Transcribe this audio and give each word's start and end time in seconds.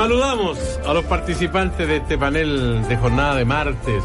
Saludamos 0.00 0.80
a 0.86 0.94
los 0.94 1.04
participantes 1.04 1.86
de 1.86 1.98
este 1.98 2.16
panel 2.16 2.88
de 2.88 2.96
jornada 2.96 3.34
de 3.34 3.44
martes. 3.44 4.02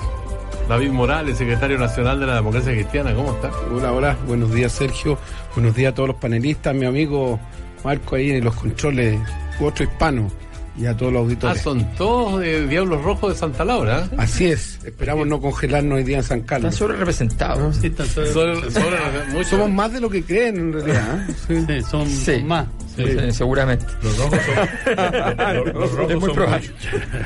David 0.68 0.90
Morales, 0.90 1.38
secretario 1.38 1.78
nacional 1.78 2.20
de 2.20 2.26
la 2.26 2.36
Democracia 2.36 2.74
Cristiana, 2.74 3.16
¿cómo 3.16 3.32
está? 3.32 3.50
Hola, 3.74 3.94
hola, 3.94 4.18
buenos 4.28 4.54
días 4.54 4.74
Sergio, 4.74 5.18
buenos 5.56 5.74
días 5.74 5.94
a 5.94 5.96
todos 5.96 6.10
los 6.10 6.18
panelistas, 6.18 6.76
mi 6.76 6.86
amigo 6.86 7.40
Marco 7.86 8.18
ahí 8.18 8.32
en 8.32 8.44
los 8.44 8.56
controles, 8.56 9.22
otro 9.62 9.86
hispano 9.86 10.30
y 10.78 10.86
a 10.86 10.96
todos 10.98 11.14
los 11.14 11.22
auditores. 11.22 11.58
Ah, 11.60 11.64
son 11.64 11.86
todos 11.96 12.40
de 12.42 12.68
Diablos 12.68 13.02
Rojos 13.04 13.34
de 13.34 13.40
Santa 13.40 13.64
Laura. 13.66 14.08
Así 14.18 14.46
es, 14.48 14.80
esperamos 14.86 15.26
no 15.28 15.40
congelarnos 15.40 15.98
hoy 15.98 16.04
día 16.04 16.18
en 16.18 16.24
San 16.24 16.42
Carlos. 16.42 16.74
Están 16.74 16.88
sobre 16.88 16.98
representados. 17.00 17.78
Sí, 17.78 17.88
están 17.88 18.08
sobre, 18.08 18.34
sobre, 18.34 18.72
sobre 18.72 18.98
mucho. 19.32 19.50
Somos 19.52 19.70
más 19.72 19.94
de 19.94 20.02
lo 20.02 20.10
que 20.10 20.24
creen 20.24 20.58
en 20.58 20.74
realidad. 20.74 21.30
¿eh? 21.30 21.34
Sí, 21.48 21.66
sí 21.68 21.82
son, 21.90 22.08
Sí. 22.08 22.26
son 22.40 22.48
más. 22.48 22.68
Sí, 22.96 23.04
seguramente. 23.32 23.86
Los 24.04 24.18
rojos 24.18 24.40
son, 24.46 25.74
los 25.74 25.92
rojos 25.92 26.12
Es 26.12 26.18
muy 26.18 26.26
son 26.28 26.36
probable. 26.36 26.72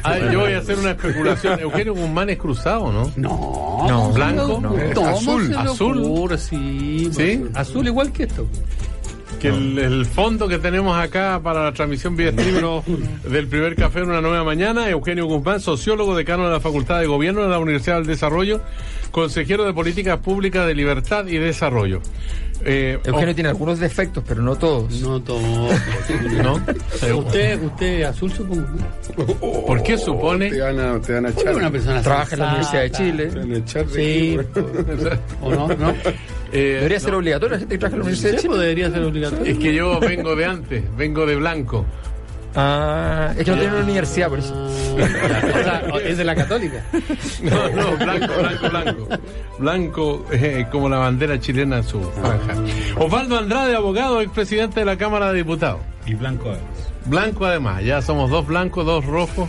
Ah, 0.03 0.17
yo 0.31 0.39
voy 0.39 0.53
a 0.53 0.57
hacer 0.59 0.79
una 0.79 0.91
especulación. 0.91 1.59
Eugenio 1.59 1.93
Guzmán 1.93 2.29
es 2.31 2.37
cruzado, 2.39 2.91
¿no? 2.91 3.11
No, 3.17 3.85
No, 3.87 4.09
blanco, 4.11 4.59
no. 4.61 4.75
es 4.77 4.95
¿Cómo 4.95 5.09
azul, 5.09 5.55
azul. 5.55 5.97
ocurre? 6.03 6.37
Sí, 6.39 7.09
¿Sí? 7.15 7.43
azul 7.53 7.85
igual 7.85 8.11
que 8.11 8.23
esto. 8.23 8.47
Que 9.39 9.47
el, 9.47 9.79
el 9.79 10.05
fondo 10.05 10.49
que 10.49 10.59
tenemos 10.59 10.97
acá 10.97 11.39
para 11.41 11.63
la 11.63 11.71
transmisión 11.71 12.15
vía 12.17 12.29
streaming 12.29 12.81
del 13.23 13.47
primer 13.47 13.75
café 13.75 13.99
en 13.99 14.09
una 14.09 14.19
nueva 14.19 14.43
mañana, 14.43 14.89
Eugenio 14.89 15.25
Guzmán, 15.27 15.61
sociólogo, 15.61 16.15
decano 16.15 16.45
de 16.45 16.51
la 16.51 16.59
Facultad 16.59 16.99
de 16.99 17.07
Gobierno 17.07 17.43
de 17.43 17.49
la 17.49 17.59
Universidad 17.59 17.95
del 17.97 18.05
Desarrollo, 18.05 18.59
consejero 19.11 19.63
de 19.63 19.73
Políticas 19.73 20.19
Públicas 20.19 20.67
de 20.67 20.75
Libertad 20.75 21.25
y 21.27 21.37
Desarrollo. 21.37 22.01
Eh, 22.65 22.99
Eugenio 23.05 23.31
oh, 23.31 23.35
tiene 23.35 23.49
algunos 23.49 23.79
defectos, 23.79 24.23
pero 24.27 24.41
no 24.41 24.55
todos. 24.55 24.99
No 25.01 25.21
todo. 25.21 25.39
¿no? 26.43 26.55
Usted, 27.17 27.61
usted 27.63 28.03
azul 28.03 28.31
supongo. 28.31 28.67
¿Por 29.65 29.81
qué 29.83 29.97
supone? 29.97 30.49
te 30.49 30.61
van 30.61 30.79
a, 30.79 30.99
te 30.99 31.13
van 31.13 31.25
a 31.25 31.29
Usted 31.29 31.41
echar. 31.41 31.51
es 31.53 31.57
una 31.57 31.71
persona 31.71 32.01
Trabaja 32.01 32.35
en 32.35 32.39
la 32.39 32.47
Universidad 32.47 32.81
de. 32.81 32.91
Chile. 32.91 33.25
Te 33.27 33.39
van 33.39 33.53
a 33.53 33.57
echar 33.57 33.85
de 33.87 33.93
Sí, 33.93 34.37
¿o 35.41 35.51
no? 35.51 35.67
¿No? 35.67 35.93
Eh, 36.51 36.77
Debería 36.77 36.97
no, 36.97 37.03
ser 37.03 37.13
obligatorio 37.13 37.53
la 37.53 37.59
gente 37.59 37.75
que 37.75 37.79
trabaja 37.79 37.95
en 37.95 37.99
la 37.99 38.05
Universidad 38.05 38.31
de 38.31 38.37
Chile. 38.37 38.49
pues, 38.49 38.61
debería 38.61 38.89
ser 38.89 39.03
obligatorio. 39.03 39.45
Es 39.53 39.57
que 39.59 39.73
yo 39.75 39.99
vengo 39.99 40.35
de 40.35 40.45
antes, 40.45 40.97
vengo 40.97 41.25
de 41.27 41.35
blanco. 41.35 41.85
Ah, 42.55 43.31
es 43.37 43.45
que 43.45 43.51
no 43.51 43.57
tiene 43.57 43.73
una 43.73 43.83
universidad, 43.83 44.29
por 44.29 44.39
eso. 44.39 44.53
o 44.63 45.63
sea, 45.63 45.83
es 46.03 46.17
de 46.17 46.23
la 46.23 46.35
católica. 46.35 46.83
No, 47.43 47.69
no, 47.69 47.97
blanco, 47.97 48.33
blanco, 48.39 48.69
blanco. 48.69 49.07
Blanco 49.59 50.25
eh, 50.31 50.65
como 50.71 50.89
la 50.89 50.97
bandera 50.97 51.39
chilena 51.39 51.77
en 51.77 51.83
su 51.83 52.01
franja. 52.01 52.55
Osvaldo 52.97 53.37
Andrade, 53.37 53.75
abogado, 53.75 54.21
expresidente 54.21 54.79
de 54.79 54.85
la 54.85 54.97
Cámara 54.97 55.31
de 55.31 55.37
Diputados. 55.37 55.81
Y 56.05 56.15
blanco 56.15 56.49
además. 56.49 56.91
Blanco 57.05 57.45
además, 57.45 57.83
ya 57.83 58.01
somos 58.01 58.29
dos 58.29 58.47
blancos, 58.47 58.85
dos 58.85 59.05
rojos 59.05 59.47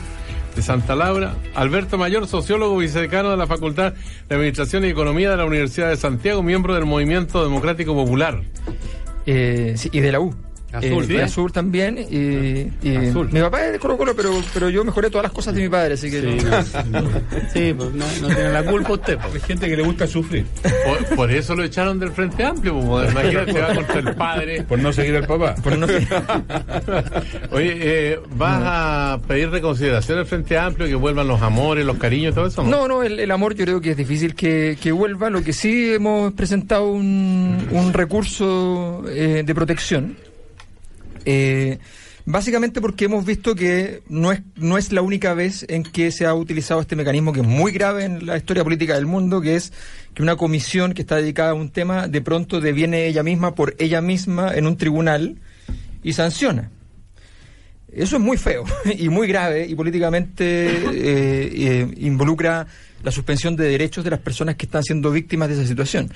de 0.55 0.62
Santa 0.62 0.95
Laura. 0.95 1.34
Alberto 1.55 1.98
Mayor, 1.98 2.27
sociólogo, 2.27 2.77
vicedecano 2.77 3.31
de 3.31 3.37
la 3.37 3.47
Facultad 3.47 3.95
de 4.28 4.34
Administración 4.34 4.84
y 4.84 4.89
Economía 4.89 5.31
de 5.31 5.37
la 5.37 5.45
Universidad 5.45 5.89
de 5.89 5.97
Santiago, 5.97 6.43
miembro 6.43 6.75
del 6.75 6.87
Movimiento 6.87 7.43
Democrático 7.43 7.95
Popular. 7.95 8.43
Eh, 9.27 9.75
sí, 9.77 9.89
y 9.93 10.01
de 10.01 10.12
la 10.12 10.21
U. 10.21 10.34
Azul, 10.73 11.03
Eh, 11.05 11.07
¿sí? 11.07 11.13
de 11.15 11.23
azul 11.23 11.53
también. 11.53 11.99
Y, 11.99 12.89
y 12.89 12.97
Azul. 12.97 13.29
Mi 13.33 13.41
papá 13.41 13.67
es 13.67 13.73
de 13.73 13.79
Colo 13.79 13.97
Colo, 13.99 14.15
pero, 14.15 14.41
pero 14.55 14.69
yo 14.71 14.85
mejoré 14.85 15.11
todas 15.11 15.25
las 15.25 15.33
cosas 15.33 15.55
de 15.55 15.62
mi 15.62 15.69
padre, 15.69 15.95
así 15.95 16.11
que. 16.11 16.21
Sí, 16.21 16.47
no- 16.93 17.01
no, 17.01 17.09
sí, 17.53 17.75
pues 17.77 17.93
no, 17.93 18.05
no 18.23 18.29
tiene 18.35 18.51
la 18.53 18.62
culpa 18.65 18.93
usted. 18.93 19.19
Hay 19.21 19.31
Pues. 19.31 19.45
gente 19.45 19.69
que 19.69 19.77
le 19.77 19.83
gusta 19.83 20.07
sufrir 20.07 20.45
Por, 20.62 21.17
por 21.17 21.31
eso 21.31 21.55
lo 21.55 21.65
echaron 21.65 21.99
del 21.99 22.11
Frente 22.11 22.45
Amplio, 22.45 22.79
pues, 22.81 23.11
imagínate, 23.11 23.53
va 23.61 23.75
contra 23.75 23.99
el 23.99 24.15
padre. 24.15 24.62
por 24.62 24.79
no 24.79 24.93
seguir 24.93 25.17
al 25.17 25.27
papá. 25.27 25.55
por 25.57 25.77
no 25.77 25.87
sé. 25.87 26.07
Oye, 27.51 27.77
eh, 28.12 28.19
¿vas 28.37 28.61
a 28.65 29.21
pedir 29.27 29.51
reconsideración 29.51 30.19
al 30.19 30.27
Frente 30.27 30.57
Amplio, 30.59 30.87
que 30.89 30.95
vuelvan 30.95 31.27
los 31.29 31.41
amores, 31.43 31.84
los 31.84 31.97
cariños, 31.99 32.34
todo 32.34 32.47
eso? 32.47 32.62
No, 32.62 32.87
no, 32.89 33.03
el, 33.03 33.19
el 33.21 33.31
amor 33.31 33.55
yo 33.55 33.65
creo 33.65 33.81
que 33.81 33.91
es 33.93 33.97
difícil 33.97 34.34
que, 34.34 34.77
que 34.81 34.93
vuelva. 34.93 35.31
Lo 35.31 35.43
que 35.43 35.53
sí 35.53 35.93
hemos 35.94 36.33
presentado 36.33 36.91
un, 36.91 37.67
un 37.71 37.93
recurso 37.93 39.05
eh, 39.09 39.43
de 39.44 39.55
protección. 39.55 40.17
Eh, 41.25 41.78
básicamente 42.25 42.81
porque 42.81 43.06
hemos 43.06 43.25
visto 43.25 43.54
que 43.54 44.03
no 44.08 44.32
es, 44.32 44.42
no 44.56 44.78
es 44.78 44.92
la 44.92 45.03
única 45.03 45.34
vez 45.34 45.64
en 45.69 45.82
que 45.82 46.12
se 46.12 46.26
ha 46.26 46.34
utilizado 46.34 46.81
este 46.81 46.97
mecanismo 46.97 47.32
que 47.32 47.41
es 47.41 47.47
muy 47.47 47.72
grave 47.72 48.04
en 48.04 48.26
la 48.26 48.36
historia 48.36 48.64
política 48.64 48.94
del 48.94 49.06
mundo, 49.06 49.41
que 49.41 49.56
es 49.56 49.72
que 50.14 50.22
una 50.22 50.36
comisión 50.36 50.92
que 50.94 51.03
está 51.03 51.16
dedicada 51.16 51.50
a 51.50 51.54
un 51.54 51.70
tema 51.70 52.08
de 52.08 52.20
pronto 52.20 52.60
deviene 52.60 53.06
ella 53.06 53.22
misma 53.22 53.54
por 53.54 53.75
ella 53.78 54.00
misma 54.00 54.54
en 54.54 54.66
un 54.66 54.76
tribunal 54.76 55.38
y 56.03 56.12
sanciona. 56.12 56.70
Eso 57.92 58.16
es 58.16 58.22
muy 58.22 58.37
feo 58.37 58.64
y 58.98 59.08
muy 59.08 59.26
grave 59.26 59.66
y 59.66 59.75
políticamente 59.75 60.69
eh, 60.69 61.50
eh, 61.52 61.94
involucra 61.98 62.66
la 63.02 63.10
suspensión 63.10 63.56
de 63.56 63.69
derechos 63.69 64.04
de 64.04 64.10
las 64.10 64.20
personas 64.20 64.56
que 64.56 64.66
están 64.66 64.82
siendo 64.82 65.10
víctimas 65.10 65.48
de 65.48 65.54
esa 65.54 65.66
situación. 65.66 66.10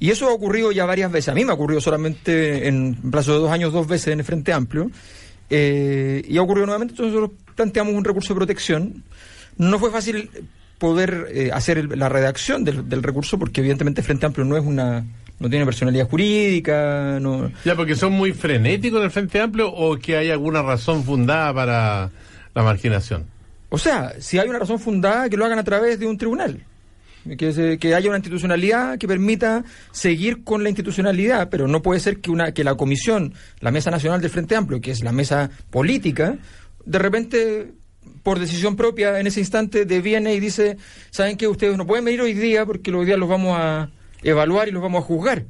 Y 0.00 0.10
eso 0.10 0.28
ha 0.28 0.32
ocurrido 0.32 0.72
ya 0.72 0.86
varias 0.86 1.12
veces. 1.12 1.28
A 1.28 1.34
mí 1.34 1.44
me 1.44 1.52
ha 1.52 1.54
ocurrido 1.54 1.80
solamente 1.80 2.66
en 2.66 2.98
un 3.04 3.10
plazo 3.10 3.34
de 3.34 3.38
dos 3.38 3.50
años, 3.52 3.72
dos 3.72 3.86
veces 3.86 4.08
en 4.14 4.18
el 4.20 4.24
Frente 4.24 4.52
Amplio. 4.52 4.90
Eh, 5.50 6.24
y 6.26 6.36
ha 6.38 6.42
ocurrido 6.42 6.66
nuevamente. 6.66 6.92
Entonces 6.94 7.14
nosotros 7.14 7.38
planteamos 7.54 7.94
un 7.94 8.04
recurso 8.04 8.32
de 8.34 8.38
protección. 8.38 9.04
No 9.58 9.78
fue 9.78 9.90
fácil 9.90 10.30
poder 10.78 11.26
eh, 11.32 11.50
hacer 11.52 11.76
el- 11.78 11.98
la 11.98 12.08
redacción 12.08 12.64
del, 12.64 12.88
del 12.88 13.02
recurso 13.02 13.38
porque 13.38 13.60
evidentemente 13.60 14.00
el 14.00 14.06
Frente 14.06 14.24
Amplio 14.26 14.46
no 14.46 14.56
es 14.56 14.64
una 14.64 15.04
no 15.38 15.48
tiene 15.48 15.64
personalidad 15.64 16.06
jurídica, 16.08 17.18
no, 17.20 17.50
Ya, 17.64 17.74
porque 17.74 17.96
son 17.96 18.12
muy 18.12 18.32
frenéticos 18.32 18.98
en 18.98 19.04
el 19.06 19.10
Frente 19.10 19.40
Amplio 19.40 19.70
o 19.72 19.96
que 19.98 20.16
hay 20.18 20.30
alguna 20.30 20.60
razón 20.62 21.02
fundada 21.02 21.52
para 21.54 22.10
la 22.54 22.62
marginación. 22.62 23.24
O 23.70 23.78
sea, 23.78 24.12
si 24.18 24.38
hay 24.38 24.48
una 24.48 24.58
razón 24.58 24.78
fundada, 24.78 25.28
que 25.30 25.38
lo 25.38 25.46
hagan 25.46 25.58
a 25.58 25.64
través 25.64 25.98
de 25.98 26.06
un 26.06 26.18
tribunal. 26.18 26.62
Que, 27.36 27.78
que 27.78 27.94
haya 27.94 28.08
una 28.08 28.16
institucionalidad 28.16 28.96
que 28.96 29.06
permita 29.06 29.62
seguir 29.92 30.42
con 30.42 30.62
la 30.62 30.70
institucionalidad, 30.70 31.50
pero 31.50 31.68
no 31.68 31.82
puede 31.82 32.00
ser 32.00 32.18
que, 32.18 32.30
una, 32.30 32.52
que 32.52 32.64
la 32.64 32.76
comisión, 32.76 33.34
la 33.60 33.70
Mesa 33.70 33.90
Nacional 33.90 34.22
del 34.22 34.30
Frente 34.30 34.56
Amplio, 34.56 34.80
que 34.80 34.90
es 34.90 35.04
la 35.04 35.12
mesa 35.12 35.50
política, 35.70 36.38
de 36.84 36.98
repente, 36.98 37.72
por 38.22 38.38
decisión 38.38 38.74
propia, 38.74 39.20
en 39.20 39.26
ese 39.26 39.40
instante, 39.40 39.84
deviene 39.84 40.34
y 40.34 40.40
dice, 40.40 40.78
¿saben 41.10 41.36
qué? 41.36 41.46
Ustedes 41.46 41.76
no 41.76 41.86
pueden 41.86 42.04
venir 42.04 42.22
hoy 42.22 42.32
día 42.32 42.64
porque 42.64 42.90
hoy 42.92 43.04
día 43.04 43.16
los 43.16 43.28
vamos 43.28 43.56
a 43.58 43.90
evaluar 44.22 44.68
y 44.68 44.72
los 44.72 44.82
vamos 44.82 45.02
a 45.02 45.06
juzgar. 45.06 45.44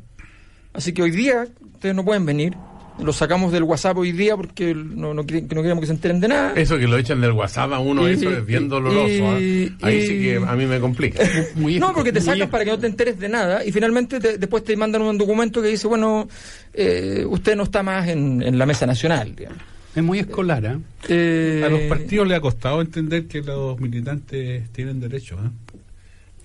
Así 0.73 0.93
que 0.93 1.03
hoy 1.03 1.11
día 1.11 1.47
ustedes 1.73 1.95
no 1.95 2.05
pueden 2.05 2.27
venir. 2.27 2.57
Los 2.99 3.17
sacamos 3.17 3.51
del 3.51 3.63
WhatsApp 3.63 3.97
hoy 3.97 4.13
día 4.13 4.37
porque 4.37 4.75
no, 4.75 5.15
no, 5.15 5.25
quieren- 5.25 5.49
que 5.49 5.55
no 5.55 5.63
queremos 5.63 5.81
que 5.81 5.87
se 5.87 5.93
enteren 5.95 6.21
de 6.21 6.29
nada. 6.29 6.53
Eso 6.55 6.77
que 6.77 6.87
lo 6.87 6.99
echan 6.99 7.21
del 7.21 7.33
WhatsApp 7.33 7.73
a 7.73 7.79
uno, 7.79 8.07
Y- 8.09 8.13
eso 8.13 8.31
es 8.31 8.45
bien 8.45 8.65
y- 8.65 8.69
doloroso. 8.69 9.31
¿ah? 9.31 9.41
y- 9.41 9.73
Ahí 9.81 10.07
sí 10.07 10.19
que 10.21 10.37
a 10.47 10.55
mí 10.55 10.67
me 10.67 10.79
complica. 10.81 11.23
Muy 11.55 11.79
No, 11.79 11.95
porque 11.95 12.13
te 12.13 12.21
muy 12.21 12.27
sacas 12.27 12.49
para 12.51 12.65
que 12.65 12.71
no 12.73 12.79
te 12.79 12.87
enteres 12.89 13.19
de 13.19 13.29
nada 13.31 13.65
y 13.65 13.73
finalmente 13.73 14.21
te- 14.21 14.37
después 14.37 14.65
te 14.65 14.77
mandan 14.77 15.01
un 15.03 15.17
documento 15.17 15.63
que 15.63 15.69
dice, 15.69 15.87
bueno, 15.89 16.29
eh, 16.75 17.25
usted 17.27 17.57
no 17.57 17.63
está 17.63 17.83
más 17.83 18.07
en, 18.09 18.43
en 18.43 18.59
la 18.59 18.67
mesa 18.67 18.85
nacional. 18.87 19.35
digamos. 19.35 19.59
Es 19.97 20.03
muy 20.03 20.19
escolar, 20.19 20.65
¿eh? 20.67 20.77
Eh, 21.09 21.63
A 21.65 21.69
los 21.71 21.81
partidos 21.83 22.29
le 22.29 22.35
ha 22.37 22.41
costado 22.41 22.81
entender 22.83 23.27
que 23.27 23.41
los 23.41 23.81
militantes 23.81 24.69
tienen 24.73 25.01
derecho. 25.01 25.37
¿eh? 25.37 25.49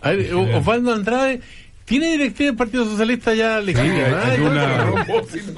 A 0.01 0.11
ver, 0.11 0.33
Osvaldo 0.33 0.93
Andrade, 0.93 1.41
¿tiene 1.85 2.11
directiva 2.11 2.47
del 2.47 2.57
Partido 2.57 2.85
Socialista 2.85 3.33
ya 3.33 3.59
Sí, 3.61 3.67
legítima? 3.67 3.95
hay, 3.95 4.31
hay 4.31 4.37
Ah, 4.45 4.49
una, 4.49 5.05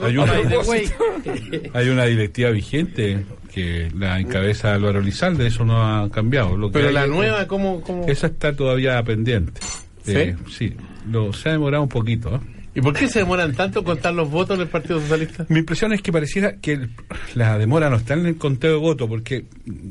hay, 1.74 1.90
una, 1.90 2.06
directiva 2.06 2.50
vigente 2.52 3.26
que 3.54 3.90
la 3.98 4.20
encabeza 4.20 4.74
Álvaro 4.74 5.02
Lizalde, 5.02 5.48
eso 5.48 5.66
no 5.66 5.82
ha 5.84 6.10
cambiado. 6.12 6.56
Lo 6.58 6.68
que 6.68 6.74
Pero 6.80 6.92
la 6.92 7.06
es- 7.06 7.10
nueva, 7.10 7.48
¿cómo? 7.48 7.82
cómo? 7.82 8.06
Esa 8.08 8.28
está 8.28 8.56
todavía 8.56 9.02
pendiente. 9.04 9.60
¿Sí? 10.04 10.14
Eh, 10.16 10.36
sí, 10.50 10.74
lo, 11.12 11.34
se 11.34 11.50
ha 11.50 11.54
demorado 11.54 11.84
un 11.84 11.90
poquito. 11.90 12.36
¿eh? 12.36 12.40
¿Y 12.78 12.82
por 12.82 12.94
qué 12.94 13.08
se 13.08 13.20
demoran 13.20 13.56
tanto 13.56 13.80
en 13.80 13.86
contar 13.86 14.14
los 14.14 14.30
votos 14.30 14.60
del 14.60 14.68
Partido 14.68 15.02
Socialista? 15.02 15.48
Mi 15.50 15.58
impresión 15.60 15.94
es 15.94 16.02
que 16.04 16.12
pareciera 16.12 16.58
que 16.58 16.74
el- 16.74 16.92
la 17.34 17.58
demora 17.58 17.90
no 17.90 17.96
está 17.96 18.14
en 18.14 18.28
el 18.28 18.38
conteo 18.38 18.74
de 18.74 18.78
votos, 18.78 19.10
porque 19.10 19.46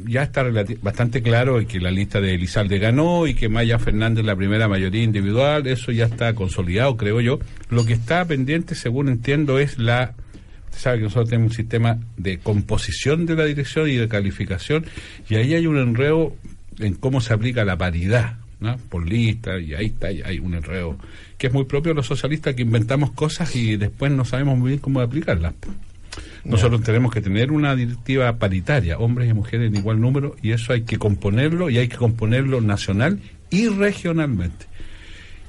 ya 0.07 0.23
está 0.23 0.45
bastante 0.83 1.21
claro 1.21 1.59
que 1.67 1.81
la 1.81 1.91
lista 1.91 2.21
de 2.21 2.35
Elizalde 2.35 2.79
ganó 2.79 3.27
y 3.27 3.35
que 3.35 3.49
Maya 3.49 3.81
Fernández 3.81 4.25
la 4.25 4.37
primera 4.37 4.69
mayoría 4.69 5.03
individual, 5.03 5.67
eso 5.67 5.91
ya 5.91 6.05
está 6.05 6.33
consolidado, 6.37 6.97
creo 6.97 7.21
yo. 7.21 7.41
Lo 7.71 7.85
que 7.85 7.95
está 7.95 8.25
pendiente, 8.25 8.77
según 8.77 9.09
entiendo, 9.09 9.59
es 9.59 9.79
la... 9.79 10.15
Usted 10.67 10.79
sabe 10.79 10.99
que 10.99 11.03
nosotros 11.05 11.29
tenemos 11.31 11.51
un 11.51 11.57
sistema 11.57 11.99
de 12.17 12.39
composición 12.39 13.27
de 13.27 13.35
la 13.35 13.47
dirección 13.47 13.91
y 13.91 13.97
de 13.97 14.07
calificación, 14.07 14.87
y 15.29 15.35
ahí 15.35 15.55
hay 15.55 15.67
un 15.67 15.79
enredo 15.79 16.37
en 16.79 16.95
cómo 16.95 17.21
se 17.21 17.35
aplica 17.35 17.65
la 17.65 17.77
paridad. 17.77 18.37
¿No? 18.61 18.77
por 18.89 19.07
lista, 19.07 19.59
y 19.59 19.75
ahí 19.75 19.87
está, 19.87 20.11
y 20.11 20.23
hay 20.23 20.39
un 20.39 20.55
enredo 20.55 20.97
que 21.39 21.49
es 21.49 21.53
muy 21.53 21.65
propio 21.65 21.91
de 21.93 21.97
los 21.97 22.07
socialistas 22.07 22.55
que 22.55 22.63
inventamos 22.63 23.13
cosas 23.13 23.55
y 23.55 23.77
después 23.77 24.11
no 24.13 24.25
sabemos 24.25 24.59
muy 24.59 24.71
bien 24.71 24.81
cómo 24.81 25.01
aplicarlas. 25.01 25.55
Nosotros 26.45 26.83
tenemos 26.83 27.13
que 27.13 27.21
tener 27.21 27.51
una 27.53 27.75
directiva 27.75 28.33
paritaria, 28.39 28.99
hombres 28.99 29.29
y 29.29 29.35
mujeres 29.35 29.69
en 29.69 29.77
igual 29.77 30.01
número, 30.01 30.37
y 30.43 30.53
eso 30.53 30.73
hay 30.73 30.83
que 30.83 30.97
componerlo, 30.97 31.69
y 31.71 31.79
hay 31.79 31.89
que 31.89 31.97
componerlo 31.97 32.61
nacional 32.61 33.21
y 33.51 33.69
regionalmente. 33.69 34.67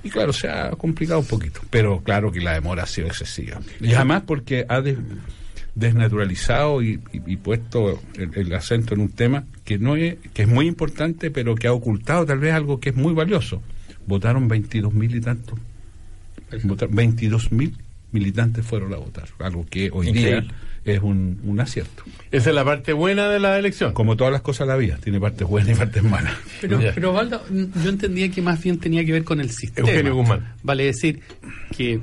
Y 0.03 0.10
claro, 0.10 0.33
se 0.33 0.50
ha 0.50 0.71
complicado 0.71 1.19
un 1.19 1.25
poquito, 1.27 1.62
pero 1.69 2.01
claro 2.01 2.31
que 2.31 2.42
la 2.42 2.53
demora 2.53 2.83
ha 2.83 2.88
sido 2.88 3.07
excesiva. 3.07 3.60
Y 3.80 3.94
además 3.94 4.24
porque 4.25 4.65
ha 4.68 4.81
de- 4.81 4.98
desnaturalizado 5.79 6.81
y, 6.81 7.00
y- 7.13 7.33
y 7.33 7.38
puesto 7.38 8.00
el, 8.15 8.31
el 8.35 8.53
acento 8.53 8.94
en 8.94 9.01
un 9.01 9.09
tema 9.09 9.44
que 9.63 9.77
no 9.77 9.95
es, 9.95 10.15
que 10.33 10.44
es 10.44 10.47
muy 10.47 10.68
importante, 10.68 11.31
pero 11.31 11.56
que 11.56 11.68
ha 11.68 11.74
ocultado 11.74 12.25
tal 12.25 12.39
vez 12.39 12.53
algo 12.53 12.79
que 12.79 12.89
es 12.89 12.95
muy 12.95 13.13
valioso. 13.13 13.62
Votaron 14.06 14.47
22 14.47 14.94
mil 14.94 15.15
y 15.15 15.21
tantos. 15.21 15.59
Votaron 16.63 16.95
22 16.95 17.51
mil 17.51 17.74
militantes 18.12 18.65
fueron 18.65 18.94
a 18.94 18.97
votar, 18.97 19.25
algo 19.39 19.65
que 19.69 19.89
hoy 19.91 20.07
Increíble. 20.07 20.41
día 20.41 20.51
es 20.85 21.01
un, 21.01 21.41
un 21.44 21.59
acierto. 21.59 22.03
Esa 22.31 22.50
es 22.51 22.56
la 22.56 22.63
parte 22.63 22.94
buena 22.94 23.27
de 23.27 23.38
la 23.39 23.59
elección. 23.59 23.91
Como 23.94 24.15
todas 24.15 24.31
las 24.31 24.41
cosas 24.41 24.65
de 24.65 24.74
la 24.74 24.77
vida, 24.77 24.97
tiene 25.03 25.19
partes 25.19 25.45
buenas 25.45 25.75
y 25.75 25.75
partes 25.75 26.01
malas. 26.03 26.33
Pero, 26.62 26.79
pero 26.95 27.09
Osvaldo, 27.12 27.44
mm, 27.50 27.83
yo 27.83 27.89
entendía 27.89 28.31
que 28.31 28.41
más 28.41 28.63
bien 28.63 28.79
tenía 28.79 29.03
que 29.03 29.12
ver 29.12 29.25
con 29.25 29.41
el 29.41 29.50
sistema. 29.51 29.89
Eugenio 29.89 30.15
Guzmán. 30.15 30.53
Vale 30.63 30.85
decir 30.85 31.19
que 31.75 32.00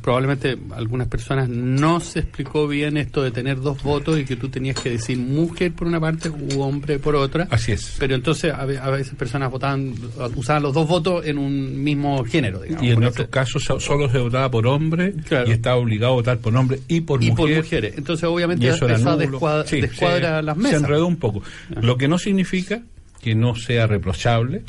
probablemente 0.00 0.56
algunas 0.74 1.08
personas 1.08 1.48
no 1.48 2.00
se 2.00 2.20
explicó 2.20 2.66
bien 2.68 2.96
esto 2.96 3.22
de 3.22 3.30
tener 3.30 3.60
dos 3.60 3.82
votos 3.82 4.18
y 4.18 4.24
que 4.24 4.36
tú 4.36 4.48
tenías 4.48 4.78
que 4.80 4.90
decir 4.90 5.18
mujer 5.18 5.72
por 5.72 5.86
una 5.86 6.00
parte 6.00 6.28
u 6.30 6.60
hombre 6.60 6.98
por 6.98 7.16
otra. 7.16 7.46
Así 7.50 7.72
es. 7.72 7.96
Pero 7.98 8.14
entonces 8.14 8.52
a 8.52 8.64
ve- 8.64 8.78
a 8.78 8.90
veces 8.90 9.14
personas 9.14 9.50
votaban, 9.50 9.94
usaban 10.36 10.62
los 10.62 10.72
dos 10.74 10.86
votos 10.88 11.26
en 11.26 11.38
un 11.38 11.82
mismo 11.82 12.24
género, 12.24 12.60
digamos. 12.62 12.82
Y 12.84 12.90
en 12.90 13.04
otros 13.04 13.28
casos 13.28 13.64
so- 13.64 13.80
solo 13.80 14.08
se 14.10 14.18
votaba 14.18 14.50
por 14.50 14.66
hombre 14.66 15.12
Claro. 15.28 15.48
y 15.48 15.52
estaba 15.52 15.76
obligado 15.76 16.12
a 16.12 16.16
votar 16.16 16.38
por 16.38 16.56
hombre 16.56 16.80
y 16.88 17.00
por 17.02 17.22
y 17.22 17.30
mujer. 17.30 17.36
por 17.56 17.56
mujeres. 17.64 17.94
Entonces 17.98 18.24
obviamente 18.24 18.68
eso 18.68 18.86
nulo. 18.88 19.16
descuadra, 19.16 19.66
Sí, 19.66 19.80
descuadra 19.80 20.38
se- 20.38 20.42
las 20.44 20.56
mesas. 20.56 20.70
Se 20.70 20.76
enredó 20.86 21.06
un 21.06 21.16
poco. 21.16 21.42
Lo 21.80 21.96
que 21.96 22.08
no 22.08 22.18
significa 22.18 22.82
que 23.20 23.34
no 23.34 23.54
sea 23.54 23.86
reprochable 23.86 24.62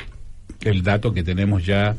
el 0.64 0.82
dato 0.82 1.12
que 1.14 1.22
tenemos 1.22 1.64
ya 1.64 1.96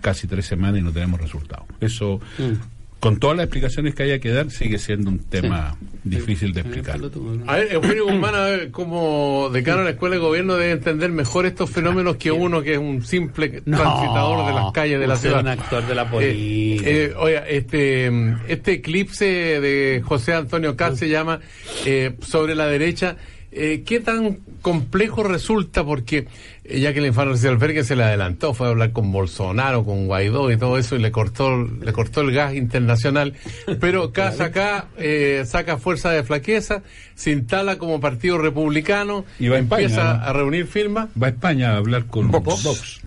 casi 0.00 0.26
tres 0.26 0.46
semanas 0.46 0.80
y 0.80 0.82
no 0.82 0.92
tenemos 0.92 1.20
resultados. 1.20 1.66
Eso, 1.80 2.20
Mm. 2.38 2.52
con 3.00 3.16
todas 3.18 3.36
las 3.36 3.44
explicaciones 3.46 3.96
que 3.96 4.04
haya 4.04 4.20
que 4.20 4.30
dar, 4.30 4.48
sigue 4.52 4.78
siendo 4.78 5.10
un 5.10 5.18
tema 5.18 5.76
difícil 6.04 6.52
de 6.52 6.60
explicar. 6.60 7.00
A 7.48 7.56
ver, 7.56 7.72
Eugenio 7.72 8.04
Guzmán, 8.06 8.34
a 8.36 8.42
ver, 8.44 8.70
como 8.70 9.50
decano 9.52 9.78
de 9.78 9.84
la 9.86 9.90
Escuela 9.90 10.14
de 10.14 10.20
Gobierno, 10.20 10.54
debe 10.54 10.70
entender 10.70 11.10
mejor 11.10 11.44
estos 11.46 11.68
fenómenos 11.68 12.14
que 12.16 12.30
uno 12.30 12.62
que 12.62 12.74
es 12.74 12.78
un 12.78 13.04
simple 13.04 13.60
No, 13.66 13.76
transitador 13.78 14.46
de 14.46 14.52
las 14.52 14.72
calles 14.72 15.00
de 15.00 15.06
la 15.08 15.16
ciudad. 15.16 15.40
un 15.40 15.48
actor 15.48 15.84
de 15.84 15.94
la 15.96 16.02
Eh, 16.02 16.06
política. 16.12 16.90
eh, 16.90 17.14
oiga, 17.18 17.40
este, 17.48 18.06
este 18.46 18.72
eclipse 18.74 19.24
de 19.24 20.00
José 20.04 20.34
Antonio 20.34 20.76
Caz 20.76 20.96
se 20.98 21.08
llama 21.08 21.40
eh, 21.84 22.14
Sobre 22.20 22.54
la 22.54 22.66
derecha. 22.66 23.16
Eh, 23.54 23.82
¿Qué 23.84 24.00
tan 24.00 24.38
complejo 24.62 25.22
resulta? 25.22 25.84
Porque 25.84 26.26
eh, 26.64 26.80
ya 26.80 26.94
que 26.94 27.00
el 27.00 27.06
infante 27.06 27.46
Albergue 27.46 27.84
se 27.84 27.96
le 27.96 28.02
adelantó, 28.02 28.54
fue 28.54 28.66
a 28.66 28.70
hablar 28.70 28.92
con 28.92 29.12
Bolsonaro, 29.12 29.84
con 29.84 30.06
Guaidó 30.06 30.50
y 30.50 30.56
todo 30.56 30.78
eso, 30.78 30.96
y 30.96 31.00
le 31.00 31.12
cortó, 31.12 31.62
le 31.62 31.92
cortó 31.92 32.22
el 32.22 32.32
gas 32.32 32.54
internacional. 32.54 33.34
Pero 33.78 34.10
Caz 34.10 34.40
acá 34.40 34.88
eh, 34.96 35.42
saca 35.46 35.76
fuerza 35.76 36.10
de 36.10 36.22
flaqueza, 36.22 36.82
se 37.14 37.32
instala 37.32 37.76
como 37.76 38.00
partido 38.00 38.38
republicano, 38.38 39.26
Y 39.38 39.48
va 39.48 39.56
a 39.56 39.60
España, 39.60 39.82
empieza 39.82 40.14
¿no? 40.14 40.24
a 40.24 40.32
reunir 40.32 40.66
firmas. 40.66 41.08
Va 41.20 41.26
a 41.26 41.30
España 41.30 41.72
a 41.72 41.76
hablar 41.76 42.06
con 42.06 42.30
Vox. 42.30 42.62
Vox. 42.62 43.00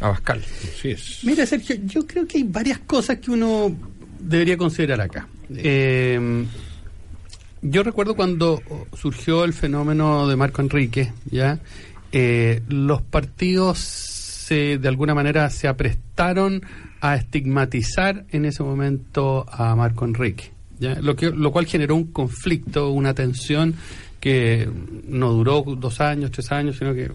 Abascal. 0.00 0.44
Es. 0.84 1.20
Mira, 1.24 1.44
Sergio, 1.44 1.74
yo 1.86 2.06
creo 2.06 2.24
que 2.24 2.38
hay 2.38 2.44
varias 2.44 2.78
cosas 2.78 3.18
que 3.18 3.32
uno 3.32 3.76
debería 4.20 4.56
considerar 4.56 5.00
acá. 5.00 5.26
Eh, 5.56 6.46
yo 7.62 7.82
recuerdo 7.82 8.14
cuando 8.14 8.60
surgió 8.96 9.44
el 9.44 9.52
fenómeno 9.52 10.26
de 10.28 10.36
Marco 10.36 10.62
Enrique, 10.62 11.12
ya 11.30 11.58
Eh, 12.10 12.62
los 12.68 13.02
partidos 13.02 13.78
se, 13.78 14.78
de 14.78 14.88
alguna 14.88 15.14
manera 15.14 15.50
se 15.50 15.68
aprestaron 15.68 16.62
a 17.02 17.16
estigmatizar 17.16 18.24
en 18.30 18.46
ese 18.46 18.62
momento 18.62 19.44
a 19.50 19.76
Marco 19.76 20.06
Enrique, 20.06 20.50
¿ya? 20.80 20.98
Lo, 21.02 21.14
que, 21.16 21.30
lo 21.30 21.52
cual 21.52 21.66
generó 21.66 21.96
un 21.96 22.04
conflicto, 22.04 22.90
una 22.90 23.12
tensión 23.12 23.74
que 24.20 24.66
no 25.06 25.32
duró 25.34 25.62
dos 25.76 26.00
años, 26.00 26.30
tres 26.30 26.50
años, 26.50 26.76
sino 26.78 26.94
que 26.94 27.10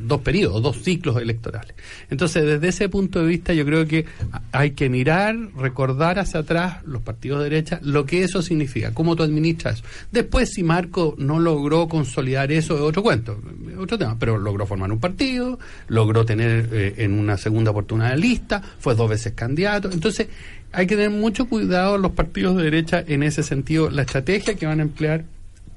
dos 0.00 0.20
periodos, 0.20 0.62
dos 0.62 0.82
ciclos 0.82 1.16
electorales. 1.20 1.74
Entonces, 2.10 2.44
desde 2.44 2.68
ese 2.68 2.88
punto 2.88 3.20
de 3.20 3.26
vista, 3.26 3.52
yo 3.52 3.64
creo 3.64 3.86
que 3.86 4.06
hay 4.50 4.72
que 4.72 4.88
mirar, 4.88 5.36
recordar 5.56 6.18
hacia 6.18 6.40
atrás 6.40 6.82
los 6.84 7.02
partidos 7.02 7.38
de 7.38 7.44
derecha, 7.44 7.78
lo 7.82 8.04
que 8.04 8.22
eso 8.22 8.42
significa, 8.42 8.92
cómo 8.92 9.16
tú 9.16 9.22
administras 9.22 9.76
eso. 9.76 9.84
Después, 10.10 10.50
si 10.50 10.62
Marco 10.62 11.14
no 11.18 11.38
logró 11.38 11.88
consolidar 11.88 12.50
eso, 12.52 12.74
es 12.74 12.80
otro 12.80 13.02
cuento, 13.02 13.40
otro 13.78 13.98
tema, 13.98 14.16
pero 14.18 14.38
logró 14.38 14.66
formar 14.66 14.90
un 14.90 15.00
partido, 15.00 15.58
logró 15.88 16.24
tener 16.24 16.68
eh, 16.72 16.94
en 16.98 17.18
una 17.18 17.36
segunda 17.36 17.70
oportunidad 17.70 18.10
de 18.10 18.18
lista, 18.18 18.62
fue 18.78 18.94
dos 18.94 19.08
veces 19.08 19.32
candidato. 19.34 19.90
Entonces, 19.90 20.28
hay 20.72 20.86
que 20.86 20.96
tener 20.96 21.10
mucho 21.10 21.46
cuidado 21.46 21.98
los 21.98 22.12
partidos 22.12 22.56
de 22.56 22.64
derecha 22.64 23.04
en 23.06 23.22
ese 23.22 23.42
sentido, 23.42 23.90
la 23.90 24.02
estrategia 24.02 24.54
que 24.54 24.66
van 24.66 24.80
a 24.80 24.82
emplear 24.82 25.24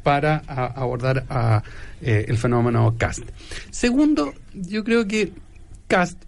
para 0.06 0.44
a- 0.48 0.68
abordar 0.68 1.26
a, 1.30 1.64
eh, 2.00 2.26
el 2.28 2.38
fenómeno 2.38 2.96
CAST. 2.96 3.24
Segundo, 3.72 4.36
yo 4.54 4.84
creo 4.84 5.08
que 5.08 5.32
CAST, 5.88 6.22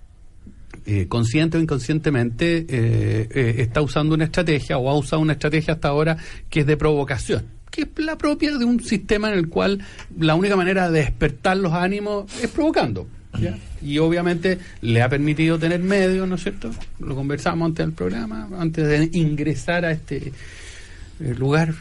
eh, 0.88 1.06
consciente 1.08 1.58
o 1.58 1.62
inconscientemente, 1.62 2.66
eh, 2.68 3.30
eh, 3.30 3.56
está 3.60 3.84
usando 3.84 4.16
una 4.16 4.24
estrategia 4.24 4.80
o 4.80 4.90
ha 4.90 4.98
usado 4.98 5.22
una 5.22 5.34
estrategia 5.34 5.76
hasta 5.76 5.90
ahora 5.90 6.18
que 6.50 6.62
es 6.62 6.66
de 6.66 6.76
provocación, 6.76 7.46
que 7.70 7.84
es 7.84 7.88
la 7.98 8.18
propia 8.18 8.58
de 8.58 8.66
un 8.66 8.84
sistema 8.84 9.32
en 9.32 9.38
el 9.38 9.48
cual 9.48 9.80
la 10.18 10.34
única 10.34 10.56
manera 10.56 10.90
de 10.90 11.02
despertar 11.02 11.58
los 11.58 11.74
ánimos 11.74 12.26
es 12.42 12.50
provocando. 12.50 13.08
Y 13.84 14.00
obviamente 14.00 14.58
le 14.82 15.04
ha 15.04 15.10
permitido 15.10 15.60
tener 15.60 15.80
medios, 15.82 16.28
¿no 16.28 16.34
es 16.36 16.42
cierto? 16.42 16.72
Lo 17.00 17.14
conversamos 17.14 17.68
antes 17.68 17.86
del 17.86 17.94
programa, 17.94 18.50
antes 18.58 18.88
de 18.88 19.10
ingresar 19.14 19.86
a 19.86 19.92
este 19.92 20.32
lugar. 21.38 21.76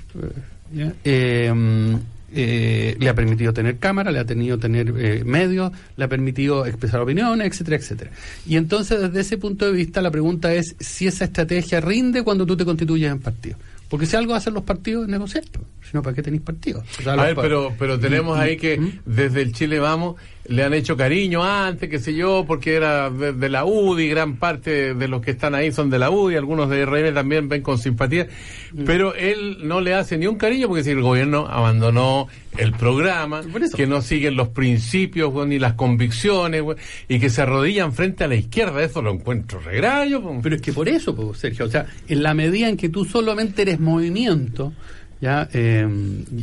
¿Ya? 0.72 0.92
Eh, 1.04 1.52
mm, 1.54 1.94
eh, 2.34 2.96
le 2.98 3.08
ha 3.08 3.14
permitido 3.14 3.52
tener 3.52 3.78
cámara, 3.78 4.10
le 4.10 4.18
ha 4.18 4.24
tenido 4.24 4.58
tener 4.58 4.92
eh, 4.98 5.22
medios, 5.24 5.72
le 5.96 6.04
ha 6.04 6.08
permitido 6.08 6.66
expresar 6.66 7.00
opiniones, 7.00 7.46
etcétera, 7.46 7.76
etcétera. 7.76 8.10
Y 8.46 8.56
entonces, 8.56 9.00
desde 9.00 9.20
ese 9.20 9.38
punto 9.38 9.64
de 9.64 9.72
vista, 9.72 10.02
la 10.02 10.10
pregunta 10.10 10.52
es 10.52 10.76
si 10.78 11.06
esa 11.06 11.24
estrategia 11.24 11.80
rinde 11.80 12.22
cuando 12.22 12.44
tú 12.44 12.56
te 12.56 12.64
constituyes 12.64 13.10
en 13.10 13.20
partido. 13.20 13.56
Porque 13.88 14.06
si 14.06 14.16
algo 14.16 14.34
hacen 14.34 14.52
los 14.52 14.64
partidos 14.64 15.04
es 15.04 15.08
negociar, 15.08 15.44
pues. 15.52 15.64
si 15.82 15.90
no, 15.94 16.02
¿para 16.02 16.14
qué 16.14 16.22
tenéis 16.22 16.42
partidos? 16.42 16.84
O 16.98 17.02
sea, 17.02 17.12
A 17.12 17.24
ver, 17.24 17.36
pero, 17.36 17.72
pero 17.78 17.98
tenemos 17.98 18.36
ahí 18.36 18.56
que 18.56 18.78
¿Mm? 18.78 18.98
desde 19.06 19.42
el 19.42 19.52
Chile 19.52 19.78
Vamos 19.78 20.16
le 20.48 20.62
han 20.64 20.74
hecho 20.74 20.96
cariño 20.96 21.42
antes, 21.44 21.88
qué 21.88 21.98
sé 21.98 22.14
yo, 22.14 22.44
porque 22.46 22.74
era 22.74 23.10
de, 23.10 23.32
de 23.32 23.48
la 23.48 23.64
UDI, 23.64 24.08
gran 24.08 24.36
parte 24.36 24.94
de 24.94 25.08
los 25.08 25.20
que 25.22 25.32
están 25.32 25.54
ahí 25.54 25.72
son 25.72 25.90
de 25.90 25.98
la 25.98 26.10
UDI, 26.10 26.36
algunos 26.36 26.68
de 26.70 26.84
RM 26.86 27.14
también 27.14 27.48
ven 27.48 27.62
con 27.62 27.78
simpatía, 27.78 28.26
Mm. 28.72 28.84
pero 28.84 29.14
él 29.14 29.58
no 29.62 29.80
le 29.80 29.94
hace 29.94 30.18
ni 30.18 30.26
un 30.26 30.36
cariño 30.36 30.66
porque 30.68 30.82
si 30.84 30.90
el 30.90 31.00
gobierno 31.00 31.46
abandonó 31.48 32.26
el 32.58 32.72
programa, 32.72 33.42
que 33.74 33.86
no 33.86 34.02
siguen 34.02 34.34
los 34.36 34.48
principios 34.48 35.30
güey, 35.32 35.46
ni 35.48 35.58
las 35.58 35.74
convicciones 35.74 36.62
y 37.08 37.18
que 37.20 37.30
se 37.30 37.42
arrodillan 37.42 37.92
frente 37.92 38.24
a 38.24 38.28
la 38.28 38.34
izquierda, 38.34 38.82
eso 38.82 39.02
lo 39.02 39.12
encuentro 39.12 39.60
regrayo. 39.60 40.20
pues. 40.22 40.38
Pero 40.42 40.56
es 40.56 40.62
que 40.62 40.72
por 40.72 40.88
eso, 40.88 41.14
pues, 41.14 41.38
Sergio, 41.38 41.66
o 41.66 41.68
sea, 41.68 41.86
en 42.08 42.22
la 42.22 42.34
medida 42.34 42.68
en 42.68 42.76
que 42.76 42.88
tú 42.88 43.04
solamente 43.04 43.62
eres 43.62 43.78
movimiento, 43.78 44.72
ya 45.20 45.48
eh, 45.52 45.86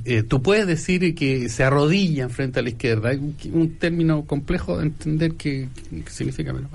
eh, 0.06 0.24
tú 0.24 0.42
puedes 0.42 0.66
decir 0.68 1.14
que 1.16 1.48
se 1.50 1.64
arrodillan 1.64 2.30
frente 2.30 2.60
a 2.60 2.64
la 2.64 2.70
izquierda, 2.70 3.12
es 3.12 3.20
un, 3.20 3.36
un 3.54 3.70
término 3.78 4.26
complejo 4.26 4.78
de 4.80 4.86
entender 4.88 5.34
qué 5.36 5.68
qué 5.90 6.10
significa, 6.12 6.54
pero. 6.54 6.68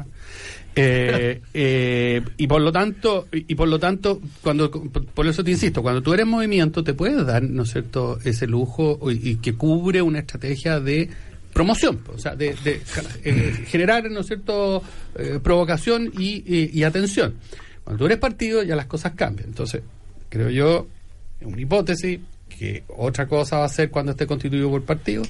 Eh, 0.76 1.40
eh, 1.54 2.22
y 2.36 2.46
por 2.46 2.60
lo 2.60 2.70
tanto 2.70 3.26
y 3.32 3.54
por 3.56 3.66
lo 3.68 3.78
tanto 3.80 4.20
cuando 4.42 4.70
por 4.70 5.26
eso 5.26 5.42
te 5.42 5.50
insisto 5.50 5.82
cuando 5.82 6.02
tú 6.02 6.14
eres 6.14 6.26
movimiento 6.26 6.84
te 6.84 6.94
puedes 6.94 7.26
dar 7.26 7.42
no 7.42 7.64
es 7.64 7.72
cierto 7.72 8.18
ese 8.24 8.46
lujo 8.46 8.98
y, 9.10 9.30
y 9.30 9.36
que 9.36 9.54
cubre 9.54 10.00
una 10.02 10.20
estrategia 10.20 10.78
de 10.78 11.08
promoción, 11.52 11.98
o 12.14 12.18
sea, 12.18 12.36
de, 12.36 12.54
de, 12.62 12.80
eh, 13.24 13.64
generar, 13.66 14.08
¿no 14.10 14.20
es 14.20 14.26
cierto?, 14.28 14.80
eh, 15.16 15.40
provocación 15.42 16.12
y, 16.16 16.44
y- 16.46 16.70
y 16.72 16.84
atención. 16.84 17.34
Cuando 17.82 17.98
tú 17.98 18.06
eres 18.06 18.18
partido 18.18 18.62
ya 18.62 18.76
las 18.76 18.86
cosas 18.86 19.14
cambian. 19.16 19.48
Entonces, 19.48 19.82
creo 20.28 20.50
yo, 20.50 20.86
una 21.42 21.60
hipótesis, 21.60 22.20
que 22.48 22.82
otra 22.88 23.26
cosa 23.26 23.58
va 23.58 23.66
a 23.66 23.68
ser 23.68 23.90
cuando 23.90 24.12
esté 24.12 24.26
constituido 24.26 24.70
por 24.70 24.82
partido. 24.82 25.22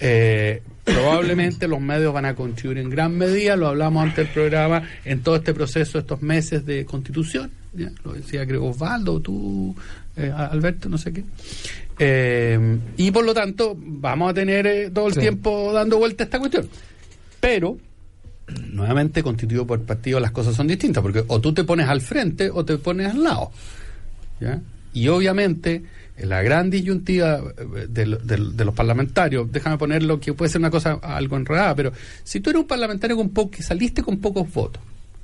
Eh, 0.00 0.60
probablemente 0.82 1.68
los 1.68 1.80
medios 1.80 2.12
van 2.12 2.26
a 2.26 2.34
contribuir 2.34 2.78
en 2.78 2.90
gran 2.90 3.16
medida, 3.16 3.56
lo 3.56 3.68
hablamos 3.68 4.02
antes 4.02 4.16
del 4.26 4.28
programa, 4.34 4.82
en 5.04 5.22
todo 5.22 5.36
este 5.36 5.54
proceso, 5.54 5.98
estos 5.98 6.20
meses 6.20 6.66
de 6.66 6.84
constitución. 6.84 7.50
¿ya? 7.72 7.90
Lo 8.04 8.12
decía 8.12 8.46
creo 8.46 8.64
Osvaldo, 8.66 9.20
tú, 9.20 9.74
eh, 10.16 10.30
Alberto, 10.36 10.88
no 10.88 10.98
sé 10.98 11.12
qué. 11.12 11.24
Eh, 11.98 12.78
y 12.96 13.10
por 13.12 13.24
lo 13.24 13.32
tanto, 13.32 13.74
vamos 13.78 14.30
a 14.30 14.34
tener 14.34 14.90
todo 14.92 15.06
el 15.06 15.14
Sí. 15.14 15.20
tiempo 15.20 15.72
dando 15.72 15.98
vuelta 15.98 16.24
a 16.24 16.26
esta 16.26 16.38
cuestión. 16.40 16.68
Pero, 17.40 17.78
nuevamente, 18.72 19.22
constituido 19.22 19.66
por 19.66 19.80
partido, 19.82 20.18
las 20.20 20.32
cosas 20.32 20.54
son 20.56 20.66
distintas, 20.66 21.02
porque 21.02 21.24
o 21.28 21.40
tú 21.40 21.54
te 21.54 21.62
pones 21.64 21.88
al 21.88 22.00
frente 22.00 22.50
o 22.50 22.64
te 22.64 22.78
pones 22.78 23.12
al 23.12 23.22
lado. 23.22 23.50
¿ya? 24.40 24.60
Y 24.94 25.08
obviamente, 25.08 25.82
en 26.16 26.28
la 26.28 26.40
gran 26.42 26.70
disyuntiva 26.70 27.38
eh, 27.58 27.86
de- 27.88 28.16
de 28.16 28.64
los 28.64 28.74
parlamentarios, 28.74 29.50
déjame 29.52 29.76
ponerlo 29.76 30.18
que 30.20 30.32
puede 30.32 30.48
ser 30.50 30.60
una 30.60 30.70
cosa 30.70 30.94
algo 31.02 31.36
enredada, 31.36 31.74
pero 31.74 31.92
si 32.22 32.40
tú 32.40 32.50
eres 32.50 32.62
un 32.62 32.68
parlamentario 32.68 33.16
con 33.16 33.28
po- 33.30 33.50
que 33.50 33.62
saliste 33.62 34.02
con 34.02 34.18
pocos 34.18 34.50
votos, 34.52 34.80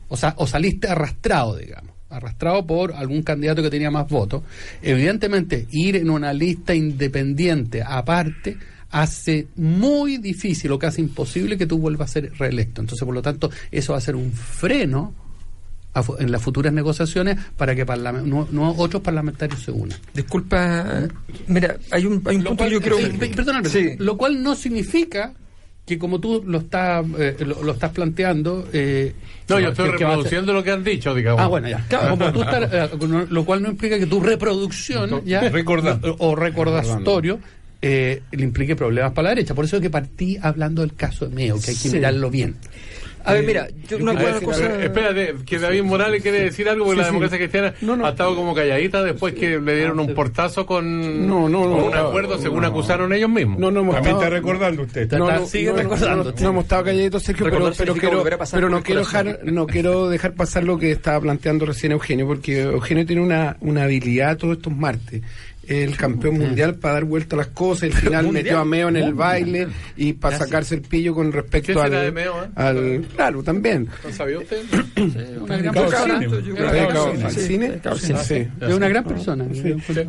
o 0.09 0.17
sea, 0.17 0.35
o 0.37 0.47
saliste 0.47 0.89
arrastrado, 0.89 1.57
digamos, 1.57 1.93
arrastrado 2.11 2.67
por 2.67 2.93
algún 2.93 3.23
candidato 3.23 3.62
que 3.62 3.71
tenía 3.71 3.91
más 3.93 4.09
votos. 4.09 4.43
Evidentemente, 4.83 5.69
ir 5.71 5.95
en 5.95 6.11
una 6.11 6.33
lista 6.33 6.75
independiente 6.75 7.83
aparte 7.87 8.57
hace 8.91 9.47
muy 9.55 10.19
difícil 10.19 10.73
o 10.73 10.79
casi 10.81 11.00
imposible 11.03 11.57
que 11.57 11.67
tú 11.67 11.79
vuelvas 11.79 12.11
a 12.11 12.12
ser 12.15 12.33
reelecto. 12.37 12.81
Entonces, 12.81 13.05
por 13.07 13.15
lo 13.15 13.23
tanto, 13.23 13.49
eso 13.71 13.93
va 13.93 13.99
a 13.99 14.00
ser 14.00 14.17
un 14.17 14.33
freno 14.33 15.15
a 15.95 16.05
en 16.19 16.31
las 16.31 16.41
futuras 16.43 16.73
negociaciones 16.73 17.37
para 17.57 17.75
que 17.75 17.85
no, 17.85 18.47
no 18.51 18.71
otros 18.77 19.03
parlamentarios 19.03 19.61
se 19.63 19.71
unan. 19.73 19.99
Disculpa, 20.15 21.09
mira, 21.49 21.77
hay 21.91 22.07
un, 22.07 22.23
hay 22.27 22.37
un 22.37 22.45
punto 22.45 22.65
que 22.65 22.71
yo 22.71 22.81
creo... 22.81 22.99
eh, 22.99 23.33
perdóname, 23.35 23.69
Sí. 23.69 23.91
lo 23.99 24.17
cual 24.17 24.43
no 24.43 24.55
significa 24.55 25.33
que 25.87 25.99
como 25.99 26.21
tú 26.21 26.45
lo 26.47 26.59
estás 26.59 27.05
eh, 27.19 27.37
lo, 27.41 27.65
lo 27.65 27.73
estás 27.73 27.91
planteando 27.91 28.69
eh, 28.73 29.13
No, 29.49 29.59
yo 29.59 29.71
estoy 29.71 29.91
reproduciendo 29.91 30.53
lo 30.53 30.63
que 30.63 30.71
han 30.71 30.85
dicho, 30.85 31.13
digamos. 31.13 31.41
Ah, 31.41 31.49
bueno, 31.49 31.69
ya. 31.69 31.85
Como 32.11 32.33
tú 32.33 32.43
estás, 32.43 32.73
eh, 32.73 32.89
lo 33.29 33.45
cual 33.45 33.63
no 33.63 33.71
implica 33.71 33.99
que 33.99 34.07
tu 34.07 34.21
reproducción 34.21 35.25
ya 35.25 35.41
Recordando. 35.49 36.15
o 36.21 36.37
recordatorio 36.37 37.41
eh, 37.83 38.23
le 38.31 38.45
implique 38.45 38.77
problemas 38.77 39.13
para 39.13 39.25
la 39.25 39.35
derecha. 39.35 39.55
Por 39.55 39.65
eso 39.65 39.77
es 39.77 39.83
que 39.83 39.91
partí 39.91 40.37
hablando 40.41 40.83
del 40.83 40.95
caso 40.95 41.27
de 41.27 41.35
Meo, 41.35 41.55
que 41.59 41.71
hay 41.71 41.77
que 41.77 41.89
Sí. 41.89 41.95
mirarlo 41.97 42.31
bien. 42.31 42.55
A 43.25 43.35
ver, 43.35 43.45
mira, 43.45 43.69
yo 43.89 43.99
una, 43.99 44.12
A 44.12 44.15
ver, 44.15 44.31
una 44.37 44.41
cosa... 44.41 44.61
pero 44.62 44.81
espérate, 44.81 45.35
que 45.45 45.59
David 45.59 45.83
Morales 45.83 46.23
quiere 46.23 46.41
decir 46.43 46.69
algo 46.69 46.85
porque 46.87 46.97
Sí, 46.97 46.99
la 46.99 47.05
sí. 47.05 47.09
democracia 47.11 47.39
cristiana 47.39 47.75
No, 47.83 47.97
no. 47.97 48.07
ha 48.07 48.11
estado 48.11 48.35
como 48.35 48.55
calladita 48.55 49.03
después 49.03 49.35
que 49.35 49.59
le 49.61 49.77
dieron 49.77 50.00
un 50.00 50.15
portazo 50.15 50.65
con, 50.67 51.27
No, 51.27 51.49
no, 51.49 51.67
no, 51.67 51.73
con 51.77 51.85
un 51.85 51.91
no, 51.91 51.97
acuerdo 52.09 52.39
según 52.39 52.62
no. 52.62 52.69
acusaron 52.69 53.12
ellos 53.12 53.29
mismos. 53.31 53.59
No, 53.59 53.71
no 53.71 53.81
hemos 53.81 53.95
También 53.97 54.17
estado- 54.17 54.25
está 54.35 54.37
recordando 54.37 54.83
usted. 54.83 55.03
Está- 55.03 55.19
No, 55.19 55.47
sigue 55.47 55.73
recordando, 55.73 56.25
no, 56.25 56.37
sí. 56.37 56.43
no 56.45 56.50
hemos 56.50 56.65
estado 56.65 56.85
calladitos, 56.85 57.23
Sergio, 57.23 57.45
pero, 57.50 57.73
pero 57.77 57.95
quiero, 57.95 58.17
volver 58.19 58.35
a 58.35 58.39
pasar 58.39 58.59
pero 58.59 58.71
no 58.71 58.83
quiero 58.83 59.00
dejar, 59.00 59.41
no 59.45 59.67
quiero 59.67 60.09
dejar 60.09 60.33
pasar 60.35 60.65
lo 60.65 60.79
que 60.79 60.91
estaba 60.93 61.21
planteando 61.21 61.67
recién 61.67 61.93
Eugenio, 61.93 62.27
porque 62.27 62.62
Eugenio 62.62 63.05
tiene 63.07 63.23
una, 63.23 63.57
una 63.61 63.85
habilidad 63.85 64.37
todos 64.39 64.57
estos 64.57 64.75
martes. 64.75 65.23
El 65.71 65.97
campeón 65.97 66.39
mundial 66.39 66.75
para 66.75 66.95
dar 66.95 67.05
vuelta 67.05 67.37
a 67.37 67.39
las 67.39 67.47
cosas, 67.49 67.85
el 67.85 67.93
final 67.93 68.25
Mundial. 68.25 68.45
metió 68.45 68.59
a 68.59 68.65
Meo 68.65 68.89
en 68.89 68.97
el 68.97 69.03
Mundial. 69.15 69.15
baile 69.29 69.69
y 69.97 70.12
para 70.15 70.37
sacarse 70.37 70.75
el 70.75 70.83
pillo 70.83 71.15
con 71.15 71.31
¿Qué 71.31 71.37
respecto 71.37 71.81
al, 71.81 71.91
de 71.93 72.11
Meo, 72.11 72.45
eh? 72.45 72.49
al- 72.57 73.07
Claro, 73.15 73.43
también. 73.43 73.89
¿No 74.05 74.12
sabía 74.12 74.39
usted? 74.41 74.62
Una 75.41 75.57
gran 75.59 75.75
persona. 75.75 76.21
yo. 76.23 76.39
Es 78.67 78.75
una 78.75 78.89
gran 78.89 79.05
persona. 79.05 79.47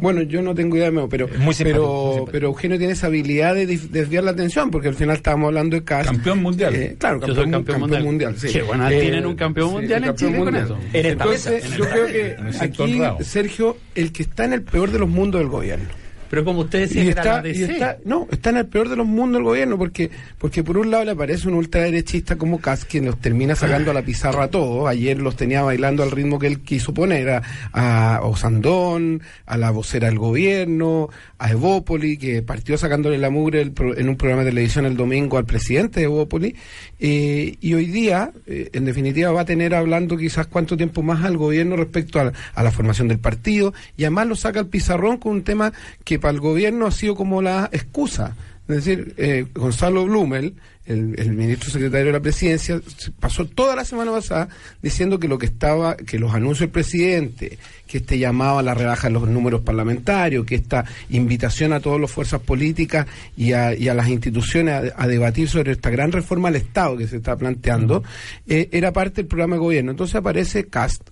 Bueno, 0.01 0.21
yo 0.23 0.41
no 0.41 0.55
tengo 0.55 0.75
idea 0.75 0.85
de 0.85 0.91
Meo, 0.91 1.07
pero, 1.09 1.27
Muy 1.27 1.53
simpático, 1.53 1.53
muy 1.53 1.63
pero, 1.63 1.83
simpático. 2.13 2.31
pero 2.31 2.47
Eugenio 2.47 2.77
tiene 2.77 2.93
esa 2.93 3.07
habilidad 3.07 3.55
de 3.55 3.65
desviar 3.67 4.23
la 4.23 4.31
atención, 4.31 4.71
porque 4.71 4.87
al 4.87 4.95
final 4.95 5.15
estábamos 5.17 5.47
hablando 5.47 5.75
de 5.75 5.83
Cas. 5.83 6.07
Campeón 6.07 6.41
mundial. 6.41 6.75
Eh, 6.75 6.95
claro, 6.97 7.15
Yo 7.17 7.27
campeón, 7.27 7.35
soy 7.35 7.51
campeón 7.51 7.63
campeón 7.63 7.79
mundial. 7.81 8.03
mundial. 8.03 8.35
sí. 8.37 8.47
Qué 8.51 8.61
buena, 8.63 8.89
tienen 8.89 9.25
un 9.25 9.35
campeón 9.35 9.71
mundial 9.71 10.03
en 10.05 10.15
Chile 10.15 10.37
con 10.39 10.55
eso. 10.55 10.77
Entonces, 10.93 11.77
yo 11.77 11.85
creo 11.89 12.07
que 12.07 12.35
aquí. 12.59 13.01
Sergio, 13.23 13.77
el 13.95 14.11
que 14.11 14.23
está 14.23 14.45
en 14.45 14.53
el 14.53 14.61
peor 14.63 14.91
de 14.91 14.99
los 14.99 15.09
mundos 15.09 15.39
del 15.41 15.49
gobierno. 15.51 16.00
Pero 16.31 16.45
como 16.45 16.61
usted 16.61 16.79
decía, 16.79 17.03
Y 17.03 17.09
está, 17.09 17.97
y 18.03 18.07
no, 18.07 18.25
está 18.31 18.51
en 18.51 18.57
el 18.57 18.65
peor 18.65 18.87
de 18.87 18.95
los 18.95 19.05
mundos 19.05 19.39
del 19.39 19.43
gobierno, 19.43 19.77
porque, 19.77 20.09
porque 20.37 20.63
por 20.63 20.77
un 20.77 20.89
lado 20.89 21.03
le 21.03 21.11
aparece 21.11 21.49
un 21.49 21.55
ultraderechista 21.55 22.37
como 22.37 22.61
Kass, 22.61 22.85
quien 22.85 23.03
los 23.03 23.17
termina 23.19 23.53
sacando 23.53 23.91
a 23.91 23.93
la 23.93 24.01
pizarra 24.01 24.45
a 24.45 24.47
todos. 24.47 24.87
Ayer 24.87 25.19
los 25.19 25.35
tenía 25.35 25.61
bailando 25.61 26.03
al 26.03 26.11
ritmo 26.11 26.39
que 26.39 26.47
él 26.47 26.61
quiso 26.61 26.93
poner, 26.93 27.29
a, 27.29 27.41
a 27.73 28.21
Osandón, 28.23 29.21
a 29.45 29.57
la 29.57 29.71
vocera 29.71 30.07
del 30.07 30.19
gobierno, 30.19 31.09
a 31.37 31.51
Evópoli, 31.51 32.15
que 32.17 32.41
partió 32.41 32.77
sacándole 32.77 33.17
la 33.17 33.29
mugre 33.29 33.61
el 33.61 33.73
pro- 33.73 33.97
en 33.97 34.07
un 34.07 34.15
programa 34.15 34.45
de 34.45 34.51
televisión 34.51 34.85
el 34.85 34.95
domingo 34.95 35.37
al 35.37 35.45
presidente 35.45 35.99
de 35.99 36.05
Evópoli. 36.05 36.55
Eh, 36.97 37.57
y 37.59 37.73
hoy 37.73 37.87
día, 37.87 38.31
eh, 38.47 38.69
en 38.71 38.85
definitiva, 38.85 39.31
va 39.33 39.41
a 39.41 39.45
tener 39.45 39.75
hablando 39.75 40.15
quizás 40.15 40.47
cuánto 40.47 40.77
tiempo 40.77 41.03
más 41.03 41.25
al 41.25 41.35
gobierno 41.35 41.75
respecto 41.75 42.21
a, 42.21 42.31
a 42.55 42.63
la 42.63 42.71
formación 42.71 43.09
del 43.09 43.19
partido, 43.19 43.73
y 43.97 44.03
además 44.05 44.27
lo 44.27 44.37
saca 44.37 44.61
al 44.61 44.67
pizarrón 44.67 45.17
con 45.17 45.33
un 45.33 45.43
tema 45.43 45.73
que 46.05 46.20
para 46.21 46.33
el 46.33 46.39
gobierno 46.39 46.87
ha 46.87 46.91
sido 46.91 47.15
como 47.15 47.41
la 47.41 47.69
excusa. 47.73 48.37
Es 48.69 48.85
decir, 48.85 49.13
eh, 49.17 49.47
Gonzalo 49.53 50.05
Blumel, 50.05 50.53
el, 50.85 51.19
el 51.19 51.33
ministro 51.33 51.69
secretario 51.69 52.05
de 52.05 52.11
la 52.13 52.19
presidencia, 52.21 52.79
pasó 53.19 53.45
toda 53.45 53.75
la 53.75 53.83
semana 53.83 54.11
pasada 54.11 54.47
diciendo 54.81 55.19
que 55.19 55.27
lo 55.27 55.37
que 55.37 55.47
estaba, 55.47 55.97
que 55.97 56.17
los 56.17 56.33
anuncios 56.33 56.59
del 56.59 56.69
presidente, 56.69 57.57
que 57.85 57.97
este 57.97 58.17
llamado 58.17 58.59
a 58.59 58.63
la 58.63 58.73
rebaja 58.73 59.07
de 59.07 59.13
los 59.13 59.27
números 59.27 59.61
parlamentarios, 59.61 60.45
que 60.45 60.55
esta 60.55 60.85
invitación 61.09 61.73
a 61.73 61.81
todas 61.81 61.99
las 61.99 62.09
fuerzas 62.09 62.39
políticas 62.39 63.07
y 63.35 63.51
a, 63.51 63.75
y 63.75 63.89
a 63.89 63.93
las 63.93 64.07
instituciones 64.07 64.93
a, 64.95 65.03
a 65.03 65.07
debatir 65.07 65.49
sobre 65.49 65.73
esta 65.73 65.89
gran 65.89 66.13
reforma 66.13 66.47
al 66.47 66.55
Estado 66.55 66.95
que 66.95 67.07
se 67.07 67.17
está 67.17 67.35
planteando, 67.35 68.03
eh, 68.47 68.69
era 68.71 68.93
parte 68.93 69.15
del 69.17 69.27
programa 69.27 69.55
de 69.55 69.61
gobierno. 69.61 69.91
Entonces 69.91 70.15
aparece 70.15 70.67
Cast 70.67 71.09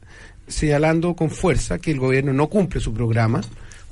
señalando 0.47 1.13
con 1.15 1.29
fuerza 1.29 1.77
que 1.79 1.91
el 1.91 1.99
gobierno 1.99 2.31
no 2.31 2.47
cumple 2.47 2.79
su 2.79 2.93
programa. 2.93 3.41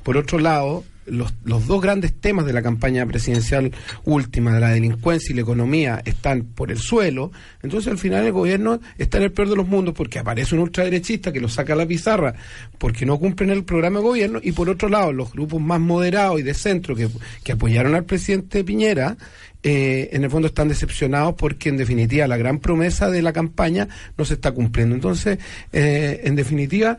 Por 0.04 0.16
otro 0.16 0.40
lado, 0.40 0.86
los, 1.08 1.34
los 1.44 1.68
dos 1.68 1.82
grandes 1.82 2.14
temas 2.14 2.46
de 2.46 2.54
la 2.54 2.62
campaña 2.62 3.06
presidencial 3.06 3.72
última, 4.04 4.54
de 4.54 4.60
la 4.60 4.70
delincuencia 4.70 5.32
y 5.32 5.36
la 5.36 5.42
economía, 5.42 6.02
están 6.06 6.44
por 6.44 6.72
el 6.72 6.80
suelo. 6.80 7.32
Entonces, 7.64 7.92
al 7.92 7.98
final, 7.98 8.26
el 8.26 8.32
gobierno 8.32 8.80
está 8.98 9.18
en 9.18 9.24
el 9.24 9.32
peor 9.32 9.50
de 9.50 9.56
los 9.56 9.68
mundos 9.68 9.94
porque 9.94 10.20
aparece 10.20 10.56
un 10.56 10.62
ultraderechista 10.62 11.32
que 11.32 11.40
lo 11.40 11.50
saca 11.50 11.74
a 11.74 11.76
la 11.76 11.86
pizarra 11.86 12.34
porque 12.78 13.06
no 13.06 13.18
cumplen 13.20 13.50
el 13.50 13.64
programa 13.64 14.00
de 14.00 14.06
gobierno. 14.06 14.40
Y 14.42 14.52
por 14.52 14.70
otro 14.70 14.90
lado, 14.90 15.14
los 15.14 15.32
grupos 15.32 15.62
más 15.62 15.80
moderados 15.80 16.40
y 16.40 16.44
de 16.44 16.54
centro 16.54 16.96
que, 16.96 17.10
que 17.44 17.54
apoyaron 17.54 17.96
al 17.96 18.06
presidente 18.06 18.64
Piñera, 18.64 19.18
eh, 19.64 20.10
en 20.14 20.24
el 20.24 20.30
fondo 20.30 20.48
están 20.48 20.68
decepcionados 20.68 21.36
porque, 21.36 21.70
en 21.70 21.78
definitiva, 21.78 22.28
la 22.28 22.38
gran 22.38 22.60
promesa 22.60 23.10
de 23.10 23.22
la 23.22 23.34
campaña 23.34 23.88
no 24.18 24.24
se 24.24 24.36
está 24.36 24.52
cumpliendo. 24.52 24.96
Entonces, 24.96 25.40
eh, 25.74 26.22
en 26.24 26.36
definitiva, 26.36 26.98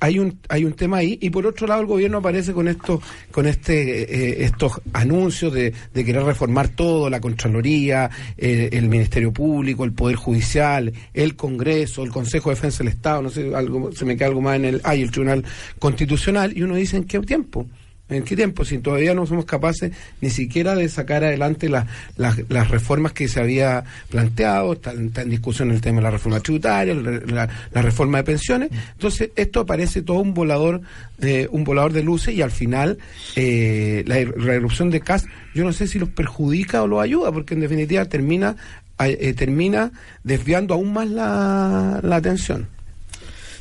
hay 0.00 0.18
un 0.18 0.38
hay 0.48 0.64
un 0.64 0.72
tema 0.72 0.98
ahí. 0.98 1.18
Y 1.20 1.30
por 1.30 1.46
otro 1.46 1.66
lado 1.66 1.80
el 1.80 1.86
gobierno 1.86 2.18
aparece 2.18 2.52
con 2.52 2.68
estos 2.68 3.00
con 3.30 3.46
este 3.46 4.02
eh, 4.02 4.44
estos 4.44 4.80
anuncios 4.92 5.52
de, 5.52 5.72
de 5.92 6.04
querer 6.04 6.22
reformar 6.22 6.68
todo 6.68 7.10
la 7.10 7.20
contraloría 7.20 8.10
eh, 8.36 8.70
el 8.72 8.88
ministerio 8.88 9.32
público 9.32 9.84
el 9.84 9.92
poder 9.92 10.16
judicial 10.16 10.92
el 11.14 11.36
Congreso 11.36 12.02
el 12.02 12.10
Consejo 12.10 12.50
de 12.50 12.56
Defensa 12.56 12.78
del 12.78 12.88
Estado 12.88 13.22
no 13.22 13.30
sé 13.30 13.54
algo 13.54 13.92
se 13.92 14.04
me 14.04 14.16
queda 14.16 14.28
algo 14.28 14.40
más 14.40 14.56
en 14.56 14.64
el 14.64 14.80
hay 14.84 15.02
el 15.02 15.10
Tribunal 15.10 15.44
Constitucional. 15.78 16.56
Y 16.56 16.62
uno 16.62 16.74
dice 16.76 16.96
en 16.96 17.04
qué 17.04 17.18
tiempo 17.20 17.66
¿En 18.10 18.22
qué 18.22 18.34
tiempo? 18.36 18.64
Si 18.64 18.78
todavía 18.78 19.12
no 19.12 19.26
somos 19.26 19.44
capaces 19.44 19.92
ni 20.22 20.30
siquiera 20.30 20.74
de 20.74 20.88
sacar 20.88 21.24
adelante 21.24 21.68
las, 21.68 21.86
las, 22.16 22.38
las 22.48 22.68
reformas 22.70 23.12
que 23.12 23.28
se 23.28 23.38
había 23.38 23.84
planteado, 24.08 24.72
está, 24.72 24.92
en 24.92 25.12
discusión 25.28 25.70
el 25.70 25.82
tema 25.82 25.98
de 25.98 26.04
la 26.04 26.10
reforma 26.12 26.40
tributaria, 26.40 26.94
la, 26.94 27.10
la- 27.26 27.48
la 27.70 27.82
reforma 27.82 28.18
de 28.18 28.24
pensiones. 28.24 28.70
Entonces, 28.92 29.30
esto 29.36 29.60
aparece 29.60 30.00
todo 30.00 30.20
un 30.20 30.32
volador, 30.32 30.80
de, 31.18 31.48
un 31.52 31.64
volador 31.64 31.92
de 31.92 32.02
luces 32.02 32.34
y 32.34 32.40
al 32.40 32.50
final 32.50 32.96
eh, 33.36 34.02
la, 34.06 34.16
la 34.42 34.54
irrupción 34.54 34.88
de 34.88 35.00
CAS, 35.00 35.26
yo 35.54 35.64
no 35.64 35.72
sé 35.74 35.86
si 35.86 35.98
los 35.98 36.08
perjudica 36.08 36.82
o 36.82 36.86
los 36.86 37.02
ayuda, 37.02 37.30
porque 37.30 37.52
en 37.54 37.60
definitiva 37.60 38.06
termina, 38.06 38.56
eh, 39.00 39.34
termina 39.34 39.92
desviando 40.24 40.72
aún 40.74 40.94
más 40.94 41.08
la, 41.10 42.00
la 42.02 42.16
atención. 42.16 42.68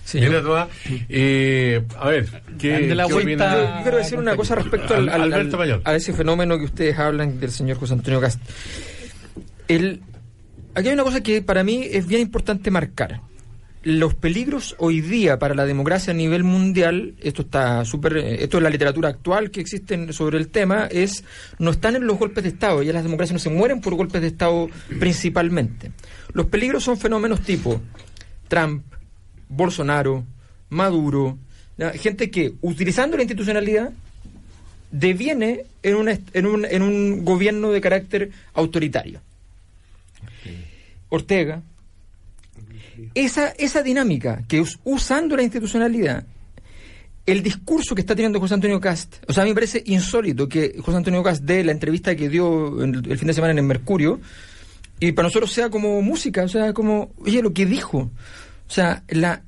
Sí, 0.08 0.20
Mira 0.22 0.32
yo- 0.32 0.42
tú, 0.44 0.56
ah, 0.56 0.70
eh, 1.10 1.84
a 2.00 2.08
ver, 2.08 2.30
¿qué, 2.58 2.72
Dale 2.72 2.96
la 2.96 3.08
qué 3.08 3.14
vuelta. 3.14 3.52
opina? 3.54 3.78
Yo 3.78 3.84
quiero 3.84 3.98
decir 3.98 4.18
una 4.18 4.38
cosa 4.38 4.56
respecto 4.56 4.96
al, 4.96 5.82
a 5.84 5.96
ese 5.98 6.14
fenómeno 6.14 6.58
que 6.58 6.64
ustedes 6.64 6.98
hablan 6.98 7.42
del 7.42 7.52
señor 7.52 7.76
José 7.78 7.92
Antonio 7.96 8.22
Cast. 8.22 8.40
El, 9.68 10.02
aquí 10.76 10.88
hay 10.88 10.94
una 10.94 11.04
cosa 11.04 11.22
que 11.22 11.42
para 11.42 11.62
mí 11.66 11.86
es 11.92 12.08
bien 12.08 12.22
importante 12.22 12.72
marcar. 12.72 13.20
Los 13.84 14.14
peligros 14.16 14.76
hoy 14.80 15.02
día 15.02 15.40
para 15.40 15.54
la 15.56 15.66
democracia 15.66 16.12
a 16.12 16.16
nivel 16.16 16.46
mundial, 16.46 17.16
esto 17.22 17.42
está 17.42 17.84
súper, 17.84 18.16
esto 18.18 18.58
es 18.58 18.64
la 18.64 18.70
literatura 18.70 19.10
actual 19.10 19.52
que 19.52 19.60
existe 19.60 20.14
sobre 20.14 20.38
el 20.38 20.48
tema, 20.48 20.88
es 20.90 21.26
no 21.60 21.72
están 21.72 21.98
en 21.98 22.08
los 22.08 22.18
golpes 22.18 22.44
de 22.46 22.50
Estado, 22.52 22.82
ya 22.82 22.94
las 22.94 23.04
democracias 23.04 23.34
no 23.34 23.40
se 23.40 23.50
mueren 23.50 23.82
por 23.82 23.94
golpes 23.96 24.22
de 24.22 24.28
Estado 24.28 24.70
principalmente. 25.00 25.92
Los 26.32 26.46
peligros 26.46 26.84
son 26.86 26.98
fenómenos 26.98 27.42
tipo 27.42 27.82
Trump, 28.48 28.84
Bolsonaro, 29.50 30.24
Maduro, 30.70 31.38
gente 31.96 32.30
que 32.32 32.54
utilizando 32.62 33.18
la 33.18 33.24
institucionalidad 33.24 33.92
deviene 34.92 35.66
en, 35.84 35.96
una, 35.96 36.18
en, 36.34 36.46
un, 36.46 36.66
en 36.66 36.82
un 36.82 37.24
gobierno 37.26 37.72
de 37.72 37.82
carácter 37.82 38.32
autoritario. 38.54 39.22
Ortega. 41.10 41.62
Esa, 43.14 43.50
esa 43.50 43.84
dinámica 43.84 44.44
que 44.48 44.60
us- 44.62 44.80
usando 44.84 45.36
la 45.36 45.44
institucionalidad, 45.44 46.26
el 47.26 47.44
discurso 47.44 47.94
que 47.94 48.02
está 48.02 48.16
teniendo 48.16 48.40
José 48.40 48.56
Antonio 48.56 48.80
Cast, 48.80 49.18
o 49.28 49.34
sea, 49.34 49.44
a 49.44 49.46
mí 49.46 49.52
me 49.52 49.56
parece 49.56 49.84
insólito 49.86 50.50
que 50.50 50.76
José 50.80 50.98
Antonio 50.98 51.22
Cast 51.22 51.44
dé 51.44 51.64
la 51.64 51.72
entrevista 51.74 52.16
que 52.16 52.28
dio 52.30 52.82
en 52.84 52.96
el, 52.96 53.12
el 53.12 53.18
fin 53.18 53.28
de 53.28 53.34
semana 53.34 53.52
en 53.52 53.60
el 53.60 53.66
Mercurio 53.66 54.20
y 55.00 55.12
para 55.12 55.28
nosotros 55.28 55.52
sea 55.52 55.70
como 55.70 56.02
música, 56.02 56.44
o 56.44 56.48
sea, 56.48 56.74
como, 56.74 57.12
oye, 57.20 57.42
lo 57.42 57.54
que 57.54 57.66
dijo. 57.66 58.10
O 58.68 58.72
sea, 58.72 59.04
la, 59.10 59.44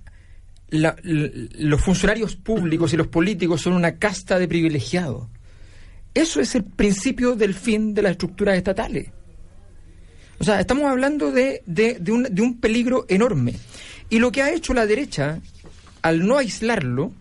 la- 0.70 0.96
los 1.04 1.82
funcionarios 1.82 2.36
públicos 2.36 2.94
y 2.94 2.98
los 2.98 3.08
políticos 3.08 3.62
son 3.62 3.74
una 3.74 3.98
casta 3.98 4.40
de 4.40 4.48
privilegiados. 4.48 5.28
Eso 6.14 6.42
es 6.42 6.56
el 6.56 6.64
principio 6.64 7.36
del 7.36 7.54
fin 7.54 7.94
de 7.94 8.02
las 8.02 8.12
estructuras 8.14 8.58
estatales. 8.58 9.10
O 10.40 10.44
sea, 10.44 10.60
estamos 10.60 10.86
hablando 10.86 11.32
de 11.32 11.62
un 12.42 12.60
peligro 12.60 13.06
enorme. 13.10 13.56
Y 14.10 14.20
lo 14.20 14.32
que 14.32 14.42
ha 14.42 14.52
hecho 14.52 14.74
la 14.74 14.86
derecha 14.86 15.40
al 16.02 16.26
no 16.26 16.38
aislarlo, 16.38 17.12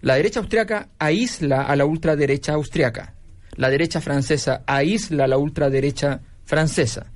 la 0.00 0.14
derecha 0.14 0.40
austriaca 0.40 0.88
aísla 0.98 1.62
a 1.62 1.76
la 1.76 1.84
ultraderecha 1.84 2.52
austriaca. 2.54 3.14
La 3.56 3.68
derecha 3.68 4.00
francesa 4.00 4.62
aísla 4.66 5.24
a 5.24 5.28
la 5.28 5.36
ultraderecha 5.38 6.20
francesa. 6.46 7.06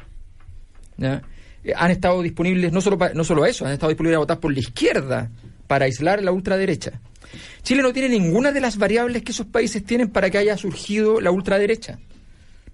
¿ya? 0.99 1.23
Eh, 1.65 1.73
Han 1.77 1.91
estado 1.91 2.23
disponibles, 2.23 2.73
no 2.73 2.81
solo, 2.81 2.99
pa- 2.99 3.13
no 3.15 3.25
solo 3.25 3.47
eso, 3.47 3.65
han 3.67 3.73
estado 3.73 3.91
disponibles 3.91 4.17
a 4.17 4.21
votar 4.21 4.41
por 4.41 4.53
la 4.53 4.59
izquierda 4.61 5.31
para 5.67 5.87
aislar 5.87 6.23
la 6.23 6.31
ultraderecha. 6.33 7.01
Chile 7.63 7.83
no 7.83 7.93
tiene 7.93 8.09
ninguna 8.11 8.53
de 8.53 8.61
las 8.61 8.77
variables 8.77 9.23
que 9.23 9.33
esos 9.33 9.47
países 9.47 9.83
tienen 9.85 10.09
para 10.11 10.31
que 10.31 10.39
haya 10.39 10.57
surgido 10.57 11.21
la 11.21 11.31
ultraderecha. 11.31 11.99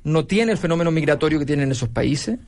No 0.04 0.24
tiene 0.26 0.52
el 0.52 0.58
fenómeno 0.58 0.90
migratorio 0.90 1.38
que 1.38 1.46
tienen 1.46 1.70
esos 1.70 1.88
países, 1.88 2.38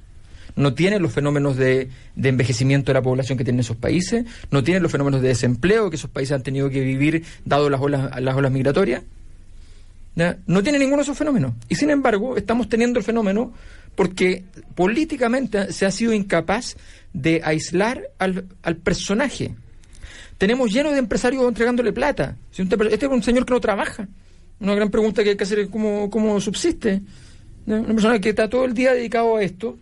no 0.57 0.75
tiene 0.75 0.99
los 0.99 1.13
fenómenos 1.13 1.57
de, 1.57 1.89
de 2.17 2.29
envejecimiento 2.29 2.91
de 2.93 2.95
la 2.95 3.03
población 3.03 3.39
que 3.39 3.45
tienen 3.45 3.61
esos 3.61 3.77
países, 3.77 4.27
no 4.51 4.63
tiene 4.63 4.81
los 4.81 4.91
fenómenos 4.93 5.23
de 5.23 5.29
desempleo 5.29 5.89
que 5.89 5.97
esos 5.97 6.11
países 6.11 6.33
han 6.35 6.43
tenido 6.43 6.69
que 6.69 6.81
vivir 6.81 7.25
dado 7.45 7.71
las 7.71 7.81
olas, 7.81 8.21
las 8.21 8.37
olas 8.37 8.53
migratorias. 8.53 9.03
¿ya? 10.15 10.37
No 10.47 10.63
tiene 10.63 10.79
ninguno 10.79 10.99
de 10.99 11.03
esos 11.05 11.17
fenómenos. 11.17 11.55
Y 11.69 11.77
sin 11.77 11.89
embargo, 11.91 12.37
estamos 12.37 12.69
teniendo 12.69 12.99
el 12.99 13.05
fenómeno 13.05 13.53
porque 13.95 14.45
políticamente 14.75 15.73
se 15.73 15.87
ha 15.87 15.91
sido 15.91 16.13
incapaz 16.13 16.77
de 17.13 17.41
aislar 17.45 18.03
al, 18.19 18.47
al 18.63 18.77
personaje. 18.77 19.55
Tenemos 20.39 20.73
lleno 20.73 20.91
de 20.91 20.99
empresarios 20.99 21.47
entregándole 21.47 21.93
plata. 21.93 22.37
Este 22.57 23.07
es 23.07 23.13
un 23.13 23.23
señor 23.23 23.47
que 23.47 23.55
no 23.55 23.61
trabaja. 23.61 24.09
Una 24.61 24.75
gran 24.75 24.91
pregunta 24.91 25.23
que 25.23 25.31
hay 25.31 25.37
que 25.37 25.45
hacer 25.45 25.61
es 25.61 25.69
cómo, 25.69 26.11
cómo 26.11 26.41
subsiste. 26.41 27.03
Una 27.67 27.87
persona 27.87 28.19
que 28.19 28.31
está 28.31 28.49
todo 28.49 28.65
el 28.65 28.75
día 28.75 28.93
dedicado 28.93 29.37
a 29.37 29.43
esto 29.43 29.79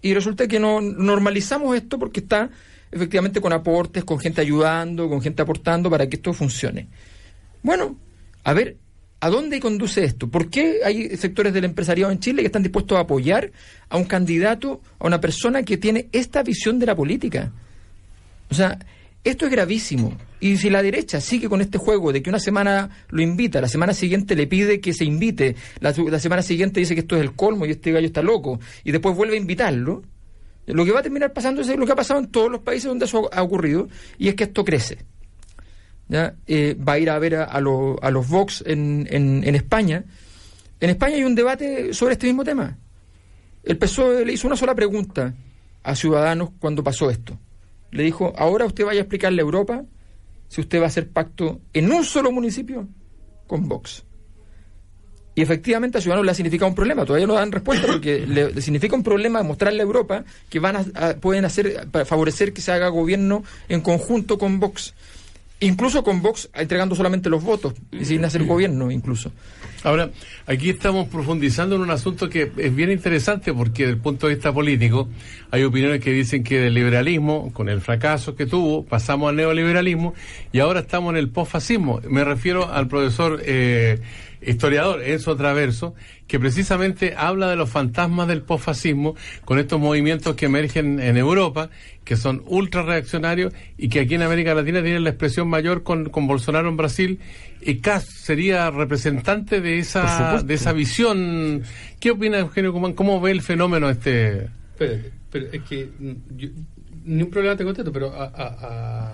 y 0.00 0.14
resulta 0.14 0.48
que 0.48 0.58
no 0.58 0.80
normalizamos 0.80 1.76
esto 1.76 1.98
porque 1.98 2.20
está 2.20 2.50
efectivamente 2.90 3.40
con 3.40 3.52
aportes, 3.52 4.04
con 4.04 4.18
gente 4.18 4.40
ayudando, 4.40 5.08
con 5.08 5.22
gente 5.22 5.42
aportando 5.42 5.88
para 5.88 6.08
que 6.08 6.16
esto 6.16 6.32
funcione. 6.32 6.88
Bueno, 7.62 7.96
a 8.44 8.52
ver, 8.52 8.76
¿a 9.22 9.30
dónde 9.30 9.60
conduce 9.60 10.02
esto? 10.02 10.28
¿Por 10.28 10.50
qué 10.50 10.80
hay 10.84 11.16
sectores 11.16 11.54
del 11.54 11.64
empresariado 11.64 12.10
en 12.10 12.18
Chile 12.18 12.42
que 12.42 12.46
están 12.46 12.64
dispuestos 12.64 12.98
a 12.98 13.02
apoyar 13.02 13.52
a 13.88 13.96
un 13.96 14.04
candidato, 14.04 14.80
a 14.98 15.06
una 15.06 15.20
persona 15.20 15.62
que 15.62 15.76
tiene 15.76 16.08
esta 16.10 16.42
visión 16.42 16.80
de 16.80 16.86
la 16.86 16.96
política? 16.96 17.52
O 18.50 18.54
sea, 18.54 18.76
esto 19.22 19.44
es 19.46 19.52
gravísimo. 19.52 20.18
Y 20.40 20.56
si 20.56 20.70
la 20.70 20.82
derecha 20.82 21.20
sigue 21.20 21.48
con 21.48 21.60
este 21.60 21.78
juego 21.78 22.12
de 22.12 22.20
que 22.20 22.30
una 22.30 22.40
semana 22.40 22.90
lo 23.10 23.22
invita, 23.22 23.60
la 23.60 23.68
semana 23.68 23.94
siguiente 23.94 24.34
le 24.34 24.48
pide 24.48 24.80
que 24.80 24.92
se 24.92 25.04
invite, 25.04 25.54
la, 25.78 25.94
la 26.10 26.18
semana 26.18 26.42
siguiente 26.42 26.80
dice 26.80 26.94
que 26.94 27.02
esto 27.02 27.14
es 27.14 27.22
el 27.22 27.34
colmo 27.34 27.64
y 27.64 27.70
este 27.70 27.92
gallo 27.92 28.08
está 28.08 28.22
loco, 28.22 28.58
y 28.82 28.90
después 28.90 29.14
vuelve 29.14 29.36
a 29.36 29.40
invitarlo, 29.40 30.02
lo 30.66 30.84
que 30.84 30.90
va 30.90 30.98
a 30.98 31.02
terminar 31.04 31.32
pasando 31.32 31.60
es 31.60 31.68
lo 31.68 31.86
que 31.86 31.92
ha 31.92 31.96
pasado 31.96 32.18
en 32.18 32.26
todos 32.26 32.50
los 32.50 32.62
países 32.62 32.88
donde 32.88 33.04
eso 33.04 33.32
ha 33.32 33.40
ocurrido, 33.40 33.88
y 34.18 34.26
es 34.26 34.34
que 34.34 34.44
esto 34.44 34.64
crece. 34.64 34.98
Eh, 36.46 36.76
va 36.76 36.92
a 36.94 36.98
ir 36.98 37.08
a 37.10 37.18
ver 37.18 37.36
a, 37.36 37.60
los- 37.60 38.28
Vox 38.28 38.62
en, 38.66 39.06
España. 39.54 40.04
En 40.80 40.90
España 40.90 41.16
hay 41.16 41.24
un 41.24 41.34
debate 41.34 41.94
sobre 41.94 42.12
este 42.14 42.26
mismo 42.26 42.44
tema. 42.44 42.76
El 43.64 43.78
PSOE 43.78 44.24
le 44.26 44.32
hizo 44.32 44.46
una 44.46 44.56
sola 44.56 44.74
pregunta 44.74 45.32
a 45.82 45.96
Ciudadanos 45.96 46.50
cuando 46.58 46.82
pasó 46.84 47.08
esto. 47.10 47.38
Le 47.92 48.02
dijo, 48.02 48.32
ahora 48.36 48.66
usted 48.66 48.84
vaya 48.84 49.00
a 49.00 49.02
explicarle 49.02 49.40
a 49.40 49.44
Europa 49.44 49.84
si 50.48 50.60
usted 50.60 50.80
va 50.80 50.84
a 50.84 50.88
hacer 50.88 51.08
pacto 51.08 51.60
en 51.72 51.90
un 51.92 52.04
solo 52.04 52.30
municipio 52.32 52.88
con 53.46 53.68
Vox. 53.68 54.04
Y 55.34 55.40
efectivamente 55.40 55.96
a 55.96 56.00
Ciudadanos 56.02 56.26
le 56.26 56.32
ha 56.32 56.34
significado 56.34 56.68
un 56.68 56.74
problema. 56.74 57.06
Todavía 57.06 57.26
no 57.26 57.34
dan 57.34 57.52
respuesta 57.52 57.86
porque 57.86 58.26
le, 58.26 58.60
significa 58.60 58.94
un 58.94 59.02
problema 59.02 59.42
mostrarle 59.42 59.80
a 59.80 59.84
Europa 59.84 60.24
que 60.50 60.58
van 60.58 60.76
a, 60.76 60.84
a- 60.94 61.14
pueden 61.14 61.46
hacer 61.46 61.88
favorecer 62.04 62.52
que 62.52 62.60
se 62.60 62.70
haga 62.72 62.88
gobierno 62.88 63.42
en 63.68 63.80
conjunto 63.80 64.36
con 64.38 64.60
Vox. 64.60 64.92
Incluso 65.62 66.02
con 66.02 66.22
Vox 66.22 66.50
entregando 66.54 66.96
solamente 66.96 67.30
los 67.30 67.42
votos 67.42 67.74
y 67.92 68.04
sin 68.04 68.24
hacer 68.24 68.44
gobierno 68.44 68.90
incluso. 68.90 69.30
Ahora, 69.84 70.10
aquí 70.46 70.70
estamos 70.70 71.08
profundizando 71.08 71.76
en 71.76 71.82
un 71.82 71.90
asunto 71.90 72.28
que 72.28 72.50
es 72.56 72.74
bien 72.74 72.90
interesante 72.90 73.54
porque 73.54 73.84
desde 73.84 73.94
el 73.94 74.00
punto 74.00 74.26
de 74.26 74.34
vista 74.34 74.52
político 74.52 75.08
hay 75.52 75.62
opiniones 75.62 76.00
que 76.00 76.10
dicen 76.10 76.42
que 76.42 76.58
del 76.58 76.74
liberalismo, 76.74 77.52
con 77.52 77.68
el 77.68 77.80
fracaso 77.80 78.34
que 78.34 78.46
tuvo, 78.46 78.84
pasamos 78.84 79.30
al 79.30 79.36
neoliberalismo 79.36 80.14
y 80.52 80.58
ahora 80.58 80.80
estamos 80.80 81.12
en 81.12 81.18
el 81.18 81.30
posfascismo. 81.30 82.00
Me 82.08 82.24
refiero 82.24 82.72
al 82.72 82.88
profesor 82.88 83.40
eh, 83.44 84.00
historiador 84.44 85.02
Enzo 85.02 85.36
Traverso, 85.36 85.94
que 86.26 86.40
precisamente 86.40 87.14
habla 87.16 87.48
de 87.48 87.56
los 87.56 87.70
fantasmas 87.70 88.28
del 88.28 88.42
posfascismo 88.42 89.14
con 89.44 89.58
estos 89.58 89.80
movimientos 89.80 90.34
que 90.36 90.46
emergen 90.46 91.00
en 91.00 91.16
Europa, 91.16 91.70
que 92.04 92.16
son 92.16 92.42
ultra 92.46 92.82
reaccionarios 92.82 93.52
y 93.76 93.88
que 93.88 94.00
aquí 94.00 94.14
en 94.14 94.22
América 94.22 94.54
Latina 94.54 94.82
tienen 94.82 95.04
la 95.04 95.10
expresión 95.10 95.48
mayor 95.48 95.82
con, 95.82 96.10
con 96.10 96.26
Bolsonaro 96.26 96.68
en 96.68 96.76
Brasil. 96.76 97.20
Y 97.60 97.76
Kass 97.76 98.04
sería 98.04 98.70
representante 98.70 99.60
de 99.60 99.78
esa, 99.78 100.42
de 100.42 100.54
esa 100.54 100.72
visión. 100.72 101.62
¿Qué 102.00 102.10
opina 102.10 102.38
Eugenio 102.38 102.72
Cumán? 102.72 102.94
¿Cómo 102.94 103.20
ve 103.20 103.30
el 103.30 103.42
fenómeno 103.42 103.88
este? 103.88 104.48
Pero 104.76 105.46
es 105.52 105.62
que 105.62 105.88
yo, 106.36 106.48
ni 107.04 107.22
un 107.22 107.30
problema 107.30 107.56
te 107.56 107.64
contesto, 107.64 107.92
pero 107.92 108.12
a, 108.14 108.24
a, 108.24 108.28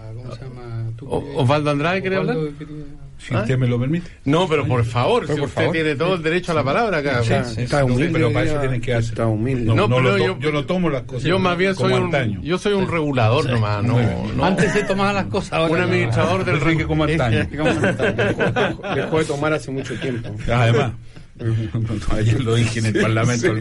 a- 0.08 0.12
¿cómo 0.14 0.34
se 0.34 0.42
llama? 0.44 0.90
¿Tú 0.96 1.06
O- 1.08 1.20
querías- 1.20 1.38
Osvaldo 1.40 1.70
Andrade, 1.70 2.00
¿quiere 2.00 2.18
Osvaldo 2.18 2.40
hablar? 2.42 2.54
quería- 2.58 2.84
Si 3.18 3.34
¿Ah? 3.34 3.40
usted 3.40 3.58
me 3.58 3.66
lo 3.66 3.80
permite. 3.80 4.08
No, 4.26 4.46
pero 4.46 4.64
por 4.64 4.84
favor, 4.84 5.22
Pero 5.22 5.34
si 5.34 5.40
por 5.40 5.48
usted 5.48 5.60
favor. 5.62 5.72
tiene 5.74 5.96
todo 5.96 6.14
el 6.14 6.22
derecho 6.22 6.52
a 6.52 6.54
la 6.54 6.62
palabra 6.62 6.98
acá. 6.98 7.20
Está, 7.20 7.42
sí, 7.44 7.62
está 7.62 7.78
sí, 7.80 7.84
humilde. 7.84 8.10
pero 8.12 8.32
para 8.32 8.46
eso 8.46 8.60
tienen 8.60 8.80
que 8.80 8.94
hacer. 8.94 9.10
Está 9.10 9.26
humilde. 9.26 9.64
No, 9.74 9.88
No, 9.88 9.98
lo 9.98 10.16
yo- 10.18 10.38
yo 10.38 10.52
no 10.52 10.64
tomo 10.66 10.88
las 10.88 11.02
cosas 11.02 11.24
Yo 11.24 11.36
más 11.40 11.58
bien 11.58 11.74
como 11.74 11.88
soy 11.88 11.98
antaño. 12.04 12.38
un, 12.38 12.44
yo 12.46 12.58
soy 12.58 12.74
un 12.74 12.88
regulador 12.88 13.50
nomás, 13.50 13.82
no. 13.82 13.98
Antes 14.44 14.70
se 14.72 14.84
tomaban 14.84 15.16
las 15.16 15.26
cosas, 15.26 15.52
ahora 15.52 15.72
un 15.72 15.78
no. 15.80 15.84
administrador 15.86 16.44
del 16.44 16.56
Enrique 16.58 16.86
como 16.86 17.02
antaño. 17.08 17.44
Dejó 18.94 19.18
de 19.18 19.24
tomar 19.26 19.52
hace 19.52 19.70
mucho 19.72 19.98
tiempo. 19.98 20.30
Además, 20.52 20.92
ayer 22.10 22.40
lo 22.42 22.54
dije 22.54 22.80
en 22.80 22.86
el 22.86 23.00
Parlamento. 23.00 23.54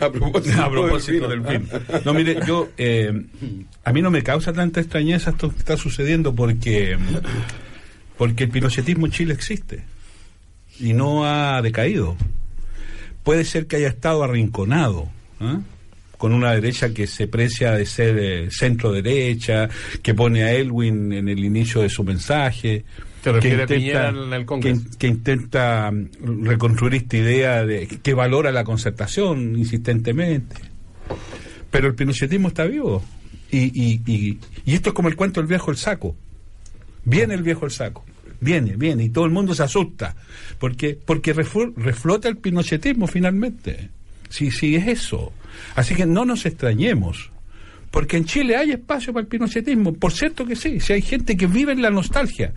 A 0.00 0.10
propósito, 0.10 0.62
a 0.62 0.70
propósito 0.70 1.28
del 1.28 1.42
del 1.42 1.60
vino. 1.60 1.78
vino. 1.78 2.00
No, 2.04 2.14
mire, 2.14 2.38
yo, 2.46 2.70
eh, 2.76 3.12
a 3.84 3.92
mí 3.92 4.02
no 4.02 4.10
me 4.10 4.22
causa 4.22 4.52
tanta 4.52 4.80
extrañeza 4.80 5.30
esto 5.30 5.50
que 5.50 5.58
está 5.58 5.76
sucediendo 5.76 6.34
porque, 6.34 6.96
porque 8.18 8.44
el 8.44 8.50
pinochetismo 8.50 9.06
en 9.06 9.12
Chile 9.12 9.34
existe 9.34 9.84
y 10.78 10.92
no 10.92 11.24
ha 11.24 11.62
decaído. 11.62 12.16
Puede 13.22 13.44
ser 13.44 13.66
que 13.66 13.76
haya 13.76 13.88
estado 13.88 14.24
arrinconado, 14.24 15.08
¿ah? 15.40 15.60
con 16.18 16.32
una 16.32 16.52
derecha 16.52 16.92
que 16.92 17.06
se 17.06 17.28
precia 17.28 17.72
de 17.72 17.86
ser 17.86 18.18
eh, 18.18 18.48
centro 18.50 18.92
derecha, 18.92 19.68
que 20.02 20.14
pone 20.14 20.42
a 20.44 20.52
Elwin 20.52 21.12
en 21.12 21.28
el 21.28 21.44
inicio 21.44 21.82
de 21.82 21.88
su 21.88 22.04
mensaje. 22.04 22.84
¿Te 23.22 23.30
que 23.30 23.32
refiere 23.32 23.62
a 23.62 23.66
Piñera 23.66 24.08
en 24.08 24.32
el 24.32 24.40
que, 24.40 24.46
Congreso? 24.46 24.82
que 24.98 25.06
intenta 25.06 25.92
reconstruir 26.20 26.94
esta 26.94 27.16
idea 27.16 27.64
de 27.64 27.86
que 27.86 28.14
valora 28.14 28.50
la 28.52 28.64
concertación 28.64 29.56
insistentemente. 29.56 30.56
Pero 31.70 31.88
el 31.88 31.94
pinochetismo 31.94 32.48
está 32.48 32.64
vivo. 32.64 33.02
Y, 33.50 33.58
y, 33.58 34.02
y, 34.06 34.38
y 34.64 34.74
esto 34.74 34.90
es 34.90 34.94
como 34.94 35.08
el 35.08 35.16
cuento 35.16 35.40
del 35.40 35.48
viejo 35.48 35.70
el 35.70 35.76
saco. 35.76 36.16
Viene 37.04 37.34
el 37.34 37.42
viejo 37.42 37.64
el 37.64 37.70
saco. 37.70 38.04
Viene, 38.40 38.76
viene. 38.76 39.04
Y 39.04 39.08
todo 39.10 39.24
el 39.24 39.30
mundo 39.30 39.54
se 39.54 39.62
asusta. 39.62 40.16
Porque, 40.58 40.98
porque 41.04 41.32
reflota 41.32 42.28
el 42.28 42.36
pinochetismo 42.38 43.06
finalmente. 43.06 43.90
Sí, 44.28 44.50
sí, 44.50 44.76
es 44.76 44.88
eso. 44.88 45.32
Así 45.74 45.94
que 45.94 46.06
no 46.06 46.24
nos 46.24 46.46
extrañemos. 46.46 47.31
Porque 47.92 48.16
en 48.16 48.24
Chile 48.24 48.56
hay 48.56 48.72
espacio 48.72 49.12
para 49.12 49.22
el 49.22 49.28
pinochetismo. 49.28 49.92
Por 49.92 50.12
cierto 50.12 50.44
que 50.44 50.56
sí. 50.56 50.80
Si 50.80 50.94
hay 50.94 51.02
gente 51.02 51.36
que 51.36 51.46
vive 51.46 51.72
en 51.72 51.82
la 51.82 51.90
nostalgia. 51.90 52.52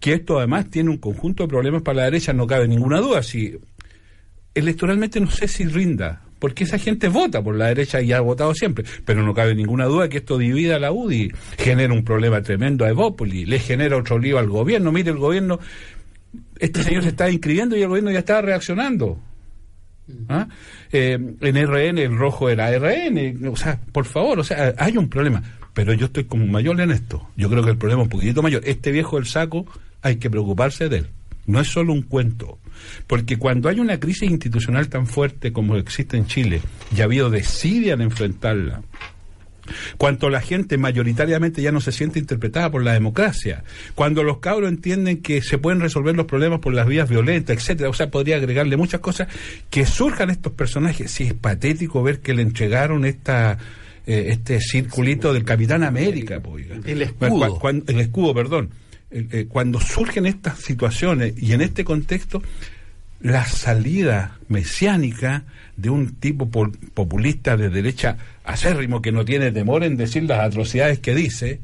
Que 0.00 0.14
esto 0.14 0.38
además 0.38 0.70
tiene 0.70 0.90
un 0.90 0.96
conjunto 0.96 1.44
de 1.44 1.48
problemas 1.48 1.82
para 1.82 1.98
la 1.98 2.04
derecha, 2.04 2.32
no 2.32 2.46
cabe 2.46 2.66
ninguna 2.66 2.98
duda. 2.98 3.22
Si 3.22 3.56
electoralmente 4.54 5.20
no 5.20 5.30
sé 5.30 5.46
si 5.46 5.64
rinda, 5.66 6.22
porque 6.38 6.64
esa 6.64 6.78
gente 6.78 7.08
vota 7.08 7.42
por 7.42 7.54
la 7.54 7.66
derecha 7.66 8.00
y 8.00 8.12
ha 8.12 8.20
votado 8.20 8.54
siempre, 8.54 8.84
pero 9.04 9.22
no 9.22 9.34
cabe 9.34 9.54
ninguna 9.54 9.84
duda 9.84 10.08
que 10.08 10.18
esto 10.18 10.38
divida 10.38 10.76
a 10.76 10.78
la 10.78 10.90
UDI, 10.90 11.32
genera 11.58 11.92
un 11.92 12.04
problema 12.04 12.42
tremendo 12.42 12.84
a 12.84 12.88
Evópoli, 12.88 13.44
le 13.44 13.58
genera 13.58 13.96
otro 13.96 14.18
lío 14.18 14.38
al 14.38 14.48
gobierno, 14.48 14.90
mire 14.90 15.10
el 15.10 15.18
gobierno, 15.18 15.60
este 16.58 16.82
señor 16.82 17.02
se 17.02 17.10
está 17.10 17.30
inscribiendo 17.30 17.76
y 17.76 17.82
el 17.82 17.88
gobierno 17.88 18.10
ya 18.10 18.20
estaba 18.20 18.42
reaccionando. 18.42 19.20
¿Ah? 20.28 20.48
Eh, 20.92 21.18
en 21.40 21.66
RN 21.66 21.98
el 21.98 22.16
rojo 22.16 22.48
era 22.48 22.70
RN, 22.70 23.48
o 23.48 23.56
sea, 23.56 23.80
por 23.92 24.04
favor, 24.04 24.38
o 24.38 24.44
sea, 24.44 24.74
hay 24.78 24.96
un 24.96 25.08
problema, 25.08 25.42
pero 25.74 25.92
yo 25.92 26.06
estoy 26.06 26.24
como 26.24 26.46
mayor 26.46 26.80
en 26.80 26.90
esto, 26.90 27.28
yo 27.36 27.48
creo 27.50 27.62
que 27.62 27.70
el 27.70 27.76
problema 27.76 28.02
es 28.02 28.06
un 28.06 28.10
poquitito 28.10 28.42
mayor, 28.42 28.62
este 28.64 28.90
viejo 28.90 29.16
del 29.16 29.26
saco 29.26 29.66
hay 30.02 30.16
que 30.16 30.30
preocuparse 30.30 30.88
de 30.88 30.98
él, 30.98 31.06
no 31.46 31.60
es 31.60 31.68
solo 31.68 31.92
un 31.92 32.02
cuento, 32.02 32.58
porque 33.06 33.36
cuando 33.36 33.68
hay 33.68 33.80
una 33.80 34.00
crisis 34.00 34.30
institucional 34.30 34.88
tan 34.88 35.06
fuerte 35.06 35.52
como 35.52 35.76
existe 35.76 36.16
en 36.16 36.26
Chile, 36.26 36.62
y 36.96 37.00
ha 37.00 37.04
habido 37.04 37.30
desidia 37.30 37.94
en 37.94 38.02
enfrentarla, 38.02 38.82
cuando 39.96 40.30
la 40.30 40.40
gente 40.40 40.78
mayoritariamente 40.78 41.62
ya 41.62 41.72
no 41.72 41.80
se 41.80 41.92
siente 41.92 42.18
interpretada 42.18 42.70
por 42.70 42.82
la 42.82 42.92
democracia, 42.92 43.64
cuando 43.94 44.22
los 44.22 44.38
cabros 44.38 44.68
entienden 44.68 45.22
que 45.22 45.42
se 45.42 45.58
pueden 45.58 45.80
resolver 45.80 46.16
los 46.16 46.26
problemas 46.26 46.60
por 46.60 46.74
las 46.74 46.86
vías 46.86 47.08
violentas, 47.08 47.56
etcétera, 47.56 47.90
o 47.90 47.94
sea, 47.94 48.10
podría 48.10 48.36
agregarle 48.36 48.76
muchas 48.76 49.00
cosas, 49.00 49.28
que 49.70 49.86
surjan 49.86 50.30
estos 50.30 50.52
personajes, 50.52 51.10
si 51.10 51.24
es 51.24 51.34
patético 51.34 52.02
ver 52.02 52.20
que 52.20 52.34
le 52.34 52.42
entregaron 52.42 53.04
esta 53.04 53.58
eh, 54.06 54.30
este 54.30 54.58
circulito 54.58 55.34
del 55.34 55.44
Capitán 55.44 55.84
América. 55.84 56.40
El 56.86 57.02
escudo. 57.02 57.60
El 57.86 58.00
escudo, 58.00 58.32
perdón. 58.32 58.70
Eh, 59.10 59.44
cuando 59.48 59.80
surgen 59.80 60.24
estas 60.24 60.60
situaciones 60.60 61.34
y 61.36 61.52
en 61.52 61.60
este 61.60 61.84
contexto, 61.84 62.42
la 63.20 63.44
salida 63.44 64.38
mesiánica 64.48 65.44
de 65.76 65.90
un 65.90 66.14
tipo 66.14 66.48
populista 66.48 67.56
de 67.56 67.68
derecha 67.68 68.16
acérrimo 68.44 69.02
que 69.02 69.12
no 69.12 69.24
tiene 69.24 69.52
temor 69.52 69.84
en 69.84 69.96
decir 69.96 70.24
las 70.24 70.40
atrocidades 70.40 71.00
que 71.00 71.14
dice, 71.14 71.60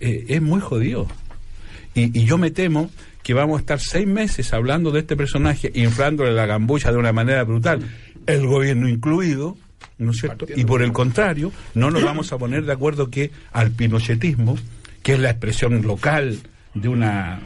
eh, 0.00 0.26
es 0.28 0.42
muy 0.42 0.60
jodido. 0.60 1.08
Y, 1.94 2.18
y 2.18 2.24
yo 2.24 2.38
me 2.38 2.50
temo 2.50 2.90
que 3.22 3.34
vamos 3.34 3.58
a 3.58 3.60
estar 3.60 3.80
seis 3.80 4.06
meses 4.06 4.52
hablando 4.52 4.90
de 4.90 5.00
este 5.00 5.16
personaje, 5.16 5.70
inflándole 5.74 6.32
la 6.32 6.46
gambucha 6.46 6.90
de 6.90 6.98
una 6.98 7.12
manera 7.12 7.44
brutal, 7.44 7.80
el 8.26 8.46
gobierno 8.46 8.88
incluido, 8.88 9.56
¿no 9.98 10.12
es 10.12 10.18
cierto? 10.18 10.46
Y 10.54 10.64
por 10.64 10.82
el 10.82 10.92
contrario, 10.92 11.52
no 11.74 11.90
nos 11.90 12.02
vamos 12.02 12.32
a 12.32 12.38
poner 12.38 12.64
de 12.64 12.72
acuerdo 12.72 13.10
que 13.10 13.30
al 13.52 13.70
pinochetismo, 13.70 14.56
que 15.02 15.14
es 15.14 15.20
la 15.20 15.30
expresión 15.30 15.82
local 15.82 16.38
de 16.74 16.88
una 16.88 17.40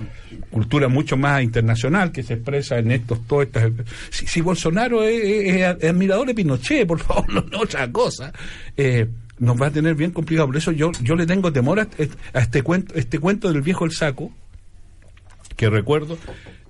cultura 0.50 0.88
mucho 0.88 1.16
más 1.16 1.42
internacional 1.42 2.12
que 2.12 2.22
se 2.22 2.34
expresa 2.34 2.78
en 2.78 2.90
estos 2.90 3.26
todas 3.26 3.46
estas 3.46 3.72
si, 4.10 4.40
Bolsonaro 4.42 5.02
es 5.02 5.62
admirador 5.82 6.26
de 6.26 6.34
Pinochet 6.34 6.86
por 6.86 7.00
favor 7.00 7.28
no, 7.32 7.40
no 7.50 7.60
otra 7.60 7.90
cosa 7.90 8.32
eh, 8.76 9.06
nos 9.38 9.60
va 9.60 9.66
a 9.66 9.70
tener 9.70 9.94
bien 9.94 10.10
complicado. 10.10 10.46
Por 10.46 10.56
eso 10.56 10.72
yo 10.72 10.92
yo 11.00 11.16
le 11.16 11.26
tengo 11.26 11.52
temor 11.52 11.80
a, 11.80 11.88
a 12.32 12.40
este 12.40 12.62
cuento 12.62 12.94
este 12.94 13.18
cuento 13.18 13.52
del 13.52 13.62
viejo 13.62 13.84
el 13.84 13.92
saco 13.92 14.32
que 15.56 15.70
recuerdo 15.70 16.18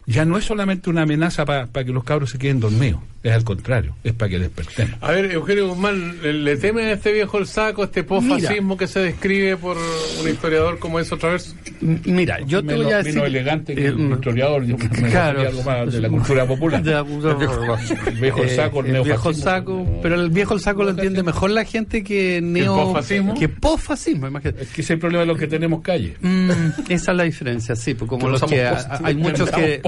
ya 0.07 0.25
no 0.25 0.37
es 0.39 0.45
solamente 0.45 0.91
una 0.91 1.03
amenaza 1.03 1.45
para 1.45 1.67
que 1.85 1.93
los 1.93 2.05
cabros 2.05 2.31
se 2.31 2.39
queden 2.39 2.61
dormidos 2.61 3.01
es 3.23 3.33
al 3.33 3.43
contrario 3.43 3.97
es 4.05 4.13
para 4.13 4.29
que 4.29 4.39
despertemos 4.39 4.99
A 5.01 5.11
ver, 5.13 5.31
Eugenio 5.33 5.69
Guzmán, 5.69 6.21
¿le- 6.23 6.35
¿le 6.35 6.57
teme 6.59 6.83
a 6.83 6.93
este 6.93 7.11
viejo 7.11 7.39
el 7.39 7.47
saco, 7.47 7.85
este 7.85 8.05
posfascismo 8.05 8.77
que 8.77 8.87
se 8.87 9.01
describe 9.01 9.57
por 9.57 9.79
un 10.23 10.29
historiador 10.29 10.79
como 10.79 11.01
es 11.01 11.11
otra 11.11 11.31
vez? 11.31 11.57
Mira, 11.81 12.39
yo 12.41 12.61
te 12.61 12.67
menos, 12.69 12.85
voy 12.85 12.93
a 12.93 12.97
decir. 12.99 13.15
menos 13.15 13.29
elegante 13.29 13.75
que 13.75 13.85
eh, 13.87 13.89
el 13.89 14.11
historiador 14.13 14.65
yo 14.67 14.77
me 14.77 15.09
claro. 15.11 15.41
algo 15.41 15.63
más 15.63 15.91
de 15.93 16.01
la 16.03 16.09
cultura 16.11 16.47
popular 16.47 16.83
De 16.83 16.93
la 16.93 17.03
cultura 17.05 17.39
popular. 17.39 17.79
el 18.09 18.15
viejo 18.21 18.43
el 18.43 18.51
saco 18.51 18.81
el 18.81 18.87
Eh, 18.87 18.89
el 18.99 19.05
viejo 19.05 19.31
neofascismo. 19.31 19.51
saco, 19.51 20.01
pero 20.03 20.15
el 20.17 20.29
viejo 20.31 20.55
el 20.55 20.61
saco 20.61 20.85
lo 20.85 20.91
entiende 20.91 21.23
mejor 21.23 21.51
la 21.51 21.65
gente 21.65 22.05
que 22.05 22.41
neo 22.43 22.75
posfascismo? 22.77 23.35
que 23.39 23.49
posfascismo, 23.49 24.27
imagínate. 24.29 24.63
Es 24.65 24.69
que 24.69 24.83
ese 24.83 24.83
es 24.83 24.91
el 24.91 24.99
problema 24.99 25.21
de 25.23 25.27
los 25.29 25.39
que 25.39 25.47
tenemos 25.47 25.81
calle. 25.81 26.17
Mm, 26.21 26.51
esa 26.91 27.11
es 27.13 27.17
la 27.17 27.23
diferencia, 27.25 27.75
sí, 27.75 27.95
pues 27.95 28.07
como 28.07 28.21
Que 28.21 28.27
no 28.27 28.31
los 28.33 28.41
somos 28.41 28.55
que 28.55 28.69
post, 28.69 28.89
hay 29.03 29.15
muchos 29.15 29.51
que 29.51 29.81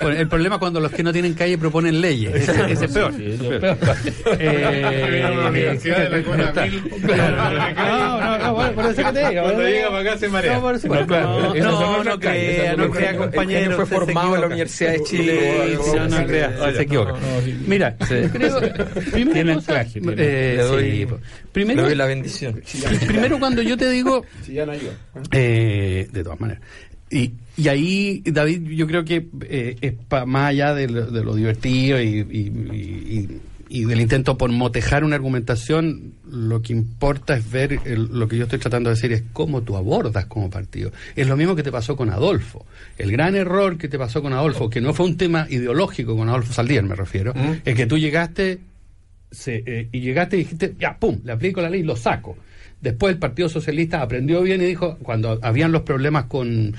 el 0.00 0.28
problema 0.28 0.56
es 0.56 0.58
cuando 0.60 0.78
los 0.80 0.90
que 0.92 1.02
no 1.02 1.12
tienen 1.12 1.34
calle 1.34 1.56
proponen 1.58 2.00
leyes, 2.00 2.34
ese, 2.34 2.72
ese 2.72 2.84
es 2.84 2.92
peor. 2.92 3.14
Eh, 4.38 5.20
la 5.22 6.22
Cona 6.22 6.52
Mil. 6.52 6.82
No, 7.76 8.20
no, 8.20 8.38
no, 8.38 8.54
bueno, 8.54 8.72
por 8.72 8.84
eso 8.86 8.96
que 9.04 9.12
te 9.12 9.28
digo. 9.30 9.42
Cuando 9.42 9.58
¿verdad? 9.58 9.70
llega 9.70 9.88
para 9.90 10.00
acá 10.00 10.18
se 10.18 10.28
marea. 10.28 10.58
No, 10.60 12.18
crea, 12.18 12.76
no 12.76 12.90
crea, 12.90 13.16
compañero. 13.16 13.76
fue 13.76 13.86
formado 13.86 14.34
en 14.34 14.40
la. 14.40 14.46
Universidad 14.46 14.92
de 14.92 15.02
Chile. 15.02 15.76
Sí, 15.76 15.90
sí, 15.90 15.96
no, 15.96 16.08
no 16.08 16.26
crea, 16.26 16.48
No, 16.50 16.72
se 16.72 16.82
equivoca. 16.82 17.12
no, 17.12 17.18
no, 17.18 17.40
sí. 17.44 17.56
Mira, 17.66 17.96
creo, 17.98 18.60
Tiene 19.32 19.58
eh, 20.16 20.66
sí, 20.78 21.06
pues. 21.06 21.20
Le 21.20 21.50
primero, 21.52 21.82
doy 21.82 21.94
la 21.94 22.06
bendición. 22.06 22.62
primero 23.06 23.38
cuando 23.38 23.62
yo 23.62 23.76
te 23.76 23.88
digo, 23.90 24.24
Si 24.44 24.52
ya 24.54 24.66
no 24.66 24.72
ayuda. 24.72 24.92
eh, 25.32 26.06
de 26.10 26.22
todas 26.22 26.38
maneras. 26.40 26.62
Y, 27.10 27.32
y 27.56 27.68
ahí, 27.68 28.22
David, 28.24 28.62
yo 28.70 28.86
creo 28.86 29.04
que 29.04 29.26
eh, 29.42 29.76
es 29.80 29.92
pa- 30.08 30.26
más 30.26 30.50
allá 30.50 30.74
de 30.74 30.88
lo, 30.88 31.06
de 31.10 31.22
lo 31.24 31.34
divertido 31.34 32.00
y, 32.02 32.18
y- 33.68 33.84
del 33.84 34.00
intento 34.00 34.38
por 34.38 34.50
motejar 34.52 35.02
una 35.04 35.16
argumentación, 35.16 36.12
lo 36.30 36.62
que 36.62 36.72
importa 36.72 37.36
es 37.36 37.50
ver 37.50 37.80
el- 37.84 38.04
lo 38.12 38.28
que 38.28 38.36
yo 38.36 38.44
estoy 38.44 38.58
tratando 38.60 38.90
de 38.90 38.94
decir 38.94 39.12
es 39.12 39.24
cómo 39.32 39.62
tú 39.62 39.76
abordas 39.76 40.26
como 40.26 40.48
partido. 40.50 40.92
Es 41.16 41.26
lo 41.26 41.36
mismo 41.36 41.56
que 41.56 41.62
te 41.64 41.72
pasó 41.72 41.96
con 41.96 42.10
Adolfo. 42.10 42.64
El 42.96 43.10
gran 43.10 43.34
error 43.34 43.76
que 43.76 43.88
te 43.88 43.98
pasó 43.98 44.22
con 44.22 44.32
Adolfo, 44.32 44.70
que 44.70 44.80
no 44.80 44.94
fue 44.94 45.06
un 45.06 45.16
tema 45.16 45.46
ideológico 45.50 46.16
con 46.16 46.28
Adolfo 46.28 46.52
Saldívar, 46.52 46.84
me 46.84 46.94
refiero, 46.94 47.34
es 47.64 47.74
que 47.74 47.86
tú 47.86 47.98
llegaste 47.98 48.60
se, 49.32 49.62
eh, 49.66 49.88
y 49.90 50.00
llegaste 50.00 50.36
y 50.36 50.40
dijiste, 50.44 50.74
ya, 50.78 50.96
pum, 50.96 51.18
le 51.24 51.32
aplico 51.32 51.60
la 51.60 51.68
ley 51.68 51.80
y 51.80 51.84
lo 51.84 51.96
saco. 51.96 52.36
Después 52.80 53.12
el 53.14 53.18
Partido 53.18 53.48
Socialista 53.48 54.02
aprendió 54.02 54.42
bien 54.42 54.60
y 54.60 54.66
dijo, 54.66 54.96
cuando 55.02 55.38
habían 55.42 55.72
los 55.72 55.82
problemas 55.82 56.24
con... 56.26 56.74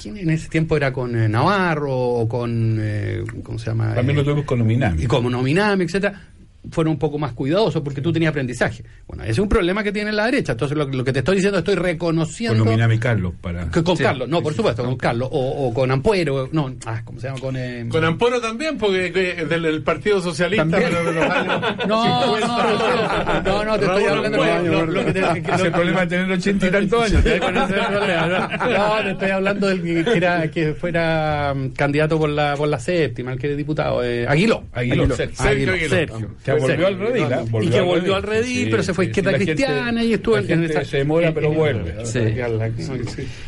¿Quién 0.00 0.16
en 0.16 0.30
ese 0.30 0.48
tiempo 0.48 0.76
era 0.76 0.92
con 0.92 1.14
eh, 1.16 1.28
Navarro 1.28 1.94
o 1.96 2.28
con... 2.28 2.78
eh, 2.80 3.22
¿Cómo 3.42 3.58
se 3.58 3.66
llama? 3.66 3.94
También 3.94 4.16
lo 4.16 4.22
Eh, 4.22 4.24
tuvimos 4.24 4.44
con 4.46 4.58
Luminami. 4.58 5.02
y 5.02 5.06
como 5.06 5.30
Nominami, 5.30 5.84
etcétera 5.84 6.28
fueron 6.70 6.92
un 6.92 6.98
poco 6.98 7.18
más 7.18 7.32
cuidadosos 7.32 7.82
porque 7.82 8.00
tú 8.00 8.12
tenías 8.12 8.30
aprendizaje. 8.30 8.84
Bueno, 9.06 9.24
ese 9.24 9.32
es 9.32 9.38
un 9.40 9.48
problema 9.48 9.82
que 9.82 9.90
tiene 9.92 10.12
la 10.12 10.26
derecha. 10.26 10.52
Entonces, 10.52 10.76
lo, 10.78 10.88
que- 10.88 10.96
lo 10.96 11.04
que 11.04 11.12
te 11.12 11.18
estoy 11.18 11.36
diciendo, 11.36 11.58
estoy 11.58 11.74
Con 11.74 11.84
reconociendo. 11.84 12.64
Luminami 12.64 12.98
Carlos 12.98 13.32
para. 13.40 13.68
que 13.70 13.82
con 13.82 13.96
Sí, 13.96 14.02
Carlos, 14.04 14.28
no, 14.28 14.42
por 14.42 14.54
supuesto, 14.54 14.84
con 14.84 14.96
Carlos. 14.96 15.28
O, 15.32 15.66
o 15.68 15.74
con 15.74 15.90
Ampuero, 15.90 16.48
no, 16.52 16.72
ah, 16.86 17.02
¿cómo 17.04 17.18
se 17.20 17.26
llama? 17.28 17.40
Con. 17.40 17.56
eh, 17.56 17.86
Con 17.88 18.04
Amporo 18.04 18.40
también, 18.40 18.78
porque 18.78 19.12
que- 19.12 19.44
del, 19.44 19.62
del 19.62 19.82
Partido 19.82 20.20
Socialista, 20.20 20.62
También. 20.68 20.90
pero 20.92 21.04
de 21.04 21.12
los 21.20 21.24
años 21.30 21.62
No, 21.88 22.04
50. 22.36 22.46
no, 22.46 23.42
no, 23.42 23.64
no, 23.64 23.78
te 23.78 23.84
estoy 23.86 24.04
hablando 24.04 24.42
Ampuero, 24.42 24.86
lo- 24.86 24.92
lo 24.92 25.04
que 25.06 25.12
te- 25.12 25.20
es 25.54 25.60
el 25.62 25.72
problema 25.72 26.00
de 26.02 26.06
tener 26.06 26.30
ochenta 26.30 26.66
y 26.66 26.70
tantos 26.70 27.02
años. 27.04 27.22
Con 27.40 27.56
ese 27.56 27.72
problema, 27.74 28.26
¿no? 28.26 28.68
No, 28.98 29.02
te 29.04 29.10
estoy 29.10 29.30
hablando 29.30 29.66
del 29.66 29.82
que, 29.82 30.04
que 30.04 30.16
era, 30.16 30.50
que 30.50 30.74
fuera 30.74 31.52
mm, 31.56 31.70
candidato 31.70 32.18
por 32.18 32.28
la, 32.30 32.54
por 32.56 32.68
la 32.68 32.78
séptima, 32.78 33.32
el 33.32 33.38
que 33.38 33.48
era 33.48 33.56
diputado. 33.56 34.02
Eh, 34.04 34.26
Aguiló. 34.28 34.64
Aguiló, 34.72 35.14
Sergio. 35.16 35.36
Sergio 35.36 35.72
Aguiló. 35.72 35.88
Sergio. 35.88 36.30
Que 36.54 36.60
volvió 36.60 36.86
al 36.86 36.98
redil, 36.98 37.22
¿ah? 37.32 37.44
y 37.62 37.68
que 37.68 37.80
volvió 37.80 38.14
al 38.16 38.22
redil, 38.22 38.68
pero 38.70 38.82
se 38.82 38.94
fue 38.94 39.04
a 39.04 39.08
izquierda 39.08 39.30
gente- 39.32 39.44
cristiana 39.46 40.04
y 40.04 40.12
estuvo 40.14 40.34
la 40.36 40.40
en- 40.42 40.46
gente 40.48 40.64
en 40.66 40.70
esa- 40.70 40.84
se 40.84 40.96
demora, 40.98 41.32
pero 41.34 41.52
vuelve. 41.52 42.06
Sí. 42.06 42.20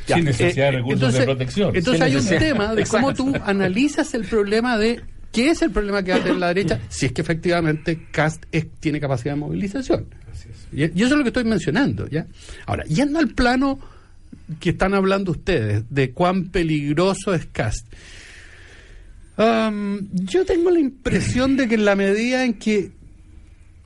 Ya, 0.07 0.17
Sin 0.17 0.25
necesidad 0.25 0.69
eh, 0.69 0.71
de 0.71 0.77
recursos 0.79 0.95
entonces- 1.01 1.21
de 1.21 1.25
protección. 1.27 1.77
Entonces 1.77 2.01
hay 2.03 2.17
un 2.17 2.27
tema 2.27 2.75
de 2.75 2.85
cómo 2.87 3.15
tú 3.15 3.33
analizas 3.45 4.15
el 4.15 4.25
problema 4.25 4.77
de 4.79 5.01
qué 5.33 5.51
es 5.51 5.63
el 5.63 5.71
problema 5.71 6.03
que 6.03 6.13
va 6.13 6.19
a 6.19 6.23
tener 6.23 6.39
la 6.39 6.49
derecha 6.49 6.79
si 6.89 7.07
es 7.07 7.13
que 7.13 7.23
efectivamente 7.23 8.07
Cast 8.11 8.45
es- 8.53 8.67
tiene 8.81 9.01
capacidad 9.01 9.35
de 9.35 9.41
movilización. 9.41 10.07
Y, 10.73 10.83
y 10.85 11.03
eso 11.03 11.07
es 11.07 11.11
lo 11.19 11.23
que 11.23 11.29
estoy 11.29 11.45
mencionando, 11.45 12.09
¿ya? 12.09 12.27
Ahora, 12.67 12.85
yendo 12.85 13.19
al 13.19 13.29
plano 13.29 13.79
que 14.61 14.71
están 14.71 14.93
hablando 14.95 15.31
ustedes 15.31 15.85
de 15.91 16.11
cuán 16.11 16.49
peligroso 16.51 17.33
es 17.35 17.47
Cast. 17.47 17.87
Am, 19.37 20.09
yo 20.13 20.45
tengo 20.45 20.71
la 20.71 20.79
impresión 20.81 21.57
de 21.57 21.67
que 21.69 21.75
en 21.75 21.85
la 21.85 21.97
medida 21.97 22.45
en 22.45 22.55
que 22.55 22.93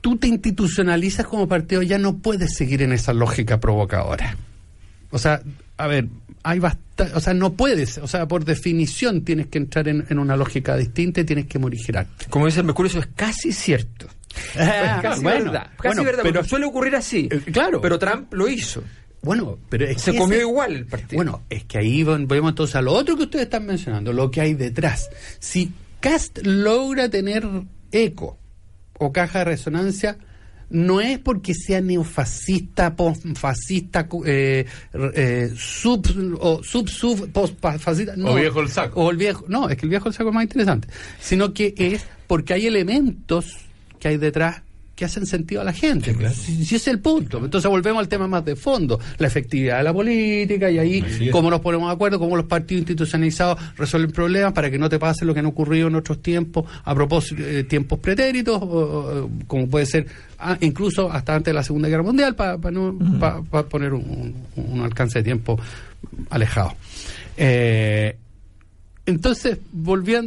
tú 0.01 0.17
te 0.17 0.27
institucionalizas 0.27 1.25
como 1.25 1.47
partido 1.47 1.81
ya 1.81 1.97
no 1.97 2.17
puedes 2.17 2.55
seguir 2.55 2.81
en 2.83 2.91
esa 2.93 3.13
lógica 3.13 3.59
provocadora. 3.59 4.37
O 5.11 5.17
sea, 5.17 5.41
a 5.77 5.87
ver, 5.87 6.07
hay 6.43 6.59
bastante, 6.59 7.15
o 7.15 7.19
sea, 7.19 7.33
no 7.33 7.53
puedes, 7.53 7.97
o 7.97 8.07
sea, 8.07 8.27
por 8.27 8.45
definición 8.45 9.23
tienes 9.25 9.47
que 9.47 9.57
entrar 9.57 9.87
en, 9.87 10.05
en 10.09 10.19
una 10.19 10.37
lógica 10.37 10.77
distinta 10.77 11.21
y 11.21 11.23
tienes 11.23 11.47
que 11.47 11.57
morigerarte. 11.57 12.27
Como 12.29 12.45
dice 12.45 12.59
el 12.59 12.65
Mercurio, 12.67 12.89
eso 12.91 12.99
es 12.99 13.07
casi 13.15 13.51
cierto. 13.51 14.07
Ah, 14.55 14.95
es 14.97 15.01
casi 15.01 15.21
bueno, 15.23 15.45
verdad. 15.45 15.67
Casi 15.77 15.87
bueno, 15.87 16.03
verdad, 16.03 16.21
pero- 16.23 16.33
pero 16.41 16.47
suele 16.47 16.65
ocurrir 16.65 16.95
así. 16.95 17.27
Eh, 17.31 17.39
claro. 17.51 17.81
Pero 17.81 17.97
Trump 17.97 18.31
lo 18.33 18.47
hizo. 18.47 18.83
Bueno, 19.21 19.57
pero 19.69 19.85
es 19.85 20.01
Se 20.01 20.11
que 20.13 20.17
comió 20.17 20.37
ese- 20.37 20.47
igual 20.47 20.75
el 20.75 20.85
partido. 20.85 21.17
Bueno, 21.17 21.41
es 21.49 21.65
que 21.65 21.77
ahí 21.77 22.03
vol- 22.03 22.25
volvemos 22.25 22.51
entonces 22.51 22.75
a 22.75 22.81
lo 22.81 22.93
otro 22.93 23.17
que 23.17 23.23
ustedes 23.23 23.45
están 23.45 23.65
mencionando, 23.65 24.13
lo 24.13 24.31
que 24.31 24.41
hay 24.41 24.53
detrás. 24.53 25.09
Si 25.39 25.71
Cast 25.99 26.39
logra 26.45 27.09
tener 27.09 27.45
eco 27.91 28.37
o 28.97 29.11
caja 29.11 29.39
de 29.39 29.45
resonancia, 29.45 30.17
no 30.69 31.01
es 31.01 31.19
porque 31.19 31.53
sea 31.53 31.81
neofascista, 31.81 32.95
postfascista, 32.95 34.07
eh, 34.25 34.65
eh, 35.15 35.51
sub 35.57 36.37
o 36.39 36.63
sub 36.63 36.87
sub 36.87 37.29
postfascista, 37.31 38.15
no. 38.15 38.31
O 38.31 38.35
viejo 38.35 38.61
el 38.61 38.69
saco. 38.69 39.01
O 39.01 39.09
el 39.11 39.17
viejo, 39.17 39.45
no, 39.47 39.67
es 39.69 39.75
que 39.77 39.85
el 39.85 39.89
viejo 39.89 40.07
el 40.09 40.13
saco 40.13 40.29
es 40.29 40.35
más 40.35 40.43
interesante, 40.43 40.87
sino 41.19 41.53
que 41.53 41.73
es 41.75 42.05
porque 42.27 42.53
hay 42.53 42.67
elementos 42.67 43.57
que 43.99 44.09
hay 44.09 44.17
detrás 44.17 44.61
que 44.99 45.05
hacen 45.05 45.25
sentido 45.25 45.61
a 45.61 45.63
la 45.63 45.71
gente. 45.71 46.13
si, 46.33 46.55
si 46.65 46.75
ese 46.75 46.75
es 46.75 46.87
el 46.89 46.99
punto. 46.99 47.37
Entonces 47.43 47.71
volvemos 47.71 48.01
al 48.01 48.09
tema 48.09 48.27
más 48.27 48.43
de 48.43 48.57
fondo, 48.57 48.99
la 49.17 49.27
efectividad 49.27 49.77
de 49.77 49.83
la 49.85 49.93
política 49.93 50.69
y 50.69 50.77
ahí 50.77 51.01
cómo 51.31 51.49
nos 51.49 51.61
ponemos 51.61 51.87
de 51.87 51.93
acuerdo, 51.93 52.19
cómo 52.19 52.35
los 52.35 52.45
partidos 52.47 52.81
institucionalizados 52.81 53.57
resuelven 53.77 54.11
problemas 54.11 54.51
para 54.51 54.69
que 54.69 54.77
no 54.77 54.89
te 54.89 54.99
pase 54.99 55.23
lo 55.23 55.33
que 55.33 55.39
han 55.39 55.45
ocurrido 55.45 55.87
en 55.87 55.95
otros 55.95 56.21
tiempos, 56.21 56.65
a 56.83 56.93
propósito 56.93 57.41
de 57.41 57.63
tiempos 57.63 57.97
pretéritos, 57.99 58.61
o- 58.61 58.65
o- 58.65 59.29
como 59.47 59.69
puede 59.69 59.85
ser 59.85 60.05
ah, 60.37 60.57
incluso 60.59 61.09
hasta 61.11 61.33
antes 61.35 61.45
de 61.51 61.53
la 61.53 61.63
Segunda 61.63 61.87
Guerra 61.87 62.03
Mundial, 62.03 62.35
para 62.35 62.57
no 62.71 62.97
pa- 63.19 63.41
pa 63.41 63.63
poner 63.63 63.93
un, 63.93 64.35
un- 64.57 64.65
un 64.73 64.81
alcance 64.81 65.19
de 65.19 65.23
tiempo 65.23 65.57
alejado. 66.29 66.73
Eh, 67.37 68.15
entonces, 69.09 69.57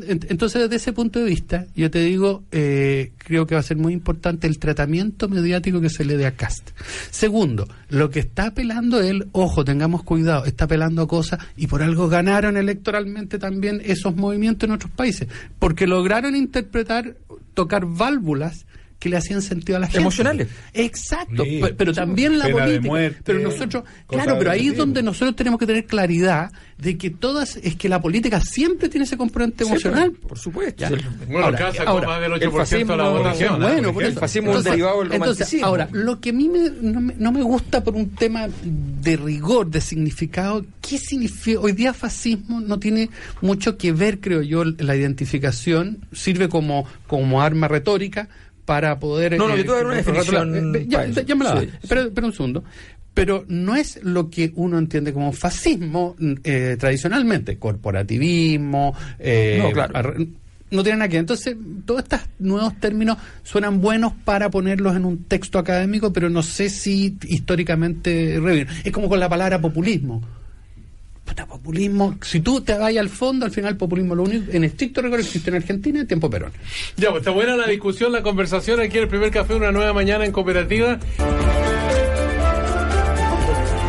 ent- 0.06 0.26
entonces 0.28 0.62
desde 0.62 0.76
ese 0.76 0.92
punto 0.92 1.18
de 1.20 1.24
vista, 1.26 1.66
yo 1.74 1.90
te 1.90 2.00
digo, 2.00 2.42
eh, 2.52 3.12
creo 3.18 3.46
que 3.46 3.54
va 3.54 3.60
a 3.60 3.64
ser 3.64 3.76
muy 3.76 3.92
importante 3.92 4.46
el 4.46 4.58
tratamiento 4.58 5.28
mediático 5.28 5.80
que 5.80 5.90
se 5.90 6.04
le 6.04 6.16
dé 6.16 6.26
a 6.26 6.32
Cast. 6.36 6.70
Segundo, 7.10 7.68
lo 7.88 8.10
que 8.10 8.20
está 8.20 8.46
apelando 8.48 9.00
él, 9.00 9.28
ojo, 9.32 9.64
tengamos 9.64 10.02
cuidado, 10.02 10.44
está 10.44 10.64
apelando 10.64 11.02
a 11.02 11.08
cosas 11.08 11.38
y 11.56 11.66
por 11.66 11.82
algo 11.82 12.08
ganaron 12.08 12.56
electoralmente 12.56 13.38
también 13.38 13.80
esos 13.84 14.16
movimientos 14.16 14.68
en 14.68 14.74
otros 14.74 14.90
países, 14.92 15.28
porque 15.58 15.86
lograron 15.86 16.34
interpretar, 16.36 17.16
tocar 17.54 17.86
válvulas 17.86 18.66
que 19.02 19.08
le 19.08 19.16
hacían 19.16 19.42
sentido 19.42 19.76
a 19.76 19.80
la 19.80 19.86
gente. 19.86 20.00
Emocionales. 20.00 20.48
Exacto, 20.72 21.42
Sí, 21.44 21.60
pero, 21.76 21.92
también 21.92 22.38
la 22.38 22.44
pena 22.46 22.58
de 22.60 22.64
política. 22.66 22.86
muerte, 22.88 23.20
pero 23.24 23.38
nosotros, 23.40 23.84
claro, 24.06 24.36
pero 24.38 24.50
ahí 24.52 24.68
es 24.68 24.76
donde 24.76 25.02
nosotros 25.02 25.34
tenemos 25.34 25.58
que 25.58 25.66
tener 25.66 25.86
claridad 25.86 26.52
de 26.78 26.96
que 26.98 27.10
todas, 27.10 27.56
es 27.56 27.76
que 27.76 27.88
la 27.88 28.00
política 28.00 28.40
siempre 28.40 28.88
tiene 28.88 29.04
ese 29.04 29.16
componente 29.16 29.64
emocional. 29.64 30.12
Por 30.12 30.38
supuesto. 30.38 30.82
Ya. 30.82 30.90
Bueno, 31.26 31.46
Ahora, 31.46 31.72
ahora, 31.86 32.06
más 32.08 32.20
del 32.20 32.32
el 32.32 32.50
8% 32.50 32.86
de 32.86 32.96
la 32.96 33.08
votación. 33.08 33.60
bueno, 33.60 33.92
por 33.92 34.02
eso. 34.02 34.12
El 34.12 34.18
fascismo 34.18 34.50
es 34.52 34.56
un 34.58 34.64
derivado 34.64 35.02
del 35.04 35.12
entonces, 35.12 35.62
ahora, 35.62 35.88
lo 35.92 36.20
que 36.20 36.30
a 36.30 36.32
mí 36.32 36.48
me- 36.48 36.70
no, 36.70 37.00
me, 37.00 37.14
no 37.16 37.32
me 37.32 37.42
gusta 37.42 37.82
por 37.84 37.94
un 37.94 38.10
tema 38.10 38.48
de 38.66 39.16
rigor, 39.16 39.68
de 39.68 39.80
significado, 39.80 40.64
¿qué 40.80 40.98
significa? 40.98 41.60
Hoy 41.60 41.72
día 41.72 41.92
fascismo 41.94 42.60
no 42.60 42.78
tiene 42.78 43.10
mucho 43.40 43.76
que 43.76 43.92
ver, 43.92 44.20
creo 44.20 44.42
yo, 44.42 44.64
la 44.64 44.96
identificación, 44.96 45.98
sirve 46.12 46.48
como, 46.48 46.86
como 47.06 47.42
arma 47.42 47.68
retórica 47.68 48.28
para 48.64 48.98
poder... 48.98 49.36
No, 49.38 49.48
no, 49.48 49.56
yo 49.56 49.62
te 49.62 49.68
voy 49.68 49.74
a 49.74 49.78
dar 49.78 49.86
una 49.86 49.96
definición 49.96 50.76
Eh, 50.76 50.86
ya, 50.88 51.06
ya 51.06 51.34
me 51.34 51.44
la 51.44 51.60
Sí. 51.60 51.68
Pero, 51.88 52.10
pero 52.14 52.26
un 52.28 52.32
segundo. 52.32 52.64
Pero 53.14 53.44
no 53.48 53.76
es 53.76 54.00
lo 54.02 54.30
que 54.30 54.52
uno 54.54 54.78
entiende 54.78 55.12
como 55.12 55.32
fascismo 55.32 56.16
eh, 56.44 56.76
tradicionalmente, 56.78 57.58
corporativismo, 57.58 58.94
eh, 59.18 59.58
No, 59.62 59.70
claro. 59.72 59.96
ar- 59.98 60.16
no 60.70 60.82
tiene 60.82 60.98
nada 61.00 61.08
que 61.08 61.16
ver. 61.16 61.20
Entonces, 61.20 61.54
todos 61.84 62.02
estos 62.04 62.20
nuevos 62.38 62.80
términos 62.80 63.18
suenan 63.42 63.82
buenos 63.82 64.14
para 64.24 64.50
ponerlos 64.50 64.96
en 64.96 65.04
un 65.04 65.24
texto 65.24 65.58
académico, 65.58 66.14
pero 66.14 66.30
no 66.30 66.42
sé 66.42 66.70
si 66.70 67.18
históricamente. 67.28 68.40
Es 68.82 68.90
como 68.92 69.10
con 69.10 69.20
la 69.20 69.28
palabra 69.28 69.60
populismo. 69.60 70.22
Populismo, 71.34 72.16
si 72.22 72.40
tú 72.40 72.60
te 72.60 72.76
vas 72.76 72.96
al 72.96 73.08
fondo, 73.08 73.46
al 73.46 73.52
final 73.52 73.76
populismo 73.76 74.14
lo 74.14 74.24
único, 74.24 74.50
en 74.52 74.64
estricto 74.64 75.00
rigor 75.00 75.20
existe 75.20 75.50
en 75.50 75.56
Argentina 75.56 76.00
en 76.00 76.06
tiempo 76.06 76.28
Perón. 76.28 76.52
Ya, 76.96 77.10
pues 77.10 77.20
está 77.20 77.30
buena 77.30 77.56
la 77.56 77.66
discusión, 77.66 78.12
la 78.12 78.22
conversación 78.22 78.80
aquí 78.80 78.98
en 78.98 79.04
el 79.04 79.08
primer 79.08 79.30
café, 79.30 79.54
una 79.54 79.70
nueva 79.70 79.92
mañana 79.92 80.24
en 80.24 80.32
cooperativa. 80.32 80.98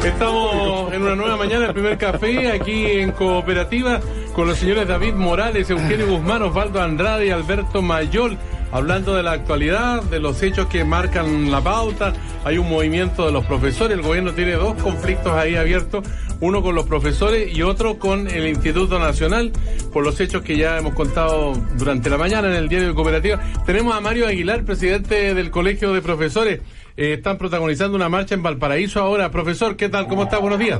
Estamos 0.05 0.93
en 0.93 1.01
una 1.01 1.15
nueva 1.15 1.37
mañana, 1.37 1.67
el 1.67 1.73
primer 1.73 1.97
café, 1.97 2.51
aquí 2.51 2.85
en 2.85 3.11
cooperativa, 3.11 4.01
con 4.33 4.47
los 4.47 4.57
señores 4.57 4.87
David 4.87 5.13
Morales, 5.13 5.69
Eugenio 5.69 6.07
Guzmán, 6.07 6.41
Osvaldo 6.41 6.81
Andrade 6.81 7.27
y 7.27 7.29
Alberto 7.29 7.81
Mayol, 7.81 8.37
hablando 8.73 9.15
de 9.15 9.21
la 9.21 9.33
actualidad, 9.33 10.01
de 10.01 10.19
los 10.19 10.41
hechos 10.41 10.65
que 10.65 10.83
marcan 10.83 11.51
la 11.51 11.61
pauta. 11.61 12.11
Hay 12.43 12.57
un 12.57 12.67
movimiento 12.67 13.27
de 13.27 13.31
los 13.31 13.45
profesores, 13.45 13.95
el 13.95 14.03
gobierno 14.03 14.33
tiene 14.33 14.53
dos 14.53 14.73
conflictos 14.81 15.31
ahí 15.31 15.55
abiertos, 15.55 16.03
uno 16.41 16.63
con 16.63 16.73
los 16.73 16.87
profesores 16.87 17.55
y 17.55 17.61
otro 17.61 17.99
con 17.99 18.27
el 18.27 18.47
Instituto 18.47 18.97
Nacional, 18.97 19.51
por 19.93 20.03
los 20.03 20.19
hechos 20.19 20.41
que 20.41 20.57
ya 20.57 20.79
hemos 20.79 20.95
contado 20.95 21.53
durante 21.77 22.09
la 22.09 22.17
mañana 22.17 22.47
en 22.47 22.55
el 22.55 22.67
diario 22.67 22.89
de 22.89 22.95
cooperativa. 22.95 23.39
Tenemos 23.63 23.95
a 23.95 24.01
Mario 24.01 24.27
Aguilar, 24.27 24.63
presidente 24.63 25.35
del 25.35 25.51
Colegio 25.51 25.93
de 25.93 26.01
Profesores. 26.01 26.59
Eh, 26.97 27.13
están 27.13 27.37
protagonizando 27.37 27.95
una 27.95 28.09
marcha 28.09 28.33
en 28.33 28.41
Valparaíso 28.41 28.99
ahora. 28.99 29.29
Profesor, 29.29 29.75
¿qué 29.75 29.87
tal? 29.89 30.07
¿Cómo 30.07 30.23
está? 30.23 30.39
Buenos 30.39 30.59
días. 30.59 30.79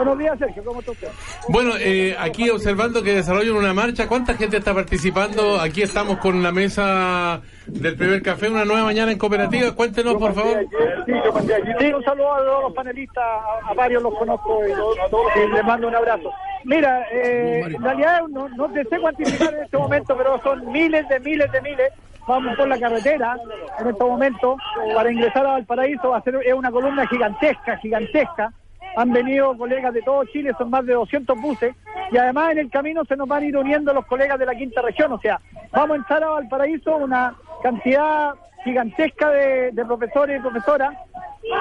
Buenos 0.00 0.18
días, 0.18 0.38
Sergio. 0.38 0.64
¿Cómo 0.64 0.80
está 0.80 0.92
usted? 0.92 1.08
Bueno, 1.50 1.72
eh, 1.78 2.16
aquí 2.18 2.48
observando 2.48 3.02
que 3.02 3.16
desarrollan 3.16 3.54
una 3.54 3.74
marcha, 3.74 4.08
¿cuánta 4.08 4.32
gente 4.32 4.56
está 4.56 4.72
participando? 4.72 5.60
Aquí 5.60 5.82
estamos 5.82 6.16
con 6.16 6.42
la 6.42 6.50
mesa 6.52 7.42
del 7.66 7.96
primer 7.96 8.22
café, 8.22 8.48
una 8.48 8.64
nueva 8.64 8.84
mañana 8.84 9.12
en 9.12 9.18
cooperativa. 9.18 9.74
Cuéntenos, 9.74 10.14
por 10.14 10.32
favor. 10.32 10.56
Sí, 11.04 11.12
yo 11.12 11.98
un 11.98 12.02
saludo 12.02 12.32
a 12.34 12.38
todos 12.38 12.62
los 12.62 12.72
panelistas, 12.72 13.22
a, 13.22 13.70
a 13.70 13.74
varios 13.74 14.02
los 14.02 14.14
conozco 14.14 14.62
y, 14.66 14.70
y 14.70 15.48
les 15.52 15.64
mando 15.64 15.88
un 15.88 15.94
abrazo. 15.94 16.32
Mira, 16.64 17.04
eh, 17.12 17.60
en 17.66 17.82
realidad 17.82 18.22
no, 18.30 18.48
no 18.48 18.72
te 18.72 18.82
sé 18.84 18.98
cuantificar 18.98 19.52
en 19.52 19.64
este 19.64 19.76
momento, 19.76 20.16
pero 20.16 20.40
son 20.42 20.72
miles 20.72 21.06
de 21.10 21.20
miles 21.20 21.52
de 21.52 21.60
miles. 21.60 21.92
Vamos 22.26 22.56
por 22.56 22.68
la 22.68 22.80
carretera 22.80 23.36
en 23.78 23.88
este 23.88 24.04
momento 24.04 24.56
para 24.94 25.12
ingresar 25.12 25.44
a 25.44 25.50
Valparaíso. 25.52 26.08
Va 26.08 26.16
a 26.16 26.22
ser 26.22 26.36
es 26.42 26.54
una 26.54 26.70
columna 26.70 27.06
gigantesca, 27.06 27.76
gigantesca. 27.76 28.50
Han 28.96 29.12
venido 29.12 29.56
colegas 29.56 29.94
de 29.94 30.02
todo 30.02 30.24
Chile, 30.26 30.52
son 30.58 30.70
más 30.70 30.84
de 30.84 30.94
200 30.94 31.40
buses, 31.40 31.74
y 32.10 32.16
además 32.16 32.52
en 32.52 32.58
el 32.58 32.70
camino 32.70 33.04
se 33.04 33.16
nos 33.16 33.28
van 33.28 33.42
a 33.42 33.46
ir 33.46 33.56
uniendo 33.56 33.92
los 33.92 34.06
colegas 34.06 34.38
de 34.38 34.46
la 34.46 34.54
quinta 34.54 34.82
región, 34.82 35.12
o 35.12 35.20
sea, 35.20 35.40
vamos 35.72 35.92
a 35.92 35.96
entrar 35.96 36.24
a 36.24 36.30
Valparaíso 36.30 36.96
una 36.96 37.34
cantidad 37.62 38.34
gigantesca 38.64 39.30
de, 39.30 39.70
de 39.72 39.84
profesores 39.84 40.38
y 40.38 40.42
profesoras, 40.42 40.94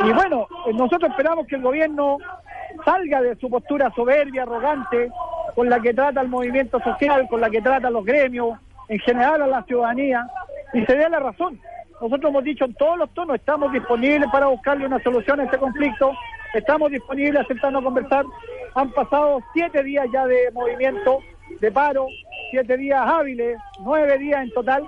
y 0.05 0.11
bueno, 0.11 0.47
nosotros 0.73 1.11
esperamos 1.11 1.47
que 1.47 1.55
el 1.55 1.61
gobierno 1.61 2.17
salga 2.83 3.21
de 3.21 3.35
su 3.35 3.49
postura 3.49 3.91
soberbia, 3.95 4.43
arrogante, 4.43 5.11
con 5.55 5.69
la 5.69 5.79
que 5.79 5.93
trata 5.93 6.21
el 6.21 6.29
movimiento 6.29 6.79
social, 6.79 7.27
con 7.29 7.41
la 7.41 7.49
que 7.49 7.61
trata 7.61 7.89
los 7.89 8.05
gremios, 8.05 8.57
en 8.87 8.99
general 8.99 9.41
a 9.41 9.47
la 9.47 9.63
ciudadanía, 9.63 10.27
y 10.73 10.85
se 10.85 10.95
dé 10.95 11.09
la 11.09 11.19
razón. 11.19 11.59
Nosotros 12.01 12.29
hemos 12.29 12.43
dicho 12.43 12.65
en 12.65 12.73
todos 12.75 12.97
los 12.97 13.13
tonos, 13.13 13.35
estamos 13.35 13.71
disponibles 13.73 14.29
para 14.31 14.47
buscarle 14.47 14.85
una 14.85 15.01
solución 15.03 15.39
a 15.39 15.43
este 15.43 15.57
conflicto, 15.57 16.13
estamos 16.53 16.91
disponibles 16.91 17.41
a 17.41 17.45
sentarnos 17.45 17.81
a 17.81 17.85
conversar. 17.85 18.25
Han 18.75 18.91
pasado 18.91 19.41
siete 19.53 19.83
días 19.83 20.07
ya 20.13 20.25
de 20.25 20.49
movimiento, 20.53 21.19
de 21.59 21.71
paro, 21.71 22.07
siete 22.51 22.77
días 22.77 23.01
hábiles, 23.05 23.57
nueve 23.81 24.17
días 24.17 24.43
en 24.43 24.51
total, 24.51 24.83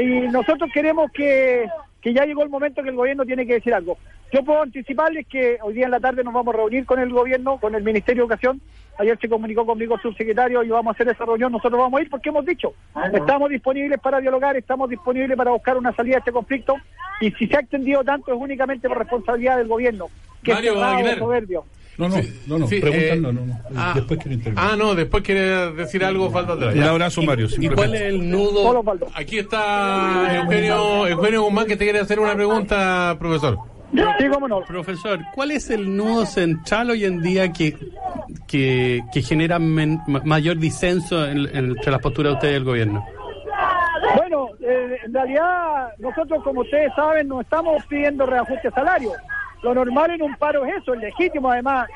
y 0.00 0.28
nosotros 0.28 0.70
queremos 0.72 1.10
que, 1.12 1.68
que 2.00 2.14
ya 2.14 2.24
llegó 2.24 2.42
el 2.42 2.48
momento 2.48 2.82
que 2.82 2.88
el 2.88 2.96
gobierno 2.96 3.26
tiene 3.26 3.46
que 3.46 3.54
decir 3.54 3.74
algo. 3.74 3.98
Yo 4.32 4.42
puedo 4.42 4.62
anticiparles 4.62 5.26
que 5.28 5.58
hoy 5.62 5.74
día 5.74 5.84
en 5.84 5.92
la 5.92 6.00
tarde 6.00 6.24
nos 6.24 6.34
vamos 6.34 6.54
a 6.54 6.58
reunir 6.58 6.84
con 6.86 6.98
el 6.98 7.10
gobierno, 7.10 7.58
con 7.58 7.74
el 7.74 7.84
Ministerio 7.84 8.22
de 8.22 8.24
Educación. 8.26 8.60
Ayer 8.98 9.18
se 9.20 9.28
comunicó 9.28 9.66
conmigo 9.66 9.94
el 9.96 10.02
subsecretario 10.02 10.62
y 10.62 10.68
vamos 10.68 10.92
a 10.92 10.94
hacer 10.94 11.08
esa 11.08 11.24
reunión. 11.24 11.52
Nosotros 11.52 11.78
vamos 11.78 11.98
a 11.98 12.02
ir 12.02 12.10
porque 12.10 12.30
hemos 12.30 12.44
dicho, 12.46 12.72
estamos 13.12 13.50
disponibles 13.50 14.00
para 14.00 14.20
dialogar, 14.20 14.56
estamos 14.56 14.88
disponibles 14.88 15.36
para 15.36 15.50
buscar 15.50 15.76
una 15.76 15.94
salida 15.94 16.16
a 16.16 16.18
este 16.20 16.32
conflicto. 16.32 16.76
Y 17.20 17.30
si 17.32 17.46
se 17.46 17.56
ha 17.56 17.60
extendido 17.60 18.02
tanto 18.04 18.32
es 18.32 18.38
únicamente 18.40 18.88
por 18.88 18.98
responsabilidad 18.98 19.58
del 19.58 19.68
gobierno, 19.68 20.06
que 20.42 20.52
Mario 20.52 20.74
es 20.98 21.18
soberbio. 21.18 21.64
No, 21.98 22.10
no, 22.10 22.16
no, 22.46 22.58
no, 22.58 22.66
Sí, 22.66 22.78
preguntan, 22.78 23.18
eh, 23.18 23.20
no, 23.20 23.32
no, 23.32 23.46
no. 23.46 23.58
ah, 23.74 23.92
Después 23.94 24.20
quiero 24.20 24.34
intervenir. 24.34 24.70
Ah, 24.70 24.76
no, 24.76 24.94
después 24.94 25.22
quiere 25.22 25.72
decir 25.72 26.04
algo, 26.04 26.26
Osvaldo 26.26 26.52
Andrade. 26.52 26.78
Un 26.78 26.84
abrazo, 26.84 27.22
Mario. 27.22 27.48
¿Y 27.58 27.68
cuál 27.70 27.94
es 27.94 28.02
el 28.02 28.30
nudo? 28.30 28.84
Aquí 29.14 29.38
está 29.38 30.36
Eugenio, 30.42 31.06
Eugenio 31.06 31.42
Guzmán 31.44 31.66
que 31.66 31.76
te 31.76 31.84
quiere 31.84 32.00
hacer 32.00 32.20
una 32.20 32.34
pregunta, 32.34 33.16
profesor. 33.18 33.56
Sí, 33.92 34.28
cómo 34.32 34.48
no. 34.48 34.60
Profesor, 34.62 35.20
¿cuál 35.34 35.52
es 35.52 35.70
el 35.70 35.96
nudo 35.96 36.26
central 36.26 36.90
hoy 36.90 37.04
en 37.04 37.22
día 37.22 37.52
que, 37.52 37.76
que, 38.48 39.02
que 39.12 39.22
genera 39.22 39.58
men- 39.58 40.00
ma- 40.06 40.20
mayor 40.24 40.58
disenso 40.58 41.24
en- 41.26 41.46
en- 41.54 41.70
entre 41.70 41.90
las 41.92 42.00
posturas 42.00 42.32
de 42.32 42.34
ustedes 42.34 42.52
y 42.54 42.56
el 42.56 42.64
gobierno? 42.64 43.06
Bueno, 44.16 44.48
eh, 44.60 44.98
en 45.04 45.14
realidad 45.14 45.88
nosotros, 45.98 46.42
como 46.42 46.60
ustedes 46.62 46.92
saben, 46.94 47.28
no 47.28 47.40
estamos 47.40 47.84
pidiendo 47.86 48.26
reajuste 48.26 48.68
de 48.68 48.74
salario. 48.74 49.10
Lo 49.62 49.74
normal 49.74 50.10
en 50.10 50.22
un 50.22 50.34
paro 50.36 50.64
es 50.66 50.74
eso, 50.82 50.94
es 50.94 51.00
legítimo 51.00 51.50
además 51.50 51.88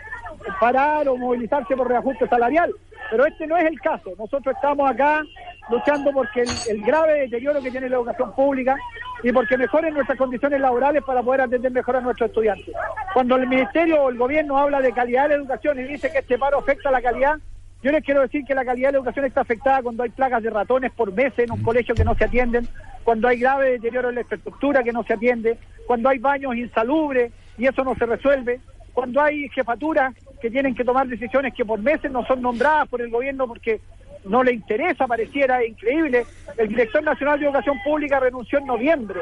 parar 0.58 1.08
o 1.08 1.16
movilizarse 1.16 1.76
por 1.76 1.88
reajuste 1.88 2.28
salarial. 2.28 2.72
Pero 3.10 3.26
este 3.26 3.46
no 3.46 3.56
es 3.56 3.66
el 3.66 3.80
caso. 3.80 4.12
Nosotros 4.18 4.54
estamos 4.54 4.88
acá 4.90 5.22
luchando 5.68 6.12
porque 6.12 6.44
el, 6.68 6.82
grave 6.82 7.20
deterioro 7.20 7.60
que 7.60 7.70
tiene 7.70 7.88
la 7.88 7.96
educación 7.96 8.32
pública 8.34 8.76
y 9.22 9.32
porque 9.32 9.56
mejoren 9.56 9.94
nuestras 9.94 10.18
condiciones 10.18 10.60
laborales 10.60 11.02
para 11.04 11.22
poder 11.22 11.42
atender 11.42 11.70
mejor 11.72 11.96
a 11.96 12.00
nuestros 12.00 12.30
estudiantes. 12.30 12.74
Cuando 13.12 13.36
el 13.36 13.46
Ministerio 13.46 14.02
o 14.02 14.10
el 14.10 14.18
Gobierno 14.18 14.58
habla 14.58 14.80
de 14.80 14.92
calidad 14.92 15.24
de 15.24 15.28
la 15.30 15.34
educación 15.36 15.78
y 15.78 15.84
dice 15.84 16.10
que 16.10 16.18
este 16.18 16.38
paro 16.38 16.58
afecta 16.58 16.90
la 16.90 17.02
calidad, 17.02 17.36
yo 17.82 17.92
les 17.92 18.04
quiero 18.04 18.20
decir 18.20 18.44
que 18.44 18.54
la 18.54 18.64
calidad 18.64 18.88
de 18.88 18.92
la 18.92 18.98
educación 18.98 19.24
está 19.24 19.40
afectada 19.40 19.82
cuando 19.82 20.02
hay 20.02 20.10
plagas 20.10 20.42
de 20.42 20.50
ratones 20.50 20.92
por 20.92 21.12
meses 21.12 21.38
en 21.38 21.52
un 21.52 21.62
colegio 21.62 21.94
que 21.94 22.04
no 22.04 22.14
se 22.14 22.24
atienden, 22.24 22.68
cuando 23.04 23.28
hay 23.28 23.38
grave 23.38 23.72
deterioro 23.72 24.10
en 24.10 24.16
la 24.16 24.20
infraestructura 24.22 24.82
que 24.82 24.92
no 24.92 25.02
se 25.02 25.14
atiende, 25.14 25.58
cuando 25.86 26.08
hay 26.08 26.18
baños 26.18 26.56
insalubres 26.56 27.32
y 27.56 27.66
eso 27.66 27.82
no 27.82 27.94
se 27.94 28.06
resuelve, 28.06 28.60
cuando 28.92 29.22
hay 29.22 29.48
jefaturas 29.48 30.14
que 30.40 30.50
tienen 30.50 30.74
que 30.74 30.84
tomar 30.84 31.06
decisiones 31.06 31.54
que 31.54 31.64
por 31.64 31.80
meses 31.80 32.10
no 32.10 32.24
son 32.26 32.42
nombradas 32.42 32.88
por 32.88 33.00
el 33.02 33.10
gobierno 33.10 33.46
porque 33.46 33.80
no 34.24 34.42
le 34.42 34.52
interesa, 34.52 35.06
pareciera 35.06 35.64
increíble. 35.64 36.26
El 36.56 36.68
director 36.68 37.02
nacional 37.02 37.38
de 37.38 37.46
educación 37.46 37.78
pública 37.84 38.20
renunció 38.20 38.58
en 38.58 38.66
noviembre, 38.66 39.20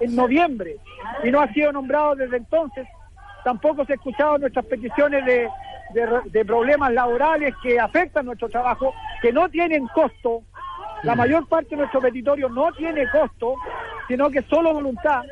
en 0.00 0.16
noviembre, 0.16 0.76
y 1.22 1.30
no 1.30 1.40
ha 1.40 1.52
sido 1.52 1.72
nombrado 1.72 2.14
desde 2.16 2.36
entonces. 2.36 2.86
Tampoco 3.44 3.84
se 3.84 3.92
ha 3.92 3.96
escuchado 3.96 4.38
nuestras 4.38 4.66
peticiones 4.66 5.24
de, 5.24 5.48
de, 6.26 6.44
problemas 6.44 6.92
laborales 6.92 7.54
que 7.62 7.78
afectan 7.80 8.26
nuestro 8.26 8.48
trabajo, 8.48 8.94
que 9.22 9.32
no 9.32 9.48
tienen 9.48 9.86
costo. 9.88 10.42
La 11.02 11.14
mayor 11.14 11.48
parte 11.48 11.70
de 11.70 11.76
nuestro 11.78 12.00
petitorio 12.00 12.48
no 12.48 12.70
tiene 12.72 13.08
costo, 13.08 13.54
sino 14.06 14.30
que 14.30 14.42
solo 14.42 14.74
voluntad. 14.74 15.22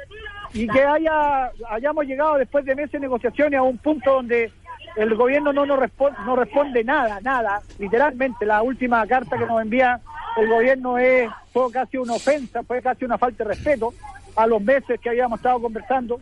Y 0.54 0.66
que 0.66 0.82
haya 0.82 1.50
hayamos 1.68 2.06
llegado 2.06 2.38
después 2.38 2.64
de 2.64 2.74
meses 2.74 2.92
de 2.92 3.00
negociaciones 3.00 3.58
a 3.58 3.62
un 3.62 3.76
punto 3.76 4.14
donde 4.14 4.50
el 4.96 5.14
gobierno 5.14 5.52
no 5.52 5.66
nos 5.66 5.78
responde, 5.78 6.18
no 6.24 6.36
responde 6.36 6.84
nada, 6.84 7.20
nada, 7.22 7.60
literalmente. 7.78 8.46
La 8.46 8.62
última 8.62 9.06
carta 9.06 9.36
que 9.38 9.46
nos 9.46 9.60
envía 9.62 10.00
el 10.36 10.48
gobierno 10.48 10.98
es, 10.98 11.28
fue 11.52 11.70
casi 11.72 11.96
una 11.96 12.14
ofensa, 12.14 12.62
fue 12.62 12.80
casi 12.82 13.04
una 13.04 13.18
falta 13.18 13.44
de 13.44 13.50
respeto 13.50 13.92
a 14.36 14.46
los 14.46 14.62
meses 14.62 15.00
que 15.00 15.08
habíamos 15.08 15.38
estado 15.38 15.60
conversando. 15.60 16.20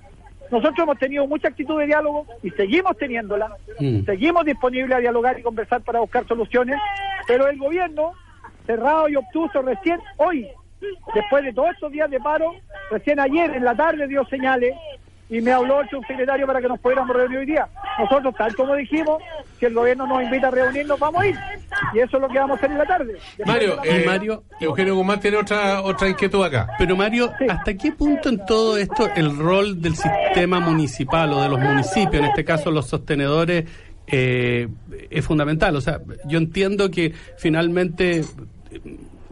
Nosotros 0.50 0.78
hemos 0.78 0.98
tenido 0.98 1.26
mucha 1.26 1.48
actitud 1.48 1.78
de 1.78 1.86
diálogo 1.86 2.24
y 2.42 2.50
seguimos 2.50 2.96
teniéndola, 2.96 3.50
Mm. 3.80 4.04
seguimos 4.04 4.44
disponibles 4.44 4.96
a 4.96 5.00
dialogar 5.00 5.38
y 5.38 5.42
conversar 5.42 5.82
para 5.82 6.00
buscar 6.00 6.26
soluciones, 6.26 6.78
pero 7.26 7.48
el 7.48 7.58
gobierno, 7.58 8.12
cerrado 8.64 9.08
y 9.08 9.16
obtuso 9.16 9.60
recién 9.62 10.00
hoy, 10.18 10.48
después 11.14 11.44
de 11.44 11.52
todos 11.52 11.70
estos 11.70 11.90
días 11.90 12.08
de 12.10 12.20
paro, 12.20 12.54
recién 12.90 13.18
ayer 13.18 13.50
en 13.56 13.64
la 13.64 13.74
tarde 13.74 14.06
dio 14.06 14.24
señales 14.26 14.74
y 15.28 15.40
me 15.40 15.50
habló 15.52 15.80
el 15.80 15.88
subsecretario 15.88 16.46
para 16.46 16.60
que 16.60 16.68
nos 16.68 16.78
pudiéramos 16.80 17.16
reunir 17.16 17.38
hoy 17.38 17.46
día. 17.46 17.66
Nosotros, 17.98 18.34
tal 18.36 18.54
como 18.54 18.74
dijimos, 18.76 19.22
si 19.58 19.66
el 19.66 19.74
gobierno 19.74 20.06
nos 20.06 20.22
invita 20.22 20.48
a 20.48 20.50
reunirnos, 20.50 20.98
vamos 20.98 21.22
a 21.22 21.26
ir. 21.26 21.36
Y 21.94 21.98
eso 21.98 22.16
es 22.16 22.22
lo 22.22 22.28
que 22.28 22.38
vamos 22.38 22.56
a 22.56 22.58
hacer 22.58 22.70
en 22.70 22.78
la 22.78 22.84
tarde. 22.84 23.12
Después 23.14 23.46
Mario, 23.46 23.76
la- 23.76 23.82
eh, 23.84 24.04
Mario- 24.06 24.42
Eugenio 24.60 24.94
Guzmán 24.94 25.18
tiene 25.20 25.36
otra 25.38 25.82
otra 25.82 26.08
inquietud 26.08 26.44
acá. 26.44 26.68
Pero 26.78 26.94
Mario, 26.96 27.32
¿hasta 27.48 27.74
qué 27.74 27.92
punto 27.92 28.28
en 28.28 28.44
todo 28.46 28.76
esto 28.78 29.08
el 29.16 29.36
rol 29.36 29.80
del 29.82 29.96
sistema 29.96 30.60
municipal 30.60 31.32
o 31.32 31.42
de 31.42 31.48
los 31.48 31.58
municipios, 31.60 32.22
en 32.22 32.24
este 32.26 32.44
caso 32.44 32.70
los 32.70 32.86
sostenedores, 32.86 33.64
eh, 34.06 34.68
es 35.10 35.24
fundamental? 35.24 35.74
O 35.76 35.80
sea, 35.80 36.00
yo 36.26 36.38
entiendo 36.38 36.90
que 36.90 37.12
finalmente 37.38 38.20
eh, 38.20 38.80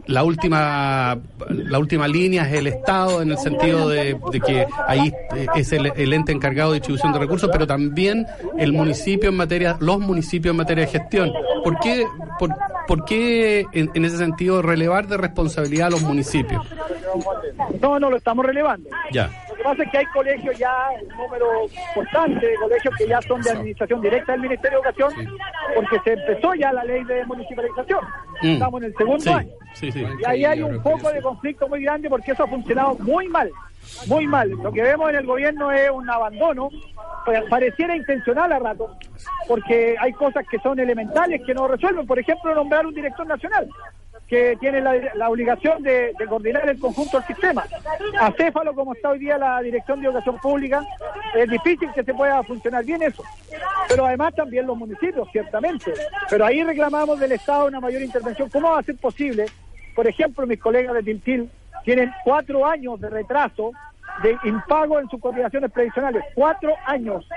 la 0.07 0.23
última 0.23 1.17
la 1.49 1.79
última 1.79 2.07
línea 2.07 2.47
es 2.47 2.53
el 2.53 2.67
Estado 2.67 3.21
en 3.21 3.31
el 3.31 3.37
sentido 3.37 3.89
de, 3.89 4.17
de 4.31 4.39
que 4.39 4.65
ahí 4.87 5.11
es 5.55 5.71
el, 5.73 5.91
el 5.95 6.13
ente 6.13 6.31
encargado 6.31 6.71
de 6.71 6.79
distribución 6.79 7.13
de 7.13 7.19
recursos, 7.19 7.49
pero 7.51 7.65
también 7.65 8.25
el 8.57 8.73
municipio 8.73 9.29
en 9.29 9.35
materia, 9.35 9.77
los 9.79 9.99
municipios 9.99 10.51
en 10.51 10.57
materia 10.57 10.85
de 10.85 10.91
gestión. 10.91 11.31
¿Por 11.63 11.79
qué, 11.79 12.05
por, 12.39 12.49
por 12.87 13.05
qué 13.05 13.65
en, 13.71 13.91
en 13.93 14.05
ese 14.05 14.17
sentido 14.17 14.61
relevar 14.61 15.07
de 15.07 15.17
responsabilidad 15.17 15.87
a 15.87 15.91
los 15.91 16.01
municipios? 16.01 16.65
No, 17.81 17.99
no 17.99 18.09
lo 18.09 18.17
estamos 18.17 18.45
relevando. 18.45 18.89
Ya. 19.11 19.29
Lo 19.65 19.71
que 19.71 19.77
pasa 19.77 19.83
es 19.83 19.91
que 19.91 19.97
hay 19.97 20.05
colegios 20.13 20.57
ya, 20.59 20.89
un 21.01 21.17
número 21.17 21.47
constante 21.95 22.45
de 22.47 22.55
colegios 22.55 22.95
que 22.99 23.07
ya 23.07 23.19
son 23.23 23.41
de 23.41 23.49
administración 23.49 23.99
directa 23.99 24.31
del 24.33 24.41
Ministerio 24.41 24.79
de 24.79 24.89
Educación, 24.89 25.27
porque 25.73 25.99
se 26.03 26.13
empezó 26.13 26.53
ya 26.53 26.71
la 26.71 26.83
ley 26.83 27.03
de 27.03 27.25
municipalización. 27.25 27.99
Mm. 28.43 28.47
Estamos 28.47 28.81
en 28.83 28.85
el 28.89 28.95
segundo 28.95 29.23
Sí, 29.23 29.29
año. 29.29 29.49
sí, 29.73 29.91
sí. 29.91 30.05
Y 30.21 30.25
ahí 30.27 30.45
hay 30.45 30.61
un 30.61 30.79
foco 30.83 31.11
de 31.11 31.19
conflicto 31.19 31.67
muy 31.67 31.81
grande 31.81 32.09
porque 32.09 32.33
eso 32.33 32.43
ha 32.43 32.47
funcionado 32.47 32.95
muy 32.99 33.27
mal, 33.27 33.49
muy 34.05 34.27
mal. 34.27 34.51
Lo 34.51 34.71
que 34.71 34.83
vemos 34.83 35.09
en 35.09 35.15
el 35.15 35.25
gobierno 35.25 35.71
es 35.71 35.89
un 35.89 36.07
abandono, 36.11 36.69
pues, 37.25 37.41
pareciera 37.49 37.95
intencional 37.95 38.51
a 38.51 38.59
rato, 38.59 38.95
porque 39.47 39.95
hay 39.99 40.13
cosas 40.13 40.45
que 40.47 40.59
son 40.59 40.77
elementales 40.79 41.41
que 41.43 41.55
no 41.55 41.67
resuelven. 41.67 42.05
Por 42.05 42.19
ejemplo, 42.19 42.53
nombrar 42.53 42.85
un 42.85 42.93
director 42.93 43.25
nacional 43.25 43.67
que 44.27 44.57
tiene 44.59 44.81
la, 44.81 44.95
la 45.15 45.29
obligación 45.29 45.83
de, 45.83 46.13
coordinar 46.27 46.67
el 46.67 46.79
conjunto 46.79 47.17
del 47.17 47.27
sistema. 47.27 47.65
Acéfalo, 48.19 48.73
como 48.73 48.93
está 48.93 49.09
hoy 49.09 49.19
día 49.19 49.37
la 49.37 49.61
Dirección 49.61 50.01
de 50.01 50.07
Educación 50.07 50.39
Pública, 50.39 50.83
es 51.35 51.49
difícil 51.49 51.91
que 51.93 52.03
se 52.03 52.13
pueda 52.13 52.41
funcionar 52.43 52.83
bien 52.83 53.03
eso. 53.03 53.23
Pero 53.87 54.05
además 54.05 54.33
también 54.33 54.65
los 54.65 54.77
municipios, 54.77 55.27
ciertamente. 55.31 55.93
Pero 56.29 56.45
ahí 56.45 56.63
reclamamos 56.63 57.19
del 57.19 57.33
Estado 57.33 57.67
una 57.67 57.79
mayor 57.79 58.01
intervención. 58.01 58.49
¿Cómo 58.49 58.71
va 58.71 58.79
a 58.79 58.83
ser 58.83 58.97
posible? 58.97 59.45
Por 59.93 60.07
ejemplo, 60.07 60.47
mis 60.47 60.59
colegas 60.59 60.95
de 60.95 61.03
Tintil 61.03 61.49
tienen 61.83 62.11
cuatro 62.23 62.65
años 62.65 62.99
de 62.99 63.09
retraso 63.09 63.71
de 64.23 64.37
impago 64.43 64.99
en 64.99 65.09
sus 65.09 65.19
cotizaciones 65.19 65.71
previsionales. 65.71 66.23
Cuatro 66.33 66.73
años. 66.85 67.27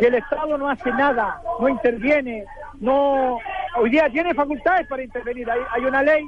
Y 0.00 0.04
el 0.04 0.14
Estado 0.14 0.56
no 0.58 0.68
hace 0.68 0.90
nada, 0.90 1.40
no 1.60 1.68
interviene, 1.68 2.44
no... 2.80 3.38
Hoy 3.78 3.90
día 3.90 4.08
tiene 4.08 4.32
facultades 4.32 4.86
para 4.86 5.02
intervenir. 5.02 5.50
Hay, 5.50 5.60
hay 5.70 5.84
una 5.84 6.02
ley 6.02 6.24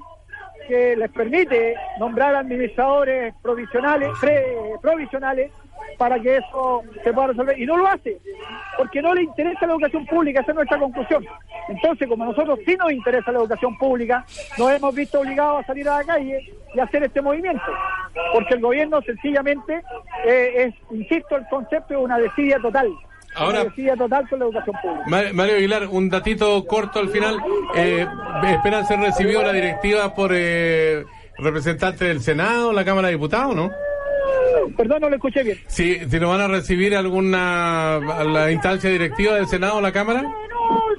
que 0.66 0.94
les 0.96 1.10
permite 1.10 1.74
nombrar 1.98 2.34
administradores 2.34 3.34
provisionales, 3.42 4.10
pre- 4.20 4.74
provisionales 4.82 5.50
para 5.96 6.20
que 6.20 6.36
eso 6.36 6.82
se 7.02 7.12
pueda 7.12 7.28
resolver. 7.28 7.58
Y 7.58 7.66
no 7.66 7.76
lo 7.76 7.86
hace, 7.86 8.18
porque 8.76 9.00
no 9.02 9.14
le 9.14 9.22
interesa 9.22 9.66
la 9.66 9.72
educación 9.72 10.06
pública, 10.06 10.40
esa 10.40 10.52
es 10.52 10.56
nuestra 10.56 10.78
conclusión. 10.78 11.24
Entonces, 11.68 12.08
como 12.08 12.24
a 12.24 12.28
nosotros 12.28 12.58
sí 12.66 12.76
nos 12.76 12.92
interesa 12.92 13.32
la 13.32 13.38
educación 13.40 13.76
pública, 13.78 14.24
nos 14.56 14.70
hemos 14.72 14.94
visto 14.94 15.20
obligados 15.20 15.62
a 15.62 15.66
salir 15.66 15.88
a 15.88 15.98
la 15.98 16.04
calle 16.04 16.40
y 16.74 16.80
hacer 16.80 17.02
este 17.04 17.20
movimiento, 17.22 17.62
porque 18.32 18.54
el 18.54 18.60
gobierno 18.60 19.00
sencillamente 19.02 19.82
eh, 20.26 20.52
es, 20.64 20.74
insisto, 20.90 21.36
el 21.36 21.46
concepto 21.48 21.94
de 21.94 22.00
una 22.00 22.18
desidia 22.18 22.58
total. 22.60 22.88
Ahora- 23.34 23.66
total 23.96 24.28
con 24.28 24.38
la 24.38 24.44
educación 24.46 24.76
pública. 24.82 25.04
Ma- 25.06 25.32
Mario 25.34 25.56
Aguilar, 25.56 25.86
un 25.88 26.08
datito 26.08 26.64
corto 26.66 26.98
al 26.98 27.10
final. 27.10 27.38
Eh, 27.76 28.06
¿Esperan 28.46 28.86
ser 28.86 28.98
recibidos 29.00 29.44
la 29.44 29.52
directiva 29.52 30.14
por 30.14 30.30
eh, 30.34 31.04
representantes 31.36 32.00
del 32.08 32.20
Senado, 32.20 32.72
la 32.72 32.84
Cámara 32.84 33.08
de 33.08 33.14
Diputados, 33.14 33.54
no? 33.54 33.70
Perdón, 34.76 35.00
no 35.02 35.08
lo 35.10 35.16
escuché 35.16 35.42
bien. 35.42 35.58
Si, 35.66 35.98
si 36.08 36.20
nos 36.20 36.30
van 36.30 36.40
a 36.40 36.48
recibir 36.48 36.96
alguna 36.96 37.96
a 37.96 38.24
la 38.24 38.50
instancia 38.50 38.90
directiva 38.90 39.34
del 39.34 39.46
Senado 39.46 39.76
o 39.76 39.80
la 39.80 39.92
Cámara. 39.92 40.22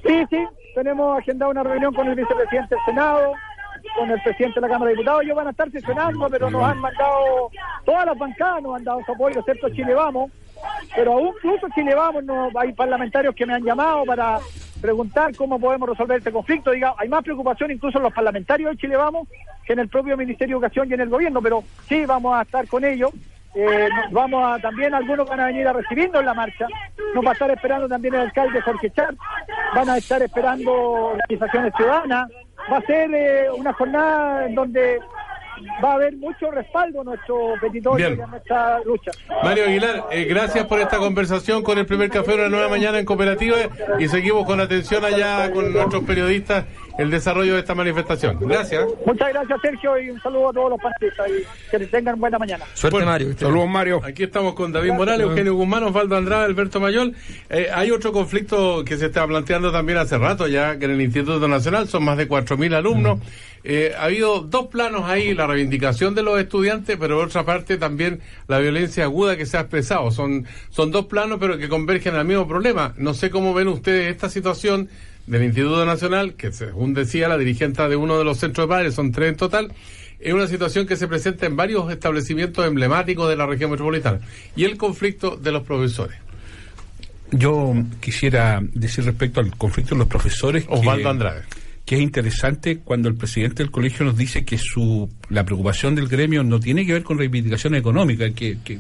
Sí, 0.06 0.26
sí, 0.30 0.38
tenemos 0.76 1.20
agendada 1.20 1.52
una 1.52 1.64
reunión 1.64 1.94
con 1.94 2.08
el 2.08 2.16
vicepresidente 2.16 2.76
del 2.76 2.86
Senado, 2.86 3.34
con 3.98 4.10
el 4.10 4.22
presidente 4.22 4.56
de 4.56 4.62
la 4.62 4.74
Cámara 4.74 4.90
de 4.90 4.96
Diputados. 4.96 5.24
Ellos 5.24 5.36
van 5.36 5.48
a 5.48 5.52
estar 5.52 5.72
sesionando, 5.72 6.28
pero 6.30 6.50
nos 6.50 6.64
han 6.64 6.80
mandado, 6.80 7.52
todas 7.86 8.06
las 8.06 8.18
bancadas 8.18 8.64
nos 8.64 8.76
han 8.76 8.84
dado 8.84 9.02
su 9.06 9.12
apoyo, 9.12 9.40
excepto 9.40 9.70
Chile 9.70 9.94
Vamos. 9.94 10.32
Pero 10.96 11.14
aún 11.14 11.28
incluso 11.28 11.68
Chile 11.74 11.96
Vamos, 11.96 12.24
no, 12.24 12.50
hay 12.56 12.74
parlamentarios 12.74 13.36
que 13.36 13.46
me 13.46 13.54
han 13.54 13.64
llamado 13.64 14.04
para 14.06 14.40
preguntar 14.82 15.36
cómo 15.36 15.60
podemos 15.60 15.90
resolver 15.90 16.18
este 16.18 16.32
conflicto. 16.32 16.72
Diga, 16.72 16.94
hay 16.98 17.10
más 17.10 17.24
preocupación 17.24 17.72
incluso 17.72 17.98
en 17.98 18.04
los 18.04 18.14
parlamentarios 18.14 18.72
de 18.72 18.78
Chile 18.78 18.96
Vamos 18.96 19.28
que 19.66 19.74
en 19.74 19.80
el 19.80 19.88
propio 19.88 20.18
Ministerio 20.18 20.56
de 20.56 20.66
Educación 20.66 20.90
y 20.90 20.94
en 20.94 21.02
el 21.02 21.10
gobierno, 21.10 21.42
pero 21.42 21.64
sí 21.88 22.06
vamos 22.06 22.36
a 22.36 22.42
estar 22.42 22.68
con 22.68 22.84
ellos. 22.84 23.12
Eh, 23.56 23.90
vamos 24.12 24.44
a 24.46 24.60
también 24.60 24.94
algunos 24.94 25.28
van 25.28 25.40
a 25.40 25.46
venir 25.48 25.68
a 25.68 25.74
recibirnos 25.74 26.20
en 26.20 26.26
la 26.28 26.36
marcha 26.36 26.68
nos 27.16 27.26
va 27.26 27.32
a 27.32 27.34
estar 27.34 27.50
esperando 27.50 27.90
también 27.90 28.14
el 28.14 28.20
alcalde 28.22 28.62
Jorge 28.62 28.92
Char 28.92 29.16
van 29.74 29.90
a 29.90 29.98
estar 29.98 30.22
esperando 30.22 30.72
organizaciones 30.72 31.74
ciudadanas 31.76 32.30
va 32.72 32.78
a 32.78 32.82
ser 32.82 33.12
eh, 33.12 33.50
una 33.50 33.74
jornada 33.74 34.46
en 34.46 34.54
donde 34.54 35.00
va 35.84 35.92
a 35.92 35.94
haber 35.96 36.16
mucho 36.18 36.52
respaldo 36.52 37.02
a 37.02 37.04
nuestro 37.04 37.56
Bien. 37.96 38.18
y 38.18 38.22
a 38.22 38.28
nuestra 38.28 38.80
lucha 38.84 39.12
Mario 39.44 39.66
Aguilar, 39.66 40.06
eh, 40.12 40.26
gracias 40.26 40.66
por 40.66 40.80
esta 40.80 40.98
conversación 40.98 41.64
con 41.64 41.78
el 41.78 41.86
primer 41.86 42.10
café 42.10 42.32
de 42.32 42.38
una 42.38 42.50
nueva 42.50 42.70
mañana 42.70 43.00
en 43.00 43.06
cooperativa 43.06 43.58
y 44.00 44.08
seguimos 44.08 44.46
con 44.46 44.60
atención 44.60 45.04
allá 45.06 45.52
con 45.52 45.72
nuestros 45.72 46.04
periodistas 46.04 46.66
el 47.00 47.10
desarrollo 47.10 47.54
de 47.54 47.60
esta 47.60 47.74
manifestación. 47.74 48.38
Gracias. 48.42 48.86
muchas 49.06 49.30
gracias 49.30 49.62
Sergio 49.62 50.00
y 50.00 50.10
un 50.10 50.22
saludo 50.22 50.50
a 50.50 50.54
todos 50.54 50.70
los 50.72 50.80
panelistas 50.82 51.30
y 51.30 51.72
que 51.72 51.86
tengan 51.88 52.20
buena 52.20 52.38
mañana 52.38 52.66
Suerte, 52.74 52.96
Bueno, 52.96 53.08
Mario. 53.08 53.38
Saludos, 53.38 53.70
Mario. 53.70 54.02
Aquí 54.04 54.24
estamos 54.24 54.54
con 54.54 54.74
David 54.74 54.92
Morales, 54.92 55.26
Eugenio 55.26 55.56
Guzmán, 55.56 55.84
Osvaldo 55.84 56.18
Andrade, 56.18 56.46
Alberto 56.46 56.80
Mayol. 56.80 57.16
Eh, 57.50 57.68
hay 57.74 57.92
otro 57.92 58.12
conflicto 58.12 58.84
que 58.84 58.98
se 58.98 59.06
está 59.06 59.26
planteando 59.26 59.72
también 59.72 59.98
hace 59.98 60.18
rato 60.18 60.48
ya, 60.48 60.78
que 60.78 60.86
en 60.86 60.92
el 60.92 61.02
Instituto 61.02 61.48
Nacional 61.48 61.88
son 61.88 62.04
más 62.04 62.18
de 62.18 62.28
4.000 62.28 62.76
alumnos. 62.76 63.20
Eh, 63.64 63.94
ha 63.98 64.06
habido 64.06 64.42
dos 64.42 64.68
planos 64.68 65.04
ahí, 65.06 65.34
la 65.34 65.48
reivindicación 65.48 66.16
de 66.16 66.24
los 66.24 66.40
estudiantes, 66.40 66.98
pero 67.00 67.18
por 67.18 67.28
otra 67.28 67.46
parte 67.46 67.78
también 67.78 68.22
la 68.48 68.60
violencia 68.60 69.04
aguda 69.04 69.38
que 69.38 69.46
se 69.46 69.58
ha 69.58 69.62
expresado. 69.62 70.12
Son, 70.12 70.46
son 70.70 70.92
dos 70.92 71.06
planos, 71.06 71.38
pero 71.40 71.58
que 71.58 71.70
convergen 71.70 72.16
al 72.16 72.26
mismo 72.26 72.48
problema. 72.48 72.94
No 72.98 73.14
sé 73.14 73.30
cómo 73.30 73.54
ven 73.54 73.68
ustedes 73.68 74.12
esta 74.12 74.30
situación 74.30 74.90
del 75.30 75.44
Instituto 75.44 75.86
Nacional, 75.86 76.34
que 76.34 76.52
según 76.52 76.94
decía 76.94 77.30
la 77.30 77.38
dirigente 77.38 77.88
de 77.88 77.96
uno 77.96 78.18
de 78.18 78.24
los 78.24 78.40
centros 78.40 78.68
de 78.68 78.70
padres, 78.70 78.96
son 78.96 79.12
tres 79.12 79.30
en 79.30 79.38
total, 79.38 79.72
es 80.20 80.34
una 80.34 80.48
situación 80.48 80.88
que 80.88 80.96
se 80.96 81.08
presenta 81.08 81.46
en 81.46 81.56
varios 81.56 81.90
establecimientos 81.92 82.66
emblemáticos 82.66 83.30
de 83.30 83.36
la 83.36 83.46
región 83.46 83.70
metropolitana. 83.70 84.20
Y 84.56 84.66
el 84.66 84.76
conflicto 84.76 85.38
de 85.38 85.52
los 85.52 85.64
profesores. 85.64 86.18
Yo 87.32 87.74
quisiera 88.00 88.60
decir 88.74 89.06
respecto 89.06 89.40
al 89.40 89.56
conflicto 89.56 89.94
de 89.94 90.00
los 90.00 90.08
profesores 90.08 90.66
que, 90.66 90.74
Osvaldo 90.74 91.10
Andrade. 91.10 91.44
que 91.86 91.96
es 91.96 92.02
interesante 92.02 92.80
cuando 92.80 93.08
el 93.08 93.16
presidente 93.16 93.62
del 93.62 93.72
colegio 93.72 94.04
nos 94.04 94.18
dice 94.18 94.44
que 94.44 94.58
su 94.58 95.08
la 95.30 95.46
preocupación 95.46 95.94
del 95.94 96.08
gremio 96.08 96.44
no 96.44 96.60
tiene 96.60 96.88
que 96.88 96.94
ver 96.94 97.04
con 97.04 97.20
reivindicaciones 97.20 97.82
económicas, 97.82 98.32
que, 98.34 98.58
que 98.64 98.80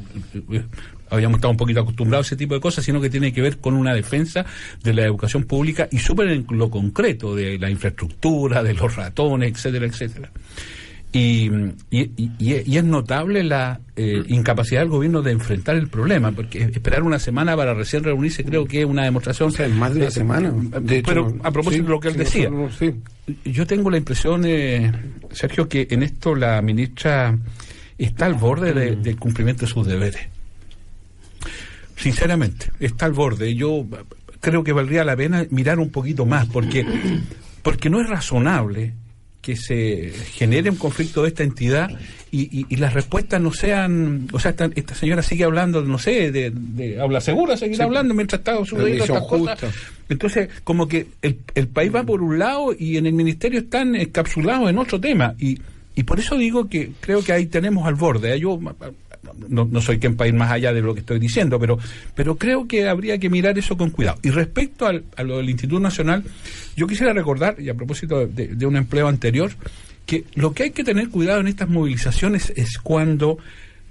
habíamos 1.09 1.37
estado 1.37 1.51
un 1.51 1.57
poquito 1.57 1.81
acostumbrados 1.81 2.25
a 2.25 2.29
ese 2.29 2.35
tipo 2.37 2.53
de 2.53 2.59
cosas, 2.61 2.83
sino 2.85 2.99
que 3.01 3.09
tiene 3.09 3.31
que 3.33 3.41
ver 3.41 3.57
con 3.57 3.73
una 3.75 3.93
defensa 3.93 4.45
de 4.83 4.93
la 4.93 5.03
educación 5.03 5.43
pública 5.43 5.87
y 5.91 5.97
súper 5.99 6.29
en 6.29 6.45
lo 6.51 6.69
concreto 6.69 7.35
de 7.35 7.57
la 7.59 7.69
infraestructura, 7.69 8.63
de 8.63 8.73
los 8.73 8.95
ratones, 8.95 9.51
etcétera, 9.53 9.85
etcétera. 9.85 10.31
Y, 11.11 11.49
y, 11.89 12.01
y- 12.17 12.31
y 12.39 12.77
es 12.77 12.83
notable 12.83 13.43
la 13.43 13.79
eh, 13.95 14.21
incapacidad 14.27 14.81
del 14.81 14.89
gobierno 14.89 15.23
de 15.23 15.31
enfrentar 15.31 15.75
el 15.75 15.87
problema, 15.87 16.31
porque 16.33 16.61
esperar 16.61 17.01
una 17.01 17.17
semana 17.17 17.57
para 17.57 17.73
recién 17.73 18.03
reunirse 18.03 18.43
creo 18.45 18.65
que 18.65 18.81
es 18.81 18.85
una 18.85 19.05
demostración. 19.05 19.49
O 19.49 19.51
sea, 19.51 19.67
más 19.69 19.91
de 19.95 20.01
una 20.01 20.07
eh, 20.09 20.11
semana. 20.11 20.53
De 20.79 20.99
hecho, 20.99 21.07
pero 21.07 21.35
a 21.41 21.49
propósito 21.51 21.81
sí, 21.81 21.87
de 21.87 21.89
lo 21.89 21.99
que 21.99 22.07
él 22.09 22.15
decía, 22.15 22.51
sí. 22.77 22.93
yo 23.43 23.65
tengo 23.65 23.89
la 23.89 23.97
impresión, 23.97 24.43
eh, 24.45 24.91
Sergio, 25.31 25.67
que 25.67 25.87
en 25.89 26.03
esto 26.03 26.35
la 26.35 26.61
ministra 26.61 27.35
está 27.97 28.27
al 28.27 28.35
borde 28.35 28.73
de- 28.73 28.95
del 28.97 29.17
cumplimiento 29.17 29.65
de 29.65 29.71
sus 29.71 29.87
deberes. 29.87 30.27
Sinceramente, 31.99 32.67
está 32.79 33.05
al 33.05 33.13
borde. 33.13 33.53
Yo 33.55 33.85
creo 34.39 34.63
que 34.63 34.71
valdría 34.71 35.03
la 35.03 35.15
pena 35.15 35.45
mirar 35.51 35.79
un 35.79 35.89
poquito 35.89 36.25
más, 36.25 36.47
porque, 36.47 36.85
porque 37.61 37.89
no 37.89 38.01
es 38.01 38.07
razonable 38.09 38.93
que 39.41 39.55
se 39.55 40.11
genere 40.33 40.69
un 40.69 40.75
conflicto 40.75 41.21
de 41.23 41.29
esta 41.29 41.43
entidad 41.43 41.89
y, 42.29 42.59
y- 42.59 42.65
y 42.69 42.75
las 42.75 42.93
respuestas 42.93 43.41
no 43.41 43.51
sean, 43.53 44.27
o 44.33 44.39
sea, 44.39 44.51
esta, 44.51 44.69
esta 44.75 44.93
señora 44.95 45.23
sigue 45.23 45.45
hablando, 45.45 45.81
no 45.81 45.97
sé, 45.97 46.31
de, 46.31 46.51
de 46.53 46.99
habla 47.01 47.21
segura, 47.21 47.55
seguir 47.57 47.81
hablando 47.81 48.13
mientras 48.13 48.39
está 48.39 48.55
sucediendo 48.65 49.03
estas 49.05 49.23
cosas. 49.27 49.59
Entonces, 50.09 50.49
como 50.63 50.87
que 50.87 51.07
el, 51.21 51.39
el 51.55 51.67
país 51.67 51.93
va 51.95 52.03
por 52.03 52.21
un 52.21 52.37
lado 52.37 52.75
y 52.77 52.97
en 52.97 53.05
el 53.05 53.13
ministerio 53.13 53.59
están 53.61 53.95
encapsulados 53.95 54.69
en 54.69 54.77
otro 54.77 54.99
tema. 54.99 55.33
Y, 55.39 55.57
y 55.95 56.03
por 56.03 56.19
eso 56.19 56.37
digo 56.37 56.67
que 56.69 56.91
creo 56.99 57.23
que 57.23 57.31
ahí 57.31 57.45
tenemos 57.45 57.87
al 57.87 57.95
borde. 57.95 58.37
Yo 58.39 58.59
no, 59.47 59.67
no 59.69 59.81
soy 59.81 59.99
quien 59.99 60.15
para 60.15 60.27
ir 60.27 60.33
más 60.33 60.51
allá 60.51 60.73
de 60.73 60.81
lo 60.81 60.93
que 60.93 61.01
estoy 61.01 61.19
diciendo, 61.19 61.59
pero, 61.59 61.77
pero 62.15 62.35
creo 62.35 62.67
que 62.67 62.87
habría 62.87 63.17
que 63.17 63.29
mirar 63.29 63.57
eso 63.57 63.77
con 63.77 63.89
cuidado. 63.89 64.19
Y 64.23 64.29
respecto 64.29 64.85
al, 64.85 65.03
a 65.15 65.23
lo 65.23 65.37
del 65.37 65.49
Instituto 65.49 65.79
Nacional, 65.79 66.23
yo 66.75 66.87
quisiera 66.87 67.13
recordar, 67.13 67.59
y 67.59 67.69
a 67.69 67.73
propósito 67.73 68.27
de, 68.27 68.47
de 68.47 68.65
un 68.65 68.75
empleo 68.75 69.07
anterior, 69.07 69.51
que 70.05 70.23
lo 70.33 70.53
que 70.53 70.63
hay 70.63 70.71
que 70.71 70.83
tener 70.83 71.09
cuidado 71.09 71.39
en 71.39 71.47
estas 71.47 71.69
movilizaciones 71.69 72.51
es 72.55 72.77
cuando 72.79 73.37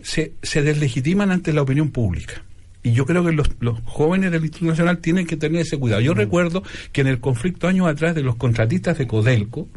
se, 0.02 0.32
se 0.42 0.62
deslegitiman 0.62 1.30
ante 1.30 1.52
la 1.52 1.62
opinión 1.62 1.90
pública. 1.90 2.42
Y 2.82 2.92
yo 2.92 3.06
creo 3.06 3.24
que 3.24 3.32
los, 3.32 3.50
los 3.60 3.80
jóvenes 3.84 4.30
del 4.30 4.42
Instituto 4.42 4.70
Nacional 4.70 4.98
tienen 4.98 5.26
que 5.26 5.36
tener 5.36 5.62
ese 5.62 5.78
cuidado. 5.78 6.00
Yo 6.00 6.14
recuerdo 6.14 6.62
que 6.92 7.00
en 7.00 7.08
el 7.08 7.20
conflicto 7.20 7.68
años 7.68 7.86
atrás 7.86 8.14
de 8.14 8.22
los 8.22 8.36
contratistas 8.36 8.98
de 8.98 9.06
Codelco, 9.06 9.68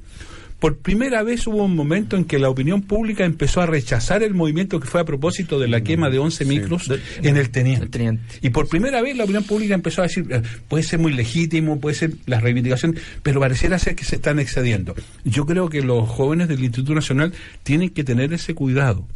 por 0.62 0.78
primera 0.78 1.24
vez 1.24 1.47
hubo 1.47 1.66
un 1.66 1.76
momento 1.76 2.16
en 2.16 2.24
que 2.24 2.38
la 2.38 2.47
opinión 2.47 2.84
pública 2.84 3.26
empezó 3.26 3.62
a 3.62 3.66
rechazar 3.66 4.22
el 4.22 4.36
movimiento 4.36 4.80
que 4.80 4.88
fue 4.88 5.01
a 5.01 5.05
propósito 5.05 5.59
de 5.59 5.68
la 5.68 5.82
quema 5.82 6.12
de 6.12 6.20
11 6.20 6.45
micros 6.45 6.88
en 7.24 7.36
el 7.36 7.49
teniente. 7.49 7.86
El 7.86 7.89
teniente. 7.89 8.24
Y 8.43 8.51
por 8.51 8.70
primera 8.70 9.01
vez 9.01 9.18
la 9.18 9.24
opinión 9.24 9.43
pública 9.43 9.74
empezó 9.74 10.01
a 10.01 10.03
decir, 10.03 10.28
eh, 10.30 10.43
puede 10.68 10.84
ser 10.84 10.99
muy 10.99 11.14
legítimo, 11.14 11.80
puede 11.80 11.95
ser 11.95 12.12
la 12.28 12.39
reivindicación, 12.39 12.95
pero 13.24 13.39
pareciera 13.39 13.80
ser 13.80 13.95
que 13.95 14.05
se 14.05 14.18
están 14.18 14.38
excediendo. 14.38 14.93
Yo 15.26 15.47
creo 15.47 15.68
que 15.68 15.82
los 15.82 16.07
jóvenes 16.07 16.47
del 16.47 16.64
Instituto 16.64 16.93
Nacional 16.93 17.34
tienen 17.64 17.89
que 17.89 18.03
tener 18.03 18.32
ese 18.32 18.53
cuidado, 18.53 19.07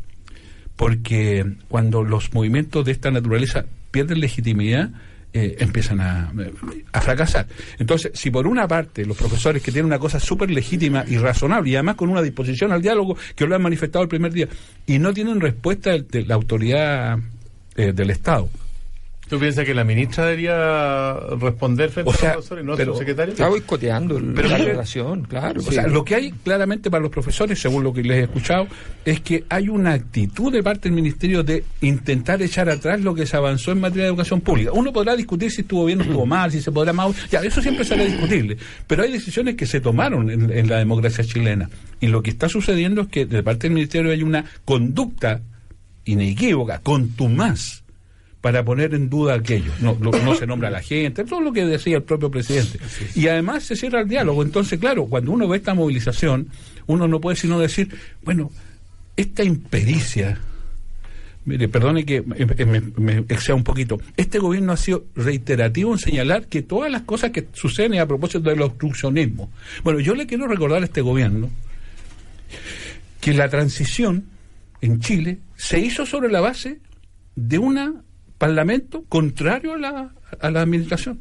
porque 0.75 1.45
cuando 1.67 2.03
los 2.03 2.33
movimientos 2.33 2.83
de 2.85 2.91
esta 2.91 3.11
naturaleza 3.11 3.65
pierden 3.91 4.19
legitimidad, 4.19 4.89
eh, 5.37 5.57
empiezan 5.59 5.99
a, 5.99 6.31
a, 6.93 7.01
fracasar. 7.01 7.45
Entonces, 7.77 8.11
si 8.13 8.31
por 8.31 8.47
una 8.47 8.69
parte 8.69 9.05
los 9.05 9.17
profesores 9.17 9.61
que 9.61 9.69
tienen 9.69 9.87
una 9.87 9.99
cosa 9.99 10.17
súper 10.17 10.49
legítima 10.49 11.03
y 11.05 11.17
razonable, 11.17 11.71
y 11.71 11.75
además 11.75 11.95
con 11.95 12.07
una 12.07 12.21
disposición 12.21 12.71
al 12.71 12.81
diálogo 12.81 13.17
que 13.35 13.45
lo 13.45 13.53
han 13.53 13.61
manifestado 13.61 14.03
el 14.03 14.07
primer 14.07 14.31
día, 14.31 14.47
y 14.87 14.97
no 14.97 15.13
tienen 15.13 15.41
respuesta 15.41 15.91
de, 15.91 16.25
la 16.25 16.35
autoridad 16.35 17.19
eh, 17.75 17.91
del 17.91 18.11
Estado, 18.11 18.47
¿Tú 19.27 19.39
piensas 19.39 19.65
que 19.65 19.73
la 19.73 19.83
ministra 19.83 20.25
debería 20.25 21.13
responder 21.39 21.89
frente 21.89 22.11
O 22.11 22.13
sea, 22.13 22.33
a 22.33 22.35
los 22.35 22.45
profesores 22.45 22.63
y 22.63 22.67
no 22.67 22.75
pero- 22.75 22.93
su 22.93 22.99
secretario? 22.99 23.31
Está 23.33 23.47
boicoteando 23.49 24.17
el- 24.17 24.33
Pero 24.35 24.49
la 24.49 24.57
relación, 24.59 25.23
claro. 25.23 25.61
O 25.61 25.71
sea, 25.71 25.87
lo 25.87 26.05
que 26.05 26.13
hay 26.15 26.31
claramente 26.31 26.91
para 26.91 27.01
los 27.01 27.11
profesores, 27.11 27.59
según 27.59 27.83
lo 27.83 27.91
que 27.91 28.03
les 28.03 28.17
he 28.17 28.23
escuchado, 28.23 28.67
es 29.03 29.21
que 29.21 29.43
hay 29.49 29.67
una 29.69 29.93
actitud 29.93 30.51
de 30.53 30.61
parte 30.61 30.89
del 30.89 30.93
Ministerio 30.95 31.41
de 31.41 31.63
intentar 31.81 32.39
echar 32.43 32.69
atrás 32.69 33.01
lo 33.01 33.15
que 33.15 33.25
se 33.25 33.35
avanzó 33.35 33.71
en 33.71 33.79
materia 33.81 34.03
de 34.03 34.09
educación 34.09 34.41
pública. 34.41 34.71
Uno 34.73 34.93
podrá 34.93 35.15
discutir 35.15 35.49
si 35.49 35.61
estuvo 35.61 35.85
bien 35.85 36.01
o 36.01 36.03
estuvo 36.03 36.25
mal, 36.27 36.51
si 36.51 36.61
se 36.61 36.71
podrá 36.71 36.93
más. 36.93 37.29
Ya, 37.31 37.39
eso 37.41 37.61
siempre 37.63 37.83
será 37.83 38.03
discutible. 38.05 38.57
Pero 38.85 39.01
hay 39.03 39.11
decisiones 39.11 39.55
que 39.55 39.65
se 39.65 39.81
tomaron 39.81 40.29
en, 40.29 40.51
en 40.51 40.69
la 40.69 40.77
democracia 40.77 41.23
chilena. 41.23 41.67
Y 41.99 42.07
lo 42.07 42.21
que 42.21 42.29
está 42.29 42.47
sucediendo 42.47 43.01
es 43.01 43.07
que 43.07 43.25
de 43.25 43.41
parte 43.41 43.67
del 43.67 43.73
Ministerio 43.73 44.11
hay 44.11 44.21
una 44.21 44.45
conducta 44.65 45.41
inequívoca, 46.05 46.79
contumaz 46.83 47.83
para 48.45 48.63
poner 48.63 48.93
en 48.93 49.09
duda 49.09 49.33
aquello. 49.33 49.71
No, 49.81 49.97
lo- 49.99 50.11
no 50.11 50.35
se 50.35 50.45
nombra 50.45 50.67
a 50.67 50.71
la 50.71 50.83
gente, 50.83 51.23
todo 51.23 51.41
lo 51.41 51.51
que 51.51 51.65
decía 51.65 51.97
el 51.97 52.03
propio 52.03 52.29
presidente. 52.29 52.77
Y 53.15 53.27
además 53.27 53.63
se 53.63 53.75
cierra 53.75 54.01
el 54.01 54.07
diálogo. 54.07 54.43
Entonces, 54.43 54.77
claro, 54.79 55.07
cuando 55.07 55.31
uno 55.31 55.47
ve 55.47 55.57
esta 55.57 55.73
movilización, 55.73 56.49
uno 56.85 57.07
no 57.07 57.19
puede 57.19 57.37
sino 57.37 57.59
decir, 57.59 57.89
bueno, 58.23 58.51
esta 59.17 59.43
impericia, 59.43 60.37
mire, 61.45 61.67
perdone 61.69 62.05
que 62.05 62.21
me, 62.21 62.45
me, 62.67 62.81
me 62.97 63.13
exceda 63.29 63.55
un 63.55 63.63
poquito, 63.63 63.99
este 64.15 64.37
gobierno 64.37 64.73
ha 64.73 64.77
sido 64.77 65.05
reiterativo 65.15 65.91
en 65.93 65.97
señalar 65.97 66.45
que 66.45 66.61
todas 66.61 66.91
las 66.91 67.01
cosas 67.01 67.31
que 67.31 67.47
suceden 67.53 67.99
a 67.99 68.05
propósito 68.05 68.41
del 68.47 68.61
obstruccionismo. 68.61 69.49
Bueno, 69.83 69.99
yo 70.01 70.13
le 70.13 70.27
quiero 70.27 70.47
recordar 70.47 70.83
a 70.83 70.85
este 70.85 71.01
gobierno 71.01 71.49
que 73.21 73.33
la 73.33 73.49
transición 73.49 74.25
en 74.81 74.99
Chile 74.99 75.39
se 75.55 75.79
hizo 75.79 76.05
sobre 76.05 76.29
la 76.31 76.41
base 76.41 76.77
de 77.35 77.57
un 77.57 78.04
parlamento 78.37 79.03
contrario 79.07 79.73
a 79.73 79.77
la, 79.77 80.11
a 80.39 80.49
la 80.51 80.61
administración. 80.61 81.19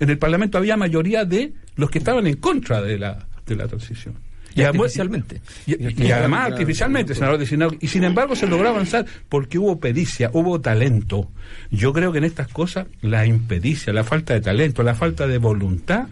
En 0.00 0.10
el 0.10 0.18
parlamento 0.18 0.58
había 0.58 0.76
mayoría 0.76 1.24
de 1.24 1.52
los 1.76 1.90
que 1.90 1.98
estaban 1.98 2.26
en 2.26 2.36
contra 2.36 2.80
de 2.82 2.98
la, 2.98 3.26
de 3.46 3.56
la 3.56 3.66
transición. 3.66 4.14
Y 4.54 4.62
además- 4.62 4.80
artificialmente. 4.96 5.40
Y, 5.66 6.04
y 6.06 6.10
además 6.12 6.50
artificialmente, 6.52 7.14
senador 7.14 7.38
designado. 7.38 7.72
Y 7.80 7.88
sin 7.88 8.02
embargo 8.04 8.34
se 8.34 8.46
logró 8.46 8.68
avanzar 8.68 9.06
porque 9.28 9.58
hubo 9.58 9.78
pericia, 9.78 10.30
hubo 10.32 10.60
talento. 10.60 11.30
Yo 11.70 11.92
creo 11.92 12.10
que 12.12 12.18
en 12.18 12.24
estas 12.24 12.48
cosas 12.48 12.86
la 13.00 13.26
impericia, 13.26 13.92
la 13.92 14.04
falta 14.04 14.34
de 14.34 14.40
talento, 14.40 14.82
la 14.82 14.94
falta 14.94 15.26
de 15.28 15.38
voluntad, 15.38 16.08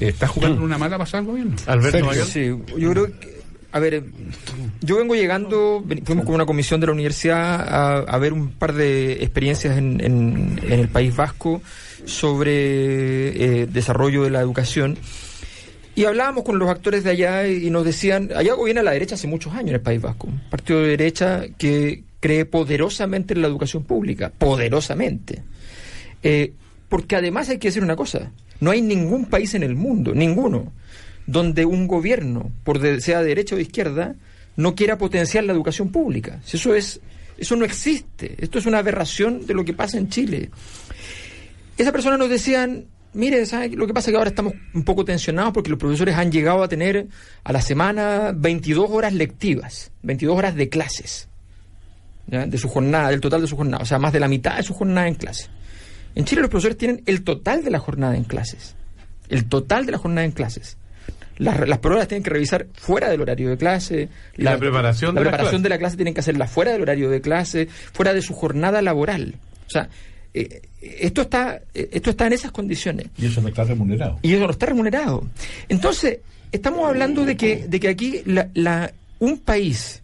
eh, 0.00 0.08
está 0.08 0.28
jugando 0.28 0.62
una 0.62 0.78
mala 0.78 0.98
pasada 0.98 1.20
al 1.22 1.26
gobierno. 1.26 1.56
Alberto 1.66 2.04
Mayor. 2.06 2.26
Sí, 2.26 2.46
yo 2.78 2.90
creo 2.92 3.06
que, 3.18 3.39
a 3.72 3.78
ver, 3.78 4.02
yo 4.80 4.96
vengo 4.96 5.14
llegando, 5.14 5.84
fuimos 6.04 6.24
con 6.24 6.34
una 6.34 6.46
comisión 6.46 6.80
de 6.80 6.86
la 6.88 6.92
universidad 6.92 8.04
a, 8.08 8.18
ver 8.18 8.32
un 8.32 8.48
par 8.50 8.72
de 8.74 9.12
experiencias 9.22 9.76
en, 9.78 10.00
en- 10.04 10.60
en 10.64 10.80
el 10.80 10.88
País 10.88 11.14
Vasco 11.14 11.62
sobre 12.04 13.62
eh, 13.62 13.66
desarrollo 13.66 14.24
de 14.24 14.30
la 14.30 14.40
educación. 14.40 14.96
Y 15.94 16.04
hablábamos 16.04 16.44
con 16.44 16.58
los 16.58 16.68
actores 16.70 17.04
de 17.04 17.10
allá 17.10 17.46
y 17.48 17.68
nos 17.70 17.84
decían, 17.84 18.30
allá 18.34 18.54
gobierna 18.54 18.82
la 18.82 18.92
derecha 18.92 19.16
hace 19.16 19.26
muchos 19.26 19.52
años 19.52 19.68
en 19.70 19.74
el 19.74 19.80
País 19.80 20.00
Vasco, 20.00 20.28
un 20.28 20.40
partido 20.48 20.80
de 20.80 20.88
derecha 20.88 21.42
que 21.58 22.04
cree 22.20 22.44
poderosamente 22.44 23.34
en 23.34 23.42
la 23.42 23.48
educación 23.48 23.84
pública, 23.84 24.30
poderosamente. 24.36 25.42
Eh, 26.22 26.52
porque 26.88 27.16
además 27.16 27.48
hay 27.48 27.58
que 27.58 27.68
decir 27.68 27.82
una 27.82 27.96
cosa, 27.96 28.30
no 28.60 28.70
hay 28.70 28.82
ningún 28.82 29.26
país 29.26 29.54
en 29.54 29.62
el 29.62 29.74
mundo, 29.74 30.14
ninguno, 30.14 30.72
donde 31.30 31.64
un 31.64 31.86
gobierno, 31.86 32.50
por 32.64 32.78
de- 32.80 33.00
sea 33.00 33.20
de 33.22 33.28
derecha 33.28 33.54
o 33.54 33.56
de 33.56 33.62
izquierda, 33.62 34.14
no 34.56 34.74
quiera 34.74 34.98
potenciar 34.98 35.44
la 35.44 35.52
educación 35.52 35.90
pública. 35.90 36.40
Eso 36.52 36.74
es, 36.74 37.00
eso 37.38 37.56
no 37.56 37.64
existe. 37.64 38.34
Esto 38.38 38.58
es 38.58 38.66
una 38.66 38.78
aberración 38.78 39.46
de 39.46 39.54
lo 39.54 39.64
que 39.64 39.72
pasa 39.72 39.96
en 39.98 40.08
Chile. 40.08 40.50
Esa 41.78 41.92
persona 41.92 42.16
nos 42.16 42.28
decían, 42.28 42.86
mire, 43.14 43.46
¿sabe? 43.46 43.70
lo 43.70 43.86
que 43.86 43.94
pasa 43.94 44.10
es 44.10 44.12
que 44.12 44.18
ahora 44.18 44.30
estamos 44.30 44.52
un 44.74 44.82
poco 44.84 45.04
tensionados 45.04 45.52
porque 45.52 45.70
los 45.70 45.78
profesores 45.78 46.14
han 46.16 46.30
llegado 46.32 46.62
a 46.62 46.68
tener 46.68 47.06
a 47.44 47.52
la 47.52 47.62
semana 47.62 48.32
22 48.36 48.90
horas 48.90 49.14
lectivas, 49.14 49.90
22 50.02 50.36
horas 50.36 50.54
de 50.56 50.68
clases, 50.68 51.28
de 52.26 52.58
su 52.58 52.68
jornada, 52.68 53.10
del 53.10 53.20
total 53.20 53.40
de 53.40 53.46
su 53.46 53.56
jornada, 53.56 53.82
o 53.82 53.86
sea, 53.86 53.98
más 53.98 54.12
de 54.12 54.20
la 54.20 54.28
mitad 54.28 54.56
de 54.56 54.62
su 54.62 54.74
jornada 54.74 55.08
en 55.08 55.14
clase. 55.14 55.46
En 56.14 56.24
Chile 56.24 56.42
los 56.42 56.50
profesores 56.50 56.76
tienen 56.76 57.02
el 57.06 57.22
total 57.22 57.64
de 57.64 57.70
la 57.70 57.78
jornada 57.78 58.16
en 58.16 58.24
clases, 58.24 58.74
el 59.28 59.46
total 59.46 59.86
de 59.86 59.92
la 59.92 59.98
jornada 59.98 60.24
en 60.24 60.32
clases. 60.32 60.76
Las, 61.40 61.66
las 61.68 61.78
pruebas 61.78 62.02
las 62.02 62.08
tienen 62.08 62.22
que 62.22 62.30
revisar 62.30 62.66
fuera 62.74 63.08
del 63.10 63.20
horario 63.20 63.50
de 63.50 63.56
clase. 63.56 64.08
Y 64.36 64.42
la 64.42 64.56
preparación 64.58 65.14
la 65.14 65.20
de 65.22 65.24
preparación 65.24 65.50
clases. 65.50 65.62
de 65.64 65.68
la 65.70 65.78
clase 65.78 65.96
tienen 65.96 66.14
que 66.14 66.20
hacerla 66.20 66.46
fuera 66.46 66.72
del 66.72 66.82
horario 66.82 67.10
de 67.10 67.20
clase, 67.20 67.66
fuera 67.92 68.12
de 68.14 68.22
su 68.22 68.34
jornada 68.34 68.80
laboral. 68.82 69.34
O 69.66 69.70
sea, 69.70 69.88
eh, 70.34 70.62
esto 70.80 71.22
está 71.22 71.60
eh, 71.74 71.88
esto 71.92 72.10
está 72.10 72.26
en 72.28 72.34
esas 72.34 72.52
condiciones 72.52 73.06
Y 73.18 73.26
eso 73.26 73.40
no 73.40 73.48
está 73.48 73.64
remunerado. 73.64 74.18
y 74.22 74.34
eso 74.34 74.44
no 74.44 74.50
está 74.52 74.66
remunerado. 74.66 75.26
Entonces, 75.68 76.18
estamos 76.52 76.88
hablando 76.88 77.24
de 77.24 77.36
que, 77.36 77.66
de 77.68 77.80
que 77.80 77.88
aquí 77.88 78.22
la, 78.26 78.48
la- 78.54 78.92
un 79.18 79.38
país 79.38 80.02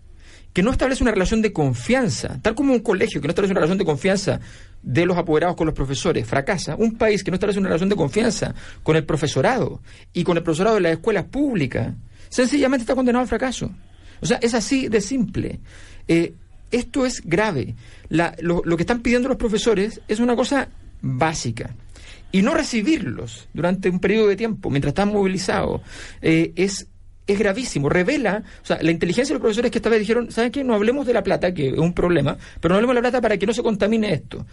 que 0.52 0.62
no 0.62 0.70
establece 0.72 1.02
una 1.02 1.12
relación 1.12 1.42
de 1.42 1.52
confianza, 1.52 2.38
tal 2.42 2.54
como 2.54 2.72
un 2.72 2.80
colegio 2.80 3.20
que 3.20 3.26
no 3.28 3.30
establece 3.32 3.52
una 3.52 3.60
relación 3.60 3.78
de 3.78 3.84
confianza 3.84 4.40
de 4.86 5.04
los 5.04 5.18
apoderados 5.18 5.56
con 5.56 5.66
los 5.66 5.74
profesores, 5.74 6.26
fracasa. 6.26 6.76
Un 6.76 6.96
país 6.96 7.22
que 7.22 7.30
no 7.30 7.34
establece 7.34 7.58
una 7.58 7.68
relación 7.68 7.90
de 7.90 7.96
confianza 7.96 8.54
con 8.84 8.96
el 8.96 9.04
profesorado 9.04 9.82
y 10.12 10.22
con 10.22 10.36
el 10.36 10.44
profesorado 10.44 10.76
de 10.76 10.82
las 10.82 10.92
escuelas 10.92 11.24
públicas, 11.24 11.92
sencillamente 12.28 12.84
está 12.84 12.94
condenado 12.94 13.22
al 13.22 13.28
fracaso. 13.28 13.70
O 14.20 14.26
sea, 14.26 14.38
es 14.40 14.54
así 14.54 14.88
de 14.88 15.00
simple. 15.00 15.58
Eh, 16.06 16.34
esto 16.70 17.04
es 17.04 17.20
grave. 17.24 17.74
Lo, 18.08 18.62
lo 18.64 18.76
que 18.76 18.84
están 18.84 19.00
pidiendo 19.02 19.28
los 19.28 19.36
profesores 19.36 20.00
es 20.06 20.20
una 20.20 20.36
cosa 20.36 20.68
básica. 21.02 21.74
Y 22.30 22.42
no 22.42 22.54
recibirlos 22.54 23.48
durante 23.52 23.90
un 23.90 23.98
periodo 23.98 24.28
de 24.28 24.36
tiempo, 24.36 24.70
mientras 24.70 24.90
están 24.90 25.08
movilizados, 25.08 25.80
eh, 26.22 26.52
es, 26.54 26.86
es 27.26 27.38
gravísimo. 27.38 27.88
Revela, 27.88 28.44
o 28.62 28.66
sea, 28.66 28.78
la 28.82 28.90
inteligencia 28.92 29.32
de 29.32 29.38
los 29.38 29.42
profesores 29.42 29.70
que 29.72 29.78
esta 29.78 29.90
vez 29.90 30.00
dijeron, 30.00 30.30
¿saben 30.30 30.52
qué? 30.52 30.62
No 30.62 30.74
hablemos 30.74 31.06
de 31.06 31.12
la 31.12 31.22
plata, 31.22 31.52
que 31.52 31.68
es 31.68 31.78
un 31.78 31.92
problema, 31.92 32.36
pero 32.60 32.72
no 32.72 32.76
hablemos 32.76 32.94
de 32.94 33.02
la 33.02 33.08
plata 33.08 33.20
para 33.20 33.36
que 33.36 33.46
no 33.46 33.52
se 33.52 33.62
contamine 33.62 34.12
esto. 34.12 34.46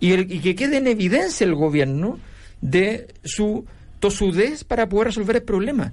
Y, 0.00 0.12
el- 0.12 0.30
y 0.32 0.40
que 0.40 0.54
quede 0.54 0.76
en 0.78 0.86
evidencia 0.86 1.44
el 1.44 1.54
gobierno 1.54 2.18
de 2.60 3.08
su 3.24 3.64
tosudez 4.00 4.64
para 4.64 4.88
poder 4.88 5.08
resolver 5.08 5.36
el 5.36 5.42
problema. 5.42 5.92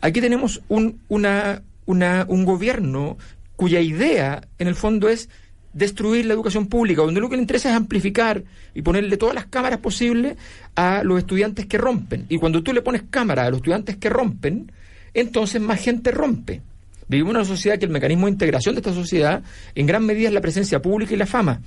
Aquí 0.00 0.20
tenemos 0.20 0.62
un, 0.68 1.00
una, 1.08 1.62
una- 1.86 2.24
un 2.28 2.44
gobierno 2.44 3.18
cuya 3.56 3.80
idea, 3.80 4.46
en 4.58 4.68
el 4.68 4.74
fondo, 4.74 5.08
es 5.08 5.28
destruir 5.72 6.26
la 6.26 6.34
educación 6.34 6.66
pública, 6.66 7.02
donde 7.02 7.20
lo 7.20 7.28
que 7.30 7.36
le 7.36 7.42
interesa 7.42 7.70
es 7.70 7.76
amplificar 7.76 8.42
y 8.74 8.82
ponerle 8.82 9.16
todas 9.16 9.34
las 9.34 9.46
cámaras 9.46 9.78
posibles 9.80 10.36
a 10.74 11.02
los 11.04 11.18
estudiantes 11.18 11.66
que 11.66 11.78
rompen. 11.78 12.26
Y 12.28 12.38
cuando 12.38 12.62
tú 12.62 12.72
le 12.72 12.82
pones 12.82 13.04
cámara 13.08 13.44
a 13.46 13.50
los 13.50 13.58
estudiantes 13.58 13.96
que 13.96 14.10
rompen, 14.10 14.70
entonces 15.14 15.60
más 15.60 15.80
gente 15.80 16.10
rompe. 16.10 16.60
Vivimos 17.08 17.30
en 17.32 17.36
una 17.36 17.44
sociedad 17.44 17.78
que 17.78 17.84
el 17.86 17.90
mecanismo 17.90 18.26
de 18.26 18.32
integración 18.32 18.74
de 18.74 18.80
esta 18.80 18.92
sociedad 18.94 19.42
en 19.74 19.86
gran 19.86 20.04
medida 20.04 20.28
es 20.28 20.34
la 20.34 20.40
presencia 20.40 20.80
pública 20.82 21.14
y 21.14 21.16
la 21.18 21.26
fama. 21.26 21.60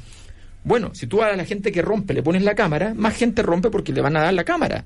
Bueno, 0.66 0.94
si 0.94 1.08
tú 1.08 1.22
a 1.22 1.34
la 1.36 1.46
gente 1.46 1.72
que 1.72 1.82
rompe 1.82 2.14
le 2.14 2.22
pones 2.24 2.42
la 2.42 2.56
cámara, 2.56 2.94
más 2.94 3.16
gente 3.16 3.42
rompe 3.44 3.70
porque 3.70 3.94
le 3.94 4.02
van 4.02 4.18
a 4.18 4.22
dar 4.24 4.34
la 4.34 4.44
cámara. 4.44 4.84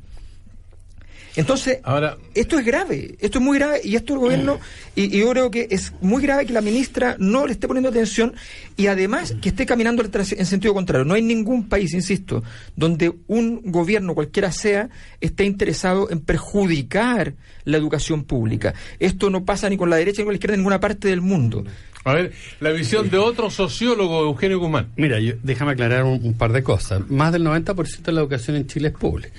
Entonces, 1.36 1.80
Ahora- 1.84 2.18
esto 2.34 2.58
es 2.60 2.66
grave, 2.66 3.16
esto 3.20 3.38
es 3.38 3.44
muy 3.46 3.58
grave 3.58 3.80
y 3.84 3.96
esto 3.96 4.14
el 4.14 4.20
gobierno, 4.20 4.60
y, 4.96 5.16
y 5.16 5.20
yo 5.20 5.30
creo 5.30 5.52
que 5.52 5.68
es 5.70 5.94
muy 6.02 6.22
grave 6.24 6.46
que 6.46 6.52
la 6.54 6.60
ministra 6.60 7.16
no 7.20 7.46
le 7.46 7.54
esté 7.54 7.68
poniendo 7.68 7.88
atención 7.90 8.34
y 8.76 8.88
además 8.88 9.36
que 9.40 9.50
esté 9.50 9.66
caminando 9.66 10.04
en 10.04 10.46
sentido 10.46 10.74
contrario. 10.74 11.06
No 11.06 11.14
hay 11.14 11.22
ningún 11.22 11.70
país, 11.70 11.94
insisto, 11.94 12.44
donde 12.76 13.14
un 13.28 13.62
gobierno, 13.72 14.16
cualquiera 14.16 14.52
sea, 14.52 14.90
esté 15.22 15.46
interesado 15.46 16.10
en 16.10 16.20
perjudicar 16.20 17.36
la 17.64 17.78
educación 17.78 18.24
pública. 18.24 18.74
Esto 19.00 19.30
no 19.30 19.46
pasa 19.46 19.70
ni 19.70 19.78
con 19.78 19.90
la 19.90 19.98
derecha 19.98 20.22
ni 20.22 20.26
con 20.26 20.34
la 20.34 20.38
izquierda 20.38 20.56
en 20.56 20.62
ninguna 20.62 20.80
parte 20.80 21.08
del 21.10 21.22
mundo. 21.22 21.64
A 22.06 22.14
ver, 22.14 22.32
la 22.60 22.72
visión 22.72 23.10
de 23.10 23.18
otro 23.18 23.50
sociólogo, 23.50 24.22
Eugenio 24.24 24.60
Guzmán. 24.60 24.88
Mira, 24.96 25.20
yo- 25.20 25.34
déjame 25.44 25.74
aclarar 25.74 26.04
un, 26.06 26.20
un 26.24 26.34
par 26.34 26.54
de 26.54 26.64
cosas. 26.64 27.02
Más 27.10 27.32
del 27.34 27.44
90% 27.44 28.02
de 28.02 28.12
la 28.12 28.22
educación 28.22 28.56
en 28.56 28.68
Chile 28.68 28.88
es 28.90 28.94
pública. 28.94 29.34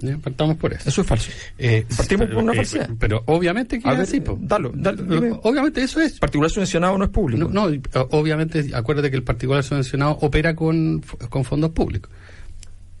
¿ya? 0.00 0.16
Partamos 0.16 0.56
por 0.56 0.72
eso. 0.72 0.88
Eso 0.88 1.00
es 1.02 1.06
falso. 1.06 1.30
Eh, 1.58 1.84
Partimos 1.96 2.28
por 2.28 2.42
una 2.42 2.52
eh, 2.52 2.56
falsedad. 2.56 2.88
Pero 2.98 3.22
obviamente 3.26 3.78
que 3.78 3.88
A 3.88 3.92
es 3.92 3.98
ver, 3.98 4.06
así, 4.06 4.20
po. 4.20 4.38
dalo, 4.40 4.70
dalo, 4.74 5.02
dime. 5.02 5.38
Obviamente 5.42 5.82
eso 5.82 6.00
es. 6.00 6.18
Particular 6.18 6.50
subvencionado 6.50 6.96
no 6.96 7.04
es 7.04 7.10
público. 7.10 7.48
No, 7.50 7.68
no, 7.68 7.78
obviamente, 8.10 8.70
acuérdate 8.74 9.10
que 9.10 9.16
el 9.16 9.22
particular 9.24 9.62
subvencionado 9.62 10.12
opera 10.22 10.54
con, 10.56 11.02
con 11.28 11.44
fondos 11.44 11.70
públicos. 11.72 12.10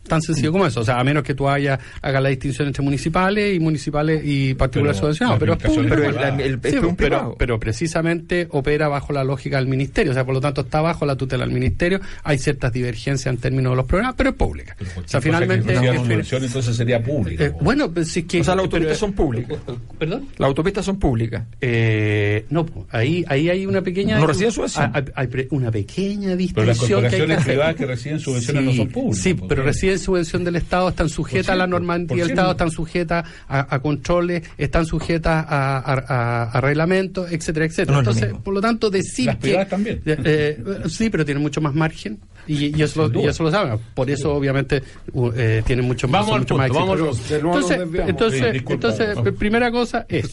Tan 0.08 0.22
sencillo 0.22 0.50
como 0.52 0.66
eso. 0.66 0.80
O 0.80 0.84
sea, 0.84 0.98
a 0.98 1.04
menos 1.04 1.22
que 1.22 1.34
tú 1.34 1.48
haya, 1.48 1.78
hagas 2.02 2.22
la 2.22 2.28
distinción 2.30 2.66
entre 2.68 2.82
municipales 2.82 3.54
y 3.54 3.60
municipales 3.60 4.22
y 4.24 4.54
particular 4.54 4.92
Pero 4.94 5.00
subvencionado. 5.00 5.34
la 5.34 5.38
Pero 5.40 5.52
es 5.52 5.58
público. 5.62 5.94
Pero 5.94 6.10
es 6.10 6.16
el, 6.16 6.40
el- 6.40 6.40
el- 6.40 6.60
Sí, 6.62 6.68
esto 6.68 6.78
es 6.78 6.84
un 6.84 6.96
pero, 6.96 7.36
pero 7.38 7.60
precisamente 7.60 8.48
opera 8.50 8.88
bajo 8.88 9.12
la 9.12 9.24
lógica 9.24 9.56
del 9.58 9.66
ministerio, 9.68 10.10
o 10.12 10.14
sea, 10.14 10.24
por 10.24 10.34
lo 10.34 10.40
tanto 10.40 10.62
está 10.62 10.80
bajo 10.80 11.06
la 11.06 11.16
tutela 11.16 11.44
del 11.44 11.52
ministerio, 11.54 12.00
hay 12.24 12.38
ciertas 12.38 12.72
divergencias 12.72 13.32
en 13.32 13.40
términos 13.40 13.72
de 13.72 13.76
los 13.76 13.86
programas, 13.86 14.14
pero 14.16 14.30
es 14.30 14.36
pública. 14.36 14.74
Pero 14.78 14.90
o 14.96 15.08
sea, 15.08 15.20
que 15.20 15.24
finalmente... 15.24 15.72
es- 15.72 15.78
subvención, 15.98 16.44
entonces 16.44 16.76
sería 16.76 17.02
público. 17.02 17.42
eh, 17.42 17.52
bueno, 17.60 17.90
pues 17.92 18.08
sí 18.08 18.22
que... 18.24 18.40
O 18.40 18.44
sea, 18.44 18.54
las 18.54 18.64
pero- 18.68 18.76
autopistas 18.76 18.98
son 18.98 19.12
públicas. 19.12 19.58
¿Perdón? 19.98 20.28
Las 20.38 20.46
autopistas 20.48 20.84
son 20.84 20.98
públicas. 20.98 21.44
Eh, 21.60 22.44
no, 22.50 22.64
pues, 22.66 22.86
ahí, 22.90 23.24
ahí 23.28 23.48
hay 23.50 23.66
una 23.66 23.82
pequeña... 23.82 24.18
No 24.18 24.26
reciben 24.26 24.52
subvención. 24.52 24.90
Hay, 24.94 25.04
hay 25.14 25.26
pre- 25.26 25.48
una 25.50 25.70
pequeña 25.70 26.34
Pero 26.54 26.66
las 26.66 26.78
distinción 26.78 27.00
que 27.00 27.06
hay 27.06 27.10
que 27.12 27.18
corporaciones 27.18 27.38
hacer. 27.38 27.44
privadas 27.52 27.74
que 27.76 27.86
reciben 27.86 28.20
subvenciones 28.20 28.64
no 28.64 28.72
son 28.72 28.88
públicas. 28.88 29.18
Sí, 29.22 29.34
¿por 29.34 29.48
pero 29.48 29.62
qué? 29.62 29.68
Reciben 29.98 30.18
subvención 30.18 30.44
del 30.44 30.56
Estado, 30.56 30.88
están 30.88 31.08
sujetas 31.08 31.50
a 31.50 31.56
la 31.56 31.66
normativa 31.66 32.16
del 32.20 32.30
Estado, 32.30 32.50
están 32.52 32.70
sujetas 32.70 33.24
a, 33.48 33.74
a 33.74 33.78
controles, 33.80 34.42
están 34.56 34.86
sujetas 34.86 35.44
a, 35.48 35.78
a, 35.78 35.92
a- 36.08 36.42
a 36.52 36.60
reglamentos, 36.60 37.30
etcétera, 37.30 37.66
etcétera. 37.66 37.92
No 37.92 37.98
Entonces, 38.00 38.32
por 38.42 38.54
lo 38.54 38.60
tanto, 38.60 38.90
decir 38.90 39.26
Las 39.26 39.36
que... 39.36 39.64
también. 39.66 40.00
Eh, 40.06 40.16
eh, 40.24 40.58
sí, 40.88 41.10
pero 41.10 41.24
tienen 41.24 41.42
mucho 41.42 41.60
más 41.60 41.74
margen 41.74 42.18
y, 42.46 42.76
y 42.78 42.82
eso, 42.82 43.06
lo, 43.08 43.20
y 43.22 43.26
eso 43.26 43.42
lo 43.42 43.50
saben. 43.50 43.78
Por 43.94 44.08
eso, 44.10 44.32
obviamente, 44.34 44.82
u- 45.12 45.30
eh, 45.36 45.62
tienen 45.66 45.84
mucho, 45.86 46.08
Vamos 46.08 46.28
son 46.28 46.34
al 46.36 46.40
mucho 46.40 46.54
punto, 46.56 46.68
más 46.68 46.86
vamos 46.98 47.30
Entonces, 47.30 47.78
entonces, 48.08 48.40
Sí, 48.40 48.52
disculpa. 48.52 48.72
entonces 48.74 49.14
Vamos. 49.16 49.32
primera 49.38 49.70
cosa 49.70 50.06
es 50.08 50.30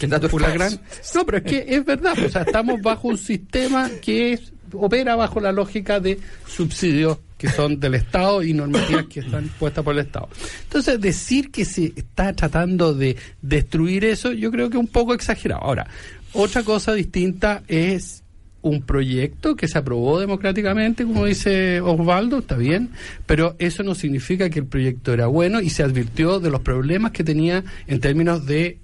gran 0.54 0.80
no 1.16 1.26
pero 1.26 1.38
es 1.40 1.44
que 1.44 1.66
es 1.68 1.86
verdad 1.86 2.14
o 2.26 2.30
sea 2.30 2.44
estamos 2.44 2.82
bajo 2.82 3.08
un 3.08 3.18
sistema 3.18 3.90
que 4.02 4.34
es, 4.34 4.54
opera 4.74 5.16
bajo 5.16 5.40
la 5.40 5.52
lógica 5.52 6.00
de 6.00 6.20
subsidios 6.48 7.18
que 7.38 7.50
son 7.50 7.80
del 7.80 7.96
Estado 7.96 8.44
y 8.44 8.54
normativas 8.54 9.06
que 9.06 9.20
están 9.22 9.50
puestas 9.60 9.84
por 9.84 9.94
el 9.94 10.06
Estado 10.06 10.30
entonces 10.64 11.00
decir 11.00 11.52
que 11.52 11.66
se 11.66 11.94
está 11.96 12.34
tratando 12.34 12.94
de 12.94 13.18
destruir 13.42 14.06
eso 14.06 14.32
yo 14.32 14.52
creo 14.52 14.70
que 14.70 14.78
es 14.78 14.82
un 14.82 14.88
poco 14.88 15.14
exagerado 15.14 15.62
ahora 15.64 15.88
otra 16.34 16.64
cosa 16.64 16.94
distinta 16.94 17.64
es 17.68 18.24
un 18.66 18.82
proyecto 18.82 19.56
que 19.56 19.68
se 19.68 19.78
aprobó 19.78 20.20
democráticamente, 20.20 21.06
como 21.06 21.26
dice 21.26 21.82
Osvaldo, 21.82 22.40
está 22.40 22.58
bien, 22.58 22.90
pero 23.28 23.56
eso 23.60 23.84
no 23.84 23.94
significa 23.94 24.50
que 24.50 24.60
el 24.60 24.66
proyecto 24.66 25.14
era 25.14 25.28
bueno 25.28 25.62
y 25.62 25.70
se 25.70 25.84
advirtió 25.84 26.40
de 26.40 26.50
los 26.50 26.62
problemas 26.62 27.12
que 27.12 27.24
tenía 27.24 27.64
en 27.86 28.00
términos 28.00 28.48
de 28.48 28.80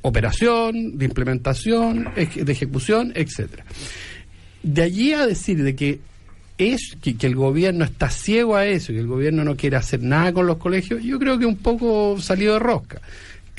operación, 0.00 0.96
de 0.96 1.04
implementación, 1.04 2.08
de 2.16 2.52
ejecución, 2.52 3.12
etcétera. 3.14 3.66
De 4.62 4.80
allí 4.80 5.12
a 5.12 5.26
decir 5.26 5.62
de 5.62 5.76
que 5.76 6.00
es 6.58 6.96
que, 7.02 7.16
que 7.16 7.26
el 7.26 7.34
gobierno 7.34 7.84
está 7.84 8.10
ciego 8.10 8.56
a 8.56 8.66
eso 8.66 8.92
que 8.92 8.98
el 8.98 9.06
gobierno 9.06 9.44
no 9.44 9.56
quiere 9.56 9.76
hacer 9.76 10.02
nada 10.02 10.32
con 10.32 10.46
los 10.46 10.58
colegios, 10.58 11.02
yo 11.02 11.18
creo 11.18 11.38
que 11.38 11.46
un 11.46 11.56
poco 11.56 12.20
salido 12.20 12.54
de 12.54 12.60
rosca. 12.60 13.00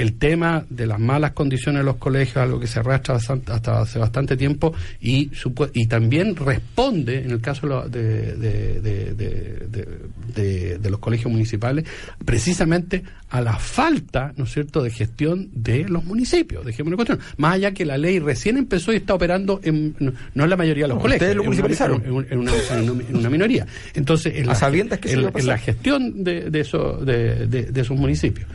El 0.03 0.15
tema 0.17 0.65
de 0.69 0.85
las 0.85 0.99
malas 0.99 1.31
condiciones 1.31 1.79
de 1.79 1.85
los 1.85 1.95
colegios, 1.95 2.35
algo 2.35 2.59
que 2.59 2.67
se 2.67 2.79
arrastra 2.79 3.15
hasta 3.15 3.79
hace 3.81 3.99
bastante 3.99 4.35
tiempo 4.35 4.73
y, 4.99 5.31
y 5.73 5.87
también 5.87 6.35
responde, 6.35 7.19
en 7.23 7.31
el 7.31 7.39
caso 7.39 7.87
de, 7.87 8.35
de, 8.35 8.81
de- 8.81 10.77
de- 10.77 10.89
los 10.89 10.99
colegios 10.99 11.31
municipales, 11.31 11.85
precisamente 12.25 13.01
a 13.29 13.39
la 13.39 13.53
falta, 13.57 14.33
¿no 14.35 14.43
es 14.43 14.51
cierto?, 14.51 14.83
de 14.83 14.89
gestión 14.91 15.49
de 15.53 15.85
los 15.87 16.03
municipios. 16.03 16.65
Dejémoslo 16.65 16.97
cuestión. 16.97 17.19
Más 17.37 17.53
allá 17.55 17.71
que 17.73 17.85
la 17.85 17.97
ley 17.97 18.19
recién 18.19 18.57
empezó 18.57 18.91
y 18.91 18.97
está 18.97 19.13
operando 19.15 19.61
en, 19.63 19.95
no, 19.99 20.11
no 20.35 20.43
en 20.43 20.49
la 20.49 20.57
mayoría 20.57 20.83
de 20.83 20.89
los 20.89 20.97
No, 20.97 21.01
colegios. 21.01 21.21
ustedes 21.21 21.35
lo 21.37 21.43
municipalizaron. 21.45 22.03
En, 22.05 22.11
un- 22.11 22.27
en 22.29 22.39
una, 22.39 22.51
en 22.51 22.89
una- 22.89 23.03
en 23.09 23.15
una 23.15 23.29
minoría. 23.29 23.65
Entonces, 23.93 24.33
en 24.35 24.43
A 24.43 24.47
la, 24.47 24.55
sabiendas 24.55 24.99
que 24.99 25.07
se 25.07 25.13
en- 25.15 25.21
iba 25.21 25.31
a 25.33 25.39
en 25.39 25.47
la 25.47 25.57
gestión 25.57 26.23
de, 26.25 26.49
de, 26.49 26.59
eso- 26.59 26.97
de, 26.97 27.47
de- 27.47 27.71
de 27.71 27.81
esos 27.81 27.97
municipios. 27.97 28.47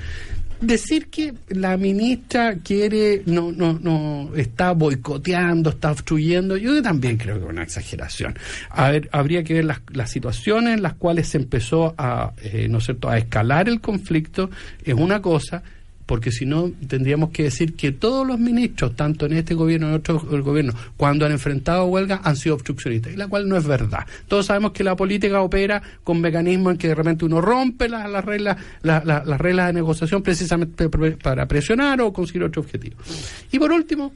Decir 0.61 1.09
que 1.09 1.35
la 1.51 1.77
ministra 1.77 2.57
quiere, 2.57 3.23
no, 3.27 3.53
no, 3.53 3.79
no, 3.81 4.35
está 4.35 4.73
boicoteando, 4.73 5.71
está 5.71 5.93
obstruyendo, 5.93 6.57
yo 6.57 6.83
también 6.83 7.17
creo 7.17 7.39
que 7.39 7.45
es 7.45 7.51
una 7.51 7.63
exageración. 7.63 8.37
A 8.71 8.91
ver, 8.91 9.09
habría 9.13 9.45
que 9.45 9.55
ver 9.55 9.65
las, 9.65 9.81
las 9.93 10.11
situaciones 10.11 10.75
en 10.75 10.83
las 10.83 10.95
cuales 10.95 11.29
se 11.29 11.39
empezó 11.39 11.95
a, 11.97 12.33
eh, 12.43 12.67
¿no 12.69 12.79
es 12.79 12.85
cierto?, 12.85 13.09
a 13.09 13.19
escalar 13.19 13.69
el 13.69 13.81
conflicto, 13.81 14.51
es 14.85 14.95
una 14.95 15.23
cosa, 15.23 15.63
porque 16.09 16.33
si 16.33 16.47
no 16.47 16.73
tendríamos 16.89 17.31
que 17.31 17.43
decir 17.45 17.75
que 17.77 17.93
todos 17.93 18.27
los 18.27 18.41
ministros, 18.41 18.97
tanto 18.97 19.27
en 19.27 19.35
este 19.35 19.53
gobierno 19.55 19.87
como 19.89 19.95
en 19.95 20.01
otros 20.01 20.43
gobiernos, 20.43 20.75
cuando 20.97 21.27
han 21.27 21.33
enfrentado 21.33 21.85
huelga, 21.85 22.23
han 22.25 22.35
sido 22.35 22.55
obstruccionistas, 22.55 23.13
y 23.13 23.17
la 23.17 23.29
cual 23.29 23.47
no 23.47 23.57
es 23.59 23.67
verdad. 23.67 24.07
Todos 24.27 24.47
sabemos 24.47 24.73
que 24.73 24.83
la 24.83 24.97
política 24.97 25.43
opera 25.43 25.83
con 26.03 26.21
mecanismos 26.21 26.73
en 26.73 26.79
que 26.79 26.89
de 26.89 26.95
repente 26.95 27.27
uno 27.27 27.43
rompe 27.43 27.91
la- 27.91 28.09
las 28.09 28.25
reglas 28.25 28.57
la- 28.83 29.03
la- 29.05 29.23
las 29.25 29.39
reglas 29.41 29.67
de 29.67 29.75
negociación 29.75 30.23
precisamente 30.23 30.89
pre- 30.89 31.13
para 31.19 31.47
presionar 31.47 32.01
o 32.01 32.11
conseguir 32.13 32.45
otro 32.45 32.63
objetivo. 32.63 32.97
Y 33.53 33.59
por 33.59 33.71
último, 33.71 34.13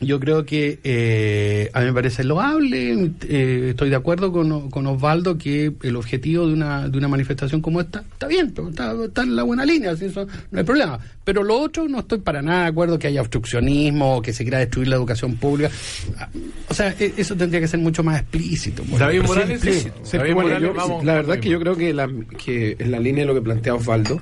yo 0.00 0.18
creo 0.18 0.44
que 0.44 0.80
eh, 0.82 1.70
a 1.72 1.80
mí 1.80 1.86
me 1.86 1.92
parece 1.92 2.24
loable, 2.24 3.10
eh, 3.28 3.66
estoy 3.70 3.90
de 3.90 3.96
acuerdo 3.96 4.32
con, 4.32 4.68
con 4.68 4.86
Osvaldo 4.88 5.38
que 5.38 5.72
el 5.82 5.96
objetivo 5.96 6.46
de 6.48 6.52
una, 6.52 6.88
de 6.88 6.98
una 6.98 7.06
manifestación 7.08 7.60
como 7.60 7.80
esta 7.80 8.00
está 8.00 8.26
bien, 8.26 8.52
está, 8.68 8.92
está 9.04 9.22
en 9.22 9.36
la 9.36 9.44
buena 9.44 9.64
línea, 9.64 9.92
así 9.92 10.06
eso 10.06 10.26
no 10.50 10.58
hay 10.58 10.64
problema. 10.64 10.98
Pero 11.22 11.42
lo 11.42 11.58
otro 11.58 11.88
no 11.88 12.00
estoy 12.00 12.18
para 12.18 12.42
nada 12.42 12.62
de 12.62 12.68
acuerdo 12.68 12.98
que 12.98 13.06
haya 13.06 13.20
obstruccionismo, 13.20 14.20
que 14.20 14.32
se 14.32 14.42
quiera 14.44 14.58
destruir 14.58 14.88
la 14.88 14.96
educación 14.96 15.36
pública. 15.36 15.70
Ah, 16.18 16.28
O 16.68 16.74
sea, 16.74 16.94
e- 16.98 17.14
eso 17.16 17.34
tendría 17.36 17.60
que 17.60 17.68
ser 17.68 17.80
mucho 17.80 18.02
más 18.02 18.20
explícito. 18.20 18.82
David 18.98 19.20
sí 19.22 19.26
Morales. 19.28 19.60
Sí, 19.60 19.88
David 20.18 20.34
bueno, 20.34 20.48
Morales, 20.50 20.68
yo- 20.68 20.74
vamos- 20.74 21.04
la 21.04 21.14
verdad 21.14 21.36
es 21.36 21.40
que 21.40 21.48
yo 21.48 21.60
creo 21.60 21.76
que, 21.76 21.94
la, 21.94 22.10
que 22.44 22.76
en 22.78 22.90
la 22.90 22.98
línea 22.98 23.22
de 23.22 23.28
lo 23.28 23.34
que 23.34 23.42
plantea 23.42 23.74
Osvaldo, 23.74 24.20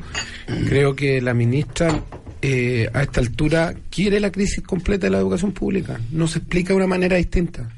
creo 0.69 0.95
que 0.95 1.21
la 1.23 1.35
ministra 1.35 1.99
eh, 2.45 2.91
a 2.93 3.03
esta 3.03 3.21
altura 3.21 3.73
quiere 3.89 4.19
la 4.19 4.33
crisis 4.33 4.65
completa 4.65 5.07
de 5.07 5.11
la 5.11 5.19
educación 5.19 5.53
pública. 5.53 6.01
No 6.11 6.27
se 6.27 6.41
explica 6.41 6.71
de 6.71 6.75
una 6.75 6.89
manera 6.89 7.17
distinta. 7.17 7.71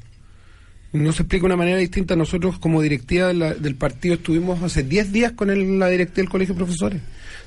No 0.91 1.11
se 1.11 1.21
explica 1.21 1.43
de 1.43 1.45
una 1.45 1.55
manera 1.55 1.77
distinta. 1.77 2.15
Nosotros 2.15 2.57
como 2.57 2.81
directiva 2.81 3.31
del 3.31 3.75
partido 3.75 4.15
estuvimos 4.15 4.63
hace 4.63 4.81
10 4.81 5.11
días 5.11 5.31
con 5.33 5.47
la 5.79 5.87
directiva 5.89 6.23
del 6.23 6.29
Colegio 6.29 6.55
de 6.55 6.59
Profesores, 6.59 7.01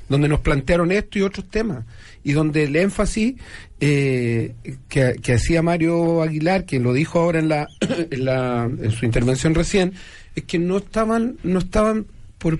donde 0.07 0.29
nos 0.29 0.39
plantearon 0.39 0.93
esto 0.93 1.19
y 1.19 1.23
otros 1.23 1.49
temas, 1.49 1.83
y 2.23 2.31
donde 2.31 2.63
el 2.63 2.75
énfasis 2.77 3.35
eh, 3.81 4.53
que, 4.87 5.15
que 5.21 5.33
hacía 5.33 5.61
Mario 5.61 6.21
Aguilar, 6.21 6.65
que 6.65 6.79
lo 6.79 6.93
dijo 6.93 7.19
ahora 7.19 7.39
en, 7.39 7.49
la, 7.49 7.67
en, 8.11 8.23
la, 8.23 8.63
en 8.63 8.91
su 8.91 9.03
intervención 9.03 9.55
recién, 9.55 9.91
es 10.35 10.43
que 10.45 10.57
no 10.57 10.77
estaban, 10.77 11.37
no 11.43 11.59
estaban 11.59 12.05
por 12.37 12.59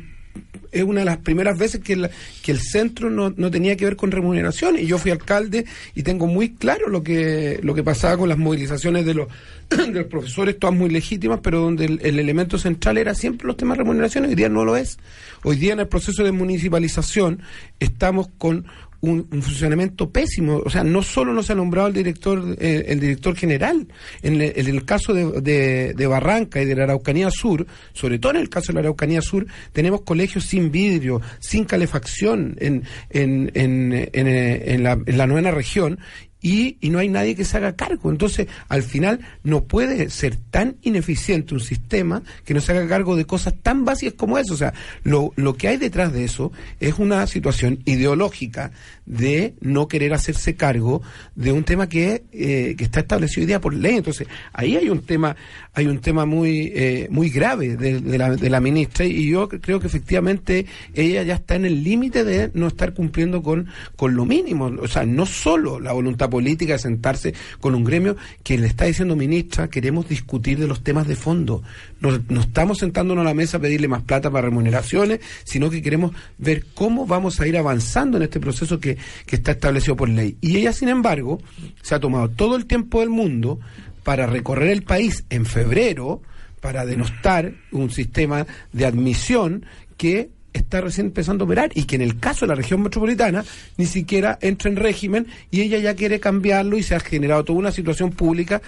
es 0.72 0.84
una 0.84 1.00
de 1.02 1.06
las 1.06 1.18
primeras 1.18 1.58
veces 1.58 1.82
que, 1.82 1.96
la- 1.96 2.10
que 2.44 2.52
el 2.52 2.60
centro 2.60 3.10
no, 3.10 3.34
no 3.36 3.50
tenía 3.52 3.76
que 3.76 3.86
ver 3.86 3.96
con 3.96 4.12
remuneración. 4.12 4.78
Y 4.78 4.86
yo 4.86 4.98
fui 4.98 5.12
alcalde 5.12 5.66
y 5.96 6.04
tengo 6.04 6.28
muy 6.28 6.50
claro 6.56 6.90
lo 6.90 7.04
que 7.04 7.60
lo 7.64 7.74
que 7.76 7.84
pasaba 7.84 8.18
con 8.18 8.30
las 8.30 8.38
movilizaciones 8.38 9.06
de 9.06 9.14
los 9.14 9.28
de 9.70 9.88
los 9.92 10.06
profesores 10.08 10.58
todas 10.58 10.76
muy 10.76 10.90
legítimas 10.90 11.40
pero 11.44 11.60
donde 11.60 11.86
el, 11.86 12.00
el 12.04 12.20
elemento 12.20 12.58
central 12.58 12.98
era 12.98 13.14
siempre 13.16 13.48
los 13.48 13.58
temas 13.58 13.78
de 13.78 13.84
remuneración. 13.84 14.26
Hoy 14.26 14.36
día 14.36 14.50
no 14.50 14.66
lo 14.66 14.76
es. 14.78 14.98
Hoy 15.44 15.56
día 15.58 15.74
en 15.74 15.80
el 15.80 15.88
proceso 15.88 16.24
de 16.24 16.32
municipalización 16.32 17.42
estamos 17.80 18.30
con 18.38 18.66
un, 19.02 19.28
un 19.32 19.42
funcionamiento 19.42 20.10
pésimo. 20.10 20.62
O 20.66 20.70
sea, 20.70 20.84
no 20.84 21.02
solo 21.02 21.34
no 21.34 21.42
se 21.44 21.54
ha 21.54 21.56
nombrado 21.56 21.88
el 21.88 21.94
director, 21.94 22.56
eh, 22.60 22.86
el 22.88 23.00
director 23.00 23.36
general. 23.36 23.88
En, 24.22 24.36
el- 24.42 24.54
caso 24.86 25.14
de, 25.14 25.42
de- 25.42 25.94
Barranca 26.08 26.62
y 26.62 26.66
de 26.66 26.76
la 26.76 26.84
Araucanía 26.84 27.30
Sur, 27.32 27.66
sobre 27.94 28.20
todo 28.20 28.32
en 28.34 28.40
el 28.40 28.50
caso 28.50 28.68
de 28.68 28.74
la 28.76 28.80
Araucanía 28.82 29.22
Sur, 29.22 29.46
tenemos 29.74 30.02
colegios 30.02 30.46
sin 30.46 30.72
vidrio, 30.72 31.22
sin 31.40 31.66
calefacción 31.66 32.56
en, 32.60 32.84
en, 33.10 33.52
en, 33.54 33.94
en, 33.94 34.28
eh, 34.28 34.78
la, 34.84 34.94
en 35.06 35.18
la 35.18 35.28
novena 35.28 35.52
región 35.52 36.00
y, 36.42 36.78
y 36.80 36.90
no 36.90 37.00
hay 37.00 37.10
nadie 37.10 37.36
que 37.36 37.46
se 37.46 37.58
haga 37.58 37.76
cargo. 37.76 38.10
Entonces, 38.10 38.48
al 38.70 38.84
final, 38.84 39.20
no 39.44 39.64
puede 39.66 40.10
ser 40.10 40.36
tan 40.36 40.78
ineficiente 40.82 41.54
un 41.54 41.60
sistema 41.60 42.24
que 42.46 42.54
no 42.54 42.62
se 42.62 42.72
haga 42.72 42.88
cargo 42.88 43.16
de 43.16 43.26
cosas 43.26 43.54
tan 43.62 43.86
básicas 43.86 44.14
como 44.14 44.38
eso. 44.38 44.54
O 44.54 44.58
sea, 44.58 44.74
lo, 45.04 45.34
lo 45.36 45.56
que 45.56 45.68
hay 45.68 45.78
detrás 45.78 46.14
de 46.14 46.24
eso 46.24 46.52
es 46.80 46.98
una 46.98 47.26
situación 47.28 47.80
ideológica 47.86 48.72
de 49.06 49.56
no 49.60 49.88
querer 49.88 50.14
hacerse 50.14 50.56
cargo 50.56 51.02
de 51.36 51.52
un 51.52 51.64
tema 51.64 51.90
que, 51.90 52.24
eh, 52.32 52.76
que 52.78 52.84
está 52.84 53.02
establecido 53.02 53.42
hoy 53.42 53.48
día 53.48 53.60
por 53.62 53.74
ley. 53.74 53.96
Entonces, 53.98 54.28
ahí 54.54 54.78
hay 54.78 54.90
un 54.90 55.02
tema, 55.02 55.36
hay 55.74 55.88
un 55.88 56.00
tema 56.00 56.26
muy, 56.26 56.72
eh, 56.76 57.08
muy 57.10 57.30
grave 57.30 57.76
de, 57.76 58.00
de 58.00 58.18
la, 58.18 58.36
de 58.36 58.50
la 58.50 58.60
ministra 58.62 59.06
y 59.06 59.30
yo 59.30 59.50
creo 59.50 59.80
que 59.80 59.88
efectivamente 59.88 60.68
ella 60.94 61.24
ya 61.24 61.36
está 61.36 61.56
en 61.56 61.66
el 61.66 61.84
límite 61.84 62.24
de 62.24 62.52
no 62.54 62.68
estar 62.68 62.94
cumpliendo 62.94 63.42
con, 63.42 63.68
con 63.96 64.16
lo 64.16 64.26
mínimo. 64.26 64.72
O 64.80 64.88
sea, 64.88 65.06
no 65.06 65.26
solo 65.26 65.80
la 65.80 65.92
voluntad 65.92 66.29
política 66.30 66.74
de 66.74 66.80
sentarse 66.80 67.34
con 67.60 67.76
un 67.76 67.84
gremio 67.84 68.16
que 68.44 68.58
le 68.58 68.68
está 68.68 68.86
diciendo, 68.86 69.16
ministra, 69.16 69.70
queremos 69.70 70.08
discutir 70.08 70.60
de 70.60 70.68
los 70.68 70.84
temas 70.84 71.08
de 71.08 71.16
fondo. 71.16 71.64
No, 72.00 72.20
no 72.30 72.42
estamos 72.42 72.80
sentándonos 72.80 73.24
a 73.24 73.26
la 73.26 73.34
mesa 73.34 73.58
a 73.58 73.62
pedirle 73.62 73.88
más 73.88 74.04
plata 74.04 74.30
para 74.30 74.48
remuneraciones, 74.48 75.20
sino 75.44 75.70
que 75.70 75.82
queremos 75.82 76.12
ver 76.38 76.66
cómo 76.74 77.06
vamos 77.06 77.40
a 77.40 77.48
ir 77.48 77.58
avanzando 77.58 78.18
en 78.18 78.24
este 78.24 78.40
proceso 78.40 78.80
que, 78.80 78.98
que 79.26 79.36
está 79.36 79.52
establecido 79.52 79.96
por 79.96 80.10
ley. 80.10 80.38
Y 80.42 80.58
ella, 80.58 80.74
sin 80.74 80.90
embargo, 80.90 81.42
se 81.82 81.96
ha 81.96 82.00
tomado 82.00 82.30
todo 82.30 82.56
el 82.56 82.66
tiempo 82.66 83.00
del 83.00 83.10
mundo 83.10 83.60
para 84.04 84.26
recorrer 84.26 84.70
el 84.70 84.84
país 84.84 85.26
en 85.30 85.46
febrero, 85.46 86.22
para 86.62 86.86
denostar 86.86 87.54
un 87.72 87.90
sistema 87.90 88.46
de 88.74 88.86
admisión 88.86 89.66
que 89.98 90.30
está 90.54 90.82
recién 90.82 91.08
empezando 91.08 91.44
a 91.44 91.46
operar 91.46 91.72
y 91.76 91.84
que 91.84 91.96
en 91.96 92.02
el 92.02 92.20
caso 92.20 92.46
de 92.46 92.50
la 92.50 92.56
región 92.56 92.82
metropolitana 92.82 93.44
ni 93.78 93.86
siquiera 93.86 94.38
entra 94.42 94.70
en 94.70 94.76
régimen 94.76 95.28
y 95.52 95.62
ella 95.62 95.78
ya 95.78 95.96
quiere 95.96 96.20
cambiarlo 96.20 96.78
y 96.78 96.84
se 96.84 96.96
ha 96.96 97.00
generado 97.00 97.44
toda 97.44 97.60
una 97.60 97.72
situación 97.72 98.12
pública 98.12 98.62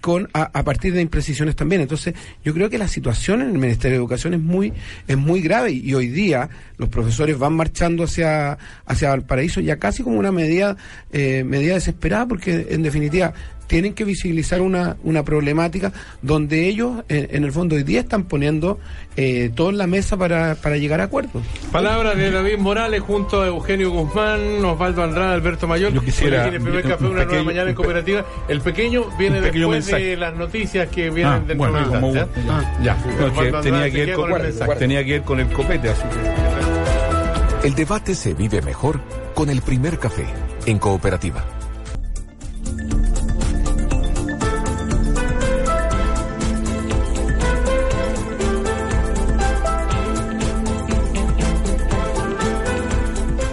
con 0.00 0.28
a, 0.32 0.42
a 0.42 0.62
partir 0.62 0.92
de 0.94 1.00
imprecisiones 1.00 1.56
también. 1.56 1.80
Entonces, 1.80 2.14
yo 2.44 2.54
creo 2.54 2.70
que 2.70 2.78
la 2.78 2.88
situación 2.88 3.42
en 3.42 3.48
el 3.48 3.58
Ministerio 3.58 3.96
de 3.96 4.02
Educación 4.02 4.34
es 4.34 4.40
muy 4.40 4.72
es 5.08 5.16
muy 5.16 5.40
grave 5.40 5.72
y, 5.72 5.94
hoy 5.94 6.08
día 6.08 6.48
los 6.76 6.88
profesores 6.88 7.38
van 7.38 7.54
marchando 7.54 8.04
hacia 8.04 8.58
hacia 8.84 9.10
Valparaíso 9.10 9.60
ya 9.60 9.78
casi 9.78 10.02
como 10.02 10.18
una 10.18 10.30
medida 10.30 10.76
eh, 11.12 11.42
medida 11.44 11.74
desesperada 11.74 12.26
porque 12.26 12.66
en 12.70 12.82
definitiva 12.82 13.32
tienen 13.66 13.94
que 13.94 14.04
visibilizar 14.04 14.60
una, 14.60 14.96
una 15.02 15.24
problemática 15.24 15.92
donde 16.22 16.66
ellos, 16.68 17.02
en, 17.08 17.28
en 17.34 17.44
el 17.44 17.52
fondo, 17.52 17.76
hoy 17.76 17.82
día 17.82 18.00
están 18.00 18.24
poniendo 18.24 18.78
eh, 19.16 19.50
todo 19.54 19.70
en 19.70 19.78
la 19.78 19.86
mesa 19.86 20.16
para, 20.16 20.54
para 20.56 20.76
llegar 20.76 21.00
a 21.00 21.04
acuerdos. 21.04 21.42
Palabras 21.72 22.16
de 22.16 22.30
David 22.30 22.58
Morales 22.58 23.00
junto 23.00 23.42
a 23.42 23.46
Eugenio 23.48 23.90
Guzmán, 23.90 24.64
Osvaldo 24.64 25.02
Andrade, 25.02 25.34
Alberto 25.34 25.66
Mayor. 25.66 25.92
Yo 25.92 26.00
quisiera- 26.02 26.46
el 26.48 26.60
primer 26.60 26.82
café, 26.82 27.04
un 27.04 27.10
una 27.10 27.24
nueva 27.24 27.30
pequeño- 27.30 27.44
mañana 27.44 27.70
en 27.70 27.74
cooperativa. 27.76 28.24
El 28.48 28.60
pequeño 28.60 29.04
viene 29.18 29.40
pequeño 29.40 29.68
después 29.70 29.86
de 29.86 29.92
mensaje. 29.92 30.16
las 30.16 30.34
noticias 30.36 30.88
que 30.88 31.10
vienen 31.10 31.32
Ah, 31.32 31.38
dentro 31.46 31.56
bueno, 31.70 31.78
de 31.78 31.84
como- 32.00 32.14
¿eh? 32.16 32.26
ah, 32.48 32.78
ya. 32.82 32.94
No, 32.94 33.16
que 33.16 33.24
Osvaldo 33.24 33.60
tenía 33.60 33.84
que, 33.90 34.04
queda 34.04 34.14
con, 34.16 34.30
con 34.30 34.40
el 34.44 34.78
tenía 34.78 35.04
que 35.04 35.12
ver 35.12 35.22
con 35.22 35.40
el 35.40 35.48
copete, 35.48 35.88
así 35.90 36.02
que... 36.02 37.66
El 37.66 37.74
debate 37.74 38.14
se 38.14 38.32
vive 38.34 38.62
mejor 38.62 39.00
con 39.34 39.50
el 39.50 39.60
primer 39.62 39.98
café 39.98 40.24
en 40.66 40.78
cooperativa. 40.78 41.44